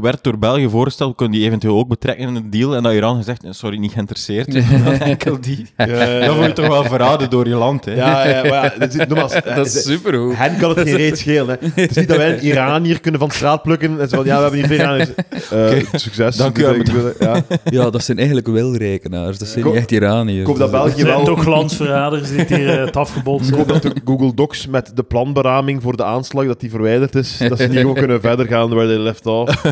werd 0.01 0.25
door 0.25 0.39
België 0.39 0.69
voorgesteld, 0.69 1.17
kon 1.17 1.31
die 1.31 1.45
eventueel 1.45 1.79
ook 1.79 1.89
betrekken 1.89 2.27
in 2.27 2.35
de 2.35 2.49
deal, 2.49 2.77
en 2.77 2.83
dat 2.83 2.93
Iran 2.93 3.17
gezegd, 3.17 3.45
sorry, 3.51 3.79
niet 3.79 3.93
geïnteresseerd. 3.93 4.55
Enkel 5.01 5.41
die. 5.41 5.67
Ja, 5.77 5.87
ja, 5.87 6.27
Dat 6.27 6.35
word 6.37 6.47
je 6.47 6.53
toch 6.53 6.67
wel 6.67 6.85
verraden 6.85 7.31
door 7.31 7.49
je 7.49 7.55
land, 7.55 7.85
hè. 7.85 7.95
ja, 7.95 8.29
ja, 8.29 8.43
maar 8.43 8.65
ja, 8.65 8.73
dat 8.79 8.95
is, 8.95 9.07
nogmaals, 9.07 9.33
Dat 9.55 9.67
is 9.67 9.77
eh, 9.77 9.93
supergoed. 9.93 10.37
Hen 10.37 10.57
kan 10.59 10.71
het 10.71 10.89
geen 10.89 10.97
reet 10.97 11.19
schelen. 11.19 11.59
Hè. 11.61 11.83
Het 11.83 11.91
is 11.91 11.97
niet 11.97 12.09
dat 12.09 12.17
wij 12.17 12.33
een 12.33 12.45
Iranier 12.45 13.01
kunnen 13.01 13.21
van 13.21 13.29
de 13.29 13.35
straat 13.35 13.63
plukken 13.63 14.01
en 14.01 14.09
zo 14.09 14.17
van, 14.17 14.25
ja, 14.25 14.37
we 14.37 14.43
hebben 14.43 14.59
hier 14.61 14.69
veel 14.69 14.79
Iraniërs. 14.79 15.11
Eh, 15.51 15.99
Succes. 16.01 16.37
Dank 16.37 16.59
u 16.59 16.63
wel, 16.63 17.13
Ja. 17.19 17.43
Ja, 17.65 17.91
dat 17.91 18.05
zijn 18.05 18.17
eigenlijk 18.17 18.47
wilrekenaars. 18.47 19.39
Dat 19.39 19.49
zijn 19.49 19.65
niet 19.65 19.75
echt 19.75 19.91
Iraniërs. 19.91 20.41
Ik 20.41 20.47
hoop 20.47 20.59
dat 20.59 20.71
België 20.71 21.01
zijn 21.01 21.07
wel... 21.07 21.25
toch 21.25 21.43
glansverraders 21.43 22.29
die 22.29 22.39
het 22.39 22.49
hier 22.49 22.79
eh, 22.79 22.85
het 22.85 22.97
afgebod 22.97 23.49
Ik 23.49 23.55
hoop 23.55 23.69
dat 23.69 23.83
de 23.83 23.95
Google 24.05 24.35
Docs 24.35 24.67
met 24.67 24.93
de 24.95 25.03
planberaming 25.03 25.83
voor 25.83 25.97
de 25.97 26.05
aanslag, 26.05 26.47
dat 26.47 26.61
die 26.61 26.71
verwijderd 26.71 27.15
is. 27.15 27.39
Dat 27.49 27.59
ze 27.59 27.67
niet 27.67 27.79
gewoon 27.79 27.95
kunnen 27.95 28.21
verder 28.21 28.47
gaan 28.47 28.75
waar 28.75 28.87
they 28.87 28.99
left 28.99 29.27
off. 29.27 29.63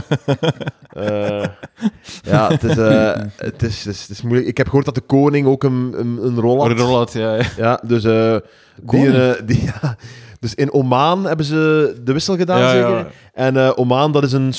Eh, 0.90 1.44
ja, 2.22 2.48
het 2.48 2.62
is, 2.64 2.76
eh, 2.76 3.12
het, 3.36 3.62
is, 3.62 3.84
het, 3.84 3.94
is, 3.94 4.00
het 4.00 4.10
is 4.10 4.22
moeilijk. 4.22 4.48
Ik 4.48 4.56
heb 4.56 4.66
gehoord 4.66 4.84
dat 4.84 4.94
de 4.94 5.00
koning 5.00 5.46
ook 5.46 5.62
een, 5.62 5.94
een, 5.96 6.18
een 6.22 6.40
rol 6.40 6.60
had. 6.68 6.78
Roland, 6.78 7.12
ja. 7.12 7.34
ja. 7.34 7.44
Ja, 7.56 7.80
dus, 7.86 8.04
eh, 8.04 8.36
die, 8.76 8.84
Koning? 8.86 9.14
eh, 9.14 9.30
die, 9.46 9.62
ja, 9.64 9.96
dus 10.40 10.54
in 10.54 10.72
Oman 10.72 11.24
hebben 11.24 11.46
ze 11.46 11.94
de 12.04 12.12
wissel 12.12 12.36
gedaan, 12.36 12.58
Ja, 12.60 12.70
zeker? 12.70 12.88
ja. 12.96 13.06
En 13.32 13.56
eh, 13.56 13.70
Oman, 13.74 14.12
dat 14.12 14.22
is 14.22 14.32
een 14.32 14.52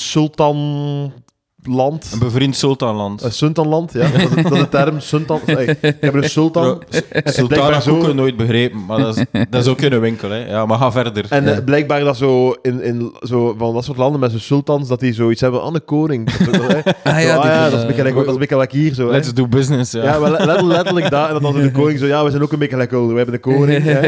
sultanland. 1.63 2.09
Een 2.13 2.19
bevriend 2.19 2.55
sultanland. 2.55 3.21
Een 3.23 3.31
sultanland, 3.31 3.93
ja. 3.93 3.99
Dat 3.99 4.21
is, 4.37 4.43
dat 4.43 4.51
is 4.51 4.59
de 4.59 4.69
term, 4.69 4.99
sultan. 4.99 5.39
Hey, 5.45 5.77
we 5.81 5.95
hebben 5.99 6.23
een 6.23 6.29
sultan. 6.29 6.81
Sultan 7.23 7.65
heb 7.65 7.75
ik 7.75 7.81
zo- 7.81 7.95
ook 7.97 8.13
nooit 8.13 8.37
begrepen, 8.37 8.85
maar 8.85 8.97
dat 8.99 9.17
is, 9.17 9.25
dat 9.49 9.61
is 9.61 9.67
ook 9.67 9.81
in 9.81 9.91
een 9.93 9.99
winkel. 9.99 10.29
Hè. 10.29 10.37
Ja, 10.49 10.65
maar 10.65 10.77
ga 10.77 10.91
verder. 10.91 11.25
En 11.29 11.43
Ja. 11.45 11.51
eh, 11.51 11.63
blijkbaar 11.63 11.99
dat 12.03 12.17
zo 12.17 12.55
in, 12.61 12.81
in 12.83 13.11
zo 13.21 13.55
van 13.57 13.73
dat 13.73 13.83
soort 13.83 13.97
landen 13.97 14.19
met 14.19 14.31
zo'n 14.31 14.39
sultans, 14.39 14.87
dat 14.87 14.99
die 14.99 15.13
zoiets 15.13 15.41
hebben 15.41 15.61
aan 15.63 15.73
de 15.73 15.79
koning. 15.79 16.31
Dat. 16.31 16.59
Ah 17.03 17.15
Zo, 17.15 17.19
ja, 17.21 17.35
ah, 17.35 17.45
ja, 17.45 17.63
dat 17.69 17.73
is 17.73 17.81
een 17.81 17.87
beetje 17.87 18.03
like- 18.03 18.15
dat 18.15 18.25
is 18.27 18.33
een 18.33 18.39
beetje 18.39 18.57
like 18.57 18.77
hier 18.77 18.93
zo. 18.93 19.05
Hè. 19.05 19.11
Let's 19.11 19.33
do 19.33 19.47
business. 19.47 19.91
Ja. 19.91 20.03
Ja, 20.03 20.19
wel, 20.19 20.31
let- 20.31 20.61
letterlijk 20.61 21.09
dat. 21.09 21.29
En 21.29 21.41
dan 21.41 21.53
de 21.61 21.71
koning 21.81 21.99
zo, 21.99 22.05
ja, 22.05 22.23
we 22.23 22.29
zijn 22.29 22.41
ook 22.41 22.51
een 22.51 22.59
beetje 22.59 22.77
lekker. 22.77 23.07
We 23.07 23.15
hebben 23.15 23.33
de 23.35 23.39
koning. 23.39 23.83
hè. 23.83 23.99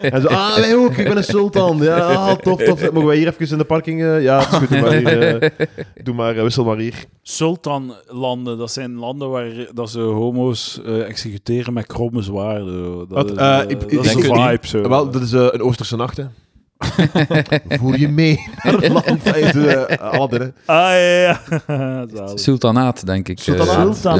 En 0.00 0.20
zo, 0.20 0.26
ah, 0.28 0.56
wij 0.56 0.76
ook, 0.76 0.96
ik 0.96 1.04
ben 1.08 1.16
een 1.16 1.24
sultan. 1.24 1.78
Ja, 1.80 1.96
ah, 1.96 2.32
tof, 2.32 2.62
tof. 2.62 2.90
Mogen 2.92 3.08
wij 3.08 3.16
hier 3.16 3.28
even 3.28 3.50
in 3.50 3.58
de 3.58 3.64
parking? 3.64 4.02
eh? 4.02 4.22
Ja, 4.22 4.38
het 4.38 4.48
is 4.52 4.58
goed, 4.58 4.68
doe 4.68 4.80
maar 4.80 4.92
hier. 4.92 5.42
eh, 5.42 5.50
doe 6.02 6.14
maar, 6.14 6.34
wissel 6.42 6.64
maar 6.64 6.76
hier. 6.76 6.91
Sultanlanden, 7.22 8.58
dat 8.58 8.72
zijn 8.72 8.94
landen 8.94 9.30
waar 9.30 9.50
dat 9.74 9.90
ze 9.90 10.00
homo's 10.00 10.80
eh, 10.84 11.08
executeren 11.08 11.72
met 11.72 11.86
kromme 11.86 12.22
zwaarden. 12.22 12.94
Dat, 12.98 13.06
Wat, 13.08 13.30
is, 13.30 13.36
eh, 13.36 13.58
eh, 13.60 13.68
ik- 13.70 13.80
dat 13.80 14.04
is 14.04 14.14
een 14.14 14.22
het 14.22 14.40
vibe. 14.40 14.66
Zo. 14.66 14.88
Wel, 14.88 15.10
dat 15.10 15.22
is 15.22 15.32
een 15.32 15.62
Oosterse 15.62 15.96
nacht, 15.96 16.16
hè. 16.16 16.24
Voer 17.78 17.98
je 17.98 18.08
mee 18.08 18.40
naar 18.62 18.72
het 18.72 18.88
land. 18.92 19.24
Hey, 19.24 19.52
de, 19.52 19.86
hè. 19.88 20.52
Ah, 20.66 20.92
ja. 22.14 22.26
Sultanaat, 22.34 23.06
denk 23.06 23.28
ik. 23.28 23.40
Sultanaat? 23.40 24.02
Ja, 24.02 24.18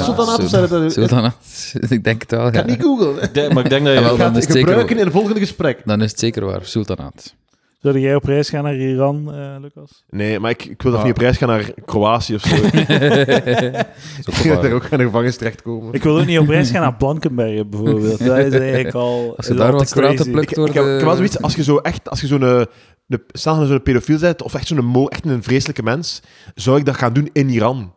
Sultanaat 0.89 1.35
het, 1.73 1.91
ik 1.99 2.05
denk 2.05 2.21
het 2.23 2.31
wel, 2.31 2.47
Ik 2.47 2.55
ga 2.55 2.63
niet 2.63 2.83
googlen. 2.83 3.15
Maar 3.55 3.65
ik 3.65 3.71
denk 3.71 3.85
dat 3.85 3.95
je... 3.95 4.01
Ja, 4.01 4.01
wel, 4.03 4.13
Ik 4.13 4.19
ga 4.21 4.25
dan 4.25 4.27
is 4.29 4.35
het 4.35 4.35
het 4.35 4.53
zeker 4.53 4.59
gebruiken 4.69 4.99
in 4.99 5.07
een 5.07 5.13
volgende 5.13 5.41
gesprek. 5.41 5.83
Dan 5.85 6.03
is 6.03 6.11
het 6.11 6.21
zeker 6.21 6.45
waar. 6.45 6.65
Sultanaat. 6.65 7.35
Zou 7.83 7.99
jij 7.99 8.15
op 8.15 8.25
reis 8.25 8.49
gaan 8.49 8.65
naar 8.65 8.77
Iran, 8.77 9.35
eh, 9.35 9.57
Lucas? 9.61 10.05
Nee, 10.09 10.41
maar 10.41 10.51
ik, 10.51 10.65
ik 10.65 10.83
wil 10.83 10.91
dat 10.91 11.01
Ah. 11.01 11.07
niet 11.07 11.15
op 11.17 11.21
reis 11.23 11.37
gaan 11.37 11.49
naar 11.49 11.71
Kroatië 11.85 12.35
of 12.35 12.41
zo. 12.41 12.55
ik 14.31 14.35
wil 14.43 14.61
daar 14.61 14.73
ook 14.73 14.83
gaan 14.83 14.91
in 14.93 14.99
de 14.99 15.05
gevangenis 15.05 15.37
terechtkomen. 15.37 15.93
Ik 15.93 16.03
wil 16.03 16.19
ook 16.19 16.27
niet 16.27 16.39
op 16.39 16.49
reis 16.49 16.71
gaan 16.71 16.81
naar 16.81 16.95
Blankenbergen, 16.97 17.71
bijvoorbeeld. 17.71 18.19
Dat 18.27 18.39
is 18.39 18.53
eigenlijk 18.53 18.95
al... 18.95 19.35
Als 19.37 19.47
je 19.47 19.55
daar 19.55 19.73
wat 19.73 19.89
straten 19.89 20.31
plukt 20.31 20.51
Ik, 20.51 20.57
door 20.57 20.69
ik, 20.69 20.75
heb, 20.75 20.83
ik 20.85 20.89
de- 20.91 20.97
heb 20.97 21.05
wel 21.07 21.17
zoiets, 21.17 21.41
als 21.43 21.55
je 21.55 21.63
zo 21.63 21.77
echt, 21.77 22.11
als 22.11 22.21
je 22.21 22.27
zo'n, 22.27 22.43
eh, 22.43 22.63
een, 23.09 23.23
stel 23.29 23.61
je 23.61 23.67
zo'n 23.67 23.83
pedofiel 23.83 24.19
bent, 24.19 24.43
of 24.43 24.55
echt 24.55 24.67
zo'n 24.67 25.09
echt 25.09 25.25
een 25.27 25.43
vreselijke 25.43 25.83
mens, 25.83 26.23
zou 26.55 26.79
ik 26.79 26.85
dat 26.85 26.97
gaan 26.97 27.13
doen 27.13 27.29
in 27.33 27.49
Iran. 27.49 27.93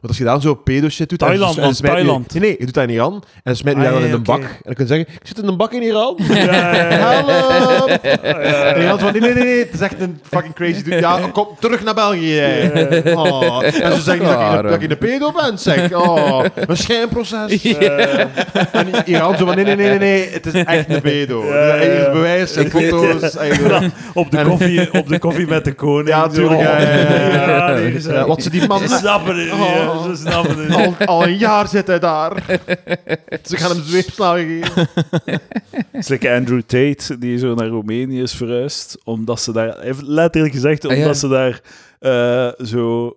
Want 0.00 0.08
als 0.12 0.18
je 0.18 0.24
dan 0.24 0.40
zo 0.40 0.54
pedo 0.54 0.88
shit 0.88 1.08
doet... 1.08 1.20
en 1.22 1.26
Thailand, 1.26 1.54
ze- 1.54 1.60
en 1.60 1.66
man, 1.66 1.74
je- 1.76 1.82
Thailand. 1.82 2.32
nee, 2.32 2.42
nee, 2.42 2.56
je 2.58 2.64
doet 2.64 2.74
dat 2.74 2.84
in 2.84 2.90
Iran, 2.90 3.12
en 3.14 3.40
dan 3.42 3.56
smijt 3.56 3.76
je 3.76 3.82
Ah, 3.82 3.88
daar 3.90 3.98
dan 4.00 4.08
in 4.08 4.14
een 4.14 4.18
oké. 4.20 4.30
bak. 4.30 4.40
En 4.42 4.48
dan 4.62 4.74
kun 4.74 4.86
je 4.86 4.94
zeggen, 4.94 5.06
ik 5.20 5.26
zit 5.26 5.38
in 5.38 5.46
een 5.48 5.56
bak 5.56 5.72
in 5.72 5.82
Iran. 5.82 6.18
Ja, 6.28 6.34
ja, 6.36 6.82
ja. 6.82 7.24
Help! 7.24 7.88
ja. 8.02 8.18
En 8.74 8.82
Iran 8.82 8.98
van, 8.98 9.12
nee, 9.12 9.20
nee, 9.20 9.34
nee, 9.34 9.44
nee, 9.44 9.58
het 9.58 9.74
is 9.74 9.80
echt 9.80 10.00
een 10.00 10.20
fucking 10.30 10.54
crazy 10.54 10.82
dude. 10.82 10.96
Ja, 10.96 11.18
kom 11.32 11.46
terug 11.60 11.84
naar 11.84 11.94
België. 11.94 12.34
jij. 12.34 13.14
Oh. 13.14 13.64
En 13.64 13.92
ze 13.94 14.00
zeggen 14.00 14.26
dat, 14.26 14.62
je, 14.62 14.68
dat 14.70 14.80
je 14.80 14.90
een 14.90 14.98
pedo 14.98 15.32
bent, 15.32 15.60
zeg. 15.60 15.92
Oh, 15.94 16.44
een 16.54 16.76
schijnproces. 16.76 17.62
Eh, 17.62 18.18
En 18.72 18.86
Iran 19.04 19.36
zo 19.36 19.46
van, 19.46 19.54
nee, 19.54 19.64
nee, 19.64 19.76
nee, 19.76 19.88
nee, 19.88 19.98
nee, 19.98 20.28
het 20.32 20.46
is 20.46 20.52
echt 20.64 20.88
een 20.90 21.00
pedo. 21.00 21.44
Ja, 21.46 21.54
ja, 21.74 21.74
ja. 21.74 21.80
Hier 21.82 21.98
is 22.06 22.12
bewijs 22.12 22.56
en 22.56 22.64
Ik 22.64 22.70
foto's. 22.70 23.36
en- 23.36 23.92
op, 24.14 24.30
de 24.30 24.38
En- 24.38 24.46
koffie, 24.48 24.92
op 24.92 25.08
de 25.08 25.18
koffie 25.18 25.46
met 25.46 25.64
de 25.64 25.72
koning. 25.72 26.08
Ja, 26.08 26.28
tuurlijk. 26.28 26.60
Ja, 26.60 26.78
ja, 26.80 26.88
ja, 26.88 27.68
ja. 27.68 27.76
hier 27.76 27.94
is 27.94 28.04
hij. 28.04 28.14
Ja, 28.14 28.26
Wat 28.26 28.42
ze 28.42 28.50
die 28.50 28.66
man... 28.66 28.88
Snappen 28.88 29.36
niet, 29.36 29.50
Oh. 29.90 30.04
hè. 30.06 30.14
ze 30.14 30.20
snappen 30.20 30.58
het 30.58 30.68
niet. 30.68 30.98
Al, 30.98 31.06
al 31.06 31.24
een 31.24 31.36
jaar 31.36 31.68
zit 31.68 31.86
hij 31.86 31.98
daar. 31.98 32.42
Ze 33.44 33.56
gaan 33.56 33.70
hem 33.70 33.82
zweepslagen 33.84 34.46
geven. 34.46 34.88
Het 35.90 36.02
is 36.04 36.08
like 36.08 36.32
Andrew 36.34 36.60
Tate, 36.60 37.18
die 37.18 37.38
zo 37.38 37.54
naar 37.54 37.66
Roemenië 37.68 38.22
is 38.22 38.34
verhuisd, 38.34 38.98
omdat 39.04 39.40
ze 39.40 39.52
daar, 39.52 39.68
hij 39.68 39.84
heeft 39.84 40.02
letterlijk 40.02 40.54
gezegd, 40.54 40.84
Ah, 40.84 40.90
omdat 40.90 41.06
ja. 41.06 41.12
ze 41.14 41.28
daar 41.28 41.60
eh, 41.98 42.66
zo 42.66 43.16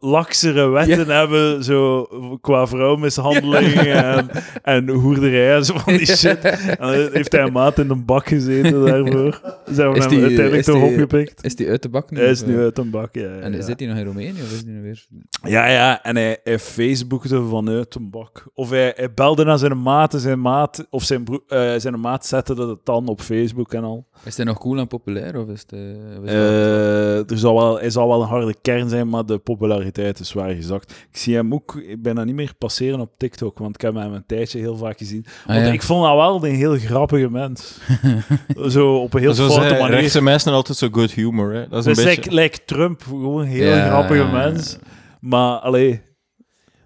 laksere 0.00 0.68
wetten 0.68 1.06
hebben, 1.08 1.64
zo 1.64 2.08
qua 2.40 2.66
vrouwmishandeling 2.66 3.72
en, 3.74 4.28
en 4.62 4.88
hoerderij 4.88 5.54
en 5.56 5.64
zo 5.64 5.78
van 5.78 5.96
die 5.96 6.06
shit. 6.16 6.38
En 6.44 6.76
dan 6.78 6.90
heeft 7.12 7.32
hij 7.32 7.42
een 7.42 7.52
maat 7.52 7.78
in 7.78 7.90
een 7.90 8.04
bak 8.04 8.26
gezeten 8.28 8.84
daarvoor. 8.84 9.40
Ze 9.74 9.80
hebben 9.80 9.96
Is 9.96 10.04
hem 10.04 10.08
die- 10.14 10.22
uiteindelijk 10.22 10.64
toch 10.64 10.82
opgepikt. 10.82 11.44
Is 11.44 11.56
die 11.56 11.68
uit 11.68 11.82
de 11.82 11.88
bak 11.88 12.10
nu? 12.10 12.18
Hij 12.18 12.30
is 12.30 12.44
nu 12.44 12.58
uit 12.60 12.78
een 12.78 12.90
bak, 12.90 13.14
ja. 13.14 13.22
ja, 13.22 13.38
En 13.40 13.52
ja. 13.52 13.62
zit 13.62 13.78
hij 13.78 13.88
nog 13.88 13.98
in 13.98 14.04
Roemenië 14.04 14.30
of 14.42 14.52
is 14.52 14.62
hij 14.64 14.72
nu 14.72 14.82
weer... 14.82 15.06
Ja, 15.42 15.66
ja, 15.66 16.02
en 16.02 16.16
hij, 16.16 16.38
hij 16.44 16.58
facebookte 16.58 17.42
vanuit 17.42 17.94
een 17.94 18.10
bak. 18.10 18.46
Of 18.54 18.70
hij, 18.70 18.92
hij 18.96 19.12
belde 19.14 19.44
naar 19.44 19.58
zijn 19.58 19.82
maat 19.82 20.14
en 20.14 20.20
zijn 20.20 20.40
maat, 20.40 20.86
of 20.90 21.02
zijn, 21.02 21.24
broer, 21.24 21.42
eh, 21.48 21.72
zijn 21.76 22.00
maat 22.00 22.26
zette 22.26 22.54
dat 22.54 22.86
dan 22.86 23.08
op 23.08 23.20
Facebook 23.20 23.72
en 23.74 23.84
al. 23.84 24.06
Is 24.24 24.36
hij 24.36 24.46
nog 24.46 24.58
cool 24.58 24.78
en 24.78 24.86
populair 24.86 25.38
of 25.40 25.48
is 25.48 25.60
het... 25.60 25.72
eh, 25.72 26.34
Eh, 26.46 27.30
er 27.30 27.38
zal 27.38 27.54
wel, 27.54 27.78
hij 27.78 27.90
zal 27.90 28.08
wel 28.08 28.20
een 28.22 28.28
harde 28.28 28.54
kern 28.62 28.88
zijn, 28.88 29.08
maar 29.08 29.26
de 29.26 29.35
populariteit 29.38 30.18
is 30.20 30.28
zwaar 30.28 30.50
gezakt. 30.54 30.90
Ik 31.10 31.16
zie 31.16 31.34
hem 31.34 31.54
ook 31.54 31.80
bijna 31.98 32.24
niet 32.24 32.34
meer 32.34 32.52
passeren 32.58 33.00
op 33.00 33.10
TikTok, 33.16 33.58
want 33.58 33.74
ik 33.74 33.80
heb 33.80 33.94
hem 33.94 34.12
een 34.12 34.26
tijdje 34.26 34.58
heel 34.58 34.76
vaak 34.76 34.98
gezien. 34.98 35.24
Ah, 35.46 35.46
Want 35.54 35.66
ja. 35.66 35.72
ik 35.72 35.82
vond 35.82 36.04
dat 36.04 36.14
wel 36.14 36.44
een 36.46 36.54
heel 36.54 36.76
grappige 36.78 37.30
mens. 37.30 37.78
zo 38.68 38.94
op 38.96 39.14
een 39.14 39.20
heel 39.20 39.34
Zo 39.34 39.46
foute 39.48 39.68
zijn 39.68 39.80
manier. 39.80 39.96
rechtse 40.00 40.22
mensen 40.22 40.52
altijd 40.52 40.78
zo 40.78 40.88
good 40.92 41.10
humor. 41.12 41.52
Hè. 41.54 41.68
Dat 41.68 41.78
is 41.78 41.86
een 41.86 41.94
Dus 41.94 42.04
beetje... 42.04 42.30
like, 42.30 42.34
like 42.42 42.64
Trump, 42.64 43.02
gewoon 43.02 43.40
een 43.40 43.46
heel 43.46 43.74
Ja, 43.74 43.86
grappige 43.88 44.24
mens. 44.24 44.76
Maar, 45.20 45.58
allee, 45.58 46.00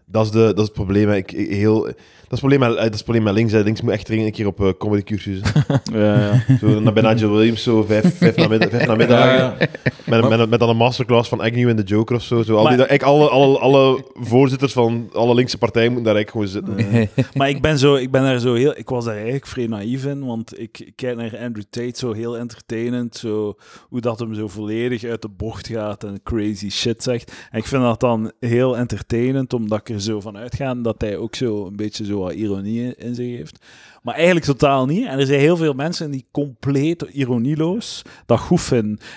Dat 0.07 0.25
is, 0.25 0.31
de, 0.31 0.39
dat 0.39 0.59
is 0.59 0.63
het 0.65 0.73
probleem. 0.73 1.09
hè. 1.09 1.17
Ik, 1.17 1.33
ik- 1.33 1.51
heel, 1.51 1.83
Dat 1.83 1.95
is 2.31 2.41
het 2.41 2.49
probleem 2.49 2.59
met, 2.61 2.78
eh, 2.78 2.85
dat 2.85 2.93
is 2.93 3.01
het 3.01 3.05
probleem 3.05 3.24
met 3.24 3.35
links. 3.35 3.53
Hè. 3.53 3.61
Links 3.61 3.81
moet 3.81 3.93
echt 3.93 4.07
dringend 4.07 4.28
een 4.28 4.35
keer 4.35 4.47
op 4.47 4.61
eh, 4.61 4.68
comedy 4.78 5.03
cursus. 5.03 5.41
Ja, 5.93 6.20
ja. 6.20 6.57
Zo 6.61 6.81
naar 6.81 6.93
bij 6.93 7.03
Nigel 7.03 7.31
Williams, 7.31 7.62
zo 7.62 7.83
vijf, 7.83 8.16
vijf, 8.16 8.37
namiddag, 8.37 8.70
vijf 8.70 8.87
namiddagen. 8.87 9.59
Ja, 9.59 9.68
Met, 10.07 10.28
met, 10.28 10.51
met 10.51 10.61
dan 10.61 10.68
een 10.68 10.76
masterclass 10.76 11.28
van 11.28 11.41
Agnew 11.41 11.68
en 11.68 11.76
de 11.76 11.83
Joker 11.83 12.16
of 12.16 12.22
zo. 12.22 12.43
zo 12.43 12.57
al 12.57 12.61
die, 12.62 12.70
eigenlijk 12.70 13.03
alle, 13.03 13.28
alle, 13.28 13.59
alle 13.59 14.05
voorzitters 14.14 14.72
van 14.72 15.09
alle 15.12 15.35
linkse 15.35 15.59
partijen 15.59 15.93
moeten 15.93 16.14
daar 16.14 16.24
eigenlijk 16.24 16.53
gewoon 16.53 16.76
zitten. 16.76 17.09
Maar 17.39 17.49
ik 17.49 17.62
ben, 17.62 17.78
zo, 17.78 17.95
ik 17.95 18.11
ben 18.11 18.22
daar 18.22 18.39
zo 18.39 18.55
heel... 18.55 18.78
Ik 18.78 18.89
was 18.89 19.05
daar 19.05 19.14
eigenlijk 19.14 19.47
vrij 19.47 19.66
naïef 19.66 20.05
in, 20.05 20.24
want 20.24 20.61
ik, 20.61 20.78
ik 20.78 20.93
kijk 20.97 21.16
naar 21.16 21.39
Andrew 21.39 21.64
Tate 21.70 21.99
zo 21.99 22.12
heel 22.12 22.39
entertainend, 22.39 23.16
zo, 23.16 23.57
hoe 23.89 24.01
dat 24.01 24.18
hem 24.18 24.35
zo 24.35 24.49
volledig 24.49 25.05
uit 25.05 25.22
de 25.22 25.28
bocht 25.28 25.68
gaat 25.68 26.05
en 26.05 26.20
crazy 26.22 26.70
shit 26.70 27.03
zegt. 27.03 27.33
En 27.51 27.59
ik 27.59 27.66
vind 27.66 27.83
dat 27.83 28.01
dan 28.01 28.33
heel 28.41 28.76
entertainend, 28.76 29.53
omdat 29.53 29.78
ik 29.78 29.89
er 29.89 30.01
zo 30.01 30.20
van 30.20 30.37
uitga 30.37 30.74
dat 30.74 31.01
hij 31.01 31.16
ook 31.16 31.35
zo 31.35 31.66
een 31.66 31.76
beetje 31.76 32.05
zo 32.05 32.20
ironie 32.29 32.95
in 32.97 33.14
zich 33.14 33.37
heeft. 33.37 33.64
Maar 34.03 34.14
eigenlijk 34.14 34.45
totaal 34.47 34.87
niet. 34.87 35.07
En 35.07 35.18
er 35.18 35.27
zijn 35.27 35.41
heel 35.41 35.57
veel 35.57 35.73
mensen 35.73 36.11
die 36.11 36.27
compleet 36.31 37.03
ironieloos 37.03 38.03
dat 38.27 38.41
goed. 38.41 38.73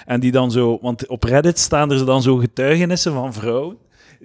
En 0.06 0.20
die 0.20 0.32
dan 0.32 0.52
zo... 0.52 0.78
Want 0.82 1.08
op 1.08 1.24
Reddit 1.24 1.60
staan 1.60 1.92
er 1.92 2.06
dan 2.06 2.22
zo 2.22 2.36
getuigenissen 2.36 3.14
van 3.14 3.34
vrouwen 3.34 3.78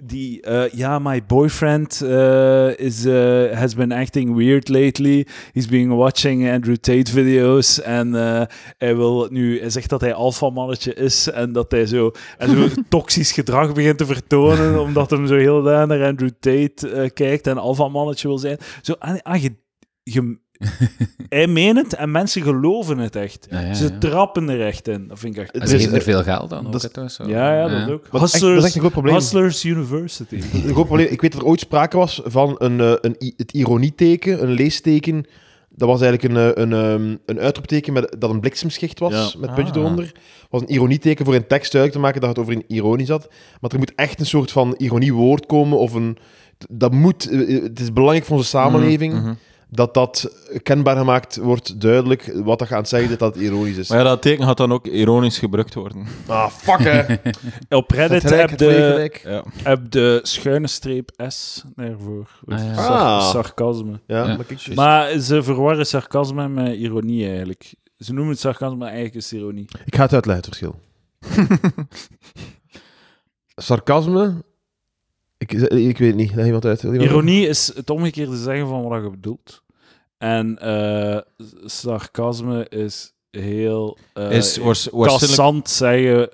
die, 0.03 0.41
eh, 0.41 0.69
ja, 0.69 0.99
my 0.99 1.23
boyfriend 1.23 2.01
eh, 2.01 2.77
is, 2.77 3.05
eh, 3.05 3.57
has 3.57 3.75
been 3.75 3.91
acting 3.91 4.35
weird 4.35 4.69
lately. 4.69 5.25
He's 5.53 5.67
been 5.67 5.95
watching 5.95 6.49
Andrew 6.49 6.75
Tate 6.75 7.11
video's 7.11 7.81
en 7.81 8.13
hij 8.77 8.95
wil 8.95 9.27
nu, 9.31 9.59
hij 9.59 9.69
zegt 9.69 9.89
dat 9.89 10.01
hij 10.01 10.13
alfamannetje 10.13 10.93
is 10.93 11.29
en 11.29 11.51
dat 11.51 11.71
hij 11.71 11.85
zo, 11.85 12.11
en 12.37 12.49
zo 12.49 12.67
toxisch 12.89 13.31
gedrag 13.31 13.73
begint 13.73 13.97
te 13.97 14.05
vertonen 14.05 14.79
omdat 14.79 15.09
hem 15.09 15.27
zo 15.27 15.35
heel 15.35 15.61
naar 15.61 16.05
Andrew 16.05 16.29
Tate 16.39 17.11
kijkt 17.13 17.47
en 17.47 17.57
alfamannetje 17.57 18.27
wil 18.27 18.37
zijn. 18.37 18.57
Zo, 18.81 18.95
ah, 18.99 19.17
ah, 19.21 19.41
je, 19.41 19.55
je, 20.03 20.37
hij 21.29 21.47
meent 21.47 21.77
het 21.77 21.93
en 21.95 22.11
mensen 22.11 22.41
geloven 22.41 22.97
het 22.97 23.15
echt. 23.15 23.47
Ja, 23.49 23.59
ja, 23.59 23.73
Ze 23.73 23.97
trappen 23.97 24.49
er 24.49 24.65
echt 24.65 24.87
in. 24.87 25.07
Dat 25.07 25.19
vind 25.19 25.35
ik 25.35 25.41
echt... 25.41 25.51
En 25.57 25.67
ze 25.79 25.89
er 25.91 26.01
veel 26.01 26.23
geld 26.23 26.53
aan. 26.53 26.71
dat 26.71 26.99
ook, 26.99 27.09
zo. 27.09 27.27
Ja, 27.27 27.53
ja, 27.55 27.67
dat 27.79 27.89
ook. 27.93 28.07
Maar 28.11 28.21
dat 28.21 28.29
is 28.29 28.33
echt- 28.33 28.43
dat 28.43 28.57
is 28.57 28.63
echt 28.63 28.73
een 28.73 28.79
groot 28.79 28.91
probleem. 28.91 29.13
Hustlers 29.13 29.63
University. 29.65 30.35
Een 30.53 30.73
groot 30.73 30.85
probleem. 30.85 31.07
Ik 31.07 31.21
weet 31.21 31.31
dat 31.31 31.41
er 31.41 31.47
ooit 31.47 31.59
sprake 31.59 31.97
was 31.97 32.21
van 32.25 32.55
een, 32.57 32.79
eh, 32.79 32.93
een, 33.01 33.33
het 33.37 33.51
ironieteken, 33.51 34.43
een 34.43 34.51
leesteken. 34.51 35.25
Dat 35.69 35.87
was 35.87 36.01
eigenlijk 36.01 36.33
een, 36.35 36.53
eh, 36.55 36.63
een, 36.63 36.73
ehm, 36.73 37.15
een 37.25 37.39
uitroepteken 37.39 37.93
met, 37.93 38.15
dat 38.19 38.29
een 38.29 38.39
bliksemschicht 38.39 38.99
was, 38.99 39.13
Ja. 39.33 39.39
met 39.39 39.53
puntje 39.55 39.73
Ah. 39.73 39.79
eronder. 39.79 40.11
was 40.49 40.61
een 40.61 40.71
ironieteken 40.71 41.25
voor 41.25 41.35
een 41.35 41.47
tekst 41.47 41.71
duidelijk 41.71 42.01
te 42.01 42.05
maken 42.07 42.21
dat 42.21 42.29
het 42.29 42.39
over 42.39 42.53
een 42.53 42.63
ironie 42.67 43.05
zat. 43.05 43.27
Maar 43.61 43.71
er 43.71 43.77
moet 43.77 43.91
echt 43.95 44.19
een 44.19 44.25
soort 44.25 44.51
van 44.51 44.73
ironiewoord 44.77 45.45
komen, 45.45 45.77
of 45.77 45.93
een... 45.93 46.17
Dat 46.69 46.91
moet... 46.91 47.29
eh, 47.29 47.61
Het 47.63 47.79
is 47.79 47.93
belangrijk 47.93 48.25
voor 48.25 48.37
onze 48.37 48.49
samenleving 48.49 49.13
Mhm. 49.13 49.33
Dat 49.71 49.93
dat 49.93 50.31
kenbaar 50.63 50.97
gemaakt 50.97 51.37
wordt, 51.37 51.81
duidelijk, 51.81 52.31
wat 52.43 52.59
dat 52.59 52.67
gaat 52.67 52.89
zeggen 52.89 53.09
dat 53.09 53.19
dat 53.19 53.35
ironisch 53.35 53.77
is. 53.77 53.89
Maar 53.89 53.97
ja, 53.97 54.03
dat 54.03 54.21
teken 54.21 54.45
gaat 54.45 54.57
dan 54.57 54.71
ook 54.73 54.87
ironisch 54.87 55.39
gebruikt 55.39 55.73
worden. 55.73 56.07
Ah, 56.27 56.49
fuck, 56.51 56.79
hè. 56.79 57.15
Op 57.77 57.91
Reddit 57.91 58.21
Het 58.23 58.31
heb 58.31 58.57
de. 58.57 59.19
Ja. 59.23 59.43
heb 59.63 59.91
de 59.91 60.19
schuine 60.23 60.67
streep 60.67 61.11
S 61.27 61.63
daarvoor. 61.75 62.29
Ah, 62.47 62.57
ja. 62.59 62.73
Sar- 62.73 62.89
Ah. 62.97 63.29
Sarcasme. 63.29 63.99
Ja, 64.07 64.27
Ja. 64.27 64.35
maar 64.35 64.45
kijk, 64.45 64.75
Maar 64.75 65.19
ze 65.19 65.43
verwarren 65.43 65.85
sarcasme 65.85 66.47
met 66.49 66.75
ironie 66.75 67.27
eigenlijk. 67.27 67.73
Ze 67.97 68.13
noemen 68.13 68.31
het 68.31 68.41
sarcasme, 68.41 68.75
maar 68.77 68.87
eigenlijk 68.87 69.15
is 69.17 69.31
het 69.31 69.39
ironie. 69.39 69.67
Ik 69.85 69.95
ga 69.95 70.01
het 70.03 70.13
uitleggen, 70.13 70.45
het 70.45 70.57
verschil. 70.57 70.79
Sarcasme... 73.55 74.43
Ik, 75.39 75.51
ik 75.51 75.97
weet 75.97 76.07
het 76.07 76.15
niet. 76.15 76.35
Leg 76.35 76.45
iemand 76.45 76.65
uit. 76.65 76.83
Iemand- 76.83 77.01
Ironie 77.01 77.47
is 77.47 77.71
het 77.75 77.89
omgekeerde 77.89 78.37
zeggen 78.37 78.67
van 78.67 78.87
wat 78.87 79.03
je 79.03 79.09
bedoelt. 79.09 79.63
En 80.17 80.57
eh, 80.59 81.17
sarcasme 81.65 82.67
is 82.69 83.13
heel 83.31 83.97
uh, 84.13 84.31
Is 84.31 84.59
kassant 84.91 85.69
zeggen. 85.69 86.29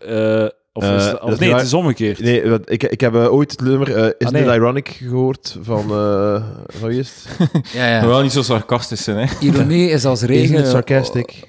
Eh, 0.83 0.83
of 0.83 0.83
Eh, 0.89 0.95
is 0.95 1.03
dat- 1.03 1.11
dat 1.11 1.21
of 1.23 1.31
is 1.31 1.39
nee, 1.39 1.53
het 1.53 1.61
is 1.61 1.73
omgekeerd. 1.73 2.19
Nee, 2.19 2.49
wat- 2.49 2.71
ik, 2.71 2.83
ik 2.83 3.01
heb 3.01 3.15
eh, 3.15 3.33
ooit 3.33 3.51
het 3.51 3.61
nummer 3.61 3.89
uh, 3.97 4.05
Is 4.17 4.25
Ah, 4.27 4.31
nee. 4.31 4.41
It 4.43 4.47
Ironic 4.55 4.87
gehoord 4.87 5.57
van... 5.61 5.79
eh 5.91 6.43
van 6.67 6.89
wie 6.89 6.99
is 6.99 7.25
het? 7.37 7.49
Ja, 7.73 7.87
ja. 7.87 8.07
Wel 8.07 8.21
niet 8.21 8.31
zo 8.31 8.41
sarcastisch 8.41 9.03
zijn, 9.03 9.17
hè. 9.27 9.33
Ironie 9.39 9.89
is 9.89 10.05
als 10.05 10.21
regen. 10.21 10.43
Isn't 10.43 10.59
it 10.59 10.67
sarcastic? 10.71 11.47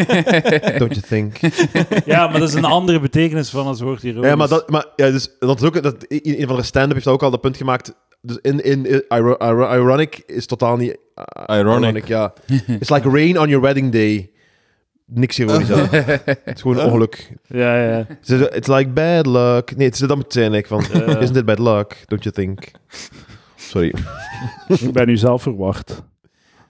Don't 0.78 0.94
you 0.94 1.00
think? 1.08 1.36
Ja, 2.04 2.28
maar 2.28 2.38
dat 2.40 2.48
is 2.48 2.54
een 2.54 2.64
andere 2.64 3.00
betekenis 3.00 3.50
van 3.50 3.68
het 3.68 3.80
woord 3.80 4.02
ironisch. 4.02 4.28
Ja, 4.30 4.36
maar, 4.36 4.48
dat, 4.48 4.70
maar 4.70 4.86
ja, 4.96 5.10
dus, 5.10 5.28
dat 5.38 5.60
is 5.60 5.66
ook... 5.66 5.82
Dat, 5.82 5.94
een 6.08 6.40
een 6.40 6.46
van 6.46 6.56
de 6.56 6.62
stand-up 6.62 6.94
heeft 6.94 7.06
ook 7.06 7.22
al 7.22 7.30
dat 7.30 7.40
punt 7.40 7.56
gemaakt. 7.56 7.94
Dus 8.20 8.38
in, 8.42 8.64
in, 8.64 8.86
in 8.86 9.04
iro- 9.08 9.36
iro- 9.38 9.72
ironic 9.74 10.22
is 10.26 10.46
totaal 10.46 10.76
niet... 10.76 10.96
uh, 11.50 11.58
Ironic. 11.58 12.06
ja. 12.08 12.32
It's 12.80 12.90
like 12.90 13.08
rain 13.10 13.38
on 13.38 13.48
your 13.48 13.60
wedding 13.60 13.92
day. 13.92 14.30
Niks 15.06 15.38
ironisch 15.38 15.70
aan. 15.72 15.88
Het 15.90 16.40
is 16.54 16.60
gewoon 16.60 16.80
ongeluk. 16.80 17.32
Ja, 17.46 17.82
ja. 17.82 18.06
Ze- 18.20 18.50
It's 18.54 18.68
like 18.68 18.88
bad 18.90 19.26
luck. 19.26 19.76
Nee, 19.76 19.86
het 19.86 19.94
is 20.00 20.06
dat 20.06 20.16
moet 20.16 20.32
zijn 20.32 20.52
eigenlijk 20.52 20.88
van... 20.88 21.00
Ja. 21.06 21.18
Isn't 21.18 21.36
it 21.36 21.44
bad 21.44 21.58
luck? 21.58 22.04
Don't 22.06 22.22
you 22.22 22.34
think? 22.34 22.70
Sorry. 23.56 23.94
Ik 24.68 24.92
ben 24.92 25.06
nu 25.06 25.16
zelf 25.16 25.42
verwacht. 25.42 26.02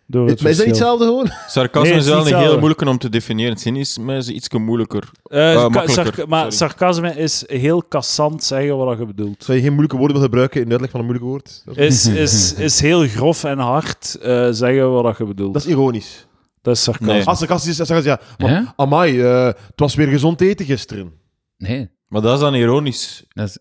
Door 0.09 0.26
het 0.28 0.41
Maar 0.43 0.51
is 0.51 0.57
dat 0.57 0.66
niet 0.66 0.76
verschil. 0.76 0.99
hetzelfde 0.99 1.05
gewoon? 1.05 1.30
Sarcasme 1.49 1.89
Nee, 1.89 1.93
het 1.99 2.01
is 2.01 2.07
is 2.07 2.12
wel 2.14 2.16
niet 2.16 2.26
een 2.26 2.39
heel 2.39 2.39
hetzelfde. 2.39 2.59
moeilijk 2.59 2.80
om 2.91 2.99
te 2.99 3.09
definiëren. 3.09 3.57
Cynisme 3.57 4.16
is 4.16 4.28
iets 4.28 4.49
moeilijker. 4.51 5.11
Eh, 5.22 5.39
ka- 5.55 5.68
makkelijker, 5.68 6.05
sarca- 6.05 6.26
maar 6.26 6.41
sorry. 6.53 6.57
sarcasme 6.57 7.14
is 7.14 7.45
heel 7.47 7.82
kassant 7.82 8.45
zeggen 8.45 8.76
wat 8.76 8.99
je 8.99 9.07
bedoelt. 9.07 9.45
Zou 9.45 9.57
je 9.57 9.62
geen 9.62 9.72
moeilijke 9.72 9.97
woorden 9.97 10.16
willen 10.16 10.30
gebruiken 10.30 10.61
in 10.61 10.66
de 10.66 10.72
uitleg 10.72 10.91
van 10.91 11.01
een 11.01 11.07
moeilijk 11.07 11.30
woord? 11.30 11.62
Dat 11.64 11.76
is, 11.76 12.07
Is, 12.07 12.16
is, 12.16 12.55
is 12.55 12.80
heel 12.80 13.07
grof 13.07 13.45
en 13.45 13.59
hard 13.59 14.18
eh, 14.22 14.49
zeggen 14.51 14.93
wat 14.93 15.18
je 15.18 15.24
bedoelt. 15.24 15.53
dat 15.53 15.62
is 15.64 15.68
ironisch. 15.70 16.26
Dat 16.67 16.77
is 16.77 16.83
sarcasme. 16.83 17.12
Nee. 17.12 17.25
Als 17.25 17.39
sarcastisch 17.39 17.81
is, 17.81 18.05
ja... 18.05 18.21
Maar, 18.39 18.51
Ja? 18.51 18.73
Amai, 18.77 19.21
eh, 19.23 19.45
het 19.47 19.57
was 19.77 19.95
weer 19.95 20.07
gezond 20.09 20.41
eten 20.41 20.67
gisteren. 20.67 21.12
Nee, 21.59 21.91
Maar 22.09 22.21
dat 22.23 22.35
is 22.35 22.41
dan 22.41 22.55
ironisch. 22.55 23.25
dat 23.29 23.49
is... 23.49 23.59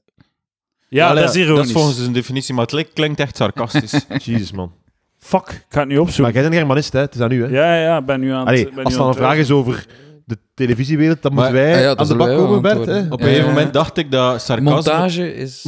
Ja, 0.90 1.10
Allee, 1.10 1.24
dat 1.24 1.36
is 1.36 1.42
ironisch. 1.42 1.58
Dat 1.58 1.76
is 1.76 1.82
volgens 1.82 1.98
een 2.08 2.14
definitie, 2.14 2.54
maar 2.54 2.64
het 2.64 2.72
klinkt- 2.74 2.94
klinkt 2.94 3.20
echt 3.20 3.36
sarcastisch. 3.38 4.06
Jezus, 4.24 4.52
man. 4.52 4.74
Fuck, 5.20 5.48
ik 5.50 5.66
ga 5.70 5.80
het 5.80 5.88
nu 5.88 5.94
Maar 5.94 6.04
opzoeken. 6.04 6.34
jij 6.34 6.42
bent 6.42 6.54
een 6.54 6.60
Germanist, 6.60 6.94
hè? 6.94 7.00
Het 7.00 7.16
is 7.16 7.22
aan 7.22 7.32
u, 7.32 7.44
hè? 7.44 7.48
Ja, 7.50 7.76
ja, 7.82 7.98
ik 7.98 8.06
ben 8.06 8.20
nu 8.20 8.32
aan 8.32 8.40
het... 8.40 8.48
Allee, 8.48 8.70
ben 8.70 8.84
als 8.84 8.94
nu 8.94 9.00
er 9.00 9.00
dan 9.00 9.00
aan 9.00 9.06
een 9.08 9.08
het 9.10 9.18
vraag 9.18 9.38
is 9.38 9.52
over 9.52 9.86
de 10.26 10.38
televisiewereld, 10.54 11.22
dan 11.22 11.34
moeten 11.34 11.54
wij 11.54 11.74
Ah 11.74 11.80
ja, 11.80 11.88
dat 11.88 12.00
aan 12.00 12.08
de 12.08 12.16
bak 12.16 12.28
komen, 12.28 12.62
Bert. 12.62 12.86
Hè? 12.86 13.00
Op 13.00 13.12
een 13.12 13.20
gegeven 13.20 13.44
ja. 13.44 13.54
moment 13.54 13.74
dacht 13.74 13.98
ik 13.98 14.12
dat 14.12 14.42
sarcasme... 14.42 14.74
Montage 14.74 15.36
is... 15.36 15.66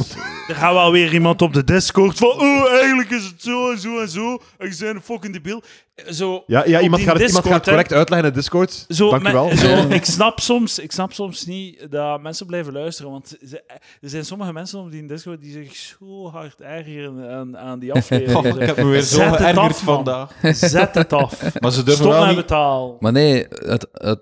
Er 0.48 0.54
gaat 0.54 0.72
wel 0.72 0.92
weer 0.92 1.12
iemand 1.12 1.42
op 1.42 1.52
de 1.52 1.64
Discord 1.64 2.18
van 2.18 2.28
oh, 2.28 2.72
eigenlijk 2.80 3.10
is 3.10 3.24
het 3.24 3.42
zo 3.42 3.70
en 3.70 3.78
zo 3.78 4.00
en 4.00 4.08
zo. 4.08 4.38
En 4.58 4.68
je 4.68 4.76
bent 4.78 4.94
een 4.96 5.02
fucking 5.02 5.32
debiel. 5.32 5.62
Zo, 6.10 6.44
Ja, 6.46 6.62
ja 6.66 6.80
iemand, 6.80 7.02
gaat 7.02 7.12
het, 7.18 7.26
iemand 7.26 7.44
Discord, 7.44 7.54
gaat 7.54 7.64
correct 7.64 7.92
uitleggen 7.92 8.28
in 8.28 8.34
de 8.34 8.38
Discord. 8.40 8.84
Zo, 8.88 9.10
Dank 9.10 9.28
wel. 9.28 9.56
zo, 9.56 9.88
ik, 9.88 10.04
snap 10.04 10.40
soms, 10.40 10.78
ik 10.78 10.92
snap 10.92 11.12
soms 11.12 11.46
niet 11.46 11.86
dat 11.90 12.20
mensen 12.22 12.46
blijven 12.46 12.72
luisteren, 12.72 13.10
want 13.10 13.36
ze- 13.46 13.62
er 14.00 14.08
zijn 14.08 14.24
sommige 14.24 14.52
mensen 14.52 14.80
op 14.80 14.90
die 14.90 15.06
Discord 15.06 15.40
die 15.40 15.52
zich 15.52 15.74
zo 15.74 16.30
hard 16.30 16.60
ergeren 16.60 17.30
aan, 17.30 17.58
aan 17.58 17.78
die 17.78 17.92
aflevering. 17.98 18.60
Ik 18.60 18.66
heb 18.66 18.76
me 18.76 18.84
weer 18.84 19.02
zo 19.02 19.18
geërgerd 19.30 19.76
vandaag. 19.76 20.32
Zet 20.42 20.94
het 20.94 21.12
af. 21.12 21.42
Maar 21.60 21.72
ze 21.72 21.82
durven 21.82 22.04
Stop 22.04 22.10
wel 22.16 22.26
met 22.26 22.28
niet... 22.36 22.46
betaal. 22.46 22.96
Maar 23.00 23.12
nee, 23.12 23.46
het, 23.48 23.86
het, 23.92 24.20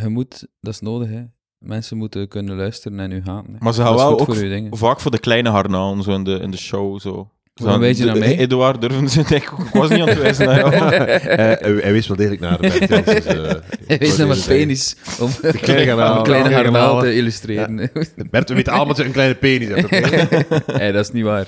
je 0.00 0.08
moet... 0.08 0.46
Dat 0.60 0.74
is 0.74 0.80
nodig, 0.80 1.08
hè. 1.08 1.22
Mensen 1.58 1.96
moeten 1.96 2.28
kunnen 2.28 2.56
luisteren 2.56 3.00
en 3.00 3.10
u 3.12 3.22
gaan. 3.24 3.44
hè. 3.52 3.56
Maar 3.58 3.74
ze 3.74 3.82
gaan 3.82 3.94
wel 3.94 4.08
ook 4.20 4.34
voor 4.34 4.68
vaak 4.78 5.00
voor 5.00 5.10
de 5.10 5.18
kleine 5.18 5.48
harnalen, 5.48 6.02
zo 6.02 6.14
in 6.14 6.24
de, 6.24 6.38
in 6.42 6.50
de 6.50 6.56
show. 6.56 7.00
Zo. 7.00 7.30
Hoe 7.54 7.68
een 7.68 7.80
beetje 7.80 8.04
naar 8.04 8.18
mij? 8.18 8.38
Eduard 8.38 8.80
durven 8.80 9.08
ze 9.08 9.22
denk 9.24 9.42
ik 9.42 9.50
was 9.72 9.88
niet 9.90 10.00
aan 10.00 10.08
het 10.08 10.18
wijzen 10.18 10.46
naar 10.46 10.58
jou. 10.58 10.72
Eh, 10.94 11.36
hij, 11.36 11.58
hij 11.60 11.92
wees 11.92 12.06
wel 12.06 12.16
degelijk 12.16 12.40
naar 12.40 12.58
Bert. 12.60 12.88
ja, 12.88 13.00
dus, 13.00 13.24
eh, 13.24 13.54
Hij 13.86 13.98
wees 13.98 14.16
naar 14.16 14.26
mijn 14.26 14.40
penis 14.46 14.96
om 15.20 15.30
De 15.42 15.52
kleine 15.58 15.86
garnaal. 15.90 16.12
om 16.12 16.16
een 16.18 16.22
kleine 16.24 16.48
de 16.48 16.54
garnaal 16.54 16.72
garnaal. 16.82 17.00
te 17.00 17.14
illustreren. 17.14 17.78
zeggen. 17.78 18.28
Bert, 18.30 18.48
we 18.48 18.54
weten 18.54 18.72
allemaal 18.72 18.88
dat 18.88 18.96
je 18.96 19.04
een 19.04 19.12
kleine 19.12 19.34
penis 19.34 19.68
hebt. 19.68 19.90
hey, 20.66 20.92
dat 20.92 21.04
is 21.04 21.10
niet 21.12 21.24
waar. 21.24 21.46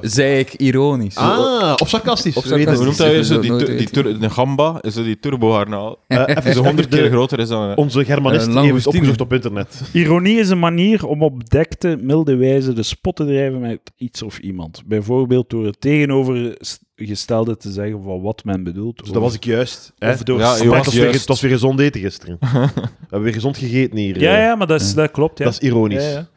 Zei 0.00 0.38
ik 0.38 0.54
ironisch. 0.54 1.16
Ah, 1.16 1.74
of 1.76 1.88
sarcastisch. 1.88 2.36
Of 2.36 2.44
Hoe 2.44 2.58
het 2.58 2.80
noemt? 2.80 2.96
Zo, 3.26 3.40
die, 3.40 3.76
die, 3.76 3.90
tur- 3.90 4.20
de 4.20 4.30
gamba, 4.30 4.78
is 4.80 4.94
dat 4.94 5.04
die 5.04 5.18
turbo-harnaal. 5.18 5.98
Eh, 6.06 6.22
even, 6.26 6.52
Die 6.52 6.62
honderd 6.68 6.88
keer 6.88 7.08
groter 7.10 7.38
is 7.38 7.48
dan... 7.48 7.76
Onze 7.76 8.04
Germanist 8.04 8.46
die 8.52 8.72
heeft 8.72 8.86
opgezocht 8.86 9.20
op 9.20 9.32
internet. 9.32 9.82
Ironie 9.92 10.38
is 10.38 10.48
een 10.48 10.58
manier 10.58 11.06
om 11.06 11.22
op 11.22 11.50
dekte, 11.50 11.98
milde 12.00 12.36
wijze 12.36 12.72
de 12.72 12.82
spot 12.82 13.16
te 13.16 13.24
drijven 13.24 13.60
met 13.60 13.80
iets 13.96 14.22
of 14.22 14.38
iemand. 14.38 14.82
Bijvoorbeeld 14.86 15.50
door 15.50 15.64
het 15.66 15.80
tegenovergestelde 15.80 17.56
te 17.56 17.70
zeggen 17.72 18.02
van 18.02 18.20
wat 18.22 18.44
men 18.44 18.64
bedoelt. 18.64 18.98
Dus 18.98 19.10
dat 19.10 19.22
was 19.22 19.34
ik 19.34 19.44
juist. 19.44 19.92
Hè? 19.98 20.12
Of 20.12 20.22
door 20.22 20.38
Ja, 20.38 20.48
Maar 20.48 20.62
je 20.62 20.74
het, 20.74 20.84
was 20.84 20.94
weer, 20.94 21.02
juist. 21.02 21.18
het 21.18 21.28
was 21.28 21.40
weer 21.40 21.50
gezond 21.50 21.80
eten 21.80 22.00
gisteren. 22.00 22.36
we 22.40 22.48
hebben 23.00 23.22
weer 23.22 23.32
gezond 23.32 23.56
gegeten 23.58 23.96
hier. 23.98 24.20
Ja, 24.20 24.36
eh. 24.36 24.42
ja, 24.42 24.54
maar 24.54 24.66
dat, 24.66 24.80
is, 24.80 24.94
dat 24.94 25.10
klopt. 25.10 25.38
Ja. 25.38 25.44
Dat 25.44 25.52
is 25.52 25.68
ironisch. 25.68 26.04
Ja, 26.04 26.10
ja. 26.10 26.28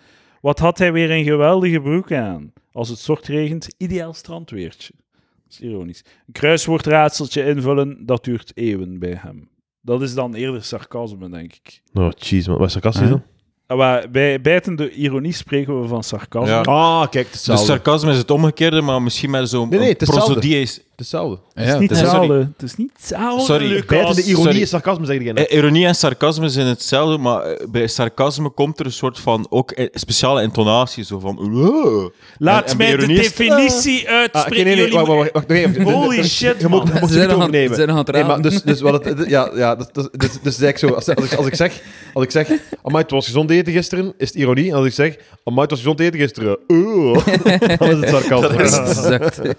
Wat 0.41 0.59
had 0.59 0.77
hij 0.77 0.91
weer 0.93 1.11
een 1.11 1.23
geweldige 1.23 1.81
broek 1.81 2.11
aan? 2.11 2.51
Als 2.71 2.89
het 2.89 2.97
stortregent, 2.99 3.67
ideaal 3.77 4.13
strandweertje. 4.13 4.93
Dat 5.11 5.51
is 5.51 5.59
ironisch. 5.59 6.03
Een 6.27 6.33
kruiswoordraadseltje 6.33 7.45
invullen, 7.45 8.05
dat 8.05 8.23
duurt 8.23 8.51
eeuwen 8.55 8.99
bij 8.99 9.17
hem. 9.21 9.49
Dat 9.81 10.01
is 10.01 10.13
dan 10.13 10.33
eerder 10.33 10.63
sarcasme, 10.63 11.29
denk 11.29 11.53
ik. 11.53 11.81
Oh, 11.93 12.09
jeez, 12.17 12.47
man. 12.47 12.57
Wat 12.57 12.67
is 12.67 12.73
sarcastisch 12.73 13.09
dan? 13.09 13.23
Ah, 13.67 13.77
Maar 13.77 14.09
bij 14.11 14.41
bijtende 14.41 14.91
ironie 14.91 15.33
spreken 15.33 15.81
we 15.81 15.87
van 15.87 16.03
sarcasme. 16.03 16.49
Ja. 16.49 16.61
Ah, 16.61 17.07
kijk, 17.09 17.25
het 17.25 17.35
is 17.35 17.41
Dus 17.43 17.47
hetzelfde. 17.49 17.65
sarcasme 17.65 18.11
is 18.11 18.17
het 18.17 18.31
omgekeerde, 18.31 18.81
maar 18.81 19.01
misschien 19.01 19.29
met 19.29 19.49
zo'n 19.49 19.69
Nee, 19.69 19.79
nee, 19.79 19.89
het 19.89 20.01
is 20.01 20.81
hetzelfde. 21.01 21.39
is... 21.55 21.65
Het 21.65 21.79
hetzelfde. 21.79 21.79
Ja, 21.79 21.79
Het 21.79 21.79
is 21.79 21.79
niet 21.79 21.89
het 21.89 21.91
is- 21.91 21.99
hetzelfde. 21.99 22.37
Het 22.57 22.63
is 22.63 22.75
niet 22.75 22.91
hetzelfde, 22.97 23.45
Sorry, 23.45 23.67
Lucas. 23.67 23.85
Bijtende 23.85 24.21
ironie 24.23 24.43
sorry. 24.45 24.61
en 24.61 24.67
sarcasme, 24.67 25.05
zeg 25.05 25.21
je. 25.23 25.33
Eh, 25.33 25.57
Ironie 25.57 25.85
en 25.85 25.95
sarcasme 25.95 26.49
zijn 26.49 26.67
hetzelfde, 26.67 27.17
maar 27.17 27.41
eh, 27.43 27.67
bij 27.69 27.87
sarcasme 27.87 28.49
komt 28.49 28.79
er 28.79 28.85
een 28.85 28.91
soort 28.91 29.19
van 29.19 29.45
ook 29.49 29.71
eh, 29.71 29.87
speciale 29.93 30.41
intonatie, 30.43 31.03
zo 31.03 31.19
van... 31.19 31.39
Laat 32.37 32.63
En- 32.65 32.71
en 32.71 32.77
mij 32.77 32.85
de 32.87 32.97
ironie 32.97 33.19
is- 33.19 33.27
definitie 33.27 33.97
Ah, 34.09 34.13
oké, 34.13 34.19
uitspreken. 34.33 34.65
nee, 34.65 34.75
nee, 34.75 34.75
Jullie- 34.75 34.93
wacht, 34.93 35.07
wacht, 35.07 35.31
wacht, 35.31 35.47
nog 35.47 35.57
even. 35.57 35.81
Holy 35.81 36.23
shit, 36.23 36.61
Je 36.61 36.67
moet, 36.67 36.83
man. 36.83 36.93
je 36.93 36.99
moet 36.99 36.99
Ze 36.99 36.99
het 37.01 37.09
zijn 37.13 37.27
nog 37.27 37.35
aan- 37.37 37.41
overnemen. 37.41 37.69
ze 37.69 37.75
zijn 37.75 37.87
nog 37.87 37.97
aan 37.97 38.03
het 38.03 38.13
Nee, 38.13 38.23
maar 38.23 38.35
raden. 38.35 38.51
dus, 38.51 38.61
dus 38.61 38.81
wat 38.81 39.05
het, 39.05 39.29
ja, 39.29 39.51
ja, 39.55 39.75
dus, 39.75 39.87
dus, 39.91 40.07
dus, 40.11 40.29
dus 40.41 40.55
zeg 40.55 40.69
ik 40.69 40.77
zo, 40.77 40.87
als, 40.87 41.07
als, 41.15 41.25
ik, 41.25 41.33
als 41.33 41.45
ik 41.47 41.55
zeg, 41.55 41.81
als 42.13 42.23
ik 42.23 42.31
zeg, 42.31 42.47
amai, 42.83 43.01
het 43.03 43.11
was 43.11 43.25
gezond 43.25 43.49
eten 43.49 43.73
gisteren, 43.73 44.13
is 44.17 44.27
het 44.27 44.37
ironie. 44.37 44.69
En 44.69 44.75
als 44.75 44.85
ik 44.85 44.93
zeg, 44.93 45.15
amai, 45.43 45.61
het 45.61 45.69
was 45.69 45.79
gezond 45.79 45.99
eten 45.99 46.19
gisteren, 46.19 46.57
oeh, 46.67 47.25
dan 47.77 47.89
is 47.89 47.99
het 47.99 48.09
sarcasme. 48.09 48.57
Exact. 48.57 49.39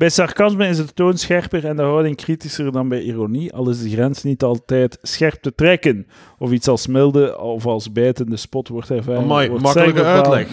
Bij 0.00 0.08
sarcasme 0.08 0.68
is 0.68 0.76
de 0.76 0.84
toon 0.94 1.18
scherper 1.18 1.66
en 1.66 1.76
de 1.76 1.82
houding 1.82 2.16
kritischer 2.16 2.72
dan 2.72 2.88
bij 2.88 3.00
ironie, 3.00 3.52
al 3.52 3.68
is 3.68 3.82
de 3.82 3.90
grens 3.90 4.22
niet 4.22 4.42
altijd 4.42 4.98
scherp 5.02 5.42
te 5.42 5.54
trekken. 5.54 6.06
Of 6.38 6.50
iets 6.50 6.68
als 6.68 6.86
milde 6.86 7.38
of 7.38 7.66
als 7.66 7.92
bijtende 7.92 8.36
spot 8.36 8.68
wordt 8.68 8.90
ervaren. 8.90 9.22
Amai, 9.22 9.48
wordt 9.48 9.62
makkelijke 9.62 10.02
uitleg. 10.02 10.48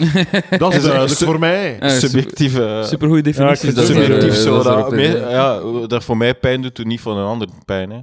Dat 0.58 0.74
is 0.74 0.82
duidelijk 0.82 1.20
voor 1.20 1.38
mij. 1.38 1.76
Ja, 1.80 1.88
super- 1.88 2.08
Subjectieve... 2.08 2.82
Supergoeie 2.84 3.22
definities. 3.22 3.74
Ja, 3.74 3.84
subjectief 3.84 4.34
zo. 4.34 5.86
dat 5.86 6.04
voor 6.04 6.16
mij 6.16 6.34
pijn 6.34 6.62
doet, 6.62 6.76
doet 6.76 6.86
niet 6.86 7.00
voor 7.00 7.16
een 7.16 7.26
ander 7.26 7.48
pijn. 7.64 7.90
Hè. 7.90 7.98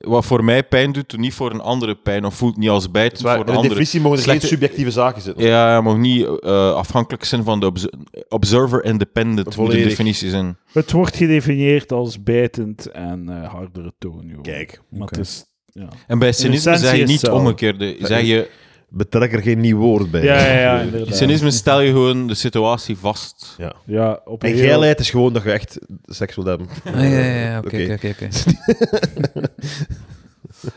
Wat 0.00 0.24
voor 0.24 0.44
mij 0.44 0.64
pijn 0.64 0.92
doet, 0.92 1.10
doet 1.10 1.20
niet 1.20 1.34
voor 1.34 1.50
een 1.50 1.60
andere 1.60 1.94
pijn. 1.94 2.24
Of 2.24 2.34
voelt 2.34 2.56
niet 2.56 2.68
als 2.68 2.88
Zwaar, 3.18 3.36
voor 3.36 3.44
in 3.44 3.50
een 3.50 3.52
de 3.52 3.52
andere. 3.52 3.68
definitie 3.68 4.00
mogen 4.00 4.16
er 4.18 4.22
Slechte- 4.24 4.40
geen 4.46 4.50
subjectieve 4.58 4.90
zaken 4.90 5.22
zitten. 5.22 5.44
Ja, 5.46 5.76
je 5.76 5.82
mag 5.82 5.96
niet 5.96 6.24
eh, 6.40 6.72
afhankelijk 6.74 7.24
zijn 7.24 7.44
van 7.44 7.60
de 7.60 7.66
obs- 7.66 7.88
observer 8.28 8.84
independent 8.84 9.36
moet 9.36 9.44
de 9.46 9.52
Volledig. 9.52 9.88
definitie 9.88 10.30
zijn. 10.30 10.56
Het 10.72 10.92
wordt 10.92 11.16
gedefinieerd 11.16 11.92
als 11.92 12.22
bijtend 12.22 12.86
en 12.90 13.28
eh, 13.42 13.52
hardere 13.52 13.92
toon. 13.98 14.22
joh. 14.26 14.42
Kijk, 14.42 14.80
Maar 14.90 15.08
het 15.08 15.18
is... 15.18 15.44
Ja, 15.72 15.88
En 16.06 16.18
bij 16.18 16.32
cynisme 16.32 16.76
zeg 16.76 16.96
je 16.96 17.04
niet 17.04 17.28
omgekeerde. 17.28 17.96
Zeg 18.00 18.22
je, 18.22 18.50
betrek 18.90 19.32
er 19.32 19.42
geen 19.42 19.60
nieuw 19.60 19.78
woord 19.78 20.10
bij. 20.10 20.22
ja, 20.22 20.36
ja, 20.46 20.58
ja 20.60 20.80
inderdaad. 20.80 21.16
cynisme 21.16 21.50
stel 21.50 21.80
je 21.80 21.90
gewoon 21.90 22.26
de 22.26 22.34
situatie 22.34 22.96
vast. 22.96 23.54
Ja. 23.58 23.72
Ja, 23.86 24.20
op 24.24 24.42
een 24.42 24.48
En 24.48 24.54
heel- 24.54 24.64
geilheid 24.64 25.00
is 25.00 25.10
gewoon 25.10 25.32
dat 25.32 25.42
je 25.42 25.50
echt 25.52 25.78
seks 26.04 26.34
wilt 26.34 26.46
hebben. 26.46 26.66
Ah, 26.84 26.94
ja, 26.94 27.02
ja, 27.02 27.40
ja, 27.50 27.58
oké, 27.58 27.92
Oké. 27.92 28.08
oké. 28.08 28.28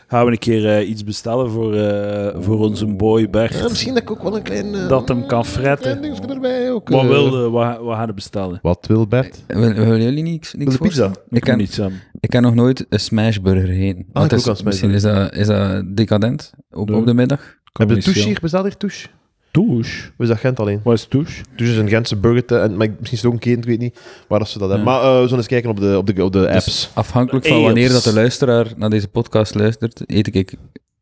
Gaan 0.07 0.25
we 0.25 0.31
een 0.31 0.37
keer 0.39 0.69
eh, 0.77 0.89
iets 0.89 1.03
bestellen 1.03 1.49
voor, 1.51 1.75
eh, 1.75 2.41
voor 2.43 2.59
onze 2.59 2.85
boy 2.85 3.29
Bert. 3.29 3.53
Ja, 3.53 3.63
misschien 3.67 3.93
dat 3.93 4.03
ik 4.03 4.11
ook 4.11 4.23
wel 4.23 4.35
een 4.35 4.41
klein... 4.41 4.73
eh, 4.75 4.87
Dat 4.87 5.07
hem 5.07 5.25
kan 5.25 5.45
fretten. 5.45 6.03
Erbij 6.29 6.71
ook. 6.71 6.89
Wat 6.89 7.05
wilde, 7.05 7.49
wat, 7.49 7.77
wat 7.79 7.95
gaan 7.95 8.07
we 8.07 8.13
bestellen? 8.13 8.59
Wat 8.61 8.85
wil 8.87 9.07
Bert? 9.07 9.43
Wil- 9.47 9.73
Willen 9.73 10.01
jullie 10.01 10.23
niks, 10.23 10.53
niks 10.53 10.69
Wil 10.69 10.79
de 10.81 10.87
pizza? 10.87 11.11
Ik 11.29 11.41
ken, 11.41 11.57
niet 11.57 11.73
zo. 11.73 11.89
ik 12.19 12.29
ken 12.29 12.41
nog 12.41 12.53
nooit 12.55 12.85
een 12.89 12.99
smashburger 12.99 13.67
heen. 13.69 14.05
Ah, 14.13 14.25
ik 14.25 14.31
is, 14.31 14.47
ook 14.49 14.57
aan 14.57 14.65
misschien 14.65 14.91
is 14.91 15.01
dat, 15.01 15.33
is 15.35 15.47
dat 15.47 15.83
decadent 15.97 16.51
op, 16.71 16.89
Nee. 16.89 16.97
op 16.99 17.05
de 17.05 17.13
middag. 17.13 17.61
Hebben 17.73 17.95
we 17.97 18.03
touche 18.03 18.23
hier? 18.23 18.39
Bestaat 18.41 18.63
hier 18.63 18.77
touche? 18.77 19.07
Touche? 19.51 20.07
Of 20.07 20.13
is 20.17 20.27
dat 20.27 20.37
Gent 20.37 20.59
alleen? 20.59 20.79
Wat 20.83 20.93
is 20.93 21.05
touche? 21.05 21.43
Touche 21.55 21.73
is 21.73 21.79
een 21.79 21.87
Gentse 21.89 22.15
burger, 22.15 22.45
te- 22.45 22.57
en, 22.59 22.77
maar 22.77 22.87
misschien 22.89 23.11
is 23.11 23.17
het 23.17 23.25
ook 23.25 23.33
een 23.33 23.39
keten, 23.39 23.59
ik 23.59 23.65
weet 23.67 23.79
niet 23.79 23.99
waar 24.27 24.39
dat 24.39 24.49
ze 24.49 24.57
dat 24.59 24.67
hebben. 24.69 24.87
Maar 24.87 25.01
eh, 25.01 25.13
we 25.15 25.21
zullen 25.21 25.37
eens 25.37 25.47
kijken 25.47 25.69
op 25.69 25.79
de, 25.79 25.97
op 25.97 26.07
de, 26.07 26.23
op 26.23 26.31
de 26.31 26.49
apps. 26.49 26.65
Dus 26.65 26.89
afhankelijk 26.93 27.47
van 27.47 27.61
wanneer 27.61 27.89
dat 27.89 28.03
de 28.03 28.13
luisteraar 28.13 28.67
naar 28.77 28.89
deze 28.89 29.07
podcast 29.07 29.55
luistert, 29.55 30.01
eet 30.05 30.35
ik 30.35 30.53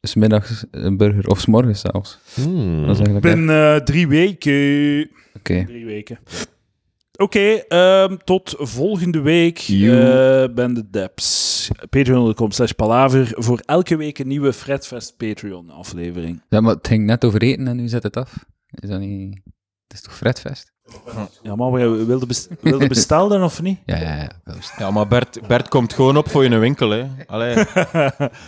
smiddags 0.01 0.63
een 0.71 0.97
burger. 0.97 1.27
Of 1.27 1.39
s'morgens 1.39 1.79
zelfs. 1.79 2.17
Hmm. 2.33 2.85
Dat 2.85 2.95
is 2.95 2.99
Ik 2.99 3.05
eigenlijk 3.07 3.21
ben 3.45 3.49
eh, 3.49 3.75
drie 3.75 4.07
weken. 4.07 5.09
Oké. 5.37 5.63
Drie 5.65 5.85
weken. 5.85 6.19
Oké, 7.21 7.63
ehm, 7.67 8.17
tot 8.23 8.55
volgende 8.57 9.19
week. 9.21 9.57
Eh 9.59 10.45
ben 10.55 10.73
de 10.73 10.89
Deps. 10.89 11.69
Patreon.com 11.89 12.51
slash 12.51 12.71
palaver. 12.71 13.31
Voor 13.35 13.61
elke 13.65 13.95
week 13.95 14.19
een 14.19 14.27
nieuwe 14.27 14.53
Fredfest 14.53 15.17
Patreon 15.17 15.69
aflevering. 15.69 16.41
Ja, 16.49 16.61
maar 16.61 16.75
het 16.75 16.87
ging 16.87 17.05
net 17.05 17.25
over 17.25 17.41
eten 17.41 17.67
en 17.67 17.75
nu 17.75 17.87
zet 17.87 18.03
het 18.03 18.17
af. 18.17 18.45
Is 18.69 18.89
dat 18.89 18.99
niet... 18.99 19.39
Het 19.87 19.93
is 19.93 20.01
toch 20.01 20.15
Fredfest? 20.15 20.71
Ja, 21.43 21.55
maar 21.55 21.71
we 21.71 22.05
wilden 22.05 22.27
best 22.27 22.49
wilde 22.61 22.87
bestellen 22.87 23.43
of 23.43 23.61
niet? 23.61 23.79
Ja, 23.85 23.97
ja, 23.97 24.15
ja. 24.15 24.31
Ja, 24.77 24.91
maar 24.91 25.07
Bert, 25.07 25.47
Bert 25.47 25.67
komt 25.67 25.93
gewoon 25.93 26.17
op 26.17 26.29
voor 26.29 26.43
je 26.43 26.57
winkel. 26.57 26.89
Hè. 26.89 27.07
Allee. 27.25 27.55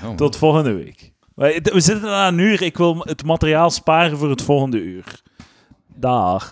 Oh, 0.05 0.15
Tot 0.15 0.35
volgende 0.35 0.73
week. 0.73 1.11
We 1.35 1.69
we 1.73 1.79
zitten 1.79 2.09
aan 2.09 2.33
een 2.33 2.39
uur. 2.39 2.61
Ik 2.61 2.77
wil 2.77 2.97
het 2.99 3.23
materiaal 3.23 3.69
sparen 3.69 4.17
voor 4.17 4.29
het 4.29 4.41
volgende 4.41 4.81
uur. 4.81 5.21
Dag. 5.95 6.51